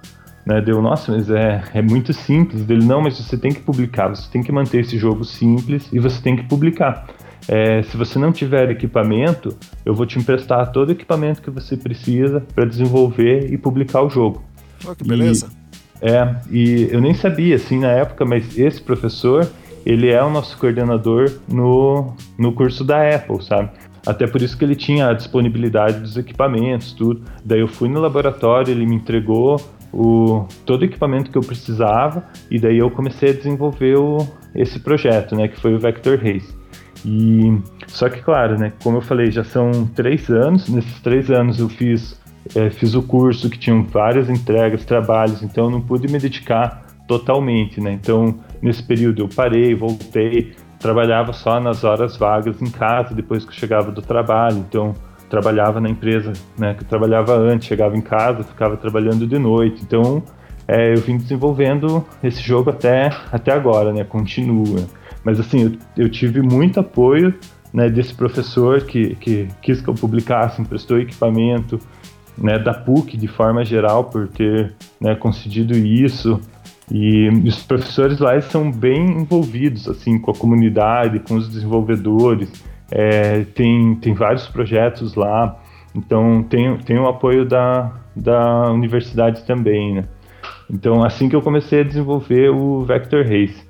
Né? 0.45 0.61
Deu, 0.61 0.81
nossa, 0.81 1.11
mas 1.11 1.29
é, 1.29 1.63
é 1.73 1.81
muito 1.81 2.13
simples. 2.13 2.63
Dele, 2.63 2.85
não, 2.85 3.01
mas 3.01 3.17
você 3.17 3.37
tem 3.37 3.51
que 3.51 3.61
publicar, 3.61 4.09
você 4.09 4.29
tem 4.31 4.43
que 4.43 4.51
manter 4.51 4.81
esse 4.81 4.97
jogo 4.97 5.23
simples 5.23 5.89
e 5.91 5.99
você 5.99 6.21
tem 6.21 6.35
que 6.35 6.43
publicar. 6.43 7.07
É, 7.47 7.83
se 7.83 7.95
você 7.95 8.17
não 8.17 8.31
tiver 8.31 8.69
equipamento, 8.71 9.55
eu 9.85 9.93
vou 9.93 10.05
te 10.05 10.17
emprestar 10.17 10.71
todo 10.71 10.89
o 10.89 10.91
equipamento 10.91 11.41
que 11.41 11.49
você 11.49 11.77
precisa 11.77 12.41
para 12.53 12.65
desenvolver 12.65 13.51
e 13.51 13.57
publicar 13.57 14.01
o 14.01 14.09
jogo. 14.09 14.43
Oh, 14.87 14.95
que 14.95 15.03
beleza. 15.03 15.49
E, 16.01 16.07
é, 16.07 16.35
e 16.51 16.89
eu 16.91 16.99
nem 16.99 17.13
sabia 17.13 17.55
assim 17.55 17.79
na 17.79 17.91
época, 17.91 18.25
mas 18.25 18.57
esse 18.57 18.81
professor, 18.81 19.47
ele 19.85 20.09
é 20.09 20.23
o 20.23 20.29
nosso 20.29 20.57
coordenador 20.57 21.31
no, 21.47 22.15
no 22.37 22.51
curso 22.51 22.83
da 22.83 23.15
Apple, 23.15 23.43
sabe? 23.43 23.69
Até 24.05 24.27
por 24.27 24.41
isso 24.41 24.57
que 24.57 24.63
ele 24.63 24.75
tinha 24.75 25.07
a 25.07 25.13
disponibilidade 25.13 25.99
dos 25.99 26.15
equipamentos, 26.15 26.93
tudo. 26.93 27.23
Daí 27.43 27.59
eu 27.59 27.67
fui 27.67 27.89
no 27.89 27.99
laboratório, 27.99 28.71
ele 28.71 28.85
me 28.85 28.95
entregou 28.95 29.59
o, 29.91 30.45
todo 30.65 30.81
o 30.81 30.85
equipamento 30.85 31.31
que 31.31 31.37
eu 31.37 31.41
precisava 31.41 32.23
e 32.51 32.59
daí 32.59 32.77
eu 32.77 32.91
comecei 32.91 33.29
a 33.29 33.33
desenvolver 33.33 33.97
o, 33.97 34.17
esse 34.53 34.79
projeto, 34.79 35.35
né, 35.35 35.47
que 35.47 35.59
foi 35.59 35.73
o 35.73 35.79
Vector 35.79 36.17
Race. 36.17 36.53
E 37.05 37.57
só 37.87 38.09
que 38.09 38.21
claro, 38.21 38.57
né, 38.57 38.73
como 38.83 38.97
eu 38.97 39.01
falei, 39.01 39.31
já 39.31 39.43
são 39.43 39.71
três 39.95 40.29
anos. 40.29 40.67
Nesses 40.67 40.99
três 41.01 41.31
anos 41.31 41.59
eu 41.59 41.69
fiz 41.69 42.19
é, 42.53 42.69
fiz 42.69 42.93
o 42.93 43.01
curso 43.01 43.49
que 43.49 43.57
tinham 43.57 43.83
várias 43.83 44.29
entregas, 44.29 44.85
trabalhos, 44.85 45.41
então 45.41 45.65
eu 45.65 45.71
não 45.71 45.81
pude 45.81 46.07
me 46.07 46.19
dedicar 46.19 46.85
totalmente, 47.07 47.81
né? 47.81 47.93
Então 47.93 48.39
nesse 48.61 48.83
período 48.83 49.23
eu 49.23 49.27
parei, 49.27 49.73
voltei, 49.73 50.53
trabalhava 50.85 51.33
só 51.33 51.59
nas 51.59 51.83
horas 51.83 52.15
vagas 52.15 52.61
em 52.61 52.69
casa 52.69 53.15
depois 53.15 53.43
que 53.43 53.55
chegava 53.55 53.91
do 53.91 54.03
trabalho. 54.03 54.57
Então 54.57 54.93
trabalhava 55.27 55.81
na 55.81 55.89
empresa, 55.89 56.31
né? 56.55 56.75
Que 56.75 56.83
eu 56.83 56.87
trabalhava 56.87 57.35
antes, 57.35 57.67
chegava 57.67 57.97
em 57.97 58.01
casa, 58.01 58.43
ficava 58.43 58.77
trabalhando 58.77 59.25
de 59.25 59.39
noite. 59.39 59.81
Então 59.81 60.21
é, 60.67 60.93
eu 60.93 61.01
vim 61.01 61.17
desenvolvendo 61.17 62.05
esse 62.23 62.39
jogo 62.39 62.69
até 62.69 63.11
até 63.31 63.51
agora, 63.51 63.91
né? 63.91 64.03
Continua. 64.03 64.85
Mas 65.23 65.39
assim, 65.39 65.63
eu, 65.63 66.03
eu 66.05 66.09
tive 66.09 66.39
muito 66.39 66.79
apoio 66.79 67.33
né, 67.73 67.89
desse 67.89 68.13
professor 68.13 68.81
que, 68.83 69.15
que 69.15 69.47
quis 69.63 69.81
que 69.81 69.87
eu 69.87 69.95
publicasse, 69.95 70.61
emprestou 70.61 70.99
equipamento, 70.99 71.79
né, 72.37 72.59
da 72.59 72.75
PUC 72.75 73.17
de 73.17 73.27
forma 73.27 73.65
geral 73.65 74.03
por 74.03 74.27
ter 74.27 74.75
né, 75.01 75.15
concedido 75.15 75.75
isso. 75.75 76.39
E 76.91 77.29
os 77.29 77.63
professores 77.63 78.19
lá 78.19 78.39
são 78.41 78.71
bem 78.71 79.21
envolvidos 79.21 79.87
assim 79.87 80.19
com 80.19 80.31
a 80.31 80.35
comunidade, 80.35 81.19
com 81.19 81.35
os 81.35 81.49
desenvolvedores. 81.49 82.51
É, 82.91 83.43
tem, 83.55 83.95
tem 83.95 84.13
vários 84.13 84.47
projetos 84.47 85.15
lá, 85.15 85.59
então 85.95 86.43
tem, 86.43 86.77
tem 86.77 86.99
o 86.99 87.07
apoio 87.07 87.45
da, 87.45 87.91
da 88.15 88.71
universidade 88.71 89.43
também. 89.43 89.95
Né? 89.95 90.05
Então, 90.69 91.03
assim 91.03 91.27
que 91.27 91.35
eu 91.35 91.41
comecei 91.41 91.81
a 91.81 91.83
desenvolver 91.83 92.49
o 92.49 92.83
Vector 92.83 93.23
Race. 93.23 93.63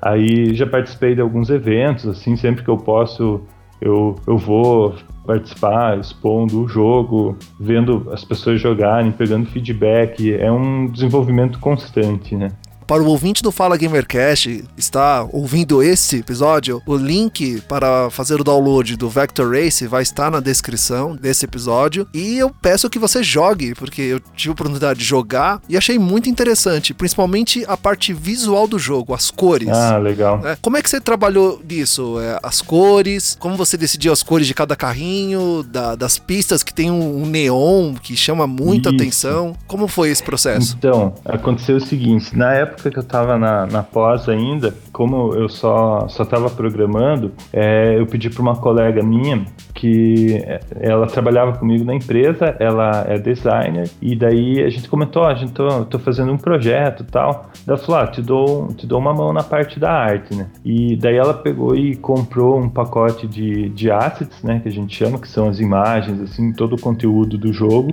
Aí 0.00 0.54
já 0.54 0.66
participei 0.66 1.14
de 1.14 1.20
alguns 1.20 1.50
eventos, 1.50 2.06
assim, 2.06 2.36
sempre 2.36 2.62
que 2.62 2.70
eu 2.70 2.76
posso, 2.76 3.42
eu, 3.80 4.14
eu 4.26 4.36
vou 4.36 4.94
participar, 5.28 5.98
expondo 5.98 6.64
o 6.64 6.66
jogo, 6.66 7.36
vendo 7.60 8.08
as 8.10 8.24
pessoas 8.24 8.58
jogarem, 8.58 9.12
pegando 9.12 9.44
feedback. 9.44 10.32
É 10.32 10.50
um 10.50 10.86
desenvolvimento 10.86 11.58
constante, 11.58 12.34
né? 12.34 12.48
Para 12.88 13.02
o 13.02 13.06
ouvinte 13.06 13.42
do 13.42 13.52
Fala 13.52 13.76
Gamercast 13.76 14.64
está 14.74 15.22
ouvindo 15.30 15.82
esse 15.82 16.20
episódio, 16.20 16.80
o 16.86 16.96
link 16.96 17.60
para 17.68 18.08
fazer 18.08 18.40
o 18.40 18.44
download 18.44 18.96
do 18.96 19.10
Vector 19.10 19.52
Race 19.52 19.86
vai 19.86 20.00
estar 20.00 20.30
na 20.30 20.40
descrição 20.40 21.14
desse 21.14 21.44
episódio. 21.44 22.08
E 22.14 22.38
eu 22.38 22.48
peço 22.48 22.88
que 22.88 22.98
você 22.98 23.22
jogue, 23.22 23.74
porque 23.74 24.00
eu 24.00 24.20
tive 24.34 24.48
a 24.48 24.52
oportunidade 24.52 25.00
de 25.00 25.04
jogar 25.04 25.60
e 25.68 25.76
achei 25.76 25.98
muito 25.98 26.30
interessante, 26.30 26.94
principalmente 26.94 27.62
a 27.68 27.76
parte 27.76 28.14
visual 28.14 28.66
do 28.66 28.78
jogo, 28.78 29.12
as 29.12 29.30
cores. 29.30 29.68
Ah, 29.68 29.98
legal. 29.98 30.40
É, 30.46 30.56
como 30.56 30.78
é 30.78 30.82
que 30.82 30.88
você 30.88 30.98
trabalhou 30.98 31.60
nisso? 31.68 32.18
É, 32.18 32.40
as 32.42 32.62
cores, 32.62 33.36
como 33.38 33.54
você 33.54 33.76
decidiu 33.76 34.14
as 34.14 34.22
cores 34.22 34.46
de 34.46 34.54
cada 34.54 34.74
carrinho, 34.74 35.62
da, 35.62 35.94
das 35.94 36.18
pistas 36.18 36.62
que 36.62 36.72
tem 36.72 36.90
um, 36.90 37.22
um 37.22 37.26
neon 37.26 37.96
que 37.96 38.16
chama 38.16 38.46
muita 38.46 38.88
Isso. 38.88 38.96
atenção. 38.96 39.56
Como 39.66 39.86
foi 39.86 40.08
esse 40.08 40.22
processo? 40.22 40.74
Então, 40.78 41.12
aconteceu 41.26 41.76
o 41.76 41.80
seguinte, 41.80 42.34
na 42.34 42.54
época 42.54 42.77
época 42.78 42.90
que 42.90 42.98
eu 42.98 43.02
estava 43.02 43.36
na, 43.36 43.66
na 43.66 43.82
pós 43.82 44.28
ainda, 44.28 44.72
como 44.92 45.34
eu 45.34 45.48
só 45.48 46.08
só 46.08 46.22
estava 46.22 46.48
programando, 46.48 47.32
é, 47.52 47.98
eu 47.98 48.06
pedi 48.06 48.30
para 48.30 48.40
uma 48.40 48.56
colega 48.56 49.02
minha 49.02 49.44
que 49.74 50.36
é, 50.36 50.60
ela 50.80 51.06
trabalhava 51.06 51.58
comigo 51.58 51.84
na 51.84 51.94
empresa, 51.94 52.56
ela 52.58 53.04
é 53.08 53.18
designer 53.18 53.90
e 54.00 54.14
daí 54.14 54.62
a 54.62 54.70
gente 54.70 54.88
comentou, 54.88 55.24
a 55.24 55.34
gente 55.34 55.52
tô, 55.52 55.84
tô 55.84 55.98
fazendo 55.98 56.32
um 56.32 56.38
projeto 56.38 57.04
tal. 57.04 57.50
Ela 57.66 57.76
falou, 57.76 58.00
ah, 58.00 58.06
te 58.06 58.22
dou 58.22 58.68
te 58.68 58.86
dou 58.86 58.98
uma 58.98 59.12
mão 59.12 59.32
na 59.32 59.42
parte 59.42 59.80
da 59.80 59.90
arte, 59.90 60.34
né? 60.34 60.46
E 60.64 60.96
daí 60.96 61.16
ela 61.16 61.34
pegou 61.34 61.74
e 61.74 61.96
comprou 61.96 62.58
um 62.58 62.68
pacote 62.68 63.26
de, 63.26 63.68
de 63.70 63.90
assets, 63.90 64.42
né, 64.42 64.60
que 64.60 64.68
a 64.68 64.72
gente 64.72 64.94
chama, 64.94 65.18
que 65.18 65.28
são 65.28 65.48
as 65.48 65.58
imagens, 65.58 66.20
assim, 66.20 66.52
todo 66.52 66.76
o 66.76 66.80
conteúdo 66.80 67.36
do 67.36 67.52
jogo. 67.52 67.90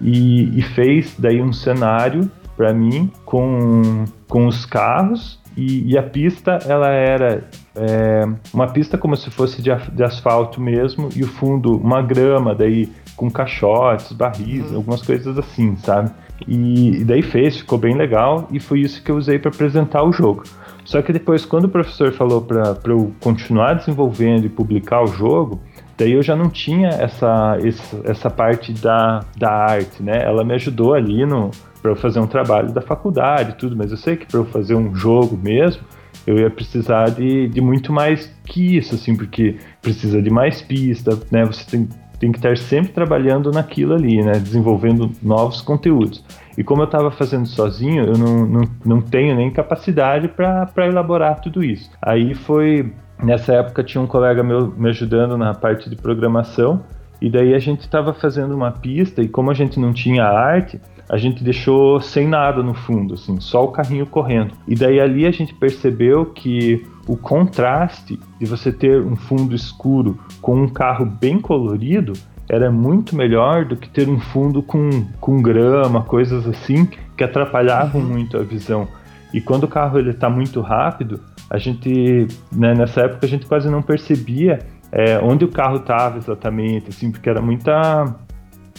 E, 0.00 0.58
e, 0.58 0.62
fez 0.62 1.14
daí 1.18 1.42
um 1.42 1.52
cenário 1.52 2.30
para 2.60 2.74
mim 2.74 3.10
com, 3.24 4.04
com 4.28 4.46
os 4.46 4.66
carros 4.66 5.40
e, 5.56 5.92
e 5.92 5.96
a 5.96 6.02
pista 6.02 6.58
ela 6.68 6.90
era 6.90 7.48
é, 7.74 8.28
uma 8.52 8.66
pista 8.66 8.98
como 8.98 9.16
se 9.16 9.30
fosse 9.30 9.62
de, 9.62 9.70
de, 9.94 10.04
asfalto 10.04 10.60
mesmo 10.60 11.08
e 11.16 11.22
o 11.22 11.26
fundo 11.26 11.74
uma 11.78 12.02
grama 12.02 12.54
daí 12.54 12.92
com 13.16 13.30
caixotes, 13.30 14.12
barris, 14.12 14.70
uhum. 14.70 14.76
algumas 14.76 15.00
coisas 15.00 15.38
assim, 15.38 15.74
sabe? 15.76 16.10
E, 16.46 17.00
e 17.00 17.04
daí 17.04 17.22
fez, 17.22 17.56
ficou 17.56 17.78
bem 17.78 17.96
legal 17.96 18.46
e 18.50 18.60
foi 18.60 18.80
isso 18.80 19.02
que 19.02 19.10
eu 19.10 19.16
usei 19.16 19.38
para 19.38 19.50
apresentar 19.50 20.02
o 20.02 20.12
jogo. 20.12 20.42
Só 20.84 21.00
que 21.00 21.14
depois, 21.14 21.46
quando 21.46 21.64
o 21.64 21.68
professor 21.68 22.12
falou 22.12 22.42
para 22.42 22.76
eu 22.86 23.10
continuar 23.20 23.74
desenvolvendo 23.74 24.44
e 24.44 24.48
publicar 24.50 25.02
o 25.02 25.06
jogo, 25.06 25.60
daí 25.96 26.12
eu 26.12 26.22
já 26.22 26.34
não 26.36 26.48
tinha 26.50 26.88
essa, 26.88 27.58
essa, 27.62 28.00
essa 28.04 28.30
parte 28.30 28.72
da, 28.72 29.20
da 29.36 29.50
arte, 29.50 30.02
né? 30.02 30.22
Ela 30.24 30.42
me 30.42 30.54
ajudou 30.54 30.94
ali 30.94 31.26
no, 31.26 31.50
para 31.80 31.90
eu 31.90 31.96
fazer 31.96 32.20
um 32.20 32.26
trabalho 32.26 32.72
da 32.72 32.80
faculdade 32.80 33.56
tudo, 33.56 33.76
mas 33.76 33.90
eu 33.90 33.96
sei 33.96 34.16
que 34.16 34.26
para 34.26 34.40
eu 34.40 34.44
fazer 34.44 34.74
um 34.74 34.94
jogo 34.94 35.36
mesmo, 35.36 35.82
eu 36.26 36.38
ia 36.38 36.50
precisar 36.50 37.10
de, 37.10 37.48
de 37.48 37.60
muito 37.60 37.92
mais 37.92 38.26
que 38.44 38.76
isso, 38.76 38.94
assim, 38.94 39.16
porque 39.16 39.56
precisa 39.80 40.20
de 40.20 40.30
mais 40.30 40.60
pista, 40.60 41.18
né? 41.30 41.44
Você 41.44 41.64
tem, 41.64 41.88
tem 42.18 42.32
que 42.32 42.38
estar 42.38 42.56
sempre 42.56 42.92
trabalhando 42.92 43.50
naquilo 43.50 43.94
ali, 43.94 44.22
né? 44.22 44.32
Desenvolvendo 44.32 45.10
novos 45.22 45.62
conteúdos. 45.62 46.22
E 46.58 46.62
como 46.62 46.82
eu 46.82 46.86
estava 46.86 47.10
fazendo 47.10 47.46
sozinho, 47.46 48.04
eu 48.04 48.18
não, 48.18 48.46
não, 48.46 48.62
não 48.84 49.00
tenho 49.00 49.34
nem 49.34 49.50
capacidade 49.50 50.28
para 50.28 50.86
elaborar 50.86 51.40
tudo 51.40 51.64
isso. 51.64 51.90
Aí 52.02 52.34
foi. 52.34 52.92
Nessa 53.22 53.52
época 53.52 53.84
tinha 53.84 54.00
um 54.00 54.06
colega 54.06 54.42
meu 54.42 54.68
me 54.68 54.88
ajudando 54.88 55.36
na 55.36 55.52
parte 55.52 55.90
de 55.90 55.96
programação, 55.96 56.82
e 57.20 57.28
daí 57.28 57.54
a 57.54 57.58
gente 57.58 57.80
estava 57.80 58.14
fazendo 58.14 58.54
uma 58.54 58.72
pista, 58.72 59.20
e 59.20 59.28
como 59.28 59.50
a 59.50 59.54
gente 59.54 59.78
não 59.78 59.92
tinha 59.92 60.24
arte, 60.24 60.80
a 61.10 61.16
gente 61.16 61.42
deixou 61.42 62.00
sem 62.00 62.28
nada 62.28 62.62
no 62.62 62.72
fundo, 62.72 63.14
assim, 63.14 63.40
só 63.40 63.64
o 63.64 63.72
carrinho 63.72 64.06
correndo. 64.06 64.52
E 64.66 64.76
daí 64.76 65.00
ali 65.00 65.26
a 65.26 65.32
gente 65.32 65.52
percebeu 65.52 66.24
que 66.24 66.86
o 67.08 67.16
contraste 67.16 68.16
de 68.38 68.46
você 68.46 68.70
ter 68.70 69.02
um 69.02 69.16
fundo 69.16 69.52
escuro 69.52 70.16
com 70.40 70.54
um 70.54 70.68
carro 70.68 71.04
bem 71.04 71.40
colorido 71.40 72.12
era 72.48 72.70
muito 72.70 73.16
melhor 73.16 73.64
do 73.64 73.76
que 73.76 73.88
ter 73.88 74.08
um 74.08 74.20
fundo 74.20 74.62
com, 74.62 75.04
com 75.20 75.42
grama, 75.42 76.04
coisas 76.04 76.46
assim, 76.46 76.88
que 77.16 77.24
atrapalhavam 77.24 78.00
uhum. 78.00 78.06
muito 78.06 78.36
a 78.36 78.42
visão. 78.44 78.86
E 79.34 79.40
quando 79.40 79.64
o 79.64 79.68
carro 79.68 79.98
ele 79.98 80.10
está 80.10 80.30
muito 80.30 80.60
rápido, 80.60 81.20
a 81.48 81.58
gente, 81.58 82.28
né, 82.52 82.72
nessa 82.72 83.02
época 83.02 83.26
a 83.26 83.28
gente 83.28 83.46
quase 83.46 83.68
não 83.68 83.82
percebia 83.82 84.60
é, 84.92 85.18
onde 85.18 85.44
o 85.44 85.48
carro 85.48 85.76
estava 85.76 86.18
exatamente, 86.18 86.90
assim, 86.90 87.10
porque 87.10 87.28
era 87.28 87.40
muita, 87.40 88.14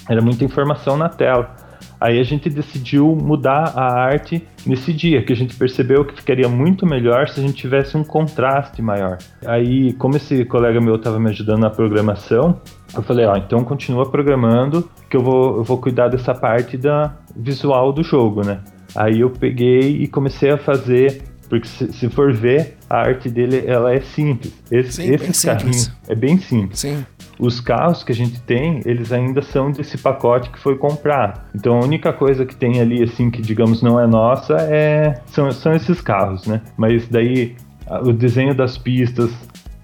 era 0.07 0.21
muita 0.21 0.45
informação 0.45 0.95
na 0.95 1.09
tela. 1.09 1.55
Aí 2.01 2.19
a 2.19 2.23
gente 2.23 2.49
decidiu 2.49 3.15
mudar 3.15 3.73
a 3.75 3.93
arte 3.93 4.43
nesse 4.65 4.91
dia, 4.91 5.21
que 5.21 5.31
a 5.31 5.35
gente 5.35 5.55
percebeu 5.55 6.03
que 6.03 6.15
ficaria 6.15 6.49
muito 6.49 6.83
melhor 6.83 7.29
se 7.29 7.39
a 7.39 7.43
gente 7.43 7.53
tivesse 7.53 7.95
um 7.95 8.03
contraste 8.03 8.81
maior. 8.81 9.19
Aí, 9.45 9.93
como 9.93 10.17
esse 10.17 10.43
colega 10.45 10.81
meu 10.81 10.95
estava 10.95 11.19
me 11.19 11.29
ajudando 11.29 11.59
na 11.59 11.69
programação, 11.69 12.59
eu 12.95 13.03
falei, 13.03 13.27
ó, 13.27 13.37
então 13.37 13.63
continua 13.63 14.09
programando, 14.09 14.89
que 15.07 15.15
eu 15.15 15.21
vou, 15.21 15.57
eu 15.57 15.63
vou 15.63 15.77
cuidar 15.77 16.07
dessa 16.07 16.33
parte 16.33 16.75
da 16.75 17.13
visual 17.35 17.93
do 17.93 18.01
jogo, 18.01 18.43
né? 18.43 18.61
Aí 18.95 19.19
eu 19.19 19.29
peguei 19.29 20.01
e 20.01 20.07
comecei 20.07 20.49
a 20.49 20.57
fazer 20.57 21.30
porque 21.51 21.67
se, 21.67 21.91
se, 21.91 22.09
for 22.09 22.31
ver, 22.31 22.77
a 22.89 22.99
arte 22.99 23.29
dele 23.29 23.65
ela 23.67 23.93
é 23.93 23.99
simples. 23.99 24.53
Esse, 24.71 24.93
Sim, 24.93 25.13
esse 25.13 25.45
carrinho 25.45 25.91
é 26.07 26.15
bem 26.15 26.37
simples. 26.37 26.79
Sim. 26.79 27.05
Os 27.37 27.59
carros 27.59 28.05
que 28.05 28.13
a 28.13 28.15
gente 28.15 28.39
tem, 28.43 28.81
eles 28.85 29.11
ainda 29.11 29.41
são 29.41 29.69
desse 29.69 29.97
pacote 29.97 30.49
que 30.49 30.57
foi 30.57 30.77
comprado. 30.77 31.41
Então 31.53 31.77
a 31.77 31.83
única 31.83 32.13
coisa 32.13 32.45
que 32.45 32.55
tem 32.55 32.79
ali, 32.79 33.03
assim, 33.03 33.29
que 33.29 33.41
digamos 33.41 33.81
não 33.81 33.99
é 33.99 34.07
nossa, 34.07 34.55
é 34.61 35.19
são, 35.25 35.51
são 35.51 35.73
esses 35.73 35.99
carros, 35.99 36.47
né? 36.47 36.61
Mas 36.77 37.05
daí 37.09 37.57
o 38.01 38.13
desenho 38.13 38.55
das 38.55 38.77
pistas, 38.77 39.29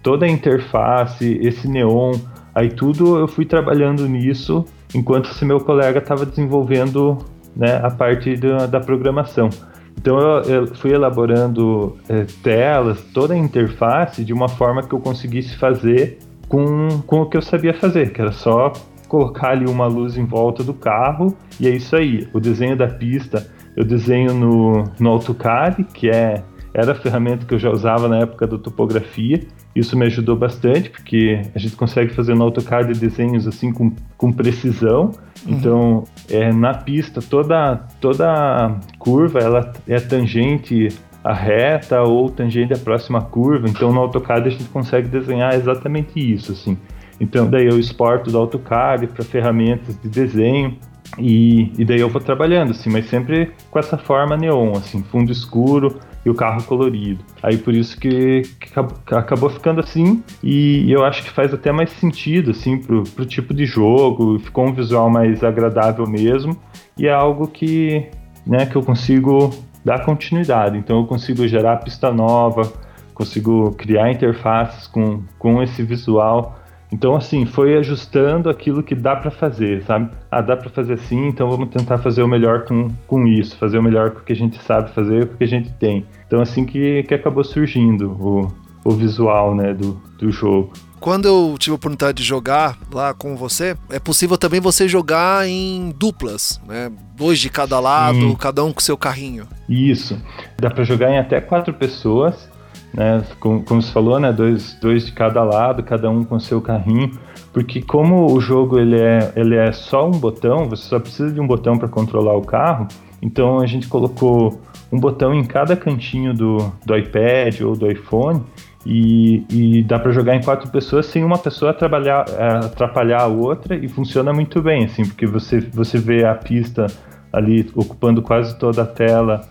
toda 0.01 0.25
a 0.25 0.29
interface, 0.29 1.37
esse 1.41 1.67
neon, 1.67 2.13
aí 2.55 2.69
tudo 2.69 3.19
eu 3.19 3.27
fui 3.27 3.43
trabalhando 3.43 4.07
nisso 4.07 4.63
enquanto 4.95 5.29
esse 5.31 5.43
meu 5.43 5.59
colega 5.59 5.99
estava 5.99 6.25
desenvolvendo 6.25 7.17
né, 7.53 7.81
a 7.83 7.91
parte 7.91 8.37
da, 8.37 8.67
da 8.67 8.79
programação. 8.79 9.49
Então 9.97 10.19
eu, 10.19 10.41
eu 10.43 10.75
fui 10.75 10.93
elaborando 10.93 11.97
é, 12.07 12.25
telas, 12.43 13.01
toda 13.13 13.33
a 13.33 13.37
interface 13.37 14.23
de 14.23 14.33
uma 14.33 14.47
forma 14.47 14.83
que 14.83 14.93
eu 14.93 14.99
conseguisse 14.99 15.55
fazer 15.57 16.19
com, 16.47 17.01
com 17.05 17.21
o 17.21 17.25
que 17.25 17.35
eu 17.35 17.41
sabia 17.41 17.73
fazer, 17.73 18.13
que 18.13 18.21
era 18.21 18.31
só 18.31 18.71
colocar 19.07 19.49
ali 19.49 19.65
uma 19.65 19.87
luz 19.87 20.17
em 20.17 20.25
volta 20.25 20.63
do 20.63 20.73
carro 20.73 21.35
e 21.59 21.67
é 21.67 21.71
isso 21.71 21.95
aí. 21.95 22.27
O 22.33 22.39
desenho 22.39 22.77
da 22.77 22.87
pista 22.87 23.47
eu 23.75 23.85
desenho 23.85 24.33
no, 24.33 24.85
no 24.99 25.09
AutoCAD, 25.11 25.83
que 25.83 26.09
é, 26.09 26.43
era 26.73 26.93
a 26.93 26.95
ferramenta 26.95 27.45
que 27.45 27.53
eu 27.53 27.59
já 27.59 27.69
usava 27.69 28.07
na 28.07 28.19
época 28.19 28.47
da 28.47 28.57
topografia. 28.57 29.47
Isso 29.77 29.95
me 29.95 30.05
ajudou 30.07 30.35
bastante, 30.35 30.89
porque 30.89 31.39
a 31.53 31.59
gente 31.59 31.75
consegue 31.75 32.11
fazer 32.13 32.33
no 32.33 32.43
AutoCAD 32.45 32.93
desenhos 32.93 33.47
assim 33.47 33.71
com, 33.71 33.91
com 34.17 34.31
precisão. 34.31 35.11
Uhum. 35.45 35.53
Então, 35.53 36.03
é, 36.29 36.51
na 36.51 36.73
pista, 36.73 37.21
toda, 37.21 37.75
toda 38.01 38.75
curva 38.97 39.39
ela 39.39 39.71
é 39.87 39.99
tangente 39.99 40.89
à 41.23 41.31
reta 41.31 42.01
ou 42.01 42.27
tangente 42.29 42.73
à 42.73 42.77
próxima 42.77 43.21
curva. 43.21 43.69
Então, 43.69 43.93
no 43.93 43.99
AutoCAD 43.99 44.47
a 44.47 44.51
gente 44.51 44.65
consegue 44.65 45.07
desenhar 45.07 45.53
exatamente 45.53 46.19
isso, 46.19 46.53
assim. 46.53 46.75
Então, 47.19 47.47
daí 47.47 47.67
eu 47.67 47.79
exporto 47.79 48.31
do 48.31 48.37
AutoCAD 48.39 49.07
para 49.07 49.23
ferramentas 49.23 49.95
de 50.01 50.09
desenho. 50.09 50.75
E, 51.19 51.71
e 51.77 51.85
daí 51.85 51.99
eu 51.99 52.09
vou 52.09 52.21
trabalhando, 52.21 52.71
assim, 52.71 52.89
mas 52.89 53.07
sempre 53.07 53.51
com 53.71 53.79
essa 53.79 53.97
forma 53.97 54.35
neon, 54.35 54.73
assim, 54.73 55.01
fundo 55.03 55.31
escuro, 55.31 55.99
e 56.27 56.29
o 56.29 56.35
carro 56.35 56.61
colorido. 56.63 57.23
Aí 57.41 57.57
por 57.57 57.73
isso 57.73 57.97
que, 57.97 58.41
que 58.59 59.15
acabou 59.15 59.49
ficando 59.49 59.79
assim 59.79 60.21
e 60.43 60.91
eu 60.91 61.05
acho 61.05 61.23
que 61.23 61.29
faz 61.29 61.53
até 61.53 61.71
mais 61.71 61.89
sentido 61.91 62.51
assim 62.51 62.77
pro, 62.77 63.03
pro 63.03 63.25
tipo 63.25 63.53
de 63.53 63.65
jogo, 63.65 64.37
ficou 64.37 64.67
um 64.67 64.73
visual 64.73 65.09
mais 65.09 65.41
agradável 65.41 66.05
mesmo 66.05 66.57
e 66.97 67.07
é 67.07 67.13
algo 67.13 67.47
que, 67.47 68.09
né, 68.45 68.65
que 68.65 68.75
eu 68.75 68.83
consigo 68.83 69.51
dar 69.85 70.03
continuidade. 70.03 70.77
Então 70.77 70.99
eu 70.99 71.05
consigo 71.05 71.47
gerar 71.47 71.77
pista 71.77 72.11
nova, 72.11 72.73
consigo 73.13 73.71
criar 73.77 74.11
interfaces 74.11 74.85
com, 74.85 75.21
com 75.39 75.63
esse 75.63 75.81
visual 75.81 76.56
então, 76.91 77.15
assim, 77.15 77.45
foi 77.45 77.77
ajustando 77.77 78.49
aquilo 78.49 78.81
que 78.81 78.95
dá 78.95 79.15
para 79.15 79.29
fazer, 79.29 79.83
sabe? 79.83 80.09
Ah, 80.31 80.41
dá 80.41 80.55
para 80.55 80.69
fazer 80.69 80.93
assim, 80.93 81.27
então 81.27 81.49
vamos 81.49 81.69
tentar 81.69 81.97
fazer 81.97 82.23
o 82.23 82.27
melhor 82.27 82.63
com, 82.63 82.89
com 83.05 83.27
isso, 83.27 83.57
fazer 83.57 83.77
o 83.77 83.83
melhor 83.83 84.11
com 84.11 84.19
o 84.19 84.23
que 84.23 84.31
a 84.31 84.35
gente 84.35 84.61
sabe 84.63 84.91
fazer, 84.91 85.27
com 85.27 85.33
o 85.35 85.37
que 85.37 85.43
a 85.43 85.47
gente 85.47 85.69
tem. 85.73 86.05
Então, 86.25 86.39
assim 86.39 86.65
que, 86.65 87.03
que 87.03 87.13
acabou 87.13 87.43
surgindo 87.43 88.11
o, 88.11 88.51
o 88.85 88.91
visual, 88.91 89.53
né, 89.53 89.73
do, 89.73 90.01
do 90.17 90.31
jogo. 90.31 90.71
Quando 90.99 91.27
eu 91.27 91.55
tive 91.59 91.73
a 91.73 91.75
oportunidade 91.75 92.17
de 92.17 92.23
jogar 92.23 92.77
lá 92.91 93.13
com 93.13 93.35
você, 93.35 93.75
é 93.89 93.99
possível 93.99 94.37
também 94.37 94.59
você 94.59 94.87
jogar 94.87 95.47
em 95.47 95.93
duplas, 95.95 96.59
né? 96.65 96.91
Dois 97.15 97.37
de 97.37 97.49
cada 97.49 97.79
lado, 97.79 98.17
Sim. 98.17 98.35
cada 98.35 98.63
um 98.63 98.73
com 98.73 98.79
seu 98.79 98.97
carrinho. 98.97 99.45
Isso. 99.69 100.19
Dá 100.57 100.71
para 100.71 100.83
jogar 100.83 101.11
em 101.11 101.19
até 101.19 101.39
quatro 101.39 101.73
pessoas 101.73 102.49
né? 102.97 103.23
Como, 103.39 103.63
como 103.63 103.79
você 103.79 103.91
falou, 103.91 104.19
né? 104.19 104.33
Dois, 104.33 104.73
dois 104.81 105.05
de 105.05 105.11
cada 105.11 105.43
lado, 105.43 105.83
cada 105.83 106.09
um 106.09 106.23
com 106.23 106.39
seu 106.39 106.59
carrinho. 106.59 107.11
Porque 107.53 107.79
como 107.79 108.33
o 108.33 108.41
jogo 108.41 108.79
ele 108.79 108.99
é, 108.99 109.31
ele 109.35 109.55
é 109.55 109.71
só 109.71 110.07
um 110.07 110.11
botão, 110.11 110.67
você 110.67 110.89
só 110.89 110.99
precisa 110.99 111.31
de 111.31 111.39
um 111.39 111.45
botão 111.45 111.77
para 111.77 111.87
controlar 111.87 112.35
o 112.35 112.41
carro. 112.41 112.87
Então 113.21 113.59
a 113.59 113.67
gente 113.67 113.87
colocou 113.87 114.59
um 114.91 114.99
botão 114.99 115.33
em 115.33 115.43
cada 115.43 115.75
cantinho 115.75 116.33
do, 116.33 116.73
do 116.85 116.97
iPad 116.97 117.61
ou 117.61 117.75
do 117.75 117.89
iPhone 117.89 118.41
e, 118.85 119.43
e 119.49 119.83
dá 119.83 119.99
para 119.99 120.11
jogar 120.11 120.35
em 120.35 120.41
quatro 120.41 120.69
pessoas 120.71 121.05
sem 121.05 121.23
uma 121.23 121.37
pessoa 121.37 121.71
atrapalhar, 121.71 122.25
atrapalhar 122.63 123.21
a 123.21 123.27
outra 123.27 123.75
e 123.75 123.87
funciona 123.87 124.33
muito 124.33 124.61
bem, 124.61 124.85
assim, 124.85 125.05
porque 125.05 125.25
você, 125.25 125.59
você 125.59 125.97
vê 125.97 126.25
a 126.25 126.33
pista 126.33 126.87
ali 127.33 127.69
ocupando 127.75 128.21
quase 128.21 128.57
toda 128.57 128.83
a 128.83 128.85
tela 128.85 129.41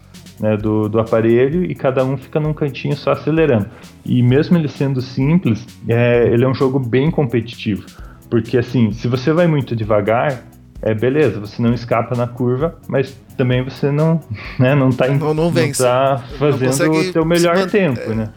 né, 0.40 0.56
do, 0.56 0.88
do 0.88 0.98
aparelho 0.98 1.64
e 1.64 1.74
cada 1.74 2.04
um 2.04 2.16
fica 2.16 2.38
num 2.38 2.52
cantinho 2.52 2.96
só 2.96 3.12
acelerando. 3.12 3.66
E 4.04 4.22
mesmo 4.22 4.56
ele 4.56 4.68
sendo 4.68 5.00
simples, 5.00 5.66
é, 5.88 6.28
ele 6.28 6.44
é 6.44 6.48
um 6.48 6.54
jogo 6.54 6.78
bem 6.78 7.10
competitivo. 7.10 7.86
Porque 8.30 8.58
assim, 8.58 8.92
se 8.92 9.08
você 9.08 9.32
vai 9.32 9.46
muito 9.46 9.74
devagar, 9.74 10.44
é 10.82 10.94
beleza, 10.94 11.40
você 11.40 11.60
não 11.62 11.72
escapa 11.72 12.14
na 12.14 12.26
curva, 12.26 12.78
mas 12.88 13.16
também 13.36 13.62
você 13.62 13.90
não, 13.90 14.20
né, 14.58 14.74
não 14.74 14.90
tá, 14.90 15.08
não, 15.08 15.34
não, 15.34 15.50
vence. 15.50 15.82
não 15.82 15.88
tá 15.88 16.24
fazendo 16.38 16.86
não 16.86 17.00
o 17.00 17.04
seu 17.04 17.24
melhor 17.24 17.68
tempo, 17.70 18.00
é. 18.00 18.14
né? 18.14 18.28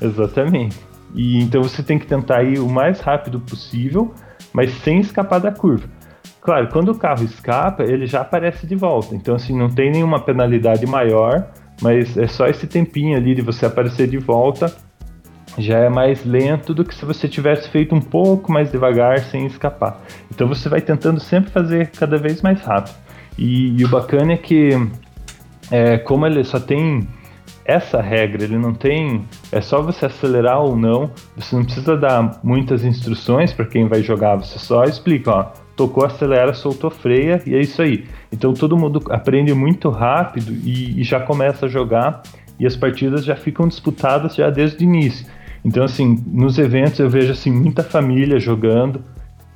Exatamente. 0.00 0.76
E 1.14 1.40
então 1.40 1.62
você 1.62 1.82
tem 1.82 1.98
que 1.98 2.06
tentar 2.06 2.42
ir 2.42 2.58
o 2.58 2.68
mais 2.68 3.00
rápido 3.00 3.38
possível, 3.38 4.12
mas 4.52 4.72
sem 4.82 5.00
escapar 5.00 5.38
da 5.38 5.52
curva. 5.52 5.88
Claro, 6.44 6.68
quando 6.68 6.90
o 6.90 6.94
carro 6.94 7.24
escapa, 7.24 7.84
ele 7.84 8.06
já 8.06 8.20
aparece 8.20 8.66
de 8.66 8.76
volta. 8.76 9.14
Então, 9.14 9.34
assim, 9.34 9.58
não 9.58 9.70
tem 9.70 9.90
nenhuma 9.90 10.20
penalidade 10.20 10.84
maior, 10.86 11.48
mas 11.80 12.18
é 12.18 12.26
só 12.26 12.46
esse 12.46 12.66
tempinho 12.66 13.16
ali 13.16 13.34
de 13.34 13.40
você 13.40 13.64
aparecer 13.64 14.06
de 14.06 14.18
volta. 14.18 14.70
Já 15.56 15.78
é 15.78 15.88
mais 15.88 16.22
lento 16.22 16.74
do 16.74 16.84
que 16.84 16.94
se 16.94 17.06
você 17.06 17.26
tivesse 17.26 17.70
feito 17.70 17.94
um 17.94 18.00
pouco 18.00 18.52
mais 18.52 18.70
devagar 18.70 19.20
sem 19.20 19.46
escapar. 19.46 20.02
Então 20.30 20.46
você 20.46 20.68
vai 20.68 20.82
tentando 20.82 21.18
sempre 21.18 21.50
fazer 21.50 21.90
cada 21.92 22.18
vez 22.18 22.42
mais 22.42 22.60
rápido. 22.60 22.94
E, 23.38 23.80
e 23.80 23.82
o 23.82 23.88
bacana 23.88 24.34
é 24.34 24.36
que, 24.36 24.68
é, 25.70 25.96
como 25.96 26.26
ele 26.26 26.44
só 26.44 26.60
tem 26.60 27.08
essa 27.64 28.02
regra, 28.02 28.44
ele 28.44 28.58
não 28.58 28.74
tem. 28.74 29.24
É 29.50 29.62
só 29.62 29.80
você 29.80 30.04
acelerar 30.04 30.60
ou 30.60 30.76
não. 30.76 31.10
Você 31.36 31.56
não 31.56 31.64
precisa 31.64 31.96
dar 31.96 32.38
muitas 32.44 32.84
instruções 32.84 33.50
para 33.50 33.64
quem 33.64 33.88
vai 33.88 34.02
jogar. 34.02 34.36
Você 34.36 34.58
só 34.58 34.84
explica, 34.84 35.30
ó 35.30 35.63
tocou, 35.76 36.04
acelera, 36.04 36.54
soltou, 36.54 36.90
freia 36.90 37.42
e 37.46 37.54
é 37.54 37.60
isso 37.60 37.82
aí. 37.82 38.04
Então 38.32 38.52
todo 38.54 38.76
mundo 38.76 39.00
aprende 39.10 39.52
muito 39.54 39.90
rápido 39.90 40.52
e, 40.52 41.00
e, 41.00 41.04
já 41.04 41.20
começa 41.20 41.66
a 41.66 41.68
jogar 41.68 42.22
e 42.58 42.66
as 42.66 42.76
partidas 42.76 43.24
já 43.24 43.34
ficam 43.34 43.66
disputadas 43.66 44.34
já 44.34 44.50
desde 44.50 44.84
o 44.84 44.84
início. 44.84 45.26
Então 45.64 45.84
assim, 45.84 46.22
nos 46.26 46.58
eventos 46.58 46.98
eu 47.00 47.08
vejo 47.08 47.32
assim 47.32 47.50
muita 47.50 47.82
família 47.82 48.38
jogando. 48.38 49.02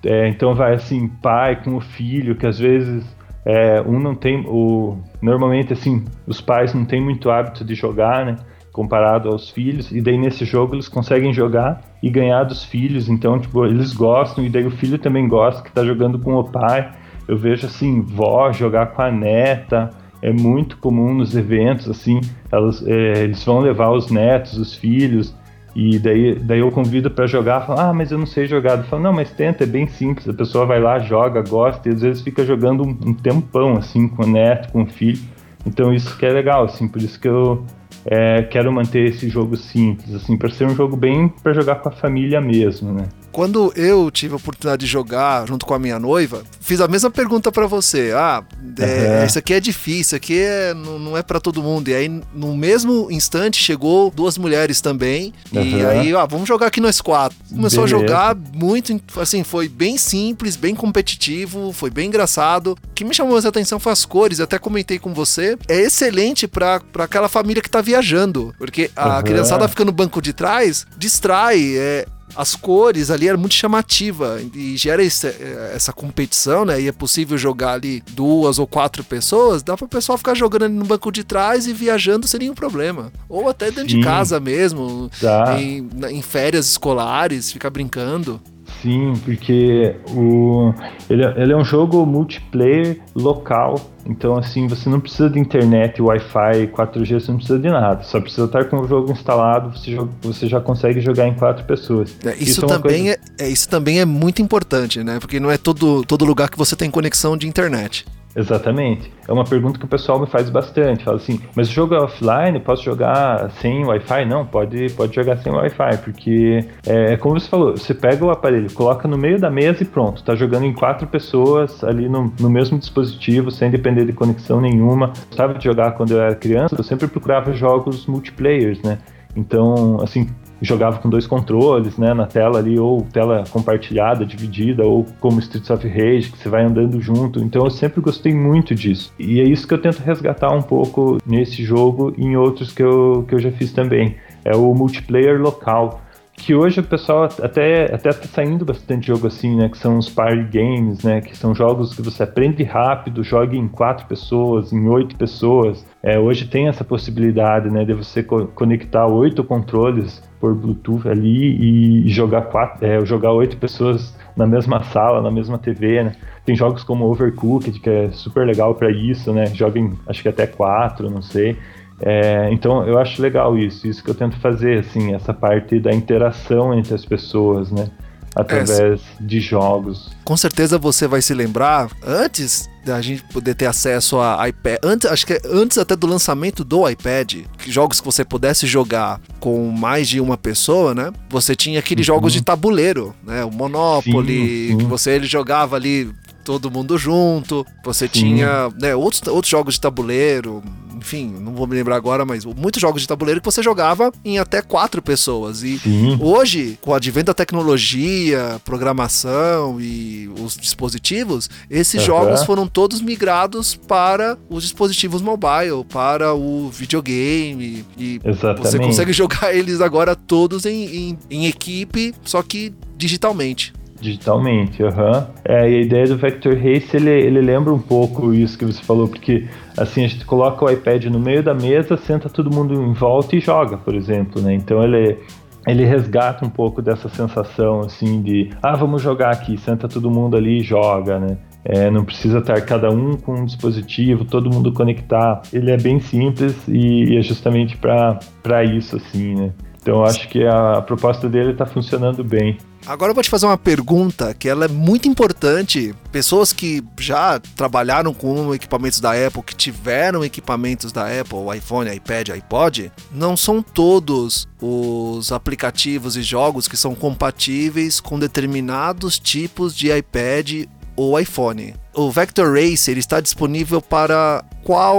É, 0.05 0.29
então 0.29 0.55
vai 0.55 0.75
assim 0.75 1.09
pai 1.09 1.63
com 1.63 1.75
o 1.75 1.81
filho 1.81 2.37
que 2.37 2.47
às 2.47 2.59
vezes 2.59 3.05
é, 3.45 3.81
um 3.81 3.99
não 3.99 4.15
tem 4.15 4.45
o 4.47 4.97
normalmente 5.21 5.73
assim 5.73 6.05
os 6.25 6.41
pais 6.41 6.73
não 6.73 6.85
têm 6.85 7.03
muito 7.03 7.31
hábito 7.31 7.65
de 7.65 7.75
jogar, 7.75 8.25
né? 8.25 8.37
Comparado 8.79 9.29
aos 9.29 9.51
filhos, 9.51 9.91
e 9.91 10.01
daí 10.01 10.17
nesse 10.17 10.45
jogo 10.45 10.77
eles 10.77 10.87
conseguem 10.87 11.33
jogar 11.33 11.81
e 12.01 12.09
ganhar 12.09 12.45
dos 12.45 12.63
filhos, 12.63 13.09
então, 13.09 13.37
tipo, 13.37 13.67
eles 13.67 13.93
gostam, 13.93 14.45
e 14.45 14.49
daí 14.49 14.65
o 14.65 14.71
filho 14.71 14.97
também 14.97 15.27
gosta, 15.27 15.65
que 15.65 15.73
tá 15.73 15.85
jogando 15.85 16.17
com 16.17 16.33
o 16.37 16.45
pai. 16.45 16.93
Eu 17.27 17.37
vejo, 17.37 17.67
assim, 17.67 18.01
vó 18.01 18.53
jogar 18.53 18.87
com 18.93 19.03
a 19.03 19.11
neta, 19.11 19.91
é 20.23 20.33
muito 20.33 20.77
comum 20.77 21.13
nos 21.13 21.35
eventos, 21.35 21.91
assim, 21.91 22.21
elas, 22.53 22.87
é, 22.87 23.25
eles 23.25 23.45
vão 23.45 23.59
levar 23.59 23.91
os 23.91 24.13
netos, 24.13 24.57
os 24.57 24.77
filhos, 24.77 25.35
e 25.75 25.99
daí, 25.99 26.37
daí 26.37 26.61
eu 26.61 26.71
convido 26.71 27.11
para 27.11 27.27
jogar, 27.27 27.67
falo, 27.67 27.81
ah, 27.81 27.93
mas 27.93 28.13
eu 28.13 28.19
não 28.19 28.27
sei 28.27 28.47
jogar. 28.47 28.79
Eu 28.79 28.85
falo, 28.85 29.03
não, 29.03 29.13
mas 29.13 29.33
tenta, 29.33 29.65
é 29.65 29.67
bem 29.67 29.89
simples, 29.89 30.29
a 30.29 30.33
pessoa 30.33 30.65
vai 30.65 30.81
lá, 30.81 31.01
joga, 31.01 31.43
gosta, 31.43 31.89
e 31.89 31.93
às 31.93 32.01
vezes 32.01 32.23
fica 32.23 32.45
jogando 32.45 32.85
um, 32.85 32.97
um 33.07 33.13
tempão, 33.13 33.77
assim, 33.77 34.07
com 34.07 34.23
o 34.23 34.27
neto, 34.27 34.71
com 34.71 34.85
o 34.85 34.87
filho. 34.87 35.21
Então 35.67 35.93
isso 35.93 36.17
que 36.17 36.25
é 36.25 36.31
legal, 36.31 36.65
assim, 36.65 36.87
por 36.87 37.03
isso 37.03 37.21
que 37.21 37.29
eu, 37.29 37.65
é, 38.11 38.43
quero 38.43 38.73
manter 38.73 39.05
esse 39.09 39.29
jogo 39.29 39.57
simples, 39.57 40.15
assim, 40.15 40.37
para 40.37 40.49
ser 40.49 40.67
um 40.67 40.75
jogo 40.75 40.97
bem 40.97 41.29
para 41.29 41.53
jogar 41.53 41.77
com 41.77 41.91
a 41.91 41.93
família 41.93 42.41
mesmo, 42.41 42.93
né? 42.93 43.07
Quando 43.39 43.73
eu 43.77 44.11
tive 44.11 44.33
a 44.33 44.37
oportunidade 44.37 44.85
de 44.85 44.91
jogar 44.91 45.47
junto 45.47 45.65
com 45.65 45.73
a 45.73 45.79
minha 45.79 45.97
noiva, 45.97 46.43
fiz 46.61 46.81
a 46.81 46.89
mesma 46.89 47.09
pergunta 47.09 47.53
para 47.53 47.69
você. 47.69 48.11
Ah, 48.13 48.43
é, 48.81 49.21
uhum. 49.21 49.27
isso 49.27 49.39
aqui 49.39 49.55
é 49.55 49.61
difícil, 49.61 50.01
isso 50.01 50.17
aqui 50.17 50.41
é, 50.41 50.75
não, 50.75 50.99
não 50.99 51.17
é 51.17 51.23
para 51.23 51.39
todo 51.39 51.63
mundo. 51.63 51.87
E 51.87 51.95
aí, 51.95 52.09
no 52.35 52.57
mesmo 52.57 53.07
instante, 53.13 53.63
chegou 53.63 54.11
duas 54.11 54.37
mulheres 54.37 54.81
também. 54.81 55.33
Uhum. 55.53 55.63
E 55.63 55.87
aí, 55.87 56.17
ah, 56.17 56.27
vamos 56.27 56.49
jogar 56.49 56.67
aqui 56.67 56.81
nós 56.81 57.01
quatro. 57.01 57.39
Começou 57.49 57.85
Beleza. 57.85 57.97
a 57.97 58.09
jogar 58.09 58.37
muito, 58.53 59.01
assim, 59.21 59.45
foi 59.45 59.69
bem 59.69 59.97
simples, 59.99 60.57
bem 60.57 60.75
competitivo, 60.75 61.73
foi 61.73 61.91
bem 61.91 62.09
engraçado. 62.09 62.77
O 62.91 62.93
que 62.93 63.05
me 63.05 63.15
chamou 63.15 63.35
mais 63.35 63.47
atenção 63.47 63.79
foi 63.79 63.93
as 63.93 64.05
cores, 64.05 64.41
até 64.41 64.59
comentei 64.59 64.99
com 64.99 65.15
você. 65.15 65.57
É 65.69 65.79
excelente 65.79 66.49
para 66.49 66.83
aquela 66.99 67.29
família 67.29 67.63
que 67.63 67.71
tá 67.71 67.81
viajando, 67.81 68.53
porque 68.59 68.91
a 68.97 69.19
uhum. 69.19 69.23
criançada 69.23 69.69
fica 69.69 69.85
no 69.85 69.93
banco 69.93 70.21
de 70.21 70.33
trás, 70.33 70.85
distrai, 70.97 71.77
é, 71.77 72.05
as 72.37 72.55
cores 72.55 73.11
ali 73.11 73.29
era 73.29 73.37
muito 73.37 73.55
chamativa 73.55 74.41
e 74.55 74.77
gera 74.77 75.03
esse, 75.03 75.27
essa 75.75 75.93
competição, 75.93 76.65
né? 76.65 76.81
E 76.81 76.89
é 76.89 76.93
possível 76.93 77.37
jogar 77.37 77.75
ali 77.75 78.03
duas 78.13 78.59
ou 78.59 78.67
quatro 78.67 79.03
pessoas, 79.03 79.63
dá 79.63 79.77
para 79.77 79.87
o 79.87 79.89
pessoal 79.89 80.19
ficar 80.19 80.35
jogando 80.35 80.65
ali 80.65 80.75
no 80.75 80.85
banco 80.85 81.11
de 81.11 81.25
trás 81.25 81.67
e 81.67 81.73
viajando 81.73 82.27
sem 82.27 82.41
nenhum 82.41 82.55
problema. 82.55 83.13
Ou 83.29 83.49
até 83.49 83.67
dentro 83.71 83.91
Sim. 83.91 83.99
de 83.99 84.05
casa 84.05 84.39
mesmo, 84.39 85.11
em, 85.59 85.89
em 86.11 86.23
férias 86.23 86.69
escolares, 86.69 87.51
ficar 87.51 87.71
brincando. 87.71 88.41
Sim, 88.83 89.15
porque 89.25 89.97
o, 90.11 90.73
ele, 91.11 91.25
é, 91.25 91.35
ele 91.37 91.53
é 91.53 91.57
um 91.57 91.65
jogo 91.65 92.07
multiplayer 92.07 93.01
local. 93.15 93.81
Então, 94.07 94.37
assim, 94.37 94.67
você 94.67 94.89
não 94.89 95.01
precisa 95.01 95.29
de 95.29 95.39
internet, 95.39 96.01
Wi-Fi, 96.01 96.69
4G, 96.69 97.21
você 97.21 97.31
não 97.31 97.39
precisa 97.39 97.59
de 97.59 97.69
nada. 97.69 98.03
Só 98.05 98.21
precisa 98.21 98.47
estar 98.47 98.65
com 98.67 98.79
o 98.79 98.89
jogo 98.89 99.13
instalado, 99.13 99.77
você, 99.77 99.97
você 100.23 100.47
já 100.47 100.61
consegue 100.61 101.01
jogar 101.01 101.27
em 101.27 101.35
quatro 101.35 101.65
pessoas. 101.65 102.17
É, 102.25 102.35
isso, 102.35 102.43
isso, 102.45 102.65
é 102.65 102.69
também 102.69 103.03
coisa... 103.05 103.19
é, 103.39 103.45
é, 103.45 103.49
isso 103.49 103.69
também 103.69 104.01
é 104.01 104.05
muito 104.05 104.41
importante, 104.41 105.03
né? 105.03 105.19
Porque 105.21 105.39
não 105.41 105.51
é 105.51 105.59
todo, 105.59 106.05
todo 106.05 106.25
lugar 106.25 106.49
que 106.49 106.57
você 106.57 106.75
tem 106.75 106.91
conexão 106.91 107.37
de 107.37 107.47
internet. 107.47 108.07
Exatamente. 108.35 109.13
É 109.27 109.33
uma 109.33 109.45
pergunta 109.45 109.79
que 109.79 109.85
o 109.85 109.89
pessoal 109.89 110.21
me 110.21 110.27
faz 110.27 110.49
bastante. 110.51 111.05
Fala 111.05 111.17
assim, 111.17 111.41
mas 111.55 111.69
o 111.69 111.73
jogo 111.73 111.95
é 111.95 112.01
offline? 112.01 112.61
Posso 112.61 112.85
jogar 112.85 113.51
sem 113.53 113.85
Wi-Fi? 113.85 114.25
Não, 114.27 114.47
pode, 114.47 114.91
pode 114.93 115.15
jogar 115.15 115.39
sem 115.39 115.53
Wi-Fi, 115.53 115.99
porque 116.05 116.65
é, 116.87 117.15
é 117.15 117.17
como 117.17 117.39
você 117.39 117.49
falou, 117.49 117.77
você 117.77 117.95
pega 117.95 118.25
o 118.25 118.31
aparelho, 118.31 118.73
coloca 118.73 119.09
no 119.09 119.19
meio 119.19 119.41
da 119.41 119.51
mesa 119.51 119.83
e 119.83 119.87
pronto, 119.87 120.23
tá 120.23 120.35
jogando 120.35 120.65
em 120.65 120.73
quatro 120.73 121.07
pessoas 121.07 121.83
ali 121.83 122.09
no, 122.09 122.33
no 122.39 122.51
mesmo 122.51 122.79
dispositivo, 122.79 123.51
sem 123.51 123.71
depender 123.71 124.05
de 124.05 124.13
conexão 124.13 124.61
nenhuma. 124.61 125.13
Gostava 125.29 125.55
de 125.55 125.65
jogar 125.65 125.93
quando 125.93 126.13
eu 126.13 126.21
era 126.21 126.35
criança, 126.35 126.77
eu 126.79 126.85
sempre 126.85 127.09
procurava 127.09 127.53
jogos 127.53 128.07
multiplayers, 128.07 128.81
né? 128.83 128.99
Então, 129.37 130.01
assim, 130.03 130.29
jogava 130.61 130.99
com 130.99 131.09
dois 131.09 131.27
controles, 131.27 131.97
né, 131.97 132.13
na 132.15 132.27
tela 132.27 132.59
ali, 132.59 132.79
ou 132.79 133.03
tela 133.03 133.45
compartilhada, 133.51 134.25
dividida, 134.25 134.85
ou 134.85 135.07
como 135.21 135.39
Streets 135.39 135.71
of 135.71 135.87
Rage, 135.87 136.31
que 136.31 136.39
você 136.39 136.49
vai 136.49 136.65
andando 136.65 137.01
junto. 137.01 137.41
Então 137.41 137.65
eu 137.65 137.71
sempre 137.71 138.01
gostei 138.01 138.35
muito 138.35 138.75
disso. 138.75 139.13
E 139.19 139.41
é 139.41 139.45
isso 139.45 139.67
que 139.67 139.75
eu 139.75 139.81
tento 139.81 140.01
resgatar 140.01 140.51
um 140.53 140.63
pouco 140.63 141.19
nesse 141.27 141.63
jogo 141.65 142.13
e 142.17 142.25
em 142.25 142.37
outros 142.37 142.73
que 142.73 142.83
eu, 142.83 143.25
que 143.29 143.35
eu 143.35 143.39
já 143.39 143.51
fiz 143.51 143.73
também. 143.73 144.17
É 144.45 144.57
o 144.57 144.75
multiplayer 144.75 145.41
local 145.41 146.01
que 146.39 146.55
hoje 146.55 146.81
o 146.81 146.85
pessoal 146.85 147.25
até 147.25 147.93
até 147.93 148.13
tá 148.13 148.29
saindo 148.29 148.65
bastante 148.65 149.09
jogo 149.09 149.27
assim, 149.27 149.57
né, 149.57 149.69
que 149.69 149.77
são 149.77 149.99
os 149.99 150.09
party 150.09 150.45
games, 150.45 151.03
né, 151.03 151.21
que 151.21 151.37
são 151.37 151.55
jogos 151.55 151.95
que 151.95 152.01
você 152.01 152.23
aprende 152.23 152.63
rápido, 152.63 153.25
joga 153.25 153.57
em 153.57 153.67
quatro 153.67 154.07
pessoas, 154.07 154.73
em 154.73 154.89
oito 154.89 155.17
pessoas. 155.17 155.85
É, 156.03 156.19
hoje 156.19 156.47
tem 156.47 156.69
essa 156.69 156.85
possibilidade, 156.85 157.69
né, 157.69 157.85
de 157.85 157.93
você 157.93 158.23
co 158.23 158.47
conectar 158.55 159.07
oito 159.07 159.43
controles 159.43 160.23
por 160.41 160.55
Bluetooth 160.55 161.09
ali 161.09 162.05
e 162.07 162.09
jogar 162.09 162.43
quatro, 162.43 162.87
é, 162.87 163.05
jogar 163.05 163.33
oito 163.33 163.57
pessoas 163.57 164.17
na 164.37 164.47
mesma 164.47 164.83
sala, 164.85 165.21
na 165.21 165.31
mesma 165.31 165.59
TV, 165.59 166.05
né. 166.05 166.13
Tem 166.47 166.55
jogos 166.55 166.85
como 166.85 167.05
Overcooked 167.07 167.81
que 167.81 167.91
é 167.91 168.11
super 168.13 168.47
legal 168.47 168.75
para 168.75 168.91
isso, 168.91 169.33
né, 169.33 169.47
joga 169.47 169.79
em 169.79 169.93
acho 170.07 170.23
que 170.23 170.29
até 170.29 170.47
quatro, 170.47 171.11
não 171.11 171.21
sei. 171.21 171.59
É, 172.01 172.49
então 172.53 172.87
eu 172.87 172.99
acho 172.99 173.21
legal 173.21 173.59
isso, 173.59 173.87
isso 173.87 174.03
que 174.03 174.11
eu 174.11 174.15
tento 174.15 174.39
fazer, 174.39 174.79
assim, 174.79 175.15
essa 175.15 175.35
parte 175.35 175.81
da 175.81 175.93
interação 175.93 176.73
entre 176.77 176.95
as 176.95 177.05
pessoas, 177.05 177.71
né? 177.71 177.89
Através 178.37 179.01
é, 179.01 179.03
de 179.21 179.41
jogos. 179.41 180.11
Com 180.23 180.37
certeza 180.37 180.79
você 180.79 181.09
vai 181.09 181.21
se 181.21 181.35
lembrar, 181.35 181.91
antes 182.07 182.69
da 182.85 183.01
gente 183.03 183.23
poder 183.25 183.55
ter 183.55 183.67
acesso 183.67 184.21
a 184.21 184.49
iPad, 184.49 184.79
antes, 184.83 185.11
acho 185.11 185.27
que 185.27 185.33
é 185.33 185.41
antes 185.45 185.77
até 185.77 185.97
do 185.97 186.07
lançamento 186.07 186.63
do 186.63 186.89
iPad, 186.89 187.35
que 187.59 187.71
jogos 187.71 188.01
que 188.01 188.07
você 188.07 188.25
pudesse 188.25 188.67
jogar 188.67 189.21
com 189.41 189.71
mais 189.71 190.09
de 190.09 190.21
uma 190.21 190.37
pessoa, 190.37 190.95
né? 190.95 191.13
Você 191.31 191.57
tinha 191.57 191.81
aqueles 191.81 192.07
uhum. 192.07 192.15
jogos 192.15 192.33
de 192.33 192.43
tabuleiro, 192.43 193.15
né? 193.25 193.45
O 193.45 193.51
Monopoly, 193.51 194.69
sim, 194.69 194.69
sim. 194.69 194.79
que 194.79 194.85
você 194.85 195.11
ele 195.13 195.27
jogava 195.27 195.75
ali 195.75 196.09
todo 196.49 196.71
mundo 196.71 196.97
junto. 196.97 197.67
Você 197.85 198.07
sim. 198.07 198.21
tinha 198.21 198.71
né, 198.81 198.97
outros, 198.97 199.21
outros 199.29 199.51
jogos 199.51 199.75
de 199.75 199.83
tabuleiro, 199.83 200.63
enfim, 200.97 201.31
não 201.39 201.53
vou 201.53 201.67
me 201.67 201.75
lembrar 201.75 201.97
agora, 201.97 202.25
mas 202.25 202.47
muitos 202.47 202.81
jogos 202.81 203.03
de 203.03 203.09
tabuleiro 203.09 203.39
que 203.39 203.45
você 203.45 203.63
jogava 203.63 204.11
em 204.25 204.39
até 204.39 204.63
quatro 204.63 205.03
pessoas. 205.03 205.63
E 205.63 205.79
Sim. 205.79 206.17
hoje, 206.19 206.79
com 206.81 206.93
o 206.93 206.95
advento 206.95 207.27
da 207.27 207.35
tecnologia, 207.35 208.59
programação 208.65 209.79
e 209.79 210.31
os 210.41 210.57
dispositivos, 210.57 211.51
esses 211.69 212.01
uhum. 212.01 212.07
jogos 212.07 212.43
foram 212.45 212.67
todos 212.67 213.03
migrados 213.03 213.75
para 213.75 214.39
os 214.49 214.63
dispositivos 214.63 215.21
mobile, 215.21 215.85
para 215.87 216.33
o 216.33 216.71
videogame. 216.71 217.85
E 217.99 218.21
Exatamente. 218.25 218.67
você 218.67 218.79
consegue 218.79 219.13
jogar 219.15 219.55
eles 219.55 219.83
agora 219.83 220.17
todos 220.17 220.65
em, 220.65 221.11
em, 221.11 221.19
em 221.29 221.47
equipe, 221.47 222.15
só 222.25 222.43
que 222.43 222.73
digitalmente 222.97 223.77
digitalmente, 224.01 224.83
aham. 224.83 225.11
Uhum. 225.11 225.25
É, 225.45 225.71
e 225.71 225.77
a 225.77 225.81
ideia 225.81 226.07
do 226.07 226.17
Vector 226.17 226.55
Race, 226.55 226.97
ele, 226.97 227.11
ele 227.11 227.41
lembra 227.41 227.73
um 227.73 227.79
pouco 227.79 228.33
isso 228.33 228.59
que 228.59 228.65
você 228.65 228.83
falou, 228.83 229.09
porque 229.09 229.47
assim, 229.77 230.05
a 230.05 230.09
gente 230.09 230.25
coloca 230.25 230.65
o 230.65 230.71
iPad 230.71 231.07
no 231.07 231.19
meio 231.19 231.43
da 231.43 231.55
mesa, 231.55 231.97
senta 231.97 232.29
todo 232.29 232.51
mundo 232.55 232.75
em 232.75 232.93
volta 232.93 233.37
e 233.37 233.41
joga, 233.41 233.77
por 233.77 233.95
exemplo, 233.95 234.41
né? 234.41 234.55
Então 234.55 234.83
ele 234.83 235.19
ele 235.67 235.85
resgata 235.85 236.47
um 236.47 236.49
pouco 236.49 236.81
dessa 236.81 237.09
sensação 237.09 237.81
assim 237.81 238.23
de 238.23 238.51
ah 238.63 238.75
vamos 238.75 239.03
jogar 239.03 239.31
aqui 239.31 239.59
senta 239.59 239.87
todo 239.87 240.11
mundo 240.11 240.37
ali 240.37 240.61
e 240.61 240.63
joga 240.63 241.19
né 241.19 241.37
é, 241.65 241.91
não 241.91 242.05
precisa 242.05 242.39
estar 242.39 242.61
cada 242.63 242.89
um 242.91 243.17
com 243.17 243.35
um 243.35 243.45
dispositivo 243.45 244.25
todo 244.25 244.49
mundo 244.49 244.73
conectar 244.73 245.43
ele 245.53 245.71
é 245.71 245.77
bem 245.77 246.01
simples 246.01 246.57
e, 246.67 247.13
e 247.13 247.19
é 247.19 247.23
justamente 247.23 247.77
para 247.77 248.65
isso 248.65 248.97
assim 248.97 249.35
né 249.35 249.53
então 249.83 250.03
acho 250.05 250.29
que 250.29 250.45
a, 250.45 250.79
a 250.79 250.83
proposta 250.83 251.29
dele 251.29 251.53
está 251.53 251.67
funcionando 251.67 252.25
bem 252.25 252.57
Agora 252.89 253.11
eu 253.11 253.15
vou 253.15 253.23
te 253.23 253.29
fazer 253.29 253.45
uma 253.45 253.59
pergunta 253.59 254.33
que 254.33 254.49
ela 254.49 254.65
é 254.65 254.69
muito 254.69 255.07
importante. 255.07 255.95
Pessoas 256.11 256.55
que 256.55 256.83
já 256.99 257.39
trabalharam 257.39 258.15
com 258.15 258.55
equipamentos 258.55 258.99
da 258.99 259.11
Apple, 259.11 259.43
que 259.43 259.55
tiveram 259.55 260.25
equipamentos 260.25 260.91
da 260.91 261.03
Apple, 261.03 261.55
iPhone, 261.55 261.95
iPad, 261.95 262.31
iPod, 262.31 262.91
não 263.13 263.37
são 263.37 263.61
todos 263.61 264.49
os 264.59 265.31
aplicativos 265.31 266.17
e 266.17 266.23
jogos 266.23 266.67
que 266.67 266.79
são 266.79 266.95
compatíveis 266.95 268.01
com 268.01 268.19
determinados 268.19 269.19
tipos 269.19 269.77
de 269.77 269.95
iPad 269.95 270.67
ou 270.99 271.19
iPhone. 271.19 271.75
O 271.95 272.11
Vector 272.11 272.53
Racer 272.53 272.99
está 272.99 273.21
disponível 273.21 273.81
para 273.81 274.45
qual 274.65 274.99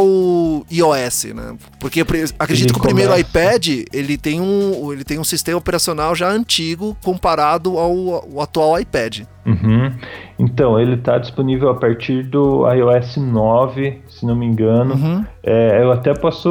iOS, 0.71 1.25
né? 1.35 1.57
Porque 1.79 2.01
acredito 2.01 2.65
ele 2.67 2.73
que 2.73 2.79
o 2.79 2.81
primeiro 2.81 3.17
iPad 3.17 3.67
ele 3.91 4.17
tem 4.17 4.39
um 4.39 4.91
ele 4.93 5.03
tem 5.03 5.19
um 5.19 5.23
sistema 5.23 5.57
operacional 5.57 6.15
já 6.15 6.29
antigo 6.29 6.97
comparado 7.03 7.77
ao, 7.77 8.15
ao 8.15 8.41
atual 8.41 8.79
iPad. 8.79 9.21
Uhum. 9.45 9.91
Então 10.37 10.79
ele 10.79 10.95
está 10.95 11.17
disponível 11.17 11.69
a 11.69 11.75
partir 11.75 12.23
do 12.23 12.65
iOS 12.71 13.17
9, 13.17 14.01
se 14.07 14.25
não 14.25 14.35
me 14.35 14.45
engano. 14.45 14.95
Uhum. 14.95 15.25
É, 15.43 15.81
eu 15.83 15.91
até 15.91 16.13
posso 16.13 16.49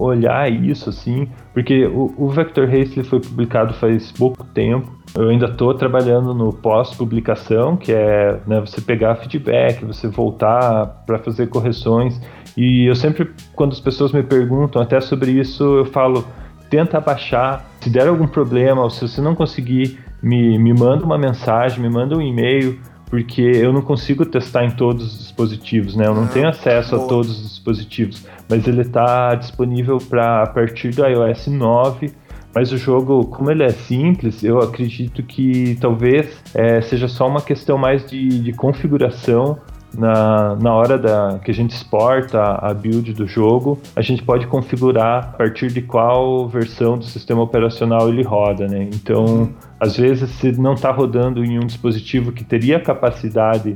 olhar 0.00 0.50
isso 0.50 0.90
assim, 0.90 1.28
porque 1.54 1.86
o, 1.86 2.12
o 2.16 2.28
Vector 2.28 2.68
Race 2.68 3.02
foi 3.04 3.20
publicado 3.20 3.72
faz 3.74 4.12
pouco 4.12 4.44
tempo. 4.44 5.01
Eu 5.14 5.28
ainda 5.28 5.46
estou 5.46 5.74
trabalhando 5.74 6.32
no 6.32 6.52
pós-publicação, 6.52 7.76
que 7.76 7.92
é 7.92 8.40
né, 8.46 8.60
você 8.60 8.80
pegar 8.80 9.16
feedback, 9.16 9.84
você 9.84 10.08
voltar 10.08 10.86
para 11.06 11.18
fazer 11.18 11.48
correções. 11.48 12.18
E 12.56 12.88
eu 12.88 12.94
sempre, 12.94 13.30
quando 13.54 13.72
as 13.72 13.80
pessoas 13.80 14.12
me 14.12 14.22
perguntam 14.22 14.80
até 14.80 15.00
sobre 15.00 15.32
isso, 15.32 15.62
eu 15.62 15.84
falo: 15.84 16.24
tenta 16.70 16.98
baixar. 16.98 17.70
Se 17.80 17.90
der 17.90 18.08
algum 18.08 18.26
problema, 18.26 18.82
ou 18.82 18.88
se 18.88 19.06
você 19.06 19.20
não 19.20 19.34
conseguir, 19.34 19.98
me, 20.22 20.58
me 20.58 20.72
manda 20.72 21.04
uma 21.04 21.18
mensagem, 21.18 21.80
me 21.80 21.90
manda 21.90 22.16
um 22.16 22.22
e-mail, 22.22 22.80
porque 23.10 23.42
eu 23.42 23.74
não 23.74 23.82
consigo 23.82 24.24
testar 24.24 24.64
em 24.64 24.70
todos 24.70 25.04
os 25.04 25.18
dispositivos, 25.18 25.94
né? 25.94 26.06
Eu 26.06 26.14
não 26.14 26.24
ah, 26.24 26.28
tenho 26.28 26.48
acesso 26.48 26.96
a 26.96 27.00
todos 27.00 27.30
os 27.30 27.50
dispositivos, 27.50 28.26
mas 28.48 28.66
ele 28.66 28.80
está 28.80 29.34
disponível 29.34 29.98
para 29.98 30.44
a 30.44 30.46
partir 30.46 30.94
do 30.94 31.04
iOS 31.04 31.48
9. 31.48 32.10
Mas 32.54 32.70
o 32.70 32.76
jogo, 32.76 33.26
como 33.26 33.50
ele 33.50 33.62
é 33.62 33.70
simples, 33.70 34.44
eu 34.44 34.58
acredito 34.58 35.22
que 35.22 35.76
talvez 35.80 36.42
é, 36.54 36.80
seja 36.82 37.08
só 37.08 37.26
uma 37.26 37.40
questão 37.40 37.78
mais 37.78 38.04
de, 38.06 38.28
de 38.40 38.52
configuração 38.52 39.58
na, 39.96 40.56
na 40.56 40.74
hora 40.74 40.98
da, 40.98 41.38
que 41.42 41.50
a 41.50 41.54
gente 41.54 41.74
exporta 41.74 42.40
a 42.40 42.72
build 42.72 43.12
do 43.12 43.26
jogo, 43.26 43.78
a 43.94 44.00
gente 44.00 44.22
pode 44.22 44.46
configurar 44.46 45.24
a 45.24 45.26
partir 45.36 45.68
de 45.68 45.82
qual 45.82 46.48
versão 46.48 46.96
do 46.96 47.04
sistema 47.04 47.42
operacional 47.42 48.08
ele 48.08 48.22
roda, 48.22 48.66
né? 48.66 48.88
Então, 48.94 49.50
às 49.78 49.96
vezes, 49.96 50.30
se 50.30 50.52
não 50.52 50.74
está 50.74 50.90
rodando 50.90 51.44
em 51.44 51.58
um 51.58 51.66
dispositivo 51.66 52.32
que 52.32 52.44
teria 52.44 52.80
capacidade 52.80 53.74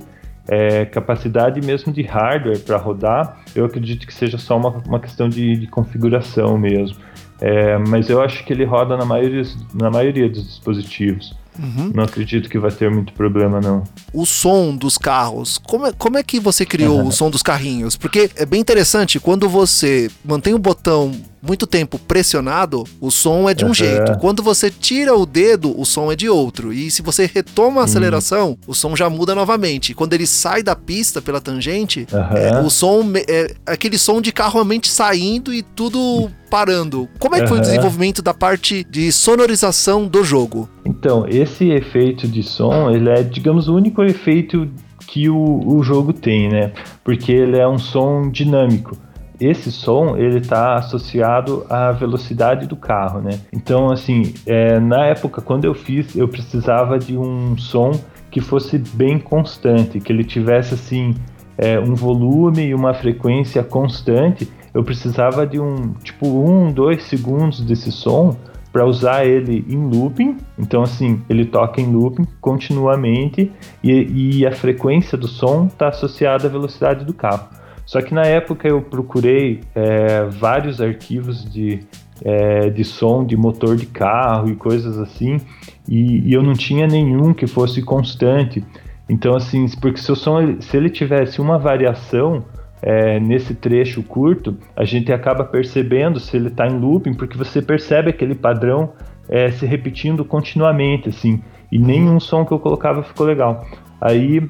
é, 0.49 0.85
capacidade 0.85 1.61
mesmo 1.61 1.93
de 1.93 2.03
hardware 2.03 2.61
para 2.61 2.77
rodar, 2.77 3.39
eu 3.53 3.65
acredito 3.65 4.07
que 4.07 4.15
seja 4.15 4.39
só 4.39 4.57
uma, 4.57 4.71
uma 4.87 5.01
questão 5.01 5.29
de, 5.29 5.57
de 5.57 5.67
configuração 5.67 6.57
mesmo. 6.57 6.97
É, 7.41 7.77
mas 7.79 8.09
eu 8.09 8.23
acho 8.23 8.45
que 8.45 8.53
ele 8.53 8.65
roda 8.65 8.97
na 8.97 9.05
maioria, 9.05 9.43
na 9.75 9.91
maioria 9.91 10.29
dos 10.29 10.45
dispositivos. 10.45 11.35
Uhum. 11.59 11.91
Não 11.95 12.05
acredito 12.05 12.49
que 12.49 12.59
vai 12.59 12.71
ter 12.71 12.91
muito 12.91 13.13
problema, 13.13 13.61
não. 13.61 13.85
O 14.13 14.27
som 14.27 14.77
dos 14.77 14.99
carros, 14.99 15.59
como 15.59 15.87
é, 15.87 15.93
como 15.93 16.19
é 16.19 16.23
que 16.23 16.39
você 16.39 16.67
criou 16.67 17.07
o 17.07 17.13
som 17.13 17.31
dos 17.31 17.43
carrinhos? 17.43 17.97
Porque 17.97 18.31
é 18.37 18.45
bem 18.45 18.61
interessante, 18.61 19.19
quando 19.19 19.49
você 19.49 20.11
mantém 20.25 20.55
o 20.55 20.59
botão 20.59 21.13
muito 21.47 21.67
tempo 21.67 21.99
pressionado, 21.99 22.85
o 23.01 23.11
som 23.11 23.49
é 23.49 23.55
de 23.55 23.65
um 23.65 23.69
uhum. 23.69 23.75
jeito. 23.75 24.19
Quando 24.19 24.43
você 24.43 24.71
tira 24.71 25.15
o 25.15 25.25
dedo, 25.25 25.79
o 25.79 25.85
som 25.85 26.11
é 26.11 26.17
de 26.17 26.29
outro. 26.29 26.73
E 26.73 26.91
se 26.91 27.03
você 27.03 27.31
retoma 27.33 27.81
a 27.81 27.85
aceleração, 27.85 28.51
uhum. 28.51 28.57
o 28.67 28.75
som 28.75 28.97
já 28.97 29.09
muda 29.09 29.35
novamente. 29.35 29.95
Quando 29.95 30.15
ele 30.15 30.27
sai 30.27 30.63
da 30.63 30.75
pista 30.75 31.23
pela 31.23 31.41
tangente, 31.41 32.07
uhum. 32.13 32.37
é, 32.37 32.61
o 32.61 32.71
som 32.71 33.05
é 33.29 33.55
aquele 33.65 33.99
som 33.99 34.21
de 34.21 34.33
carro 34.33 34.55
realmente 34.55 34.89
saindo 34.89 35.53
e 35.53 35.63
tudo 35.63 36.31
parando. 36.51 37.09
Como 37.19 37.35
é 37.35 37.41
que 37.41 37.49
foi 37.49 37.59
o 37.59 37.61
desenvolvimento 37.61 38.23
da 38.23 38.33
parte 38.33 38.85
de 38.85 39.11
sonorização 39.13 40.07
do 40.07 40.25
jogo? 40.25 40.69
Então, 40.85 41.27
esse 41.29 41.71
efeito 41.71 42.29
de 42.29 42.43
som, 42.43 42.91
ele 42.91 43.09
é, 43.11 43.23
digamos, 43.23 43.69
o 43.69 43.75
único 43.75 44.03
efeito 44.03 44.69
que 45.07 45.29
o, 45.29 45.61
o 45.67 45.83
jogo 45.83 46.13
tem, 46.13 46.49
né? 46.49 46.73
Porque 47.05 47.33
ele 47.33 47.59
é 47.59 47.67
um 47.67 47.79
som 47.79 48.31
dinâmico 48.31 48.97
esse 49.41 49.71
som 49.71 50.17
ele 50.17 50.39
está 50.39 50.75
associado 50.77 51.67
à 51.69 51.93
velocidade 51.93 52.67
do 52.67 52.77
carro, 52.77 53.21
né? 53.21 53.41
Então, 53.53 53.91
assim, 53.91 54.35
é, 54.47 54.79
na 54.81 55.07
época 55.07 55.41
quando 55.41 55.65
eu 55.65 55.75
fiz, 55.75 56.17
eu 56.17 56.29
precisava 56.29 56.99
de 56.99 57.17
um 57.17 57.57
som 57.57 57.93
que 58.31 58.41
fosse 58.41 58.79
bem 58.79 59.19
constante, 59.19 60.01
que 60.01 60.13
ele 60.13 60.25
tivesse 60.25 60.75
assim 60.75 61.15
é, 61.57 61.79
um 61.79 61.95
volume 61.95 62.67
e 62.67 62.75
uma 62.75 62.95
frequência 62.95 63.63
constante. 63.63 64.49
Eu 64.75 64.85
precisava 64.85 65.47
de 65.47 65.59
um 65.59 65.95
tipo 66.03 66.27
um, 66.27 66.71
dois 66.71 67.05
segundos 67.05 67.61
desse 67.61 67.91
som 67.91 68.37
para 68.77 68.85
usar 68.85 69.25
ele 69.25 69.65
em 69.69 69.89
looping. 69.89 70.37
Então, 70.59 70.83
assim, 70.83 71.23
ele 71.31 71.47
toca 71.47 71.81
em 71.81 71.91
looping 71.91 72.27
continuamente 72.43 73.51
e, 73.83 74.41
e 74.41 74.47
a 74.47 74.53
frequência 74.53 75.17
do 75.17 75.27
som 75.27 75.67
está 75.67 75.89
associada 75.89 76.47
à 76.47 76.51
velocidade 76.51 77.03
do 77.03 77.15
carro. 77.15 77.49
Só 77.87 78.03
que 78.03 78.13
na 78.13 78.23
época 78.23 78.67
eu 78.67 78.83
procurei 78.83 79.61
é, 79.73 80.25
vários 80.25 80.81
arquivos 80.81 81.49
de, 81.49 81.81
é, 82.23 82.69
de 82.69 82.83
som 82.83 83.25
de 83.25 83.37
motor 83.37 83.77
de 83.77 83.87
carro 83.87 84.51
e 84.51 84.57
coisas 84.57 84.99
assim, 84.99 85.41
e, 85.89 86.29
e, 86.29 86.35
eu 86.35 86.43
não 86.43 86.53
tinha 86.53 86.89
nenhum 86.89 87.33
que 87.33 87.47
fosse 87.47 87.81
constante. 87.81 88.63
Então, 89.09 89.37
assim, 89.37 89.65
porque 89.81 90.01
se 90.01 90.11
o 90.11 90.17
som 90.17 90.61
se 90.61 90.77
ele 90.77 90.91
tivesse 90.91 91.41
uma 91.41 91.59
variação 91.59 92.45
é, 92.83 93.21
nesse 93.21 93.55
trecho 93.55 94.03
curto, 94.03 94.57
a 94.75 94.85
gente 94.85 95.13
acaba 95.13 95.45
percebendo 95.45 96.19
se 96.19 96.37
ele 96.37 96.49
está 96.49 96.67
em 96.67 96.77
looping, 96.79 97.15
porque 97.15 97.39
você 97.39 97.63
percebe 97.63 98.11
aquele 98.11 98.35
padrão 98.35 98.93
é, 99.29 99.51
se 99.53 99.65
repetindo 99.65 100.25
continuamente, 100.25 101.09
assim, 101.09 101.41
e 101.71 101.79
nenhum 101.79 102.19
som 102.19 102.45
que 102.45 102.53
eu 102.53 102.59
colocava 102.59 103.05
ficou 103.05 103.27
legal. 103.27 103.65
Aí 104.01 104.43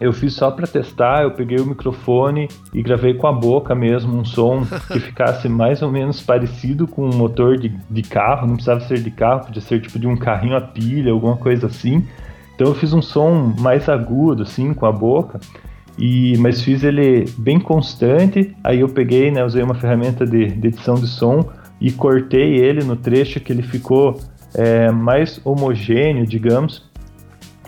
eu 0.00 0.12
fiz 0.12 0.34
só 0.34 0.50
para 0.50 0.66
testar, 0.66 1.22
eu 1.22 1.32
peguei 1.32 1.58
o 1.58 1.66
microfone 1.66 2.48
e 2.72 2.82
gravei 2.82 3.14
com 3.14 3.26
a 3.26 3.32
boca 3.32 3.74
mesmo 3.74 4.16
um 4.16 4.24
som 4.24 4.64
que 4.92 5.00
ficasse 5.00 5.48
mais 5.48 5.82
ou 5.82 5.90
menos 5.90 6.20
parecido 6.20 6.86
com 6.86 7.04
um 7.08 7.14
motor 7.14 7.58
de, 7.58 7.72
de 7.90 8.02
carro, 8.02 8.46
não 8.46 8.54
precisava 8.54 8.80
ser 8.80 9.00
de 9.00 9.10
carro, 9.10 9.46
podia 9.46 9.62
ser 9.62 9.80
tipo 9.80 9.98
de 9.98 10.06
um 10.06 10.16
carrinho 10.16 10.56
a 10.56 10.60
pilha, 10.60 11.12
alguma 11.12 11.36
coisa 11.36 11.66
assim. 11.66 12.06
Então 12.54 12.68
eu 12.68 12.74
fiz 12.74 12.92
um 12.92 13.02
som 13.02 13.54
mais 13.58 13.88
agudo 13.88 14.42
assim 14.42 14.74
com 14.74 14.86
a 14.86 14.92
boca. 14.92 15.40
E, 15.98 16.36
mas 16.38 16.62
fiz 16.62 16.84
ele 16.84 17.24
bem 17.36 17.58
constante. 17.58 18.54
Aí 18.62 18.80
eu 18.80 18.88
peguei, 18.88 19.30
né, 19.32 19.44
usei 19.44 19.62
uma 19.62 19.74
ferramenta 19.74 20.24
de, 20.24 20.46
de 20.46 20.68
edição 20.68 20.94
de 20.94 21.08
som 21.08 21.44
e 21.80 21.90
cortei 21.90 22.56
ele 22.56 22.84
no 22.84 22.96
trecho 22.96 23.40
que 23.40 23.52
ele 23.52 23.62
ficou 23.62 24.18
é, 24.54 24.90
mais 24.90 25.40
homogêneo, 25.44 26.26
digamos, 26.26 26.87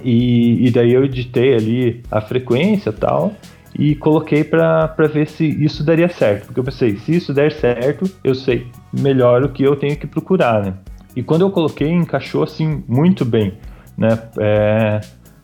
e, 0.03 0.67
e 0.67 0.71
daí 0.71 0.93
eu 0.93 1.05
editei 1.05 1.55
ali 1.55 2.03
a 2.11 2.21
frequência 2.21 2.93
tal 2.93 3.33
e 3.79 3.95
coloquei 3.95 4.43
para 4.45 4.95
ver 5.13 5.29
se 5.29 5.45
isso 5.45 5.85
daria 5.85 6.09
certo. 6.09 6.47
Porque 6.47 6.61
eu 6.61 6.65
pensei, 6.65 6.97
se 6.97 7.17
isso 7.17 7.33
der 7.33 7.53
certo, 7.53 8.11
eu 8.23 8.35
sei 8.35 8.67
melhor 8.93 9.43
o 9.45 9.49
que 9.49 9.63
eu 9.63 9.77
tenho 9.77 9.97
que 9.97 10.07
procurar, 10.07 10.63
né? 10.65 10.75
E 11.15 11.23
quando 11.23 11.43
eu 11.43 11.51
coloquei, 11.51 11.89
encaixou 11.89 12.43
assim 12.43 12.83
muito 12.87 13.25
bem, 13.25 13.55
né? 13.97 14.19
É, 14.39 15.01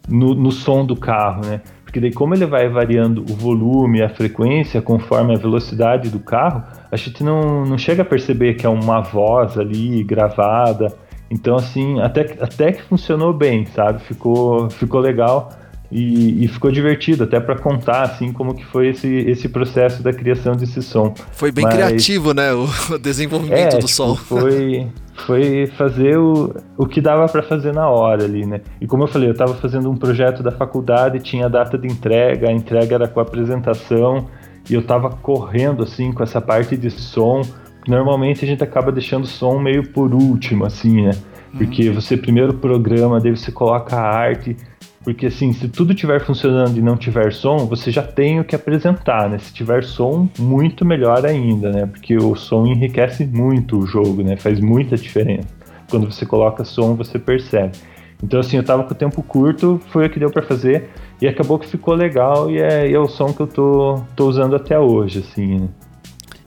no, 0.08 0.34
no 0.34 0.50
som 0.50 0.84
do 0.84 0.96
carro, 0.96 1.44
né? 1.46 1.60
Porque 1.84 2.00
daí 2.00 2.12
como 2.12 2.34
ele 2.34 2.46
vai 2.46 2.68
variando 2.68 3.22
o 3.22 3.34
volume, 3.34 4.02
a 4.02 4.08
frequência 4.08 4.82
conforme 4.82 5.34
a 5.34 5.38
velocidade 5.38 6.10
do 6.10 6.18
carro, 6.18 6.62
a 6.90 6.96
gente 6.96 7.24
não, 7.24 7.64
não 7.64 7.78
chega 7.78 8.02
a 8.02 8.04
perceber 8.04 8.54
que 8.54 8.66
é 8.66 8.68
uma 8.68 9.00
voz 9.00 9.56
ali 9.56 10.02
gravada 10.04 10.92
então, 11.30 11.56
assim, 11.56 12.00
até, 12.00 12.36
até 12.40 12.72
que 12.72 12.82
funcionou 12.82 13.32
bem, 13.32 13.66
sabe? 13.66 14.02
Ficou, 14.04 14.70
ficou 14.70 15.00
legal 15.00 15.50
e, 15.90 16.44
e 16.44 16.48
ficou 16.48 16.70
divertido, 16.70 17.24
até 17.24 17.40
para 17.40 17.56
contar, 17.56 18.02
assim, 18.02 18.32
como 18.32 18.54
que 18.54 18.64
foi 18.64 18.88
esse, 18.88 19.08
esse 19.08 19.48
processo 19.48 20.02
da 20.02 20.12
criação 20.12 20.54
desse 20.54 20.82
som. 20.82 21.14
Foi 21.32 21.50
bem 21.50 21.64
Mas, 21.64 21.74
criativo, 21.74 22.32
né? 22.32 22.52
O 22.52 22.66
desenvolvimento 22.98 23.74
é, 23.74 23.78
do 23.78 23.86
tipo, 23.86 23.88
som. 23.88 24.14
Foi, 24.26 24.88
foi 25.26 25.66
fazer 25.78 26.18
o, 26.18 26.54
o 26.76 26.86
que 26.86 27.00
dava 27.00 27.26
para 27.26 27.42
fazer 27.42 27.72
na 27.72 27.88
hora 27.88 28.24
ali, 28.24 28.44
né? 28.44 28.60
E 28.80 28.86
como 28.86 29.04
eu 29.04 29.08
falei, 29.08 29.28
eu 29.28 29.32
estava 29.32 29.54
fazendo 29.54 29.90
um 29.90 29.96
projeto 29.96 30.42
da 30.42 30.52
faculdade, 30.52 31.18
tinha 31.20 31.48
data 31.48 31.78
de 31.78 31.88
entrega, 31.88 32.48
a 32.48 32.52
entrega 32.52 32.96
era 32.96 33.08
com 33.08 33.18
a 33.18 33.22
apresentação, 33.22 34.26
e 34.68 34.74
eu 34.74 34.80
estava 34.80 35.08
correndo, 35.10 35.82
assim, 35.82 36.12
com 36.12 36.22
essa 36.22 36.40
parte 36.40 36.76
de 36.76 36.90
som 36.90 37.42
normalmente 37.86 38.44
a 38.44 38.48
gente 38.48 38.62
acaba 38.62 38.90
deixando 38.90 39.24
o 39.24 39.28
som 39.28 39.58
meio 39.58 39.88
por 39.90 40.14
último, 40.14 40.64
assim, 40.64 41.02
né? 41.02 41.12
Porque 41.56 41.88
uhum. 41.88 41.94
você 41.94 42.16
primeiro 42.16 42.54
programa, 42.54 43.20
daí 43.20 43.30
você 43.30 43.50
coloca 43.50 43.96
a 43.96 44.02
arte. 44.02 44.56
Porque 45.02 45.26
assim, 45.26 45.52
se 45.52 45.68
tudo 45.68 45.92
estiver 45.92 46.20
funcionando 46.20 46.76
e 46.76 46.82
não 46.82 46.96
tiver 46.96 47.32
som, 47.32 47.58
você 47.58 47.92
já 47.92 48.02
tem 48.02 48.40
o 48.40 48.44
que 48.44 48.56
apresentar, 48.56 49.30
né? 49.30 49.38
Se 49.38 49.54
tiver 49.54 49.84
som, 49.84 50.28
muito 50.38 50.84
melhor 50.84 51.24
ainda, 51.24 51.70
né? 51.70 51.86
Porque 51.86 52.16
o 52.16 52.34
som 52.34 52.66
enriquece 52.66 53.24
muito 53.24 53.78
o 53.78 53.86
jogo, 53.86 54.22
né? 54.22 54.36
Faz 54.36 54.58
muita 54.58 54.96
diferença. 54.96 55.48
Quando 55.88 56.10
você 56.10 56.26
coloca 56.26 56.64
som, 56.64 56.96
você 56.96 57.20
percebe. 57.20 57.72
Então 58.20 58.40
assim, 58.40 58.56
eu 58.56 58.64
tava 58.64 58.82
com 58.82 58.92
o 58.92 58.96
tempo 58.96 59.22
curto, 59.22 59.80
foi 59.90 60.06
o 60.06 60.10
que 60.10 60.18
deu 60.18 60.30
para 60.30 60.42
fazer 60.42 60.90
e 61.20 61.28
acabou 61.28 61.58
que 61.58 61.68
ficou 61.68 61.94
legal 61.94 62.50
e 62.50 62.58
é, 62.58 62.90
e 62.90 62.94
é 62.94 62.98
o 62.98 63.06
som 63.06 63.32
que 63.32 63.40
eu 63.40 63.46
tô, 63.46 64.02
tô 64.16 64.26
usando 64.26 64.56
até 64.56 64.78
hoje, 64.78 65.20
assim, 65.20 65.60
né? 65.60 65.68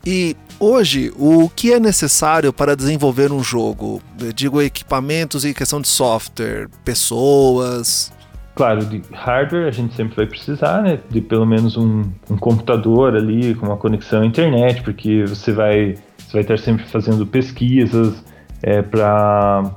E 0.06 0.36
hoje, 0.60 1.12
o 1.18 1.50
que 1.50 1.74
é 1.74 1.80
necessário 1.80 2.52
para 2.52 2.76
desenvolver 2.76 3.32
um 3.32 3.44
jogo? 3.44 4.02
Eu 4.20 4.34
digo 4.34 4.62
equipamentos 4.62 5.46
e 5.46 5.54
questão 5.54 5.82
de 5.82 5.88
software, 5.88 6.68
pessoas. 6.84 8.12
Claro, 8.56 8.86
de 8.86 9.02
hardware 9.14 9.68
a 9.68 9.72
gente 9.72 9.96
sempre 9.96 10.16
vai 10.16 10.26
precisar, 10.26 10.82
né? 10.82 11.00
De 11.10 11.22
pelo 11.22 11.46
menos 11.46 11.78
um, 11.78 12.04
um 12.30 12.38
computador 12.38 13.16
ali 13.16 13.56
com 13.56 13.68
uma 13.68 13.78
conexão 13.78 14.22
à 14.22 14.26
internet, 14.26 14.82
porque 14.84 15.24
você 15.26 15.52
vai, 15.54 15.96
você 16.18 16.34
vai 16.34 16.42
estar 16.42 16.60
sempre 16.60 16.86
fazendo 16.86 17.26
pesquisas 17.26 18.24
é, 18.62 18.82
para 18.82 19.72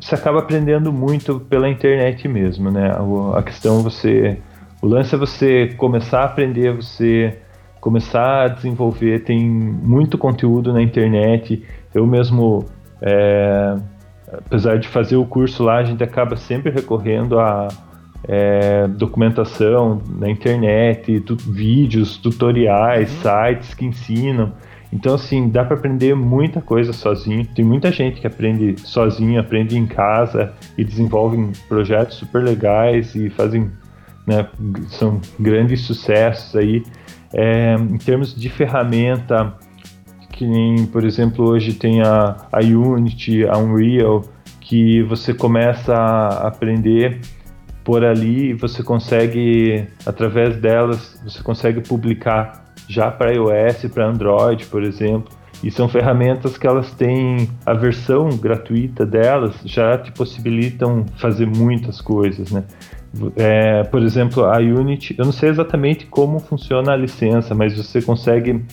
você 0.00 0.14
acaba 0.14 0.40
aprendendo 0.40 0.92
muito 0.92 1.40
pela 1.40 1.68
internet 1.68 2.28
mesmo, 2.28 2.70
né? 2.70 2.90
A 3.34 3.42
questão 3.42 3.82
você, 3.82 4.38
o 4.82 4.86
lance 4.86 5.14
é 5.14 5.18
você 5.18 5.68
começar 5.76 6.20
a 6.20 6.24
aprender, 6.24 6.74
você 6.74 7.38
começar 7.84 8.44
a 8.44 8.48
desenvolver. 8.48 9.24
Tem 9.24 9.46
muito 9.46 10.16
conteúdo 10.16 10.72
na 10.72 10.80
internet. 10.80 11.62
Eu 11.94 12.06
mesmo, 12.06 12.64
é, 13.02 13.76
apesar 14.32 14.78
de 14.78 14.88
fazer 14.88 15.16
o 15.16 15.26
curso 15.26 15.62
lá, 15.62 15.76
a 15.76 15.84
gente 15.84 16.02
acaba 16.02 16.34
sempre 16.34 16.72
recorrendo 16.72 17.38
a 17.38 17.68
é, 18.26 18.88
documentação 18.88 20.00
na 20.18 20.30
internet, 20.30 21.20
tu, 21.20 21.36
vídeos, 21.36 22.16
tutoriais, 22.16 23.12
uhum. 23.16 23.20
sites 23.20 23.74
que 23.74 23.84
ensinam. 23.84 24.54
Então, 24.90 25.14
assim, 25.14 25.50
dá 25.50 25.62
para 25.62 25.76
aprender 25.76 26.14
muita 26.14 26.62
coisa 26.62 26.94
sozinho. 26.94 27.44
Tem 27.54 27.62
muita 27.62 27.92
gente 27.92 28.18
que 28.18 28.26
aprende 28.26 28.80
sozinho, 28.80 29.38
aprende 29.38 29.76
em 29.76 29.86
casa 29.86 30.54
e 30.78 30.84
desenvolvem 30.84 31.52
projetos 31.68 32.16
super 32.16 32.42
legais 32.42 33.14
e 33.14 33.28
fazem, 33.28 33.70
né, 34.26 34.48
são 34.88 35.20
grandes 35.38 35.82
sucessos 35.82 36.56
aí. 36.56 36.82
É, 37.34 37.74
em 37.74 37.98
termos 37.98 38.34
de 38.34 38.48
ferramenta, 38.48 39.54
que 40.30 40.46
nem, 40.46 40.86
por 40.86 41.04
exemplo, 41.04 41.44
hoje 41.48 41.74
tem 41.74 42.00
a, 42.00 42.36
a 42.52 42.60
Unity, 42.60 43.44
a 43.46 43.58
Unreal, 43.58 44.22
que 44.60 45.02
você 45.02 45.34
começa 45.34 45.94
a 45.94 46.46
aprender 46.48 47.20
por 47.84 48.04
ali 48.04 48.50
e 48.50 48.54
você 48.54 48.82
consegue, 48.82 49.86
através 50.06 50.56
delas, 50.56 51.20
você 51.22 51.42
consegue 51.42 51.80
publicar 51.80 52.64
já 52.88 53.10
para 53.10 53.32
iOS, 53.32 53.84
para 53.92 54.06
Android, 54.06 54.64
por 54.66 54.82
exemplo. 54.82 55.32
E 55.62 55.70
são 55.70 55.88
ferramentas 55.88 56.58
que 56.58 56.66
elas 56.66 56.92
têm 56.92 57.48
a 57.64 57.72
versão 57.72 58.28
gratuita 58.30 59.06
delas 59.06 59.54
já 59.64 59.96
te 59.96 60.12
possibilitam 60.12 61.06
fazer 61.16 61.46
muitas 61.46 62.00
coisas, 62.00 62.50
né? 62.50 62.64
É, 63.36 63.84
por 63.84 64.02
exemplo, 64.02 64.44
a 64.44 64.58
Unity, 64.58 65.14
eu 65.18 65.24
não 65.24 65.32
sei 65.32 65.48
exatamente 65.48 66.06
como 66.06 66.38
funciona 66.40 66.92
a 66.92 66.96
licença, 66.96 67.54
mas 67.54 67.76
você 67.76 68.02
consegue 68.02 68.64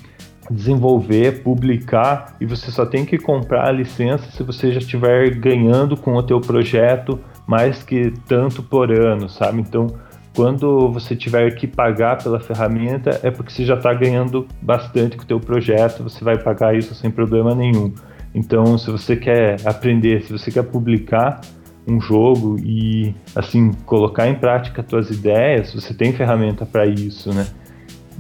desenvolver, 0.50 1.44
publicar 1.44 2.36
e 2.40 2.46
você 2.46 2.72
só 2.72 2.86
tem 2.86 3.06
que 3.06 3.18
comprar 3.18 3.68
a 3.68 3.72
licença 3.72 4.30
se 4.32 4.44
você 4.44 4.72
já 4.72 4.80
estiver 4.80 5.30
ganhando 5.36 5.96
com 5.96 6.16
o 6.16 6.24
teu 6.24 6.42
projeto 6.42 7.20
mais 7.48 7.84
que 7.84 8.12
tanto 8.28 8.62
por 8.64 8.92
ano, 8.92 9.30
sabe? 9.30 9.62
Então, 9.62 9.88
quando 10.36 10.90
você 10.90 11.16
tiver 11.16 11.52
que 11.52 11.68
pagar 11.68 12.22
pela 12.22 12.40
ferramenta, 12.40 13.20
é 13.24 13.30
porque 13.30 13.52
você 13.52 13.66
já 13.66 13.76
está 13.76 13.94
ganhando 13.94 14.48
bastante 14.62 15.18
com 15.18 15.24
o 15.24 15.26
teu 15.26 15.40
projeto, 15.40 16.04
você 16.04 16.24
vai 16.24 16.38
pagar 16.38 16.76
isso 16.76 16.96
sem 16.96 17.12
problema 17.12 17.54
nenhum. 17.54 17.94
Então, 18.34 18.78
se 18.78 18.90
você 18.90 19.16
quer 19.16 19.58
aprender, 19.66 20.24
se 20.24 20.32
você 20.32 20.50
quer 20.50 20.64
publicar 20.64 21.42
um 21.88 21.99
jogo 21.99 22.58
e 22.60 23.16
assim 23.36 23.72
colocar 23.86 24.28
em 24.28 24.36
prática 24.36 24.86
suas 24.88 25.10
ideias, 25.10 25.74
você 25.74 25.94
tem 25.94 26.14
ferramenta 26.14 26.66
para 26.66 26.86
isso, 26.86 27.34
né? 27.34 27.48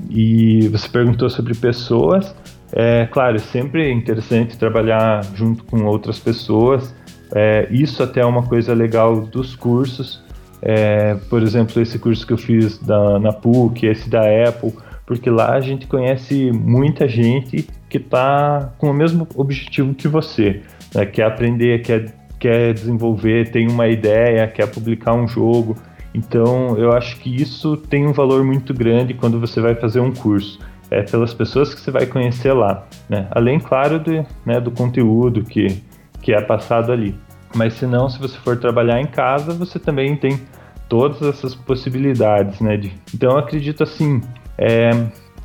E 0.09 0.67
você 0.69 0.87
perguntou 0.89 1.29
sobre 1.29 1.53
pessoas. 1.53 2.35
É 2.73 3.05
claro, 3.05 3.35
é 3.35 3.39
sempre 3.39 3.91
interessante 3.91 4.57
trabalhar 4.57 5.23
junto 5.35 5.63
com 5.65 5.83
outras 5.85 6.17
pessoas. 6.17 6.93
É, 7.33 7.67
isso 7.69 8.01
até 8.01 8.21
é 8.21 8.25
uma 8.25 8.43
coisa 8.43 8.73
legal 8.73 9.21
dos 9.21 9.55
cursos. 9.55 10.23
É, 10.61 11.15
por 11.29 11.41
exemplo, 11.41 11.81
esse 11.81 11.97
curso 11.97 12.25
que 12.25 12.33
eu 12.33 12.37
fiz 12.37 12.77
da, 12.77 13.19
na 13.19 13.33
PUC, 13.33 13.85
esse 13.87 14.09
da 14.09 14.21
Apple, 14.47 14.73
porque 15.05 15.29
lá 15.29 15.53
a 15.55 15.59
gente 15.59 15.87
conhece 15.87 16.51
muita 16.51 17.07
gente 17.07 17.67
que 17.89 17.97
está 17.97 18.71
com 18.77 18.91
o 18.91 18.93
mesmo 18.93 19.27
objetivo 19.35 19.93
que 19.93 20.07
você, 20.07 20.61
né? 20.93 21.05
quer 21.05 21.23
aprender, 21.23 21.81
quer, 21.81 22.13
quer 22.41 22.73
desenvolver, 22.73 23.51
tem 23.51 23.69
uma 23.69 23.87
ideia, 23.87 24.47
quer 24.47 24.65
publicar 24.65 25.13
um 25.13 25.27
jogo. 25.27 25.77
Então, 26.13 26.75
eu 26.75 26.91
acho 26.91 27.17
que 27.19 27.33
isso 27.33 27.77
tem 27.77 28.07
um 28.07 28.11
valor 28.11 28.43
muito 28.43 28.73
grande 28.73 29.13
quando 29.13 29.39
você 29.39 29.61
vai 29.61 29.75
fazer 29.75 29.99
um 29.99 30.11
curso. 30.11 30.59
É 30.89 31.03
pelas 31.03 31.33
pessoas 31.33 31.73
que 31.73 31.79
você 31.79 31.91
vai 31.91 32.05
conhecer 32.05 32.51
lá, 32.51 32.85
né? 33.07 33.27
Além, 33.31 33.59
claro, 33.59 33.99
do, 33.99 34.25
né, 34.45 34.59
do 34.59 34.71
conteúdo 34.71 35.43
que, 35.43 35.81
que 36.21 36.33
é 36.33 36.41
passado 36.41 36.91
ali. 36.91 37.15
Mas 37.55 37.75
se 37.75 37.85
não, 37.85 38.09
se 38.09 38.19
você 38.19 38.37
for 38.39 38.57
trabalhar 38.57 38.99
em 38.99 39.05
casa, 39.05 39.53
você 39.53 39.79
também 39.79 40.17
tem 40.17 40.41
todas 40.89 41.21
essas 41.21 41.53
possibilidades, 41.53 42.59
né? 42.59 42.75
De, 42.75 42.91
então 43.13 43.31
eu 43.33 43.37
acredito 43.37 43.83
assim, 43.83 44.19
é, 44.57 44.89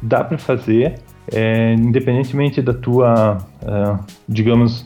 dá 0.03 0.25
para 0.25 0.39
fazer, 0.39 0.95
é, 1.31 1.75
independentemente 1.75 2.61
da 2.61 2.73
tua, 2.73 3.39
uh, 3.63 4.05
digamos, 4.29 4.85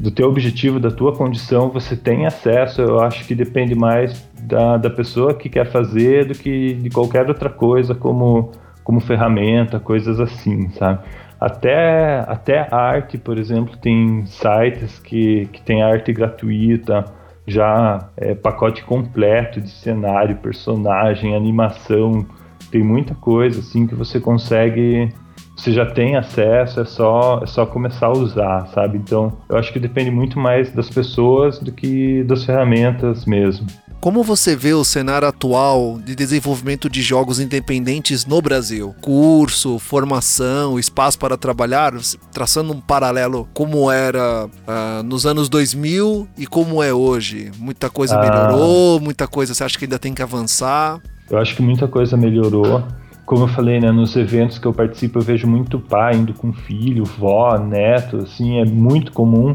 do 0.00 0.10
teu 0.10 0.28
objetivo, 0.28 0.78
da 0.78 0.90
tua 0.90 1.14
condição, 1.14 1.70
você 1.70 1.96
tem 1.96 2.26
acesso. 2.26 2.80
Eu 2.80 3.00
acho 3.00 3.26
que 3.26 3.34
depende 3.34 3.74
mais 3.74 4.28
da, 4.42 4.76
da 4.76 4.90
pessoa 4.90 5.34
que 5.34 5.48
quer 5.48 5.70
fazer 5.70 6.26
do 6.26 6.34
que 6.34 6.74
de 6.74 6.90
qualquer 6.90 7.28
outra 7.28 7.50
coisa, 7.50 7.94
como 7.94 8.52
como 8.88 9.00
ferramenta, 9.00 9.78
coisas 9.78 10.18
assim, 10.18 10.70
sabe? 10.70 11.00
Até, 11.38 12.20
até 12.20 12.74
arte, 12.74 13.18
por 13.18 13.36
exemplo, 13.36 13.76
tem 13.76 14.24
sites 14.24 14.98
que, 14.98 15.46
que 15.52 15.60
tem 15.60 15.82
arte 15.82 16.10
gratuita, 16.10 17.04
já 17.46 18.08
é, 18.16 18.34
pacote 18.34 18.82
completo 18.82 19.60
de 19.60 19.68
cenário, 19.68 20.36
personagem, 20.36 21.36
animação, 21.36 22.24
tem 22.70 22.82
muita 22.82 23.14
coisa 23.14 23.60
assim 23.60 23.86
que 23.86 23.94
você 23.94 24.18
consegue, 24.18 25.12
você 25.58 25.72
já 25.72 25.84
tem 25.84 26.16
acesso, 26.16 26.80
é 26.80 26.84
só, 26.84 27.40
é 27.42 27.46
só 27.46 27.66
começar 27.66 28.06
a 28.06 28.12
usar, 28.12 28.68
sabe? 28.72 28.96
Então, 28.96 29.32
eu 29.48 29.56
acho 29.56 29.72
que 29.72 29.80
depende 29.80 30.10
muito 30.10 30.38
mais 30.38 30.70
das 30.70 30.88
pessoas 30.88 31.58
do 31.58 31.72
que 31.72 32.22
das 32.22 32.44
ferramentas 32.44 33.26
mesmo. 33.26 33.66
Como 34.00 34.22
você 34.22 34.54
vê 34.54 34.72
o 34.72 34.84
cenário 34.84 35.26
atual 35.26 35.98
de 35.98 36.14
desenvolvimento 36.14 36.88
de 36.88 37.02
jogos 37.02 37.40
independentes 37.40 38.24
no 38.24 38.40
Brasil? 38.40 38.94
Curso, 39.00 39.80
formação, 39.80 40.78
espaço 40.78 41.18
para 41.18 41.36
trabalhar, 41.36 41.92
traçando 42.32 42.72
um 42.72 42.80
paralelo 42.80 43.48
como 43.52 43.90
era 43.90 44.46
uh, 44.46 45.02
nos 45.02 45.26
anos 45.26 45.48
2000 45.48 46.28
e 46.38 46.46
como 46.46 46.80
é 46.80 46.94
hoje. 46.94 47.50
Muita 47.58 47.90
coisa 47.90 48.16
ah. 48.16 48.20
melhorou, 48.20 49.00
muita 49.00 49.26
coisa 49.26 49.52
você 49.52 49.64
acha 49.64 49.76
que 49.76 49.86
ainda 49.86 49.98
tem 49.98 50.14
que 50.14 50.22
avançar? 50.22 51.00
Eu 51.28 51.36
acho 51.36 51.56
que 51.56 51.62
muita 51.62 51.88
coisa 51.88 52.16
melhorou. 52.16 52.84
Como 53.28 53.44
eu 53.44 53.48
falei, 53.48 53.78
né, 53.78 53.92
nos 53.92 54.16
eventos 54.16 54.58
que 54.58 54.64
eu 54.64 54.72
participo, 54.72 55.18
eu 55.18 55.22
vejo 55.22 55.46
muito 55.46 55.78
pai 55.78 56.14
indo 56.14 56.32
com 56.32 56.50
filho, 56.50 57.04
vó, 57.04 57.58
neto, 57.58 58.16
assim, 58.16 58.58
é 58.58 58.64
muito 58.64 59.12
comum. 59.12 59.54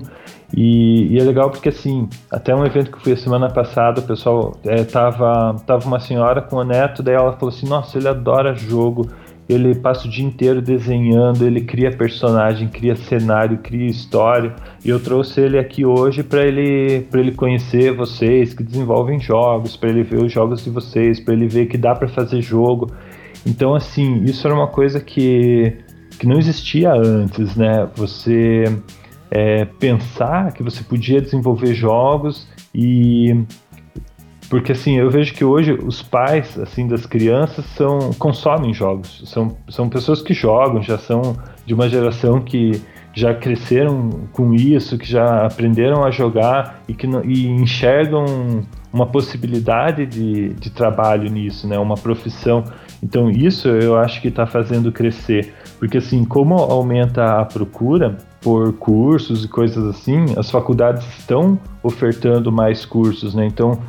E, 0.55 1.07
e, 1.07 1.19
é 1.19 1.23
legal 1.23 1.49
porque, 1.49 1.69
assim, 1.69 2.07
até 2.29 2.53
um 2.53 2.63
evento 2.63 2.91
que 2.91 2.97
eu 2.97 3.01
fui 3.01 3.13
a 3.13 3.17
semana 3.17 3.49
passada, 3.49 3.99
o 3.99 4.03
pessoal 4.03 4.55
é, 4.63 4.83
tava, 4.83 5.55
tava 5.65 5.87
uma 5.87 5.99
senhora 5.99 6.39
com 6.39 6.57
o 6.57 6.63
neto, 6.63 7.01
daí 7.01 7.15
ela 7.15 7.33
falou 7.33 7.49
assim: 7.49 7.67
Nossa, 7.67 7.97
ele 7.97 8.07
adora 8.07 8.53
jogo, 8.53 9.09
ele 9.49 9.73
passa 9.73 10.07
o 10.07 10.11
dia 10.11 10.23
inteiro 10.23 10.61
desenhando, 10.61 11.43
ele 11.43 11.61
cria 11.61 11.89
personagem, 11.89 12.67
cria 12.67 12.95
cenário, 12.95 13.57
cria 13.57 13.87
história. 13.87 14.53
E 14.85 14.89
eu 14.89 14.99
trouxe 14.99 15.41
ele 15.41 15.57
aqui 15.57 15.83
hoje 15.83 16.21
para 16.21 16.45
ele, 16.45 17.07
ele 17.11 17.31
conhecer 17.31 17.91
vocês 17.91 18.53
que 18.53 18.61
desenvolvem 18.61 19.19
jogos, 19.19 19.75
para 19.75 19.89
ele 19.89 20.03
ver 20.03 20.23
os 20.23 20.31
jogos 20.31 20.63
de 20.63 20.69
vocês, 20.69 21.19
para 21.19 21.33
ele 21.33 21.47
ver 21.47 21.65
que 21.65 21.77
dá 21.79 21.95
para 21.95 22.07
fazer 22.07 22.39
jogo. 22.39 22.91
Então, 23.45 23.75
assim, 23.75 24.23
isso 24.23 24.47
era 24.47 24.55
uma 24.55 24.67
coisa 24.67 24.99
que, 24.99 25.77
que 26.17 26.27
não 26.27 26.37
existia 26.37 26.93
antes, 26.93 27.55
né? 27.55 27.87
Você 27.95 28.65
é, 29.29 29.65
pensar 29.65 30.53
que 30.53 30.61
você 30.61 30.83
podia 30.83 31.19
desenvolver 31.19 31.73
jogos 31.73 32.47
e 32.73 33.35
porque 34.47 34.71
assim 34.71 34.99
eu 34.99 35.09
vejo 35.09 35.33
que 35.33 35.43
hoje 35.43 35.73
os 35.73 36.03
pais 36.03 36.59
assim 36.59 36.87
das 36.87 37.07
crianças 37.07 37.65
são 37.75 38.13
consomem 38.19 38.71
jogos. 38.71 39.23
São, 39.25 39.57
são 39.69 39.89
pessoas 39.89 40.21
que 40.21 40.35
jogam 40.35 40.83
já 40.83 40.99
são 40.99 41.35
de 41.65 41.73
uma 41.73 41.89
geração 41.89 42.39
que 42.39 42.79
já 43.15 43.33
cresceram 43.33 44.27
com 44.31 44.53
isso 44.53 44.99
que 44.99 45.09
já 45.09 45.47
aprenderam 45.47 46.03
a 46.03 46.11
jogar 46.11 46.83
e 46.87 46.93
que 46.93 47.07
e 47.25 47.47
enxergam 47.47 48.25
uma 48.91 49.07
possibilidade 49.07 50.05
de, 50.05 50.49
de 50.49 50.69
trabalho 50.69 51.27
nisso 51.31 51.67
né? 51.67 51.79
Uma 51.79 51.95
profissão 51.95 52.63
então 53.03 53.29
isso 53.29 53.67
eu 53.67 53.97
acho 53.97 54.21
que 54.21 54.29
está 54.29 54.47
fazendo 54.47 54.91
crescer 54.91 55.53
porque 55.77 55.97
assim 55.97 56.23
como 56.23 56.55
aumenta 56.55 57.41
a 57.41 57.45
procura 57.45 58.17
por 58.41 58.73
cursos 58.73 59.43
e 59.43 59.47
coisas 59.47 59.85
assim, 59.85 60.25
as 60.37 60.49
faculdades 60.49 61.05
estão 61.17 61.59
ofertando 61.81 62.51
mais 62.51 62.85
cursos, 62.85 63.33
né? 63.35 63.45
Então 63.45 63.79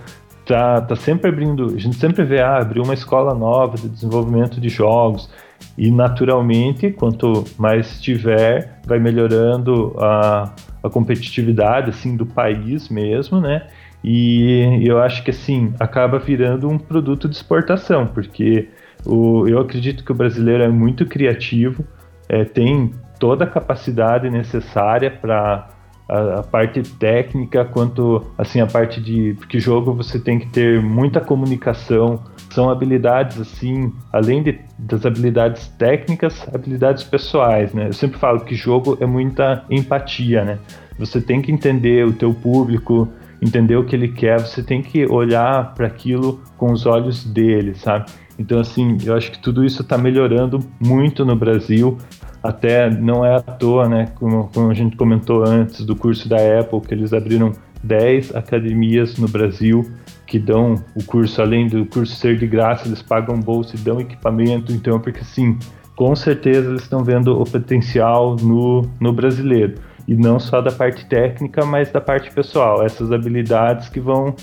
tá, 0.46 0.80
tá 0.80 0.96
sempre 0.96 1.28
abrindo, 1.28 1.66
a 1.66 1.78
gente 1.78 1.96
sempre 1.96 2.24
vê, 2.24 2.40
ah, 2.40 2.58
abriu 2.58 2.82
uma 2.82 2.94
escola 2.94 3.34
nova 3.34 3.76
de 3.76 3.88
desenvolvimento 3.88 4.60
de 4.60 4.68
jogos 4.68 5.28
e 5.76 5.90
naturalmente, 5.90 6.90
quanto 6.90 7.44
mais 7.58 8.00
tiver, 8.00 8.80
vai 8.86 8.98
melhorando 8.98 9.94
a, 9.98 10.52
a 10.82 10.90
competitividade 10.90 11.90
assim 11.90 12.16
do 12.16 12.26
país 12.26 12.88
mesmo, 12.88 13.40
né? 13.40 13.66
E 14.02 14.82
eu 14.84 15.00
acho 15.00 15.24
que 15.24 15.30
assim 15.30 15.72
acaba 15.80 16.18
virando 16.18 16.68
um 16.68 16.78
produto 16.78 17.28
de 17.28 17.36
exportação, 17.36 18.06
porque 18.06 18.68
o, 19.06 19.46
eu 19.46 19.58
acredito 19.60 20.04
que 20.04 20.12
o 20.12 20.14
brasileiro 20.14 20.62
é 20.62 20.68
muito 20.68 21.06
criativo, 21.06 21.84
é, 22.28 22.44
tem 22.44 22.92
toda 23.18 23.44
a 23.44 23.46
capacidade 23.46 24.28
necessária 24.30 25.10
para 25.10 25.68
a, 26.08 26.40
a, 26.40 26.42
parte 26.42 26.82
técnica 26.82 27.64
quanto 27.64 28.24
assim 28.36 28.60
a 28.60 28.66
parte 28.66 29.00
de 29.00 29.34
porque 29.38 29.58
jogo 29.58 29.94
você 29.94 30.18
tem 30.18 30.38
que 30.38 30.46
ter 30.48 30.80
muita 30.80 31.20
comunicação. 31.20 32.22
São 32.50 32.70
habilidades 32.70 33.40
assim 33.40 33.92
além 34.12 34.42
de, 34.42 34.60
das 34.78 35.04
habilidades 35.04 35.66
técnicas 35.78 36.46
habilidades 36.54 37.02
pessoais 37.02 37.72
né? 37.72 37.88
Eu 37.88 37.92
sempre 37.92 38.18
falo 38.18 38.40
que 38.40 38.54
jogo 38.54 38.96
é 39.00 39.06
muita 39.06 39.64
empatia 39.70 40.44
né? 40.44 40.58
Você 40.98 41.20
tem 41.20 41.42
que 41.42 41.50
entender 41.50 42.06
o 42.06 42.12
teu 42.12 42.32
público 42.32 43.08
entender 43.42 43.76
o 43.76 43.84
que 43.84 43.96
ele 43.96 44.08
quer 44.08 44.40
você 44.40 44.62
tem 44.62 44.82
que 44.82 45.04
olhar 45.06 45.74
para 45.74 45.86
aquilo 45.86 46.40
com 46.56 46.70
os 46.70 46.86
olhos 46.86 47.24
dele 47.24 47.74
sabe 47.74 48.06
então 48.38 48.58
assim 48.60 48.98
eu 49.04 49.14
acho 49.14 49.30
que 49.30 49.38
tudo 49.38 49.64
isso 49.64 49.82
está 49.82 49.96
melhorando 49.96 50.60
muito 50.80 51.24
no 51.24 51.36
Brasil 51.36 51.98
até 52.42 52.90
não 52.90 53.24
é 53.24 53.36
à 53.36 53.40
toa, 53.40 53.88
né? 53.88 54.08
Como, 54.16 54.50
como, 54.52 54.70
a 54.70 54.74
gente 54.74 54.96
comentou 54.96 55.42
antes 55.46 55.82
do 55.82 55.96
curso 55.96 56.28
da 56.28 56.36
Apple, 56.60 56.78
que 56.82 56.92
eles 56.92 57.14
abriram 57.14 57.52
10 57.82 58.36
academias 58.36 59.16
no 59.16 59.26
Brasil 59.26 59.82
que 60.26 60.38
dão 60.38 60.74
o 60.94 61.04
curso, 61.04 61.40
além 61.40 61.68
do 61.68 61.86
curso 61.86 62.14
ser 62.16 62.38
de 62.38 62.46
graça, 62.46 62.86
eles 62.88 63.02
pagam 63.02 63.38
bolsa 63.40 63.76
e 63.76 63.78
dão 63.78 64.00
equipamento. 64.00 64.72
Então, 64.72 64.98
porque 65.00 65.20
assim, 65.20 65.58
com 65.96 66.14
certeza 66.14 66.68
eles 66.68 66.82
estão 66.82 67.04
vendo 67.04 67.40
o 67.40 67.44
potencial 67.44 68.36
no, 68.36 68.82
no 69.00 69.12
brasileiro. 69.12 69.74
E 70.06 70.14
não 70.14 70.38
só 70.38 70.60
da 70.60 70.70
parte 70.70 71.06
técnica, 71.06 71.64
mas 71.64 71.90
da 71.90 72.00
parte 72.00 72.30
pessoal. 72.30 72.84
Essas 72.84 73.10
habilidades 73.10 73.88
que 73.88 74.00
vão 74.00 74.34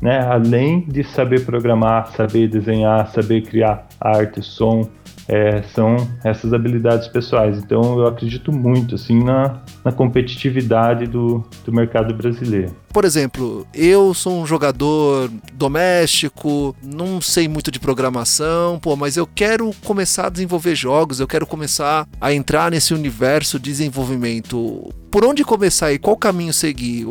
né? 0.00 0.20
Além 0.20 0.80
de 0.80 1.04
saber 1.04 1.44
programar, 1.44 2.12
saber 2.16 2.48
desenhar, 2.48 3.10
saber 3.12 3.42
criar 3.42 3.86
arte, 4.00 4.42
som, 4.42 4.88
é, 5.28 5.62
são 5.74 5.96
essas 6.24 6.54
habilidades 6.54 7.06
pessoais. 7.06 7.58
Então 7.58 7.98
eu 7.98 8.06
acredito 8.06 8.50
muito 8.50 8.94
assim 8.94 9.22
na, 9.22 9.60
na 9.84 9.92
competitividade 9.92 11.06
do, 11.06 11.44
do 11.64 11.72
mercado 11.72 12.14
brasileiro. 12.14 12.74
Por 12.92 13.04
exemplo, 13.04 13.66
eu 13.74 14.14
sou 14.14 14.40
um 14.40 14.46
jogador 14.46 15.30
doméstico, 15.52 16.74
não 16.82 17.20
sei 17.20 17.46
muito 17.46 17.70
de 17.70 17.78
programação, 17.78 18.78
pô, 18.78 18.96
mas 18.96 19.16
eu 19.16 19.26
quero 19.26 19.70
começar 19.84 20.26
a 20.26 20.30
desenvolver 20.30 20.74
jogos, 20.74 21.20
eu 21.20 21.26
quero 21.26 21.46
começar 21.46 22.08
a 22.18 22.32
entrar 22.32 22.70
nesse 22.70 22.94
universo 22.94 23.58
de 23.58 23.70
desenvolvimento. 23.70 24.90
Por 25.10 25.24
onde 25.24 25.44
começar 25.44 25.92
e 25.92 25.98
qual 25.98 26.16
caminho 26.16 26.52
seguir? 26.52 27.06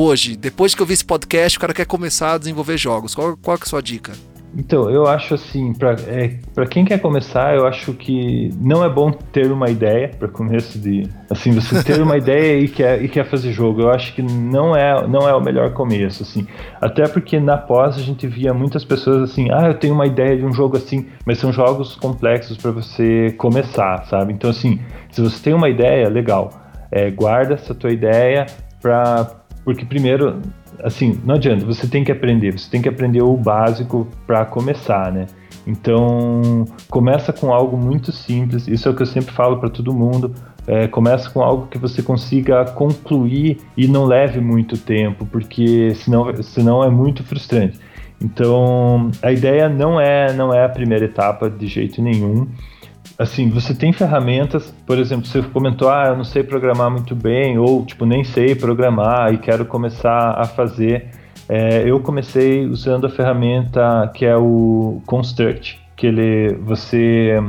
Hoje, 0.00 0.36
depois 0.36 0.76
que 0.76 0.80
eu 0.80 0.86
vi 0.86 0.94
esse 0.94 1.04
podcast, 1.04 1.58
o 1.58 1.60
cara 1.60 1.74
quer 1.74 1.84
começar 1.84 2.34
a 2.34 2.38
desenvolver 2.38 2.78
jogos. 2.78 3.16
Qual, 3.16 3.36
qual 3.36 3.56
é 3.56 3.60
a 3.60 3.66
sua 3.66 3.82
dica? 3.82 4.12
Então, 4.56 4.88
eu 4.88 5.08
acho 5.08 5.34
assim, 5.34 5.72
para 5.72 5.96
é, 6.06 6.38
pra 6.54 6.66
quem 6.66 6.84
quer 6.84 7.00
começar, 7.00 7.56
eu 7.56 7.66
acho 7.66 7.92
que 7.94 8.48
não 8.60 8.84
é 8.84 8.88
bom 8.88 9.10
ter 9.10 9.50
uma 9.50 9.68
ideia 9.68 10.08
para 10.16 10.28
começo 10.28 10.78
de. 10.78 11.02
Assim, 11.28 11.50
você 11.50 11.82
ter 11.82 12.00
uma 12.00 12.16
ideia 12.16 12.60
e 12.60 12.68
quer, 12.68 13.02
e 13.02 13.08
quer 13.08 13.28
fazer 13.28 13.50
jogo. 13.50 13.80
Eu 13.80 13.90
acho 13.90 14.14
que 14.14 14.22
não 14.22 14.76
é, 14.76 15.04
não 15.08 15.28
é 15.28 15.34
o 15.34 15.40
melhor 15.40 15.72
começo, 15.72 16.22
assim. 16.22 16.46
Até 16.80 17.08
porque 17.08 17.40
na 17.40 17.58
pós 17.58 17.96
a 17.96 18.00
gente 18.00 18.24
via 18.28 18.54
muitas 18.54 18.84
pessoas 18.84 19.28
assim, 19.28 19.48
ah, 19.50 19.66
eu 19.66 19.74
tenho 19.74 19.94
uma 19.94 20.06
ideia 20.06 20.36
de 20.36 20.44
um 20.44 20.52
jogo 20.52 20.76
assim, 20.76 21.08
mas 21.26 21.38
são 21.38 21.52
jogos 21.52 21.96
complexos 21.96 22.56
para 22.56 22.70
você 22.70 23.34
começar, 23.36 24.06
sabe? 24.06 24.32
Então, 24.32 24.48
assim, 24.48 24.78
se 25.10 25.20
você 25.20 25.42
tem 25.42 25.54
uma 25.54 25.68
ideia, 25.68 26.08
legal. 26.08 26.52
É, 26.88 27.10
guarda 27.10 27.54
essa 27.54 27.74
tua 27.74 27.90
ideia 27.90 28.46
para 28.80 29.38
porque 29.68 29.84
primeiro 29.84 30.40
assim, 30.82 31.20
não 31.26 31.34
adianta, 31.34 31.62
você 31.66 31.86
tem 31.86 32.02
que 32.02 32.10
aprender, 32.10 32.58
você 32.58 32.70
tem 32.70 32.80
que 32.80 32.88
aprender 32.88 33.20
o 33.20 33.36
básico 33.36 34.08
para 34.26 34.42
começar, 34.46 35.12
né? 35.12 35.26
Então, 35.66 36.64
começa 36.88 37.34
com 37.34 37.52
algo 37.52 37.76
muito 37.76 38.10
simples, 38.10 38.66
isso 38.66 38.88
é 38.88 38.90
o 38.90 38.94
que 38.96 39.02
eu 39.02 39.06
sempre 39.06 39.30
falo 39.34 39.58
para 39.58 39.68
todo 39.68 39.92
mundo. 39.92 40.34
É, 40.66 40.88
começa 40.88 41.28
com 41.28 41.42
algo 41.42 41.66
que 41.66 41.76
você 41.76 42.00
consiga 42.02 42.64
concluir 42.64 43.58
e 43.76 43.86
não 43.86 44.06
leve 44.06 44.40
muito 44.40 44.78
tempo, 44.78 45.26
porque 45.26 45.94
senão, 45.96 46.42
senão 46.42 46.82
é 46.82 46.88
muito 46.88 47.22
frustrante. 47.22 47.78
Então, 48.18 49.10
a 49.22 49.30
ideia 49.30 49.68
não 49.68 50.00
é, 50.00 50.32
não 50.32 50.54
é 50.54 50.64
a 50.64 50.68
primeira 50.70 51.04
etapa 51.04 51.50
de 51.50 51.66
jeito 51.66 52.00
nenhum 52.00 52.46
assim, 53.18 53.50
você 53.50 53.74
tem 53.74 53.92
ferramentas, 53.92 54.72
por 54.86 54.96
exemplo, 54.96 55.26
você 55.26 55.42
comentou, 55.42 55.90
ah, 55.90 56.06
eu 56.08 56.16
não 56.16 56.24
sei 56.24 56.44
programar 56.44 56.90
muito 56.90 57.16
bem, 57.16 57.58
ou 57.58 57.84
tipo, 57.84 58.06
nem 58.06 58.22
sei 58.22 58.54
programar 58.54 59.34
e 59.34 59.38
quero 59.38 59.64
começar 59.66 60.38
a 60.38 60.44
fazer. 60.44 61.08
É, 61.48 61.82
eu 61.88 61.98
comecei 62.00 62.64
usando 62.66 63.06
a 63.06 63.10
ferramenta 63.10 64.10
que 64.14 64.24
é 64.24 64.36
o 64.36 65.02
Construct, 65.04 65.80
que 65.96 66.06
ele, 66.06 66.54
você, 66.62 67.42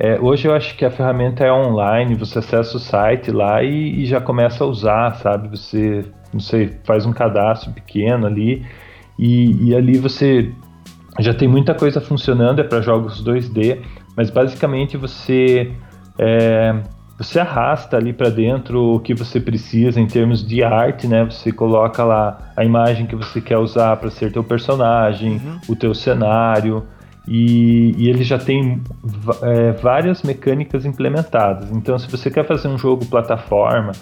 é, 0.00 0.18
hoje 0.20 0.48
eu 0.48 0.54
acho 0.54 0.76
que 0.76 0.84
a 0.84 0.90
ferramenta 0.90 1.44
é 1.44 1.52
online, 1.52 2.16
você 2.16 2.40
acessa 2.40 2.76
o 2.76 2.80
site 2.80 3.30
lá 3.30 3.62
e, 3.62 4.02
e 4.02 4.06
já 4.06 4.20
começa 4.20 4.64
a 4.64 4.66
usar, 4.66 5.14
sabe? 5.16 5.48
Você, 5.48 6.04
não 6.32 6.40
sei, 6.40 6.76
faz 6.84 7.06
um 7.06 7.12
cadastro 7.12 7.70
pequeno 7.72 8.26
ali 8.26 8.66
e, 9.16 9.68
e 9.68 9.76
ali 9.76 9.96
você 9.98 10.50
já 11.20 11.32
tem 11.32 11.46
muita 11.46 11.74
coisa 11.74 12.00
funcionando, 12.00 12.60
é 12.60 12.64
para 12.64 12.80
jogos 12.80 13.22
2D. 13.24 13.78
Mas 14.16 14.30
basicamente 14.30 14.96
você 14.96 15.72
é, 16.18 16.74
você 17.18 17.38
arrasta 17.38 17.96
ali 17.96 18.12
para 18.12 18.28
dentro 18.28 18.96
o 18.96 19.00
que 19.00 19.14
você 19.14 19.40
precisa 19.40 20.00
em 20.00 20.06
termos 20.06 20.44
de 20.46 20.64
arte, 20.64 21.06
né? 21.06 21.24
Você 21.24 21.52
coloca 21.52 22.02
lá 22.02 22.52
a 22.56 22.64
imagem 22.64 23.06
que 23.06 23.14
você 23.14 23.40
quer 23.40 23.58
usar 23.58 23.96
para 23.96 24.10
ser 24.10 24.32
teu 24.32 24.42
personagem, 24.42 25.40
uhum. 25.44 25.60
o 25.68 25.76
teu 25.76 25.94
cenário. 25.94 26.84
E, 27.26 27.94
e 27.96 28.08
ele 28.08 28.22
já 28.22 28.38
tem 28.38 28.82
é, 29.42 29.72
várias 29.72 30.22
mecânicas 30.22 30.84
implementadas. 30.84 31.70
Então, 31.70 31.98
se 31.98 32.10
você 32.10 32.30
quer 32.30 32.44
fazer 32.46 32.68
um 32.68 32.76
jogo 32.76 33.06
plataforma, 33.06 33.92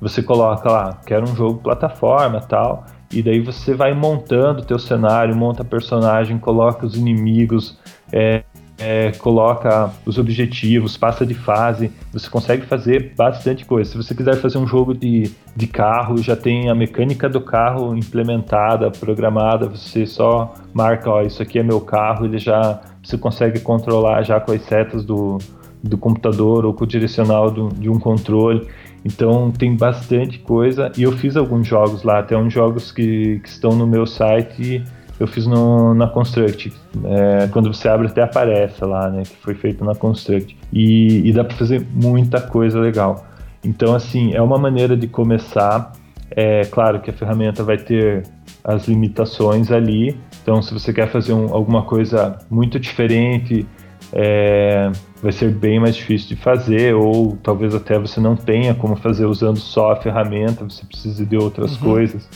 você 0.00 0.22
coloca 0.22 0.70
lá, 0.70 0.98
quero 1.04 1.24
um 1.24 1.36
jogo 1.36 1.60
plataforma 1.60 2.40
tal, 2.40 2.86
e 3.12 3.22
daí 3.22 3.40
você 3.40 3.74
vai 3.74 3.92
montando 3.92 4.62
o 4.62 4.64
teu 4.64 4.78
cenário, 4.78 5.36
monta 5.36 5.62
personagem, 5.62 6.38
coloca 6.38 6.86
os 6.86 6.96
inimigos, 6.96 7.78
é, 8.10 8.42
é, 8.82 9.12
coloca 9.12 9.92
os 10.04 10.18
objetivos, 10.18 10.96
passa 10.96 11.24
de 11.24 11.34
fase, 11.34 11.92
você 12.12 12.28
consegue 12.28 12.66
fazer 12.66 13.12
bastante 13.16 13.64
coisa. 13.64 13.90
Se 13.90 13.96
você 13.96 14.12
quiser 14.12 14.36
fazer 14.36 14.58
um 14.58 14.66
jogo 14.66 14.92
de, 14.92 15.30
de 15.54 15.66
carro, 15.68 16.18
já 16.18 16.34
tem 16.34 16.68
a 16.68 16.74
mecânica 16.74 17.28
do 17.28 17.40
carro 17.40 17.96
implementada, 17.96 18.90
programada, 18.90 19.68
você 19.68 20.04
só 20.04 20.52
marca, 20.74 21.08
ó, 21.08 21.22
isso 21.22 21.40
aqui 21.40 21.60
é 21.60 21.62
meu 21.62 21.80
carro, 21.80 22.24
ele 22.24 22.38
já 22.38 22.80
você 23.02 23.16
consegue 23.16 23.60
controlar 23.60 24.22
já 24.22 24.40
com 24.40 24.52
as 24.52 24.62
setas 24.62 25.04
do, 25.04 25.38
do 25.82 25.96
computador 25.96 26.64
ou 26.64 26.74
com 26.74 26.84
o 26.84 26.86
direcional 26.86 27.50
do, 27.50 27.68
de 27.68 27.88
um 27.88 27.98
controle. 27.98 28.66
Então 29.04 29.50
tem 29.50 29.76
bastante 29.76 30.38
coisa 30.38 30.90
e 30.96 31.02
eu 31.02 31.12
fiz 31.12 31.36
alguns 31.36 31.66
jogos 31.66 32.02
lá, 32.02 32.18
até 32.18 32.36
uns 32.36 32.52
jogos 32.52 32.90
que, 32.90 33.40
que 33.40 33.48
estão 33.48 33.72
no 33.72 33.86
meu 33.86 34.06
site 34.06 34.84
eu 35.22 35.26
fiz 35.28 35.46
no, 35.46 35.94
na 35.94 36.08
Construct. 36.08 36.72
É, 37.04 37.48
quando 37.48 37.72
você 37.72 37.88
abre 37.88 38.08
até 38.08 38.22
aparece 38.22 38.84
lá, 38.84 39.08
né? 39.08 39.22
Que 39.22 39.36
foi 39.36 39.54
feito 39.54 39.84
na 39.84 39.94
Construct. 39.94 40.56
E, 40.72 41.28
e 41.28 41.32
dá 41.32 41.44
para 41.44 41.56
fazer 41.56 41.86
muita 41.92 42.40
coisa 42.40 42.80
legal. 42.80 43.24
Então, 43.64 43.94
assim, 43.94 44.34
é 44.34 44.42
uma 44.42 44.58
maneira 44.58 44.96
de 44.96 45.06
começar. 45.06 45.92
É 46.30 46.62
claro 46.64 47.00
que 47.00 47.10
a 47.10 47.12
ferramenta 47.12 47.62
vai 47.62 47.76
ter 47.76 48.24
as 48.64 48.88
limitações 48.88 49.70
ali. 49.70 50.18
Então, 50.42 50.60
se 50.60 50.74
você 50.74 50.92
quer 50.92 51.08
fazer 51.08 51.32
um, 51.32 51.54
alguma 51.54 51.82
coisa 51.82 52.38
muito 52.50 52.80
diferente, 52.80 53.64
é, 54.12 54.90
vai 55.22 55.30
ser 55.30 55.52
bem 55.52 55.78
mais 55.78 55.94
difícil 55.94 56.34
de 56.34 56.42
fazer, 56.42 56.94
ou 56.94 57.38
talvez 57.42 57.74
até 57.74 57.96
você 57.96 58.18
não 58.18 58.34
tenha 58.34 58.74
como 58.74 58.96
fazer 58.96 59.26
usando 59.26 59.58
só 59.58 59.92
a 59.92 59.96
ferramenta, 59.96 60.64
você 60.64 60.84
precisa 60.84 61.24
de 61.24 61.36
outras 61.36 61.76
uhum. 61.76 61.90
coisas. 61.90 62.28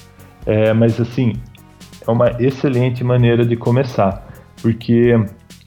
É, 0.44 0.72
mas 0.72 1.00
assim, 1.00 1.32
é 2.06 2.10
uma 2.10 2.30
excelente 2.40 3.02
maneira 3.02 3.44
de 3.44 3.56
começar, 3.56 4.26
porque 4.62 5.18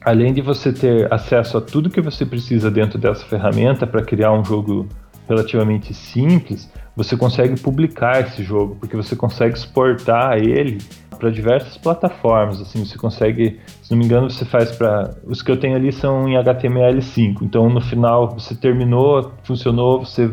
além 0.02 0.34
de 0.34 0.41
você 0.41 0.72
ter 0.72 1.11
acesso 1.14 1.57
a 1.57 1.61
tudo 1.61 1.90
que 1.90 2.02
você 2.02 2.26
precisa 2.26 2.72
dentro 2.72 2.98
dessa 2.98 3.26
ferramenta 3.26 3.86
para 3.86 4.02
criar 4.02 4.32
um 4.32 4.44
jogo 4.44 4.88
relativamente 5.28 5.94
simples, 5.94 6.72
você 6.95 7.16
consegue 7.16 7.60
publicar 7.60 8.20
esse 8.22 8.44
jogo, 8.44 8.76
porque 8.80 8.95
você 8.95 9.16
consegue 9.16 9.56
exportar 9.56 10.38
ele 10.38 10.80
para 11.20 11.30
diversas 11.30 11.78
plataformas. 11.78 12.61
Assim, 12.61 12.84
você 12.84 12.98
consegue, 12.98 13.60
se 13.82 13.91
não 13.91 13.98
me 13.98 14.06
engano, 14.06 14.30
você 14.30 14.44
faz 14.45 14.72
para 14.72 15.14
os 15.26 15.41
que 15.41 15.52
eu 15.52 15.57
tenho 15.57 15.76
ali 15.76 15.91
são 15.91 16.28
em 16.28 16.34
HTML5. 16.36 17.44
Então, 17.44 17.70
no 17.70 17.82
final, 17.82 18.30
você 18.30 18.56
terminou, 18.56 19.32
funcionou, 19.44 20.03
você 20.03 20.32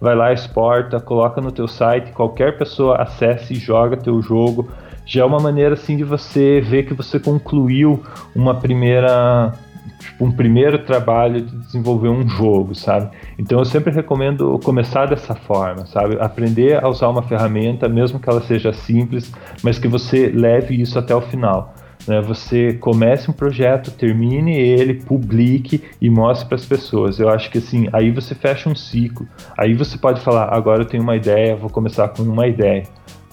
vai 0.00 0.14
lá, 0.14 0.32
exporta, 0.32 1.00
coloca 1.00 1.40
no 1.40 1.50
teu 1.50 1.66
site, 1.66 2.12
qualquer 2.12 2.58
pessoa 2.58 2.96
acesse 2.96 3.54
e 3.54 3.56
joga 3.56 3.96
teu 3.96 4.20
jogo 4.20 4.68
já 5.08 5.22
é 5.22 5.24
uma 5.24 5.40
maneira 5.40 5.72
assim 5.72 5.96
de 5.96 6.04
você 6.04 6.60
ver 6.60 6.84
que 6.84 6.92
você 6.92 7.18
concluiu 7.18 8.02
uma 8.36 8.54
primeira 8.54 9.54
tipo, 9.98 10.24
um 10.24 10.30
primeiro 10.30 10.78
trabalho 10.84 11.40
de 11.40 11.56
desenvolver 11.56 12.10
um 12.10 12.28
jogo, 12.28 12.74
sabe? 12.74 13.10
Então 13.38 13.58
eu 13.58 13.64
sempre 13.64 13.90
recomendo 13.90 14.60
começar 14.62 15.06
dessa 15.06 15.34
forma, 15.34 15.86
sabe? 15.86 16.18
Aprender 16.20 16.84
a 16.84 16.88
usar 16.88 17.08
uma 17.08 17.22
ferramenta, 17.22 17.88
mesmo 17.88 18.20
que 18.20 18.28
ela 18.28 18.42
seja 18.42 18.70
simples, 18.72 19.32
mas 19.62 19.78
que 19.78 19.88
você 19.88 20.28
leve 20.28 20.78
isso 20.78 20.98
até 20.98 21.14
o 21.14 21.22
final. 21.22 21.74
Né? 22.06 22.20
Você 22.20 22.74
comece 22.74 23.30
um 23.30 23.34
projeto, 23.34 23.90
termine 23.90 24.56
ele, 24.56 24.94
publique 24.94 25.82
e 26.00 26.10
mostre 26.10 26.46
para 26.46 26.56
as 26.56 26.66
pessoas. 26.66 27.18
Eu 27.18 27.30
acho 27.30 27.50
que 27.50 27.58
assim, 27.58 27.88
aí 27.94 28.10
você 28.10 28.34
fecha 28.34 28.68
um 28.68 28.74
ciclo. 28.74 29.26
Aí 29.56 29.72
você 29.72 29.96
pode 29.96 30.20
falar, 30.20 30.54
agora 30.54 30.82
eu 30.82 30.86
tenho 30.86 31.02
uma 31.02 31.16
ideia, 31.16 31.56
vou 31.56 31.70
começar 31.70 32.08
com 32.08 32.22
uma 32.22 32.46
ideia. 32.46 32.82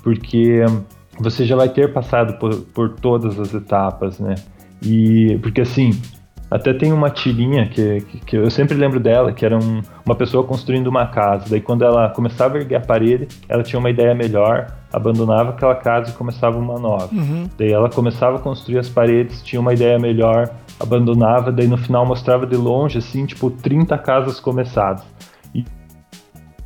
Porque 0.01 0.63
você 1.19 1.45
já 1.45 1.55
vai 1.55 1.69
ter 1.69 1.93
passado 1.93 2.37
por, 2.39 2.55
por 2.73 2.89
todas 2.89 3.39
as 3.39 3.53
etapas, 3.53 4.19
né? 4.19 4.35
E 4.81 5.39
porque 5.41 5.61
assim, 5.61 5.91
até 6.49 6.73
tem 6.73 6.93
uma 6.93 7.09
tirinha 7.09 7.67
que, 7.67 8.01
que, 8.01 8.19
que, 8.19 8.35
eu 8.35 8.49
sempre 8.51 8.77
lembro 8.77 8.99
dela, 8.99 9.33
que 9.33 9.45
era 9.45 9.57
um, 9.57 9.81
uma 10.05 10.15
pessoa 10.15 10.43
construindo 10.43 10.87
uma 10.87 11.07
casa. 11.07 11.45
Daí 11.49 11.59
quando 11.59 11.83
ela 11.83 12.09
começava 12.09 12.57
a 12.57 12.61
erguer 12.61 12.75
a 12.75 12.81
parede, 12.81 13.27
ela 13.49 13.63
tinha 13.63 13.79
uma 13.79 13.89
ideia 13.89 14.13
melhor, 14.13 14.67
abandonava 14.93 15.49
aquela 15.51 15.75
casa 15.75 16.11
e 16.11 16.13
começava 16.13 16.57
uma 16.57 16.77
nova. 16.79 17.13
Uhum. 17.13 17.49
Daí 17.57 17.71
ela 17.71 17.89
começava 17.89 18.37
a 18.37 18.39
construir 18.39 18.77
as 18.77 18.89
paredes, 18.89 19.41
tinha 19.41 19.59
uma 19.59 19.73
ideia 19.73 19.97
melhor, 19.97 20.49
abandonava, 20.79 21.51
daí 21.51 21.67
no 21.67 21.77
final 21.77 22.05
mostrava 22.05 22.45
de 22.45 22.55
longe, 22.55 22.99
assim, 22.99 23.25
tipo, 23.25 23.49
30 23.49 23.97
casas 23.97 24.39
começadas. 24.39 25.03
E 25.53 25.65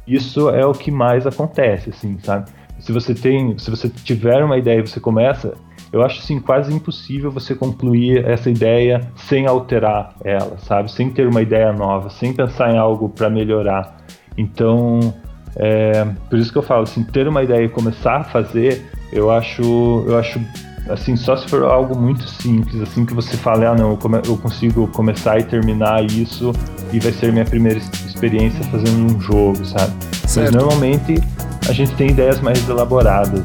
isso 0.06 0.50
é 0.50 0.66
o 0.66 0.74
que 0.74 0.92
mais 0.92 1.26
acontece, 1.26 1.92
assim, 1.92 2.18
sabe? 2.20 2.52
Se 2.90 2.94
você 2.94 3.14
tem, 3.14 3.56
se 3.60 3.70
você 3.70 3.88
tiver 3.88 4.44
uma 4.44 4.58
ideia 4.58 4.80
e 4.80 4.88
você 4.88 5.00
começa, 5.00 5.54
eu 5.94 6.02
acho 6.02 6.22
assim 6.22 6.40
quase 6.40 6.74
impossível 6.74 7.30
você 7.30 7.54
concluir 7.54 8.26
essa 8.26 8.50
ideia 8.50 9.12
sem 9.16 9.46
alterar 9.46 10.16
ela, 10.24 10.58
sabe? 10.58 10.92
Sem 10.92 11.12
ter 11.12 11.28
uma 11.28 11.40
ideia 11.40 11.72
nova, 11.72 12.10
sem 12.10 12.34
pensar 12.34 12.74
em 12.74 12.80
algo 12.80 13.08
para 13.08 13.30
melhorar. 13.30 13.96
Então, 14.36 15.14
é, 15.56 16.04
por 16.32 16.40
isso 16.40 16.52
que 16.52 16.58
eu 16.58 16.64
falo 16.64 16.82
assim, 16.82 17.04
ter 17.04 17.28
uma 17.28 17.44
ideia 17.44 17.64
e 17.64 17.70
começar 17.70 18.22
a 18.22 18.24
fazer 18.24 18.84
eu 19.14 19.30
acho, 19.30 19.62
eu 20.08 20.18
acho 20.18 20.40
assim, 20.90 21.16
só 21.16 21.38
se 21.38 21.48
for 21.48 21.64
algo 21.64 21.98
muito 21.98 22.28
simples, 22.28 22.82
assim 22.82 23.06
que 23.06 23.14
você 23.14 23.38
fale, 23.38 23.66
ah 23.66 23.76
não, 23.76 23.92
eu, 23.92 23.98
come 23.98 24.20
eu 24.26 24.38
consigo 24.38 24.88
começar 24.88 25.40
e 25.40 25.44
terminar 25.44 26.04
isso 26.04 26.52
e 26.92 27.00
vai 27.00 27.12
ser 27.12 27.32
minha 27.32 27.46
primeira 27.46 27.78
experiência 27.78 28.64
fazendo 28.66 29.16
um 29.16 29.22
jogo, 29.22 29.64
sabe? 29.66 29.94
Certo. 30.28 30.54
Mas 30.54 30.64
normalmente 30.64 31.16
a 31.68 31.72
gente 31.72 31.94
tem 31.96 32.10
ideias 32.10 32.42
mais 32.42 32.68
elaboradas. 32.68 33.44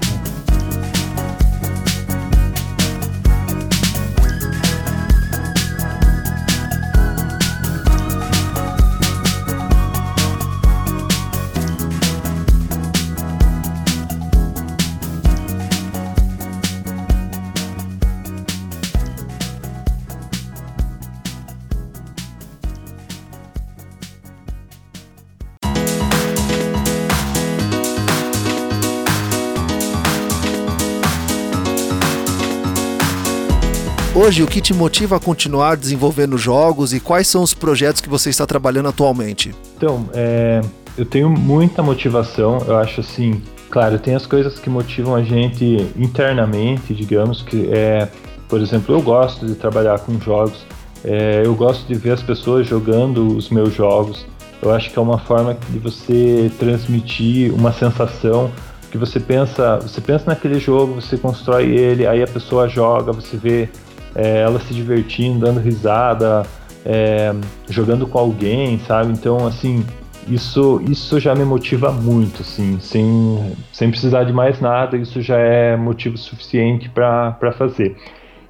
Hoje, 34.34 34.42
o 34.42 34.48
que 34.48 34.60
te 34.60 34.74
motiva 34.74 35.14
a 35.14 35.20
continuar 35.20 35.76
desenvolvendo 35.76 36.36
jogos 36.36 36.92
e 36.92 36.98
quais 36.98 37.28
são 37.28 37.40
os 37.40 37.54
projetos 37.54 38.00
que 38.00 38.08
você 38.08 38.30
está 38.30 38.44
trabalhando 38.44 38.88
atualmente? 38.88 39.54
Então, 39.76 40.08
é, 40.12 40.60
eu 40.98 41.06
tenho 41.06 41.30
muita 41.30 41.84
motivação, 41.84 42.58
eu 42.66 42.76
acho 42.76 43.00
assim, 43.00 43.40
claro, 43.70 43.96
tem 43.96 44.12
as 44.16 44.26
coisas 44.26 44.58
que 44.58 44.68
motivam 44.68 45.14
a 45.14 45.22
gente 45.22 45.88
internamente, 45.96 46.92
digamos, 46.92 47.42
que 47.42 47.70
é, 47.72 48.08
por 48.48 48.60
exemplo, 48.60 48.92
eu 48.92 49.00
gosto 49.00 49.46
de 49.46 49.54
trabalhar 49.54 50.00
com 50.00 50.18
jogos, 50.18 50.66
é, 51.04 51.42
eu 51.44 51.54
gosto 51.54 51.86
de 51.86 51.94
ver 51.94 52.10
as 52.10 52.22
pessoas 52.24 52.66
jogando 52.66 53.36
os 53.36 53.50
meus 53.50 53.72
jogos, 53.72 54.26
eu 54.60 54.74
acho 54.74 54.90
que 54.90 54.98
é 54.98 55.02
uma 55.02 55.18
forma 55.18 55.56
de 55.70 55.78
você 55.78 56.50
transmitir 56.58 57.54
uma 57.54 57.72
sensação 57.72 58.50
que 58.90 58.98
você 58.98 59.20
pensa, 59.20 59.78
você 59.78 60.00
pensa 60.00 60.24
naquele 60.26 60.58
jogo, 60.58 61.00
você 61.00 61.16
constrói 61.16 61.66
ele, 61.66 62.04
aí 62.04 62.20
a 62.20 62.26
pessoa 62.26 62.68
joga, 62.68 63.12
você 63.12 63.36
vê 63.36 63.68
é, 64.14 64.40
ela 64.40 64.60
se 64.60 64.72
divertindo, 64.72 65.40
dando 65.40 65.60
risada, 65.60 66.44
é, 66.84 67.34
jogando 67.68 68.06
com 68.06 68.18
alguém, 68.18 68.78
sabe? 68.80 69.12
Então, 69.12 69.46
assim, 69.46 69.84
isso, 70.28 70.80
isso 70.88 71.18
já 71.20 71.34
me 71.34 71.44
motiva 71.44 71.90
muito, 71.92 72.42
assim, 72.42 72.78
sem, 72.80 73.56
sem 73.72 73.90
precisar 73.90 74.24
de 74.24 74.32
mais 74.32 74.60
nada, 74.60 74.96
isso 74.96 75.20
já 75.20 75.38
é 75.38 75.76
motivo 75.76 76.16
suficiente 76.16 76.88
para 76.88 77.52
fazer. 77.56 77.96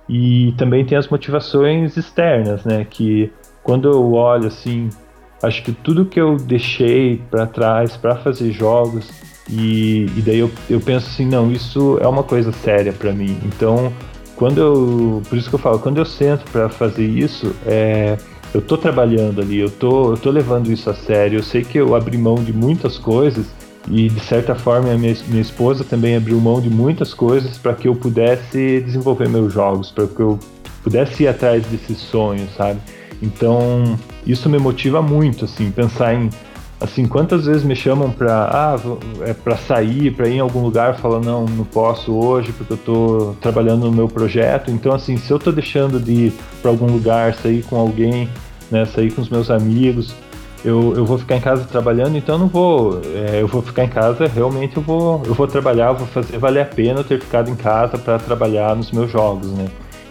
E 0.08 0.52
também 0.58 0.84
tem 0.84 0.98
as 0.98 1.08
motivações 1.08 1.96
externas, 1.96 2.64
né? 2.64 2.86
Que 2.88 3.32
quando 3.62 3.90
eu 3.90 4.12
olho, 4.12 4.48
assim, 4.48 4.90
acho 5.42 5.62
que 5.62 5.72
tudo 5.72 6.04
que 6.04 6.20
eu 6.20 6.36
deixei 6.36 7.20
para 7.30 7.46
trás 7.46 7.96
para 7.96 8.14
fazer 8.16 8.52
jogos, 8.52 9.10
e, 9.48 10.06
e 10.16 10.22
daí 10.22 10.38
eu, 10.38 10.50
eu 10.70 10.80
penso 10.80 11.06
assim, 11.08 11.26
não, 11.26 11.50
isso 11.50 11.98
é 12.00 12.06
uma 12.06 12.22
coisa 12.22 12.52
séria 12.52 12.92
para 12.92 13.12
mim. 13.12 13.38
Então, 13.44 13.92
quando 14.36 14.58
eu, 14.58 15.22
por 15.28 15.38
isso 15.38 15.48
que 15.48 15.54
eu 15.54 15.58
falo, 15.58 15.78
quando 15.78 15.98
eu 15.98 16.04
sento 16.04 16.44
para 16.50 16.68
fazer 16.68 17.06
isso, 17.06 17.54
é, 17.66 18.16
eu 18.52 18.60
tô 18.60 18.76
trabalhando 18.76 19.40
ali, 19.40 19.58
eu 19.58 19.70
tô, 19.70 20.12
eu 20.12 20.16
tô 20.16 20.30
levando 20.30 20.70
isso 20.70 20.88
a 20.88 20.94
sério. 20.94 21.38
Eu 21.38 21.42
sei 21.42 21.62
que 21.62 21.78
eu 21.78 21.94
abri 21.94 22.16
mão 22.16 22.36
de 22.36 22.52
muitas 22.52 22.98
coisas 22.98 23.46
e 23.88 24.08
de 24.08 24.20
certa 24.20 24.54
forma 24.54 24.92
a 24.92 24.96
minha, 24.96 25.14
minha 25.28 25.42
esposa 25.42 25.84
também 25.84 26.16
abriu 26.16 26.40
mão 26.40 26.60
de 26.60 26.70
muitas 26.70 27.12
coisas 27.12 27.58
para 27.58 27.74
que 27.74 27.88
eu 27.88 27.94
pudesse 27.94 28.80
desenvolver 28.80 29.28
meus 29.28 29.52
jogos, 29.52 29.90
para 29.90 30.06
que 30.06 30.20
eu 30.20 30.38
pudesse 30.82 31.24
ir 31.24 31.28
atrás 31.28 31.64
desses 31.66 31.98
sonhos, 31.98 32.48
sabe? 32.56 32.78
Então 33.22 33.98
isso 34.26 34.48
me 34.48 34.58
motiva 34.58 35.02
muito, 35.02 35.44
assim, 35.44 35.70
pensar 35.70 36.14
em 36.14 36.30
assim, 36.80 37.06
quantas 37.06 37.46
vezes 37.46 37.64
me 37.64 37.74
chamam 37.74 38.10
para 38.10 38.48
ah, 38.52 38.76
é 39.22 39.32
para 39.32 39.56
sair, 39.56 40.10
para 40.12 40.28
ir 40.28 40.34
em 40.34 40.40
algum 40.40 40.60
lugar, 40.60 40.96
falam 40.96 41.20
não, 41.20 41.44
não 41.44 41.64
posso 41.64 42.12
hoje 42.12 42.52
porque 42.52 42.72
eu 42.72 42.76
estou 42.76 43.36
trabalhando 43.40 43.86
no 43.86 43.92
meu 43.92 44.08
projeto. 44.08 44.70
Então 44.70 44.92
assim, 44.92 45.16
se 45.16 45.30
eu 45.30 45.36
estou 45.36 45.52
deixando 45.52 46.00
de 46.00 46.12
ir 46.12 46.32
para 46.60 46.70
algum 46.70 46.86
lugar, 46.86 47.34
sair 47.34 47.62
com 47.62 47.76
alguém, 47.76 48.28
né, 48.70 48.84
sair 48.84 49.12
com 49.12 49.22
os 49.22 49.28
meus 49.28 49.50
amigos, 49.50 50.14
eu, 50.64 50.94
eu 50.96 51.04
vou 51.04 51.18
ficar 51.18 51.36
em 51.36 51.40
casa 51.40 51.64
trabalhando, 51.64 52.16
então 52.16 52.38
não 52.38 52.48
vou, 52.48 53.00
é, 53.04 53.42
eu 53.42 53.46
vou 53.46 53.60
ficar 53.60 53.84
em 53.84 53.88
casa, 53.88 54.26
realmente 54.26 54.76
eu 54.76 54.82
vou, 54.82 55.22
eu 55.26 55.34
vou 55.34 55.46
trabalhar, 55.46 55.88
eu 55.88 55.96
vou 55.96 56.06
fazer 56.06 56.38
valer 56.38 56.62
a 56.62 56.64
pena 56.64 57.00
eu 57.00 57.04
ter 57.04 57.20
ficado 57.20 57.50
em 57.50 57.54
casa 57.54 57.98
para 57.98 58.18
trabalhar 58.18 58.74
nos 58.74 58.90
meus 58.90 59.10
jogos, 59.10 59.52
né? 59.52 59.66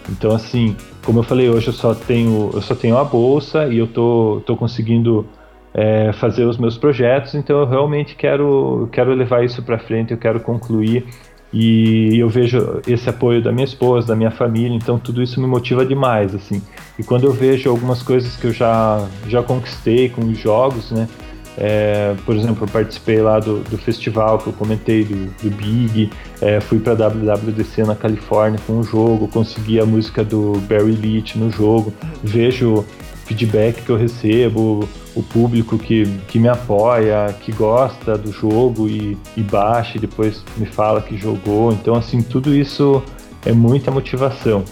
Então 0.10 0.32
assim, 0.32 0.76
como 1.04 1.20
eu 1.20 1.24
falei 1.24 1.50
hoje, 1.50 1.68
eu 1.68 1.74
só 1.74 1.96
tenho, 1.96 2.52
eu 2.54 2.62
só 2.62 2.76
tenho 2.76 2.98
a 2.98 3.04
bolsa 3.04 3.66
e 3.68 3.80
eu 3.80 3.88
tô, 3.88 4.44
tô 4.46 4.56
conseguindo 4.56 5.26
é, 5.74 6.14
fazer 6.14 6.46
os 6.46 6.58
meus 6.58 6.78
projetos, 6.78 7.34
então 7.34 7.60
eu 7.60 7.66
realmente 7.66 8.16
quero, 8.16 8.88
quero 8.92 9.14
levar 9.14 9.44
isso 9.44 9.62
para 9.64 9.80
frente, 9.80 10.12
eu 10.12 10.18
quero 10.18 10.40
concluir. 10.40 11.06
E 11.52 12.18
eu 12.18 12.28
vejo 12.30 12.82
esse 12.88 13.08
apoio 13.08 13.40
da 13.40 13.52
minha 13.52 13.66
esposa, 13.66 14.08
da 14.08 14.16
minha 14.16 14.32
família, 14.32 14.76
então 14.76 14.98
tudo 14.98 15.22
isso 15.22 15.40
me 15.40 15.46
motiva 15.46 15.86
demais, 15.86 16.34
assim. 16.34 16.62
E 16.98 17.04
quando 17.04 17.26
eu 17.26 17.32
vejo 17.32 17.70
algumas 17.70 18.02
coisas 18.02 18.36
que 18.36 18.48
eu 18.48 18.52
já, 18.52 19.08
já 19.28 19.44
conquistei 19.44 20.10
com 20.10 20.22
os 20.22 20.38
jogos, 20.38 20.92
né, 20.92 21.08
é, 21.56 22.16
por 22.26 22.36
exemplo, 22.36 22.64
eu 22.64 22.68
participei 22.68 23.22
lá 23.22 23.40
do, 23.40 23.60
do 23.60 23.78
festival 23.78 24.40
que 24.40 24.48
eu 24.48 24.54
comentei, 24.54 25.04
do, 25.04 25.28
do 25.44 25.56
Big, 25.56 26.10
é, 26.42 26.60
fui 26.60 26.80
para 26.80 26.96
WWDC 26.96 27.84
na 27.84 27.96
Califórnia 27.96 28.60
com 28.66 28.80
o 28.80 28.84
jogo, 28.84 29.28
consegui 29.28 29.80
a 29.80 29.86
música 29.86 30.24
do 30.24 30.54
Barry 30.68 30.94
Leach 30.94 31.38
no 31.38 31.52
jogo, 31.52 31.94
vejo 32.24 32.84
feedback 33.26 33.84
que 33.84 33.90
eu 33.92 33.96
recebo, 33.96 34.90
o 35.16 35.22
público 35.22 35.78
que, 35.78 36.06
que 36.28 36.40
me 36.40 36.48
apoia, 36.48 37.34
que 37.42 37.52
gosta 37.52 38.18
do 38.18 38.32
jogo 38.32 38.88
e, 38.88 39.18
e 39.38 39.42
baixa 39.42 39.98
e 39.98 40.02
depois 40.02 40.44
me 40.58 40.66
fala 40.66 41.02
que 41.02 41.16
jogou. 41.18 41.72
Então, 41.72 41.96
assim, 41.96 42.22
tudo 42.22 42.54
isso 42.54 43.04
é 43.46 43.52
muita 43.52 43.92
motivação. 43.92 44.64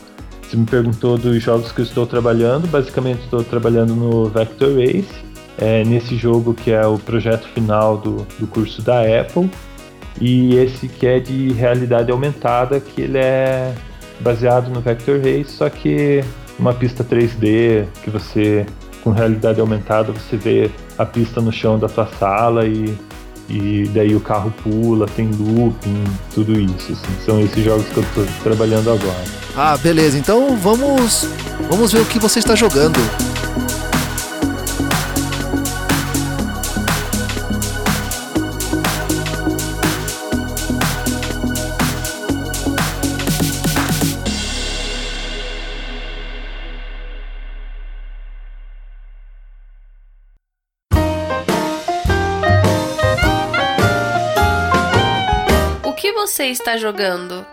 Você 0.41 0.57
me 0.57 0.65
perguntou 0.65 1.17
dos 1.17 1.41
jogos 1.41 1.71
que 1.71 1.79
eu 1.81 1.85
estou 1.85 2.05
trabalhando, 2.05 2.67
basicamente 2.67 3.21
estou 3.23 3.43
trabalhando 3.43 3.95
no 3.95 4.25
Vector 4.25 4.75
Race, 4.75 5.23
é, 5.57 5.83
nesse 5.85 6.15
jogo 6.17 6.53
que 6.53 6.71
é 6.71 6.85
o 6.85 6.97
projeto 6.97 7.47
final 7.49 7.97
do, 7.97 8.27
do 8.37 8.47
curso 8.47 8.81
da 8.81 9.01
Apple, 9.01 9.49
e 10.19 10.55
esse 10.55 10.87
que 10.87 11.07
é 11.07 11.19
de 11.19 11.53
realidade 11.53 12.11
aumentada, 12.11 12.79
que 12.79 13.01
ele 13.01 13.17
é 13.17 13.73
baseado 14.19 14.69
no 14.69 14.81
Vector 14.81 15.19
Race, 15.19 15.51
só 15.51 15.69
que 15.69 16.23
uma 16.59 16.73
pista 16.73 17.03
3D 17.03 17.85
que 18.03 18.09
você 18.09 18.65
com 19.03 19.11
realidade 19.11 19.59
aumentada 19.59 20.11
você 20.11 20.37
vê 20.37 20.71
a 20.97 21.05
pista 21.05 21.41
no 21.41 21.51
chão 21.51 21.77
da 21.77 21.87
sua 21.87 22.07
sala 22.19 22.65
e, 22.65 22.95
e 23.49 23.89
daí 23.93 24.15
o 24.15 24.19
carro 24.19 24.53
pula, 24.63 25.05
tem 25.07 25.29
looping, 25.31 26.03
tudo 26.33 26.59
isso. 26.59 26.93
Assim. 26.93 27.25
São 27.25 27.39
esses 27.41 27.63
jogos 27.63 27.85
que 27.87 27.97
eu 27.97 28.03
estou 28.03 28.25
trabalhando 28.43 28.91
agora. 28.91 29.23
Ah, 29.55 29.77
beleza. 29.77 30.17
Então 30.17 30.55
vamos 30.57 31.27
vamos 31.69 31.91
ver 31.91 32.01
o 32.01 32.05
que 32.05 32.19
você 32.19 32.39
está 32.39 32.55
jogando. 32.55 32.99
Você 56.27 56.45
está 56.45 56.77
jogando? 56.77 57.43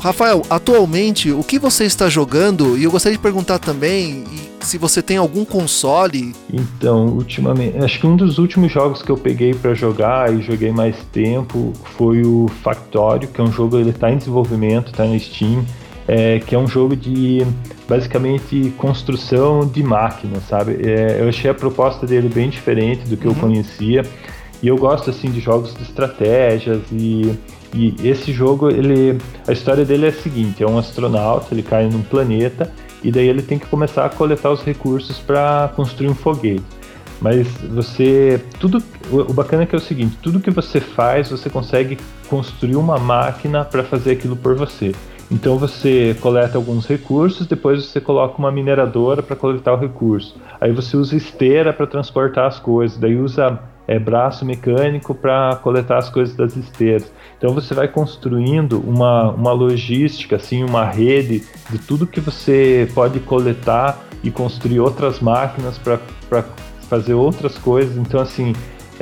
Rafael, 0.00 0.40
atualmente 0.48 1.30
o 1.30 1.44
que 1.44 1.58
você 1.58 1.84
está 1.84 2.08
jogando? 2.08 2.78
E 2.78 2.84
eu 2.84 2.90
gostaria 2.90 3.18
de 3.18 3.22
perguntar 3.22 3.58
também 3.58 4.24
se 4.60 4.78
você 4.78 5.02
tem 5.02 5.18
algum 5.18 5.44
console. 5.44 6.34
Então, 6.50 7.08
ultimamente, 7.08 7.76
acho 7.76 8.00
que 8.00 8.06
um 8.06 8.16
dos 8.16 8.38
últimos 8.38 8.72
jogos 8.72 9.02
que 9.02 9.10
eu 9.10 9.18
peguei 9.18 9.52
para 9.52 9.74
jogar 9.74 10.32
e 10.32 10.40
joguei 10.40 10.72
mais 10.72 10.96
tempo 11.12 11.74
foi 11.98 12.22
o 12.22 12.48
Factório, 12.62 13.28
que 13.28 13.38
é 13.38 13.44
um 13.44 13.52
jogo 13.52 13.76
ele 13.76 13.90
está 13.90 14.10
em 14.10 14.16
desenvolvimento, 14.16 14.92
está 14.92 15.04
no 15.04 15.20
Steam 15.20 15.62
é, 16.06 16.40
que 16.40 16.54
é 16.54 16.58
um 16.58 16.66
jogo 16.66 16.96
de 16.96 17.46
basicamente 17.88 18.72
construção 18.78 19.66
de 19.66 19.82
máquinas, 19.82 20.42
sabe? 20.48 20.78
É, 20.82 21.20
eu 21.20 21.28
achei 21.28 21.50
a 21.50 21.54
proposta 21.54 22.06
dele 22.06 22.28
bem 22.28 22.48
diferente 22.48 23.08
do 23.08 23.16
que 23.16 23.26
uhum. 23.26 23.34
eu 23.34 23.40
conhecia 23.40 24.02
e 24.62 24.68
eu 24.68 24.76
gosto 24.76 25.10
assim 25.10 25.30
de 25.30 25.40
jogos 25.40 25.74
de 25.74 25.82
estratégias 25.82 26.80
e, 26.92 27.36
e 27.74 27.94
esse 28.04 28.32
jogo 28.32 28.68
ele 28.68 29.18
a 29.46 29.52
história 29.52 29.84
dele 29.84 30.06
é 30.06 30.08
a 30.08 30.12
seguinte: 30.12 30.62
é 30.62 30.66
um 30.66 30.78
astronauta, 30.78 31.48
ele 31.52 31.62
cai 31.62 31.88
num 31.88 32.02
planeta 32.02 32.70
e 33.02 33.10
daí 33.10 33.28
ele 33.28 33.42
tem 33.42 33.58
que 33.58 33.66
começar 33.66 34.04
a 34.06 34.08
coletar 34.08 34.50
os 34.50 34.62
recursos 34.62 35.18
para 35.18 35.72
construir 35.74 36.08
um 36.08 36.14
foguete. 36.14 36.62
Mas 37.20 37.46
você. 37.72 38.42
Tudo. 38.58 38.82
O 39.10 39.32
bacana 39.32 39.62
é 39.62 39.66
que 39.66 39.74
é 39.74 39.78
o 39.78 39.80
seguinte: 39.80 40.18
tudo 40.20 40.40
que 40.40 40.50
você 40.50 40.80
faz, 40.80 41.30
você 41.30 41.48
consegue 41.48 41.96
construir 42.28 42.74
uma 42.74 42.98
máquina 42.98 43.64
para 43.64 43.84
fazer 43.84 44.12
aquilo 44.12 44.34
por 44.34 44.56
você. 44.56 44.92
Então 45.32 45.56
você 45.56 46.14
coleta 46.20 46.58
alguns 46.58 46.86
recursos, 46.86 47.46
depois 47.46 47.86
você 47.86 47.98
coloca 47.98 48.36
uma 48.38 48.52
mineradora 48.52 49.22
para 49.22 49.34
coletar 49.34 49.72
o 49.72 49.78
recurso. 49.78 50.36
Aí 50.60 50.72
você 50.72 50.94
usa 50.94 51.16
esteira 51.16 51.72
para 51.72 51.86
transportar 51.86 52.46
as 52.46 52.58
coisas, 52.58 52.98
daí 52.98 53.16
usa 53.16 53.58
é, 53.88 53.98
braço 53.98 54.44
mecânico 54.44 55.14
para 55.14 55.56
coletar 55.56 55.96
as 55.96 56.10
coisas 56.10 56.36
das 56.36 56.54
esteiras. 56.54 57.10
Então 57.38 57.54
você 57.54 57.72
vai 57.72 57.88
construindo 57.88 58.78
uma, 58.86 59.30
uma 59.30 59.52
logística, 59.52 60.36
assim, 60.36 60.62
uma 60.62 60.84
rede 60.84 61.42
de 61.70 61.78
tudo 61.78 62.06
que 62.06 62.20
você 62.20 62.86
pode 62.94 63.18
coletar 63.20 64.04
e 64.22 64.30
construir 64.30 64.80
outras 64.80 65.18
máquinas 65.18 65.78
para 65.78 65.98
fazer 66.90 67.14
outras 67.14 67.56
coisas. 67.56 67.96
Então 67.96 68.20
assim, 68.20 68.52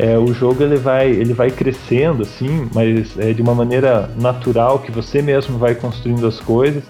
é, 0.01 0.19
o 0.19 0.33
jogo 0.33 0.63
ele 0.63 0.77
vai, 0.77 1.11
ele 1.11 1.35
vai 1.35 1.51
crescendo 1.51 2.23
assim, 2.23 2.67
mas 2.75 3.19
é 3.19 3.35
de 3.35 3.43
uma 3.43 3.55
maneira 3.55 4.11
natural 4.19 4.79
que 4.79 4.91
você 4.91 5.21
mesmo 5.21 5.59
vai 5.59 5.75
construindo 5.75 6.27
as 6.27 6.41
coisas 6.41 6.83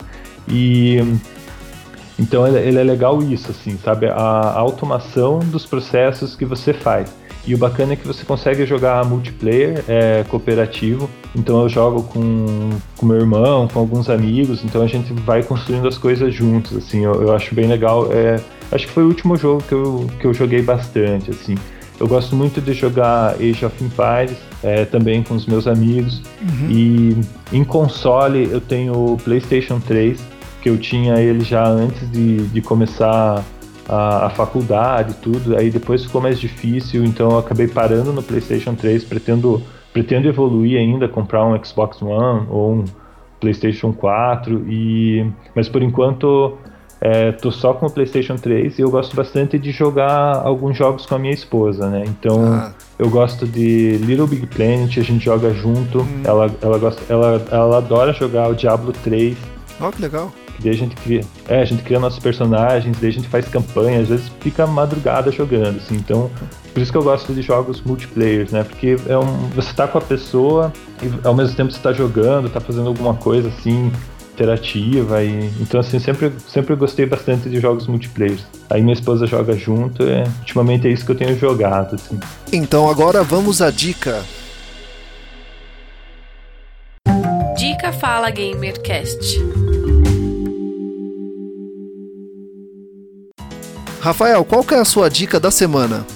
e 0.48 0.98
então 2.16 2.46
ele, 2.46 2.58
ele 2.58 2.78
é 2.78 2.84
legal 2.84 3.20
isso 3.20 3.50
assim, 3.50 3.76
sabe? 3.82 4.06
A, 4.06 4.12
a 4.12 4.58
automação 4.60 5.40
dos 5.40 5.66
processos 5.66 6.36
que 6.36 6.44
você 6.44 6.72
faz. 6.72 7.12
E 7.44 7.54
o 7.54 7.58
bacana 7.58 7.94
é 7.94 7.96
que 7.96 8.06
você 8.06 8.24
consegue 8.24 8.64
jogar 8.64 9.04
multiplayer, 9.04 9.82
é, 9.88 10.22
cooperativo. 10.28 11.10
Então 11.34 11.62
eu 11.62 11.68
jogo 11.68 12.02
com, 12.04 12.70
com 12.96 13.06
meu 13.06 13.16
irmão, 13.16 13.66
com 13.66 13.80
alguns 13.80 14.08
amigos. 14.08 14.62
Então 14.62 14.82
a 14.82 14.86
gente 14.86 15.12
vai 15.14 15.42
construindo 15.42 15.88
as 15.88 15.96
coisas 15.98 16.32
juntos. 16.32 16.76
Assim, 16.76 17.04
eu, 17.04 17.14
eu 17.22 17.34
acho 17.34 17.54
bem 17.54 17.66
legal. 17.66 18.12
É, 18.12 18.38
acho 18.70 18.86
que 18.86 18.92
foi 18.92 19.02
o 19.02 19.06
último 19.06 19.36
jogo 19.36 19.64
que 19.66 19.72
eu, 19.72 20.06
que 20.20 20.26
eu 20.26 20.34
joguei 20.34 20.62
bastante. 20.62 21.30
Assim, 21.30 21.56
eu 22.00 22.08
gosto 22.08 22.34
muito 22.34 22.62
de 22.62 22.72
jogar 22.72 23.34
Age 23.34 23.64
of 23.64 23.84
Empires, 23.84 24.38
é, 24.62 24.86
também 24.86 25.22
com 25.22 25.34
os 25.34 25.44
meus 25.44 25.66
amigos. 25.66 26.22
Uhum. 26.40 26.70
E 26.70 27.16
em 27.52 27.62
console 27.62 28.48
eu 28.50 28.60
tenho 28.60 28.94
o 28.94 29.16
PlayStation 29.18 29.78
3, 29.78 30.18
que 30.62 30.70
eu 30.70 30.78
tinha 30.78 31.20
ele 31.20 31.44
já 31.44 31.66
antes 31.68 32.10
de, 32.10 32.38
de 32.48 32.62
começar 32.62 33.44
a, 33.86 34.26
a 34.26 34.30
faculdade 34.30 35.14
tudo, 35.20 35.56
aí 35.56 35.70
depois 35.70 36.04
ficou 36.04 36.22
mais 36.22 36.40
difícil, 36.40 37.04
então 37.04 37.32
eu 37.32 37.38
acabei 37.38 37.68
parando 37.68 38.12
no 38.12 38.22
PlayStation 38.22 38.74
3, 38.74 39.04
pretendo, 39.04 39.62
pretendo 39.92 40.26
evoluir 40.26 40.78
ainda, 40.78 41.06
comprar 41.06 41.44
um 41.44 41.62
Xbox 41.62 42.00
One 42.00 42.46
ou 42.48 42.76
um 42.76 42.84
PlayStation 43.40 43.92
4, 43.92 44.64
e, 44.68 45.30
mas 45.54 45.68
por 45.68 45.82
enquanto 45.82 46.56
é, 47.00 47.32
tô 47.32 47.50
só 47.50 47.72
com 47.72 47.86
o 47.86 47.90
PlayStation 47.90 48.36
3 48.36 48.78
e 48.78 48.82
eu 48.82 48.90
gosto 48.90 49.16
bastante 49.16 49.58
de 49.58 49.70
jogar 49.70 50.36
alguns 50.36 50.76
jogos 50.76 51.06
com 51.06 51.14
a 51.14 51.18
minha 51.18 51.32
esposa, 51.32 51.88
né? 51.88 52.04
Então 52.06 52.44
ah. 52.44 52.72
eu 52.98 53.08
gosto 53.08 53.46
de 53.46 53.96
Little 54.02 54.26
Big 54.26 54.46
Planet, 54.46 54.98
a 54.98 55.02
gente 55.02 55.24
joga 55.24 55.50
junto. 55.54 56.00
Hum. 56.00 56.22
Ela, 56.24 56.50
ela, 56.60 56.78
gosta, 56.78 57.00
ela, 57.10 57.42
ela 57.50 57.78
adora 57.78 58.12
jogar 58.12 58.48
o 58.50 58.54
Diablo 58.54 58.92
3. 58.92 59.34
Ó, 59.80 59.88
oh, 59.88 59.92
que 59.92 60.02
legal. 60.02 60.30
Daí 60.62 60.72
a 60.72 60.76
gente 60.76 60.94
cria, 60.96 61.22
é, 61.48 61.62
a 61.62 61.64
gente 61.64 61.82
cria 61.82 61.98
nossos 61.98 62.18
personagens, 62.18 62.94
daí 63.00 63.08
a 63.08 63.12
gente 63.12 63.28
faz 63.28 63.48
campanha, 63.48 64.00
às 64.00 64.08
vezes 64.08 64.30
fica 64.40 64.66
madrugada 64.66 65.32
jogando, 65.32 65.78
assim. 65.78 65.94
Então, 65.94 66.30
por 66.74 66.82
isso 66.82 66.92
que 66.92 66.98
eu 66.98 67.02
gosto 67.02 67.32
de 67.32 67.40
jogos 67.40 67.80
multiplayer, 67.80 68.46
né? 68.52 68.62
Porque 68.62 68.98
é 69.08 69.16
um, 69.16 69.48
você 69.54 69.72
tá 69.72 69.88
com 69.88 69.96
a 69.96 70.02
pessoa 70.02 70.70
e 71.02 71.26
ao 71.26 71.34
mesmo 71.34 71.56
tempo 71.56 71.72
você 71.72 71.80
tá 71.80 71.94
jogando, 71.94 72.50
tá 72.50 72.60
fazendo 72.60 72.88
alguma 72.88 73.14
coisa 73.14 73.48
assim 73.48 73.90
interativa 74.40 75.22
e 75.22 75.50
então 75.60 75.78
assim 75.78 75.98
sempre 75.98 76.32
sempre 76.48 76.74
gostei 76.74 77.04
bastante 77.04 77.50
de 77.50 77.60
jogos 77.60 77.86
multiplayer. 77.86 78.38
Aí 78.70 78.80
minha 78.80 78.94
esposa 78.94 79.26
joga 79.26 79.54
junto, 79.54 80.02
e 80.02 80.22
ultimamente 80.38 80.88
é 80.88 80.90
isso 80.90 81.04
que 81.04 81.12
eu 81.12 81.16
tenho 81.16 81.38
jogado 81.38 81.96
assim. 81.96 82.18
Então 82.50 82.88
agora 82.88 83.22
vamos 83.22 83.60
à 83.60 83.70
dica. 83.70 84.24
Dica 87.56 87.92
Fala 87.92 88.30
Gamercast. 88.30 89.38
Rafael, 94.00 94.42
qual 94.46 94.64
que 94.64 94.74
é 94.74 94.78
a 94.78 94.84
sua 94.84 95.10
dica 95.10 95.38
da 95.38 95.50
semana? 95.50 96.06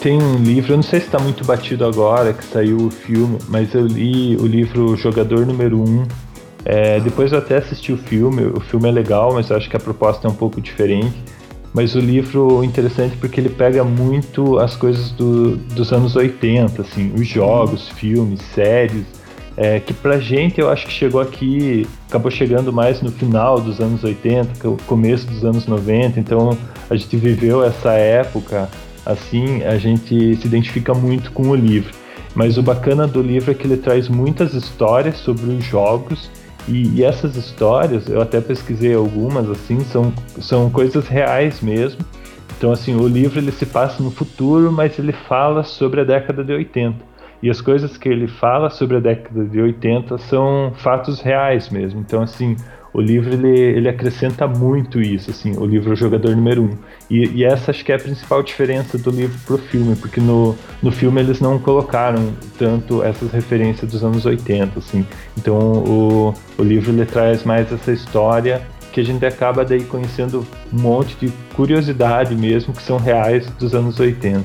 Tem 0.00 0.20
um 0.20 0.36
livro, 0.36 0.72
eu 0.72 0.76
não 0.76 0.82
sei 0.82 1.00
se 1.00 1.06
está 1.06 1.20
muito 1.20 1.44
batido 1.44 1.84
agora, 1.84 2.32
que 2.32 2.44
saiu 2.44 2.78
o 2.78 2.90
filme, 2.90 3.38
mas 3.48 3.74
eu 3.74 3.86
li 3.86 4.36
o 4.36 4.46
livro 4.46 4.96
Jogador 4.96 5.46
Número 5.46 5.80
1. 5.80 6.27
É, 6.70 7.00
depois 7.00 7.32
eu 7.32 7.38
até 7.38 7.56
assisti 7.56 7.94
o 7.94 7.96
filme, 7.96 8.42
o 8.44 8.60
filme 8.60 8.90
é 8.90 8.92
legal, 8.92 9.32
mas 9.32 9.48
eu 9.48 9.56
acho 9.56 9.70
que 9.70 9.76
a 9.76 9.80
proposta 9.80 10.28
é 10.28 10.30
um 10.30 10.34
pouco 10.34 10.60
diferente. 10.60 11.16
Mas 11.72 11.94
o 11.94 11.98
livro 11.98 12.62
é 12.62 12.66
interessante 12.66 13.16
porque 13.16 13.40
ele 13.40 13.48
pega 13.48 13.82
muito 13.82 14.58
as 14.58 14.76
coisas 14.76 15.10
do, 15.12 15.56
dos 15.56 15.92
anos 15.94 16.14
80, 16.14 16.82
assim, 16.82 17.10
os 17.14 17.26
jogos, 17.26 17.88
filmes, 17.88 18.40
séries, 18.54 19.06
é, 19.56 19.80
que 19.80 19.94
pra 19.94 20.18
gente 20.18 20.60
eu 20.60 20.68
acho 20.68 20.86
que 20.86 20.92
chegou 20.92 21.22
aqui, 21.22 21.86
acabou 22.06 22.30
chegando 22.30 22.70
mais 22.70 23.00
no 23.00 23.10
final 23.10 23.58
dos 23.58 23.80
anos 23.80 24.04
80, 24.04 24.50
é 24.52 24.76
começo 24.86 25.26
dos 25.26 25.44
anos 25.44 25.66
90, 25.66 26.20
então 26.20 26.56
a 26.90 26.96
gente 26.96 27.16
viveu 27.16 27.64
essa 27.64 27.92
época, 27.92 28.68
assim, 29.06 29.62
a 29.64 29.78
gente 29.78 30.36
se 30.36 30.46
identifica 30.46 30.92
muito 30.92 31.32
com 31.32 31.48
o 31.48 31.54
livro. 31.54 31.94
Mas 32.34 32.58
o 32.58 32.62
bacana 32.62 33.06
do 33.06 33.22
livro 33.22 33.50
é 33.50 33.54
que 33.54 33.66
ele 33.66 33.78
traz 33.78 34.06
muitas 34.06 34.52
histórias 34.52 35.16
sobre 35.16 35.46
os 35.46 35.64
jogos 35.64 36.30
e, 36.66 36.96
e 36.96 37.04
essas 37.04 37.36
histórias, 37.36 38.08
eu 38.08 38.20
até 38.20 38.40
pesquisei 38.40 38.94
algumas, 38.94 39.48
assim, 39.48 39.80
são, 39.80 40.12
são 40.40 40.70
coisas 40.70 41.06
reais 41.08 41.60
mesmo. 41.60 42.04
Então, 42.56 42.72
assim, 42.72 42.96
o 42.96 43.06
livro 43.06 43.38
ele 43.38 43.52
se 43.52 43.64
passa 43.64 44.02
no 44.02 44.10
futuro, 44.10 44.72
mas 44.72 44.98
ele 44.98 45.12
fala 45.12 45.62
sobre 45.62 46.00
a 46.00 46.04
década 46.04 46.42
de 46.42 46.52
80. 46.52 46.96
E 47.40 47.48
as 47.48 47.60
coisas 47.60 47.96
que 47.96 48.08
ele 48.08 48.26
fala 48.26 48.68
sobre 48.68 48.96
a 48.96 49.00
década 49.00 49.44
de 49.44 49.60
80 49.60 50.18
são 50.18 50.72
fatos 50.74 51.20
reais 51.20 51.70
mesmo. 51.70 52.00
Então, 52.00 52.20
assim, 52.20 52.56
o 52.92 53.00
livro 53.00 53.32
ele, 53.32 53.48
ele 53.48 53.88
acrescenta 53.88 54.46
muito 54.46 55.00
isso, 55.00 55.30
assim, 55.30 55.56
o 55.56 55.64
livro 55.64 55.94
Jogador 55.94 56.34
Número 56.34 56.62
1. 56.62 56.64
Um. 56.64 56.78
E, 57.10 57.26
e, 57.36 57.44
essa 57.44 57.70
acho 57.70 57.84
que 57.84 57.92
é 57.92 57.96
a 57.96 57.98
principal 57.98 58.42
diferença 58.42 58.98
do 58.98 59.10
livro 59.10 59.38
pro 59.46 59.58
filme, 59.58 59.94
porque 59.96 60.20
no, 60.20 60.56
no 60.82 60.90
filme 60.90 61.20
eles 61.20 61.40
não 61.40 61.58
colocaram 61.58 62.32
tanto 62.58 63.02
essas 63.02 63.30
referências 63.30 63.90
dos 63.90 64.04
anos 64.04 64.24
80, 64.24 64.78
assim. 64.78 65.06
Então 65.36 65.56
o, 65.58 66.34
o 66.56 66.62
livro 66.62 66.92
ele 66.92 67.04
traz 67.04 67.44
mais 67.44 67.70
essa 67.72 67.92
história 67.92 68.62
que 68.92 69.00
a 69.00 69.04
gente 69.04 69.24
acaba 69.24 69.64
daí 69.64 69.84
conhecendo 69.84 70.46
um 70.72 70.80
monte 70.80 71.14
de 71.16 71.32
curiosidade 71.54 72.34
mesmo 72.34 72.72
que 72.72 72.82
são 72.82 72.96
reais 72.96 73.46
dos 73.58 73.74
anos 73.74 74.00
80. 74.00 74.42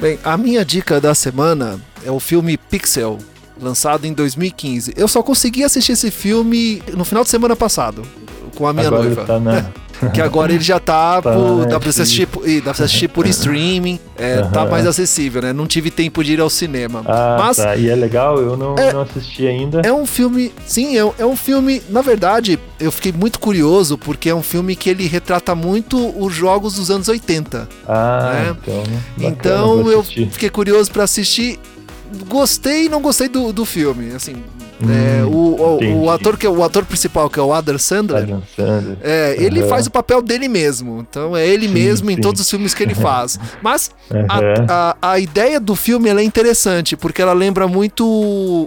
Bem, 0.00 0.18
a 0.24 0.36
minha 0.36 0.64
dica 0.64 1.00
da 1.00 1.14
semana 1.14 1.78
é 2.04 2.10
o 2.10 2.18
filme 2.18 2.56
Pixel, 2.56 3.18
lançado 3.60 4.06
em 4.06 4.12
2015. 4.12 4.94
Eu 4.96 5.08
só 5.08 5.22
consegui 5.22 5.64
assistir 5.64 5.92
esse 5.92 6.10
filme 6.10 6.82
no 6.94 7.04
final 7.04 7.24
de 7.24 7.30
semana 7.30 7.56
passado, 7.56 8.02
com 8.56 8.66
a 8.66 8.72
minha 8.72 8.86
Agora 8.86 9.02
noiva. 9.02 9.24
Tá 9.24 9.38
na... 9.38 9.64
que 10.12 10.20
agora 10.20 10.52
ele 10.52 10.62
já 10.62 10.78
tá, 10.80 11.22
tá 11.22 11.32
por, 11.32 11.66
dá, 11.66 11.78
pra 11.78 11.88
assistir, 11.88 12.26
dá 12.64 12.74
pra 12.74 12.84
assistir 12.84 13.08
por 13.08 13.26
streaming, 13.28 13.98
é, 14.16 14.40
uhum. 14.40 14.50
tá 14.50 14.66
mais 14.66 14.86
acessível, 14.86 15.42
né? 15.42 15.52
Não 15.52 15.66
tive 15.66 15.90
tempo 15.90 16.22
de 16.24 16.32
ir 16.32 16.40
ao 16.40 16.50
cinema. 16.50 17.02
Ah, 17.06 17.36
Mas, 17.38 17.56
tá. 17.58 17.76
E 17.76 17.88
é 17.88 17.94
legal, 17.94 18.38
eu 18.38 18.56
não, 18.56 18.76
é, 18.76 18.92
não 18.92 19.02
assisti 19.02 19.46
ainda. 19.46 19.80
É 19.84 19.92
um 19.92 20.06
filme, 20.06 20.52
sim, 20.66 20.96
é, 20.96 21.12
é 21.18 21.26
um 21.26 21.36
filme, 21.36 21.82
na 21.88 22.02
verdade, 22.02 22.58
eu 22.80 22.90
fiquei 22.90 23.12
muito 23.12 23.38
curioso, 23.38 23.96
porque 23.96 24.28
é 24.28 24.34
um 24.34 24.42
filme 24.42 24.74
que 24.74 24.90
ele 24.90 25.06
retrata 25.06 25.54
muito 25.54 26.12
os 26.18 26.34
jogos 26.34 26.74
dos 26.74 26.90
anos 26.90 27.08
80. 27.08 27.68
Ah, 27.86 28.32
né? 28.32 28.56
então. 28.60 28.82
Bacana, 28.82 29.02
então 29.18 29.90
eu 29.90 30.02
fiquei 30.02 30.50
curioso 30.50 30.90
para 30.90 31.04
assistir 31.04 31.58
gostei 32.28 32.86
e 32.86 32.88
não 32.88 33.00
gostei 33.00 33.28
do, 33.28 33.52
do 33.52 33.64
filme. 33.64 34.14
Assim, 34.14 34.34
hum, 34.34 34.86
é, 34.90 35.24
o, 35.24 35.28
o, 35.28 36.04
o, 36.04 36.10
ator 36.10 36.36
que 36.36 36.46
é 36.46 36.50
o 36.50 36.62
ator 36.62 36.84
principal, 36.84 37.30
que 37.30 37.38
é 37.38 37.42
o 37.42 37.52
Adam 37.52 37.78
Sandler, 37.78 38.22
Adam 38.24 38.42
Sandler. 38.56 38.96
É, 39.02 39.36
uhum. 39.38 39.44
ele 39.44 39.62
faz 39.64 39.86
o 39.86 39.90
papel 39.90 40.20
dele 40.22 40.48
mesmo. 40.48 41.06
Então 41.08 41.36
é 41.36 41.46
ele 41.46 41.68
sim, 41.68 41.74
mesmo 41.74 42.08
sim. 42.08 42.14
em 42.14 42.20
todos 42.20 42.40
os 42.40 42.50
filmes 42.50 42.74
que 42.74 42.82
ele 42.82 42.94
faz. 42.96 43.38
Mas 43.62 43.90
uhum. 44.10 44.26
a, 44.28 44.96
a, 45.00 45.12
a, 45.12 45.18
ideia 45.18 45.60
do 45.60 45.76
filme 45.76 46.08
é 46.08 46.22
interessante, 46.22 46.96
porque 46.96 47.22
ela 47.22 47.32
lembra 47.32 47.68
muito 47.68 48.04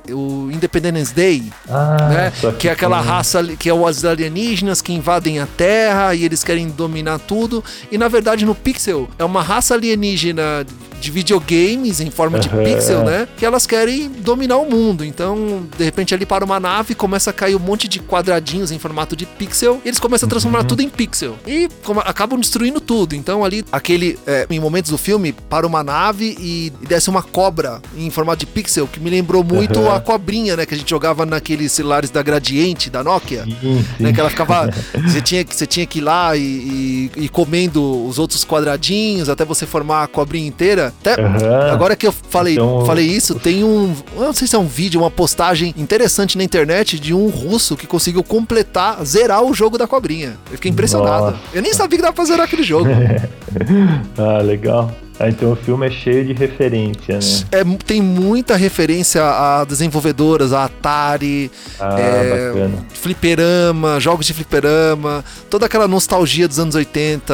o 0.10 0.50
Independence 0.52 1.14
Day, 1.14 1.44
ah, 1.70 1.98
né? 2.10 2.34
Que, 2.40 2.52
que 2.54 2.70
é 2.70 2.72
aquela 2.72 3.02
raça 3.02 3.44
que 3.58 3.70
é 3.70 3.74
os 3.74 4.06
alienígenas 4.06 4.82
que 4.82 4.94
invadem 4.94 5.40
a 5.40 5.46
Terra 5.46 6.16
e 6.16 6.24
eles 6.24 6.44
querem 6.44 6.70
dominar 6.70 7.20
tudo. 7.20 7.64
E 7.92 7.98
na 7.98 8.08
verdade 8.08 8.46
no 8.46 8.56
Pixel 8.56 9.10
é 9.20 9.24
uma 9.24 9.42
raça 9.42 9.74
alienígena 9.74 10.66
de 11.00 11.12
videogames 11.12 12.00
em 12.00 12.10
forma 12.10 12.40
de 12.40 12.50
pixel, 12.50 13.04
né? 13.04 13.28
Que 13.38 13.46
elas 13.46 13.66
querem 13.66 14.10
dominar 14.10 14.58
o 14.58 14.70
mundo. 14.70 15.04
Então, 15.04 15.68
de 15.78 15.84
repente, 15.84 16.14
ali 16.14 16.26
para 16.26 16.44
uma 16.44 16.60
nave 16.60 16.96
começa 16.96 17.30
a 17.30 17.34
cair 17.34 17.56
um 17.56 17.60
monte 17.60 17.88
de 17.88 18.00
quadradinhos 18.00 18.72
em 18.72 18.80
formato 18.80 19.16
de 19.16 19.26
pixel. 19.26 19.82
E 19.84 19.88
eles 19.88 20.00
começam 20.00 20.28
a 20.28 20.30
transformar 20.30 20.60
uhum. 20.60 20.68
tudo 20.68 20.82
em 20.82 20.90
pixel. 20.90 21.38
E 21.46 21.70
acabam 22.06 22.40
destruindo 22.40 22.80
tudo. 22.80 23.16
Então, 23.16 23.44
ali, 23.44 23.64
aquele. 23.72 24.18
É, 24.26 24.48
em 24.50 24.60
momentos 24.60 24.92
do 24.92 24.98
filme, 24.98 25.32
para 25.32 25.66
uma 25.66 25.84
nave 25.84 26.36
e, 26.40 26.74
e 26.82 26.88
desce 26.88 27.10
uma 27.10 27.22
cobra 27.22 27.82
em 27.98 28.10
formato 28.10 28.40
de 28.40 28.46
pixel, 28.46 28.88
que 28.88 29.00
me 29.00 29.10
lembrou 29.10 29.44
muito 29.44 29.80
uhum. 29.80 29.92
a 29.92 30.00
cobrinha, 30.00 30.56
né? 30.56 30.66
Que 30.66 30.74
a 30.74 30.78
gente 30.78 30.90
jogava 30.90 31.26
naqueles 31.26 31.72
celulares 31.72 32.10
da 32.10 32.22
Gradiente, 32.22 32.90
da 32.90 33.04
Nokia. 33.04 33.44
Sim, 33.44 33.58
sim. 33.62 33.86
Né, 34.00 34.14
que 34.14 34.20
ela 34.20 34.30
ficava. 34.30 34.70
você, 35.06 35.22
tinha, 35.22 35.46
você 35.48 35.66
tinha 35.66 35.86
que 35.86 36.00
ir 36.00 36.02
lá 36.02 36.36
e, 36.36 36.42
e, 36.42 37.12
e 37.18 37.30
comendo 37.30 38.06
os 38.06 38.20
outros 38.20 38.46
quadradinhos 38.46 39.30
até 39.30 39.44
você 39.44 39.66
formar 39.66 40.04
a 40.04 40.08
cobrinha 40.08 40.48
inteira. 40.48 40.85
Até, 40.88 41.22
uhum. 41.22 41.72
Agora 41.72 41.95
que 41.95 42.07
eu 42.07 42.12
falei, 42.12 42.53
então, 42.53 42.86
falei 42.86 43.06
isso, 43.06 43.36
tem 43.36 43.64
um. 43.64 43.95
Não 44.18 44.34
sei 44.34 44.48
se 44.48 44.56
é 44.56 44.60
um 44.60 44.68
vídeo, 44.68 45.02
uma 45.02 45.12
postagem 45.12 45.74
interessante 45.78 46.38
na 46.38 46.44
internet 46.44 46.99
de 46.99 47.14
um 47.14 47.30
russo 47.30 47.76
que 47.76 47.88
conseguiu 47.88 48.24
completar, 48.24 49.03
zerar 49.03 49.44
o 49.44 49.53
jogo 49.53 49.78
da 49.78 49.88
cobrinha. 49.88 50.38
Eu 50.49 50.56
fiquei 50.56 50.72
impressionado. 50.72 51.32
Nossa. 51.32 51.38
Eu 51.53 51.62
nem 51.62 51.74
sabia 51.74 51.98
que 51.98 52.03
dava 52.03 52.14
pra 52.14 52.26
zerar 52.26 52.45
aquele 52.45 52.64
jogo. 52.64 52.90
ah, 54.18 54.41
legal. 54.41 54.91
Ah, 55.18 55.30
então 55.30 55.54
o 55.54 55.56
filme 55.56 55.88
é 55.88 55.90
cheio 55.90 56.26
de 56.26 56.34
referência, 56.34 57.16
né? 57.16 57.48
É, 57.52 57.64
tem 57.86 58.02
muita 58.02 58.58
referência 58.58 59.24
a 59.24 59.64
desenvolvedoras, 59.64 60.52
a 60.52 60.66
Atari, 60.66 61.50
ah, 61.80 61.96
é, 61.98 62.70
fliperama, 62.94 63.98
jogos 64.00 64.26
de 64.26 64.34
fliperama, 64.34 65.24
toda 65.50 65.66
aquela 65.68 65.88
nostalgia 65.88 66.48
dos 66.48 66.60
anos 66.60 66.76
80, 66.76 67.34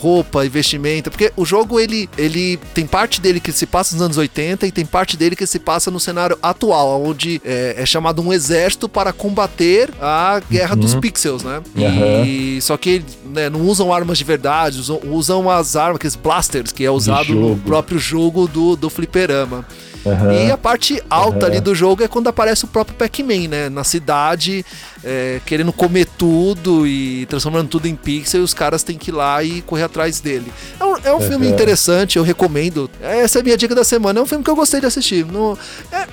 roupa, 0.00 0.46
investimento, 0.46 1.10
porque 1.10 1.32
o 1.36 1.44
jogo 1.44 1.80
ele, 1.80 2.08
ele 2.16 2.58
tem 2.72 2.86
parte 2.86 3.20
dele 3.20 3.40
que 3.40 3.50
se 3.50 3.66
passa 3.66 3.96
nos 3.96 4.04
anos 4.04 4.16
80 4.16 4.64
e 4.66 4.70
tem 4.70 4.86
parte 4.86 5.16
dele 5.16 5.34
que 5.34 5.46
se 5.46 5.58
passa 5.58 5.90
no 5.90 5.98
cenário 5.98 6.38
atual, 6.40 7.02
onde 7.02 7.40
é, 7.44 7.74
é 7.76 7.86
chamado 7.86 8.22
um 8.22 8.32
exército 8.32 8.88
para 8.88 9.12
combater 9.12 9.90
a 10.00 10.40
guerra 10.48 10.74
uhum. 10.74 10.80
dos 10.80 10.94
pixels, 10.94 11.42
né? 11.42 11.60
Uhum. 11.74 12.24
E 12.24 12.62
só 12.62 12.76
que 12.76 13.04
né, 13.24 13.50
não 13.50 13.62
usam 13.62 13.92
armas 13.92 14.16
de 14.16 14.24
verdade, 14.24 14.78
usam, 14.78 15.00
usam 15.10 15.50
as 15.50 15.74
armas, 15.74 15.96
aqueles 15.96 16.14
blasters 16.14 16.70
que 16.70 16.84
é 16.84 16.90
usado 16.90 17.15
no 17.24 17.56
próprio 17.58 17.98
jogo 17.98 18.46
do, 18.46 18.76
do 18.76 18.90
fliperama. 18.90 19.64
Uhum. 20.06 20.32
E 20.32 20.50
a 20.52 20.56
parte 20.56 21.02
alta 21.10 21.46
uhum. 21.46 21.52
ali 21.52 21.60
do 21.60 21.74
jogo 21.74 22.02
é 22.04 22.08
quando 22.08 22.28
aparece 22.28 22.64
o 22.64 22.68
próprio 22.68 22.96
Pac-Man, 22.96 23.48
né? 23.48 23.68
Na 23.68 23.82
cidade, 23.82 24.64
é, 25.02 25.40
querendo 25.44 25.72
comer 25.72 26.06
tudo 26.16 26.86
e 26.86 27.26
transformando 27.26 27.68
tudo 27.68 27.88
em 27.88 27.96
pixel, 27.96 28.40
e 28.40 28.44
os 28.44 28.54
caras 28.54 28.84
têm 28.84 28.96
que 28.96 29.10
ir 29.10 29.14
lá 29.14 29.42
e 29.42 29.62
correr 29.62 29.82
atrás 29.82 30.20
dele. 30.20 30.52
É 30.78 30.84
um, 30.84 30.96
é 30.98 31.12
um 31.12 31.16
uhum. 31.16 31.28
filme 31.28 31.48
interessante, 31.48 32.16
eu 32.16 32.22
recomendo. 32.22 32.88
Essa 33.00 33.38
é 33.38 33.40
a 33.40 33.42
minha 33.42 33.56
dica 33.56 33.74
da 33.74 33.82
semana. 33.82 34.20
É 34.20 34.22
um 34.22 34.26
filme 34.26 34.44
que 34.44 34.50
eu 34.50 34.56
gostei 34.56 34.80
de 34.80 34.86
assistir. 34.86 35.26
No, 35.26 35.58
é, 35.90 36.06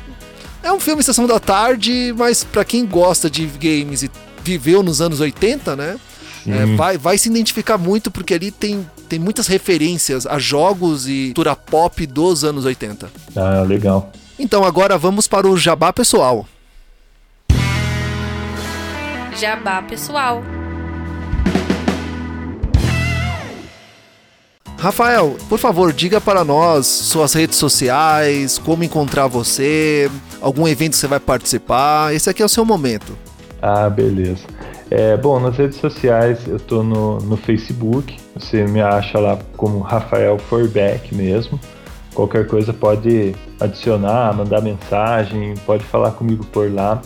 é 0.64 0.74
um 0.74 0.80
filme 0.80 1.04
sessão 1.04 1.28
da 1.28 1.40
tarde, 1.40 2.14
mas 2.18 2.44
para 2.44 2.66
quem 2.66 2.86
gosta 2.88 3.30
de 3.30 3.46
games 3.46 4.02
e 4.02 4.10
viveu 4.44 4.82
nos 4.82 5.02
anos 5.02 5.20
80, 5.20 5.76
né? 5.76 5.98
É, 6.46 6.76
vai, 6.76 6.98
vai 6.98 7.18
se 7.18 7.30
identificar 7.30 7.78
muito 7.78 8.12
porque 8.12 8.34
ali 8.34 8.52
tem, 8.52 8.86
tem 9.08 9.20
muitas 9.20 9.48
referências 9.48 10.26
a 10.26 10.40
jogos 10.40 11.08
e 11.08 11.28
cultura 11.28 11.56
pop 11.56 12.06
dos 12.06 12.44
anos 12.44 12.66
80. 12.66 13.10
Ah, 13.36 13.62
legal. 13.62 14.12
Então 14.38 14.64
agora 14.64 14.98
vamos 14.98 15.28
para 15.28 15.48
o 15.48 15.58
jabá 15.58 15.94
pessoal. 15.94 16.48
Jabá 19.40 19.82
pessoal. 19.82 20.44
Rafael, 24.78 25.38
por 25.48 25.58
favor, 25.58 25.94
diga 25.94 26.20
para 26.20 26.44
nós 26.44 26.86
suas 26.86 27.34
redes 27.34 27.58
sociais, 27.58 28.58
como 28.58 28.84
encontrar 28.84 29.28
você, 29.28 30.12
algum 30.42 30.68
evento 30.68 30.92
que 30.92 30.98
você 30.98 31.08
vai 31.08 31.22
participar. 31.22 32.14
Esse 32.14 32.30
aqui 32.30 32.42
é 32.42 32.46
o 32.46 32.50
seu 32.50 32.66
momento. 32.66 33.18
Ah, 33.62 33.90
beleza. 33.90 34.44
É, 34.96 35.18
bom, 35.18 35.40
nas 35.40 35.58
redes 35.58 35.80
sociais 35.80 36.48
eu 36.48 36.60
tô 36.60 36.84
no, 36.84 37.18
no 37.18 37.36
Facebook, 37.36 38.16
você 38.36 38.64
me 38.64 38.80
acha 38.80 39.18
lá 39.18 39.40
como 39.58 39.80
Rafael 39.80 40.38
Forbeck 40.38 41.16
mesmo. 41.16 41.60
Qualquer 42.14 42.46
coisa 42.46 42.72
pode 42.72 43.34
adicionar, 43.60 44.32
mandar 44.36 44.62
mensagem, 44.62 45.56
pode 45.66 45.84
falar 45.84 46.12
comigo 46.12 46.46
por 46.46 46.72
lá. 46.72 47.02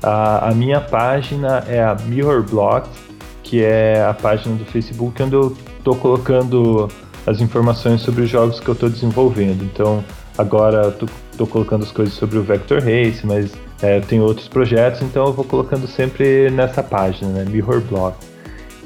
A, 0.00 0.50
a 0.50 0.54
minha 0.54 0.80
página 0.80 1.64
é 1.66 1.82
a 1.82 1.96
Mirror 2.06 2.44
Blocks, 2.44 2.96
que 3.42 3.60
é 3.60 4.04
a 4.04 4.14
página 4.14 4.54
do 4.54 4.64
Facebook 4.64 5.20
onde 5.20 5.34
eu 5.34 5.56
estou 5.78 5.96
colocando 5.96 6.88
as 7.26 7.40
informações 7.40 8.02
sobre 8.02 8.22
os 8.22 8.30
jogos 8.30 8.60
que 8.60 8.68
eu 8.68 8.74
estou 8.74 8.88
desenvolvendo. 8.88 9.64
Então, 9.64 10.04
agora 10.38 10.94
eu 11.00 11.08
estou 11.32 11.46
colocando 11.48 11.82
as 11.82 11.90
coisas 11.90 12.14
sobre 12.14 12.38
o 12.38 12.44
Vector 12.44 12.78
Race, 12.78 13.26
mas 13.26 13.50
é, 13.82 13.98
eu 13.98 14.02
tenho 14.02 14.22
outros 14.22 14.46
projetos, 14.46 15.02
então 15.02 15.26
eu 15.26 15.32
vou 15.32 15.44
colocando 15.44 15.88
sempre 15.88 16.48
nessa 16.50 16.82
página, 16.82 17.30
né, 17.30 17.44
Mirror 17.44 17.80
Blog. 17.80 18.14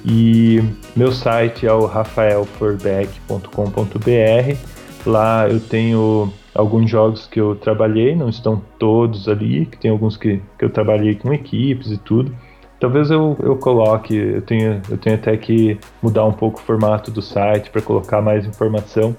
E 0.05 0.63
meu 0.95 1.13
site 1.13 1.67
é 1.67 1.73
o 1.73 1.85
rafaelforbeck.com.br. 1.85 4.57
Lá 5.05 5.49
eu 5.49 5.61
tenho 5.61 6.33
alguns 6.55 6.91
jogos 6.91 7.27
que 7.27 7.41
eu 7.41 7.57
trabalhei, 7.57 8.17
não 8.17 8.29
estão 8.29 8.63
todos 8.79 9.29
ali, 9.29 9.67
que 9.67 9.77
tem 9.77 9.91
alguns 9.91 10.17
que, 10.17 10.41
que 10.59 10.65
eu 10.65 10.71
trabalhei 10.71 11.15
com 11.15 11.33
equipes 11.33 11.91
e 11.91 11.99
tudo. 11.99 12.35
Talvez 12.81 13.11
eu, 13.11 13.37
eu 13.41 13.57
coloque, 13.57 14.15
eu 14.15 14.43
tenho, 14.43 14.81
eu 14.89 14.97
tenho 14.97 15.17
até 15.17 15.37
que 15.37 15.79
mudar 16.03 16.25
um 16.25 16.33
pouco 16.33 16.61
o 16.61 16.63
formato 16.63 17.11
do 17.11 17.21
site 17.21 17.71
para 17.71 17.83
colocar 17.83 18.23
mais 18.23 18.47
informação, 18.47 19.17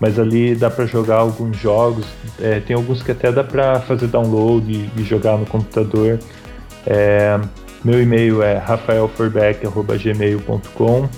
mas 0.00 0.18
ali 0.18 0.54
dá 0.54 0.70
para 0.70 0.86
jogar 0.86 1.16
alguns 1.16 1.56
jogos. 1.56 2.06
É, 2.40 2.60
tem 2.60 2.76
alguns 2.76 3.02
que 3.02 3.12
até 3.12 3.32
dá 3.32 3.42
para 3.42 3.80
fazer 3.80 4.08
download 4.08 4.70
e, 4.70 4.90
e, 5.00 5.04
jogar 5.04 5.38
no 5.38 5.46
computador. 5.46 6.18
É, 6.86 7.40
meu 7.84 8.02
e-mail 8.02 8.42
é 8.42 8.58
rafaelforbeck.gmail.com. 8.58 11.08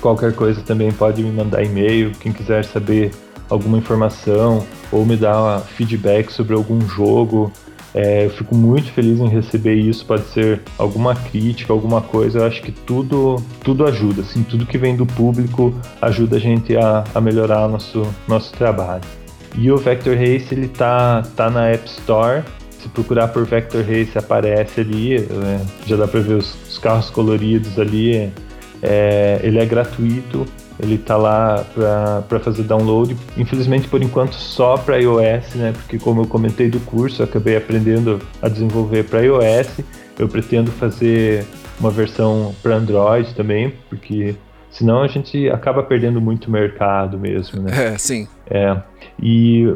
Qualquer 0.00 0.34
coisa 0.34 0.60
também 0.62 0.90
pode 0.90 1.22
me 1.22 1.30
mandar 1.30 1.62
e-mail. 1.62 2.10
Quem 2.18 2.32
quiser 2.32 2.64
saber 2.64 3.12
alguma 3.48 3.78
informação 3.78 4.66
ou 4.90 5.06
me 5.06 5.16
dar 5.16 5.60
feedback 5.60 6.32
sobre 6.32 6.54
algum 6.54 6.80
jogo, 6.88 7.52
é, 7.94 8.24
eu 8.24 8.30
fico 8.30 8.54
muito 8.54 8.90
feliz 8.92 9.20
em 9.20 9.28
receber 9.28 9.74
isso. 9.74 10.04
Pode 10.06 10.24
ser 10.28 10.62
alguma 10.78 11.14
crítica, 11.14 11.72
alguma 11.72 12.00
coisa. 12.00 12.40
Eu 12.40 12.46
acho 12.46 12.62
que 12.62 12.72
tudo, 12.72 13.36
tudo 13.62 13.84
ajuda. 13.84 14.22
Assim, 14.22 14.42
tudo 14.42 14.64
que 14.64 14.78
vem 14.78 14.96
do 14.96 15.04
público 15.04 15.74
ajuda 16.00 16.36
a 16.36 16.40
gente 16.40 16.76
a, 16.76 17.04
a 17.14 17.20
melhorar 17.20 17.68
nosso, 17.68 18.02
nosso 18.26 18.52
trabalho. 18.52 19.04
E 19.56 19.70
o 19.70 19.76
Vector 19.76 20.16
Race 20.16 20.46
ele 20.50 20.68
tá, 20.68 21.22
tá 21.36 21.50
na 21.50 21.68
App 21.68 21.86
Store. 21.86 22.42
Se 22.70 22.88
procurar 22.88 23.28
por 23.28 23.44
Vector 23.44 23.82
Race 23.82 24.16
aparece 24.16 24.80
ali. 24.80 25.16
É, 25.16 25.60
já 25.86 25.96
dá 25.96 26.08
para 26.08 26.20
ver 26.20 26.34
os, 26.34 26.56
os, 26.68 26.78
carros 26.78 27.10
coloridos 27.10 27.78
ali. 27.78 28.32
É, 28.82 29.38
ele 29.42 29.58
é 29.58 29.66
gratuito. 29.66 30.46
Ele 30.82 30.98
tá 30.98 31.16
lá 31.16 31.64
para 32.28 32.40
fazer 32.40 32.64
download. 32.64 33.16
Infelizmente, 33.36 33.86
por 33.86 34.02
enquanto, 34.02 34.34
só 34.34 34.76
para 34.76 34.96
iOS, 34.96 35.54
né? 35.54 35.72
Porque, 35.72 35.96
como 35.96 36.22
eu 36.22 36.26
comentei 36.26 36.68
do 36.68 36.80
curso, 36.80 37.22
eu 37.22 37.26
acabei 37.26 37.56
aprendendo 37.56 38.20
a 38.42 38.48
desenvolver 38.48 39.04
para 39.04 39.20
iOS. 39.20 39.80
Eu 40.18 40.28
pretendo 40.28 40.72
fazer 40.72 41.46
uma 41.78 41.90
versão 41.90 42.52
para 42.62 42.74
Android 42.74 43.32
também, 43.34 43.72
porque 43.88 44.34
senão 44.70 45.02
a 45.02 45.06
gente 45.06 45.48
acaba 45.50 45.82
perdendo 45.82 46.20
muito 46.20 46.50
mercado 46.50 47.18
mesmo, 47.18 47.62
né? 47.62 47.94
É, 47.94 47.98
sim. 47.98 48.26
É. 48.50 48.76
E 49.22 49.72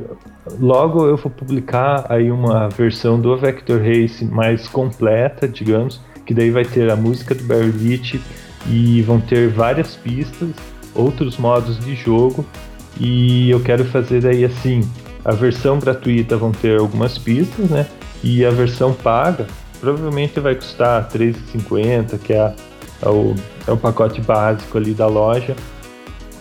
logo 0.58 1.06
eu 1.06 1.16
vou 1.16 1.30
publicar 1.30 2.06
aí 2.08 2.30
uma 2.30 2.68
versão 2.68 3.20
do 3.20 3.36
Vector 3.36 3.78
Race 3.78 4.24
mais 4.24 4.66
completa, 4.68 5.46
digamos, 5.46 6.00
que 6.24 6.34
daí 6.34 6.50
vai 6.50 6.64
ter 6.64 6.90
a 6.90 6.96
música 6.96 7.34
do 7.34 7.44
Barry 7.44 7.70
Leach 7.70 8.20
e 8.68 9.02
vão 9.02 9.20
ter 9.20 9.48
várias 9.48 9.94
pistas 9.94 10.50
outros 10.96 11.36
modos 11.36 11.78
de 11.78 11.94
jogo 11.94 12.44
e 12.98 13.50
eu 13.50 13.60
quero 13.60 13.84
fazer 13.84 14.22
daí 14.22 14.44
assim, 14.44 14.88
a 15.24 15.32
versão 15.32 15.78
gratuita 15.78 16.36
vão 16.36 16.52
ter 16.52 16.78
algumas 16.78 17.18
pistas, 17.18 17.68
né? 17.68 17.86
E 18.22 18.44
a 18.44 18.50
versão 18.50 18.92
paga 18.92 19.46
provavelmente 19.80 20.40
vai 20.40 20.54
custar 20.54 21.08
R$3,50, 21.12 22.18
que 22.18 22.32
é, 22.32 22.54
é, 23.02 23.08
o, 23.08 23.34
é 23.66 23.72
o 23.72 23.76
pacote 23.76 24.20
básico 24.20 24.78
ali 24.78 24.94
da 24.94 25.06
loja, 25.06 25.54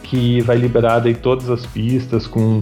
que 0.03 0.41
vai 0.41 0.57
liberar 0.57 0.99
daí 0.99 1.13
todas 1.13 1.49
as 1.49 1.65
pistas 1.65 2.25
com 2.27 2.61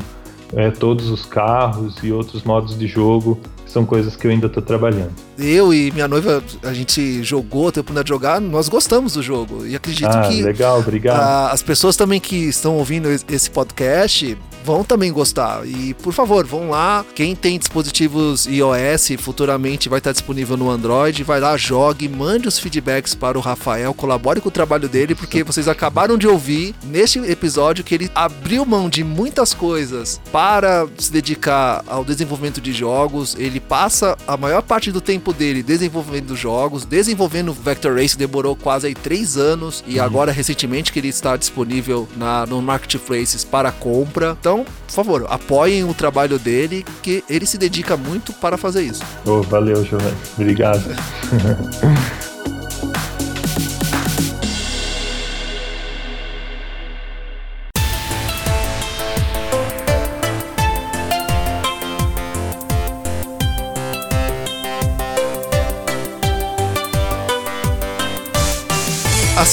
é, 0.56 0.72
todos 0.72 1.10
os 1.10 1.26
carros 1.26 1.98
e 2.04 2.12
outros 2.12 2.44
modos 2.44 2.78
de 2.78 2.88
jogo 2.88 3.40
são 3.66 3.86
coisas 3.86 4.16
que 4.16 4.28
eu 4.28 4.32
ainda 4.32 4.48
tô 4.48 4.62
trabalhando. 4.62 5.14
Eu 5.38 5.74
e 5.74 5.92
minha 5.92 6.08
noiva, 6.08 6.44
a 6.64 6.74
gente 6.74 7.24
jogou, 7.24 7.72
teve 7.72 7.82
oportunidade 7.82 8.06
de 8.06 8.10
jogar, 8.10 8.40
nós 8.40 8.70
gostamos 8.70 9.14
do 9.14 9.24
jogo. 9.24 9.66
E 9.66 9.76
acredito 9.76 10.10
ah, 10.10 10.28
que. 10.28 10.42
Legal, 10.42 10.80
obrigado. 10.80 11.20
A, 11.20 11.52
as 11.52 11.62
pessoas 11.62 11.96
também 11.96 12.20
que 12.20 12.36
estão 12.36 12.78
ouvindo 12.78 13.10
esse 13.10 13.50
podcast 13.50 14.38
vão 14.64 14.84
também 14.84 15.12
gostar. 15.12 15.66
E, 15.66 15.94
por 15.96 16.14
favor, 16.14 16.46
vão 16.46 16.70
lá. 16.70 17.06
Quem 17.14 17.36
tem 17.36 17.60
dispositivos 17.60 18.46
iOS 18.46 19.12
futuramente 19.20 19.90
vai 19.90 20.00
estar 20.00 20.12
disponível 20.12 20.56
no 20.56 20.70
Android. 20.70 21.24
Vai 21.24 21.40
lá, 21.40 21.56
jogue, 21.58 22.08
mande 22.08 22.48
os 22.48 22.58
feedbacks 22.58 23.14
para 23.14 23.38
o 23.38 23.42
Rafael, 23.42 23.94
colabore 23.94 24.40
com 24.40 24.48
o 24.48 24.52
trabalho 24.52 24.88
dele, 24.88 25.14
porque 25.14 25.44
vocês 25.44 25.68
acabaram 25.68 26.18
de 26.18 26.28
ouvir 26.28 26.74
neste 26.86 27.20
episódio 27.20 27.84
que 27.84 27.94
ele 27.94 28.10
abriu 28.16 28.66
mão 28.66 28.90
de 28.90 29.04
muitas 29.04 29.54
coisas 29.54 30.22
para 30.32 30.88
se 30.98 31.12
dedicar 31.12 31.84
ao 31.86 32.06
desenvolvimento 32.06 32.62
de 32.62 32.72
jogos. 32.72 33.36
Ele 33.38 33.60
passa 33.60 34.18
a 34.26 34.38
maior 34.38 34.62
parte 34.62 34.92
do 34.92 35.02
tempo 35.02 35.23
dele 35.32 35.62
desenvolvendo 35.62 36.36
jogos, 36.36 36.84
desenvolvendo 36.84 37.54
Vector 37.54 37.96
Race, 37.96 38.18
demorou 38.18 38.56
quase 38.56 38.88
aí 38.88 38.96
três 38.96 39.38
anos. 39.38 39.84
E 39.86 40.00
uhum. 40.00 40.06
agora, 40.06 40.32
recentemente, 40.32 40.92
que 40.92 41.00
ele 41.00 41.10
está 41.10 41.38
disponível 41.38 42.08
na, 42.18 42.46
no 42.46 42.62
Marketplaces 42.62 43.44
para 43.44 43.72
compra. 43.72 44.36
Então, 44.40 44.54
então, 44.54 44.66
por 44.66 44.94
favor, 44.94 45.26
apoiem 45.30 45.84
o 45.84 45.94
trabalho 45.94 46.38
dele, 46.38 46.86
que 47.02 47.24
ele 47.28 47.46
se 47.46 47.58
dedica 47.58 47.98
muito 47.98 48.32
para 48.34 48.56
fazer 48.56 48.84
isso. 48.84 49.04
Oh, 49.26 49.42
valeu, 49.42 49.84
Giovanni. 49.84 50.16
Obrigado. 50.38 50.84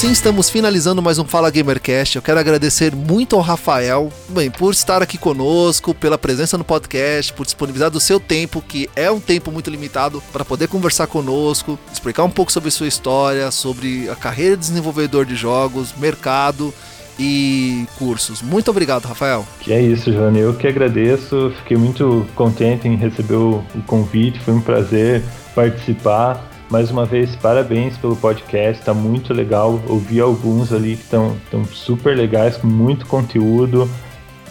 assim 0.00 0.12
estamos 0.12 0.48
finalizando 0.48 1.02
mais 1.02 1.18
um 1.18 1.26
Fala 1.26 1.50
Gamercast. 1.50 2.16
Eu 2.16 2.22
quero 2.22 2.40
agradecer 2.40 2.96
muito 2.96 3.36
ao 3.36 3.42
Rafael, 3.42 4.10
bem, 4.30 4.50
por 4.50 4.72
estar 4.72 5.02
aqui 5.02 5.18
conosco, 5.18 5.94
pela 5.94 6.16
presença 6.16 6.56
no 6.56 6.64
podcast, 6.64 7.30
por 7.34 7.44
disponibilizar 7.44 7.90
do 7.90 8.00
seu 8.00 8.18
tempo, 8.18 8.62
que 8.66 8.88
é 8.96 9.10
um 9.10 9.20
tempo 9.20 9.52
muito 9.52 9.68
limitado, 9.68 10.22
para 10.32 10.42
poder 10.42 10.68
conversar 10.68 11.06
conosco, 11.06 11.78
explicar 11.92 12.24
um 12.24 12.30
pouco 12.30 12.50
sobre 12.50 12.70
sua 12.70 12.86
história, 12.86 13.50
sobre 13.50 14.08
a 14.08 14.16
carreira 14.16 14.56
de 14.56 14.62
desenvolvedor 14.62 15.26
de 15.26 15.36
jogos, 15.36 15.92
mercado 15.98 16.72
e 17.18 17.86
cursos. 17.98 18.40
Muito 18.40 18.70
obrigado, 18.70 19.04
Rafael. 19.04 19.46
Que 19.60 19.70
é 19.70 19.82
isso, 19.82 20.10
Johnny. 20.10 20.38
Eu 20.38 20.54
que 20.54 20.66
agradeço. 20.66 21.52
Fiquei 21.58 21.76
muito 21.76 22.26
contente 22.34 22.88
em 22.88 22.96
receber 22.96 23.34
o 23.34 23.62
convite. 23.86 24.40
Foi 24.40 24.54
um 24.54 24.62
prazer 24.62 25.22
participar. 25.54 26.48
Mais 26.70 26.88
uma 26.88 27.04
vez, 27.04 27.34
parabéns 27.34 27.98
pelo 27.98 28.14
podcast, 28.14 28.84
tá 28.84 28.94
muito 28.94 29.34
legal. 29.34 29.80
Ouvi 29.88 30.20
alguns 30.20 30.72
ali 30.72 30.96
que 30.96 31.02
estão 31.02 31.36
super 31.72 32.16
legais, 32.16 32.56
com 32.56 32.68
muito 32.68 33.06
conteúdo. 33.06 33.90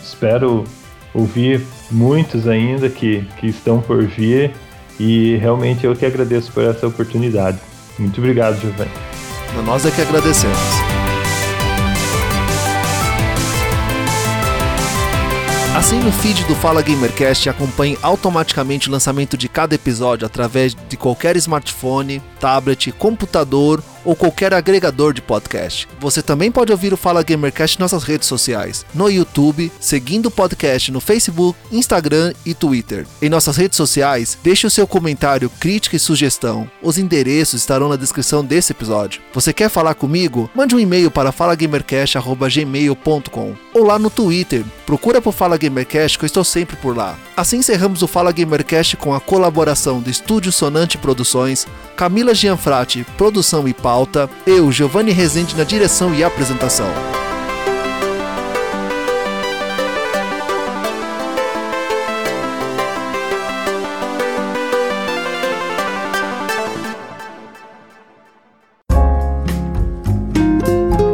Espero 0.03 0.65
ouvir 1.13 1.65
muitos 1.89 2.45
ainda 2.45 2.89
que, 2.89 3.25
que 3.39 3.47
estão 3.47 3.79
por 3.79 4.05
vir. 4.05 4.51
E 4.99 5.37
realmente 5.37 5.85
eu 5.85 5.95
que 5.95 6.05
agradeço 6.05 6.51
por 6.51 6.63
essa 6.63 6.85
oportunidade. 6.87 7.57
Muito 7.97 8.17
obrigado, 8.17 8.59
Giovanni. 8.59 8.91
Nós 9.65 9.85
é 9.85 9.91
que 9.91 10.01
agradecemos. 10.01 10.98
Assine 15.79 16.09
o 16.09 16.11
feed 16.11 16.43
do 16.43 16.53
Fala 16.55 16.81
Gamercast 16.81 17.47
acompanhe 17.47 17.97
automaticamente 18.01 18.89
o 18.89 18.91
lançamento 18.91 19.37
de 19.37 19.47
cada 19.47 19.75
episódio 19.75 20.25
através 20.25 20.75
de 20.75 20.97
qualquer 20.97 21.37
smartphone, 21.37 22.21
tablet, 22.37 22.91
computador 22.91 23.81
ou 24.09 24.15
qualquer 24.15 24.55
agregador 24.55 25.13
de 25.13 25.21
podcast. 25.21 25.87
Você 25.99 26.23
também 26.23 26.51
pode 26.51 26.71
ouvir 26.71 26.91
o 26.91 26.97
Fala 26.97 27.21
Gamercast 27.21 27.77
em 27.77 27.81
nossas 27.81 28.03
redes 28.03 28.27
sociais, 28.27 28.83
no 28.91 29.07
YouTube, 29.07 29.71
seguindo 29.79 30.25
o 30.25 30.31
podcast 30.31 30.91
no 30.91 30.99
Facebook, 30.99 31.55
Instagram 31.71 32.33
e 32.43 32.55
Twitter. 32.55 33.05
Em 33.21 33.29
nossas 33.29 33.55
redes 33.55 33.77
sociais, 33.77 34.35
deixe 34.41 34.65
o 34.65 34.71
seu 34.71 34.87
comentário, 34.87 35.47
crítica 35.59 35.95
e 35.95 35.99
sugestão. 35.99 36.67
Os 36.81 36.97
endereços 36.97 37.61
estarão 37.61 37.87
na 37.87 37.95
descrição 37.95 38.43
desse 38.43 38.71
episódio. 38.71 39.21
Você 39.31 39.53
quer 39.53 39.69
falar 39.69 39.93
comigo? 39.93 40.49
Mande 40.55 40.75
um 40.75 40.79
e-mail 40.79 41.11
para 41.11 41.31
falagamercast@gmail.com 41.31 43.55
ou 43.75 43.83
lá 43.83 43.99
no 43.99 44.09
Twitter. 44.09 44.65
Procura 44.87 45.21
por 45.21 45.33
Fala 45.33 45.55
Gamercast 45.55 46.17
que 46.17 46.25
eu 46.25 46.27
estou 46.27 46.43
sempre 46.43 46.75
por 46.77 46.97
lá. 46.97 47.15
Assim 47.37 47.57
encerramos 47.57 48.01
o 48.01 48.07
Fala 48.07 48.31
Gamercast 48.31 48.97
com 48.97 49.13
a 49.13 49.19
colaboração 49.19 50.01
do 50.01 50.09
Estúdio 50.09 50.51
Sonante 50.51 50.97
Produções, 50.97 51.67
Camila 51.95 52.33
Gianfrati, 52.33 53.05
produção 53.15 53.67
e 53.67 53.73
pauta, 53.73 53.98
eu, 54.47 54.71
Giovanni 54.71 55.11
Rezende, 55.11 55.57
na 55.57 55.65
direção 55.65 56.15
e 56.15 56.23
apresentação. 56.23 56.87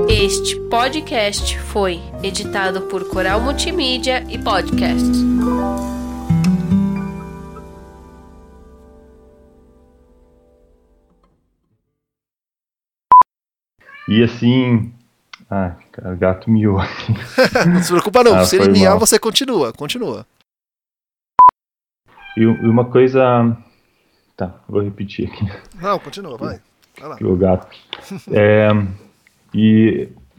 Este 0.08 0.56
podcast 0.70 1.58
foi 1.60 2.00
editado 2.22 2.82
por 2.84 3.10
Coral 3.10 3.42
Multimídia 3.42 4.24
e 4.30 4.38
Podcast. 4.38 5.10
E 14.08 14.24
assim. 14.24 14.94
Ah, 15.50 15.76
cara, 15.92 16.14
o 16.14 16.18
gato 16.18 16.50
miou 16.50 16.80
aqui. 16.80 17.14
não 17.68 17.82
se 17.82 17.90
preocupa, 17.92 18.24
não. 18.24 18.36
Ah, 18.36 18.46
se 18.46 18.56
ele 18.56 18.70
miar, 18.70 18.98
você 18.98 19.20
continua, 19.20 19.74
continua. 19.74 20.26
E 22.38 22.46
uma 22.46 22.86
coisa. 22.86 23.58
Tá, 24.36 24.54
vou 24.68 24.82
repetir 24.82 25.30
aqui. 25.30 25.46
Não, 25.82 25.98
continua, 26.00 26.38
vai. 26.38 26.60
vai 27.00 27.10
lá. 27.10 27.18
O 27.22 27.36
gato. 27.36 27.68
É, 28.32 28.70
e 29.54 30.10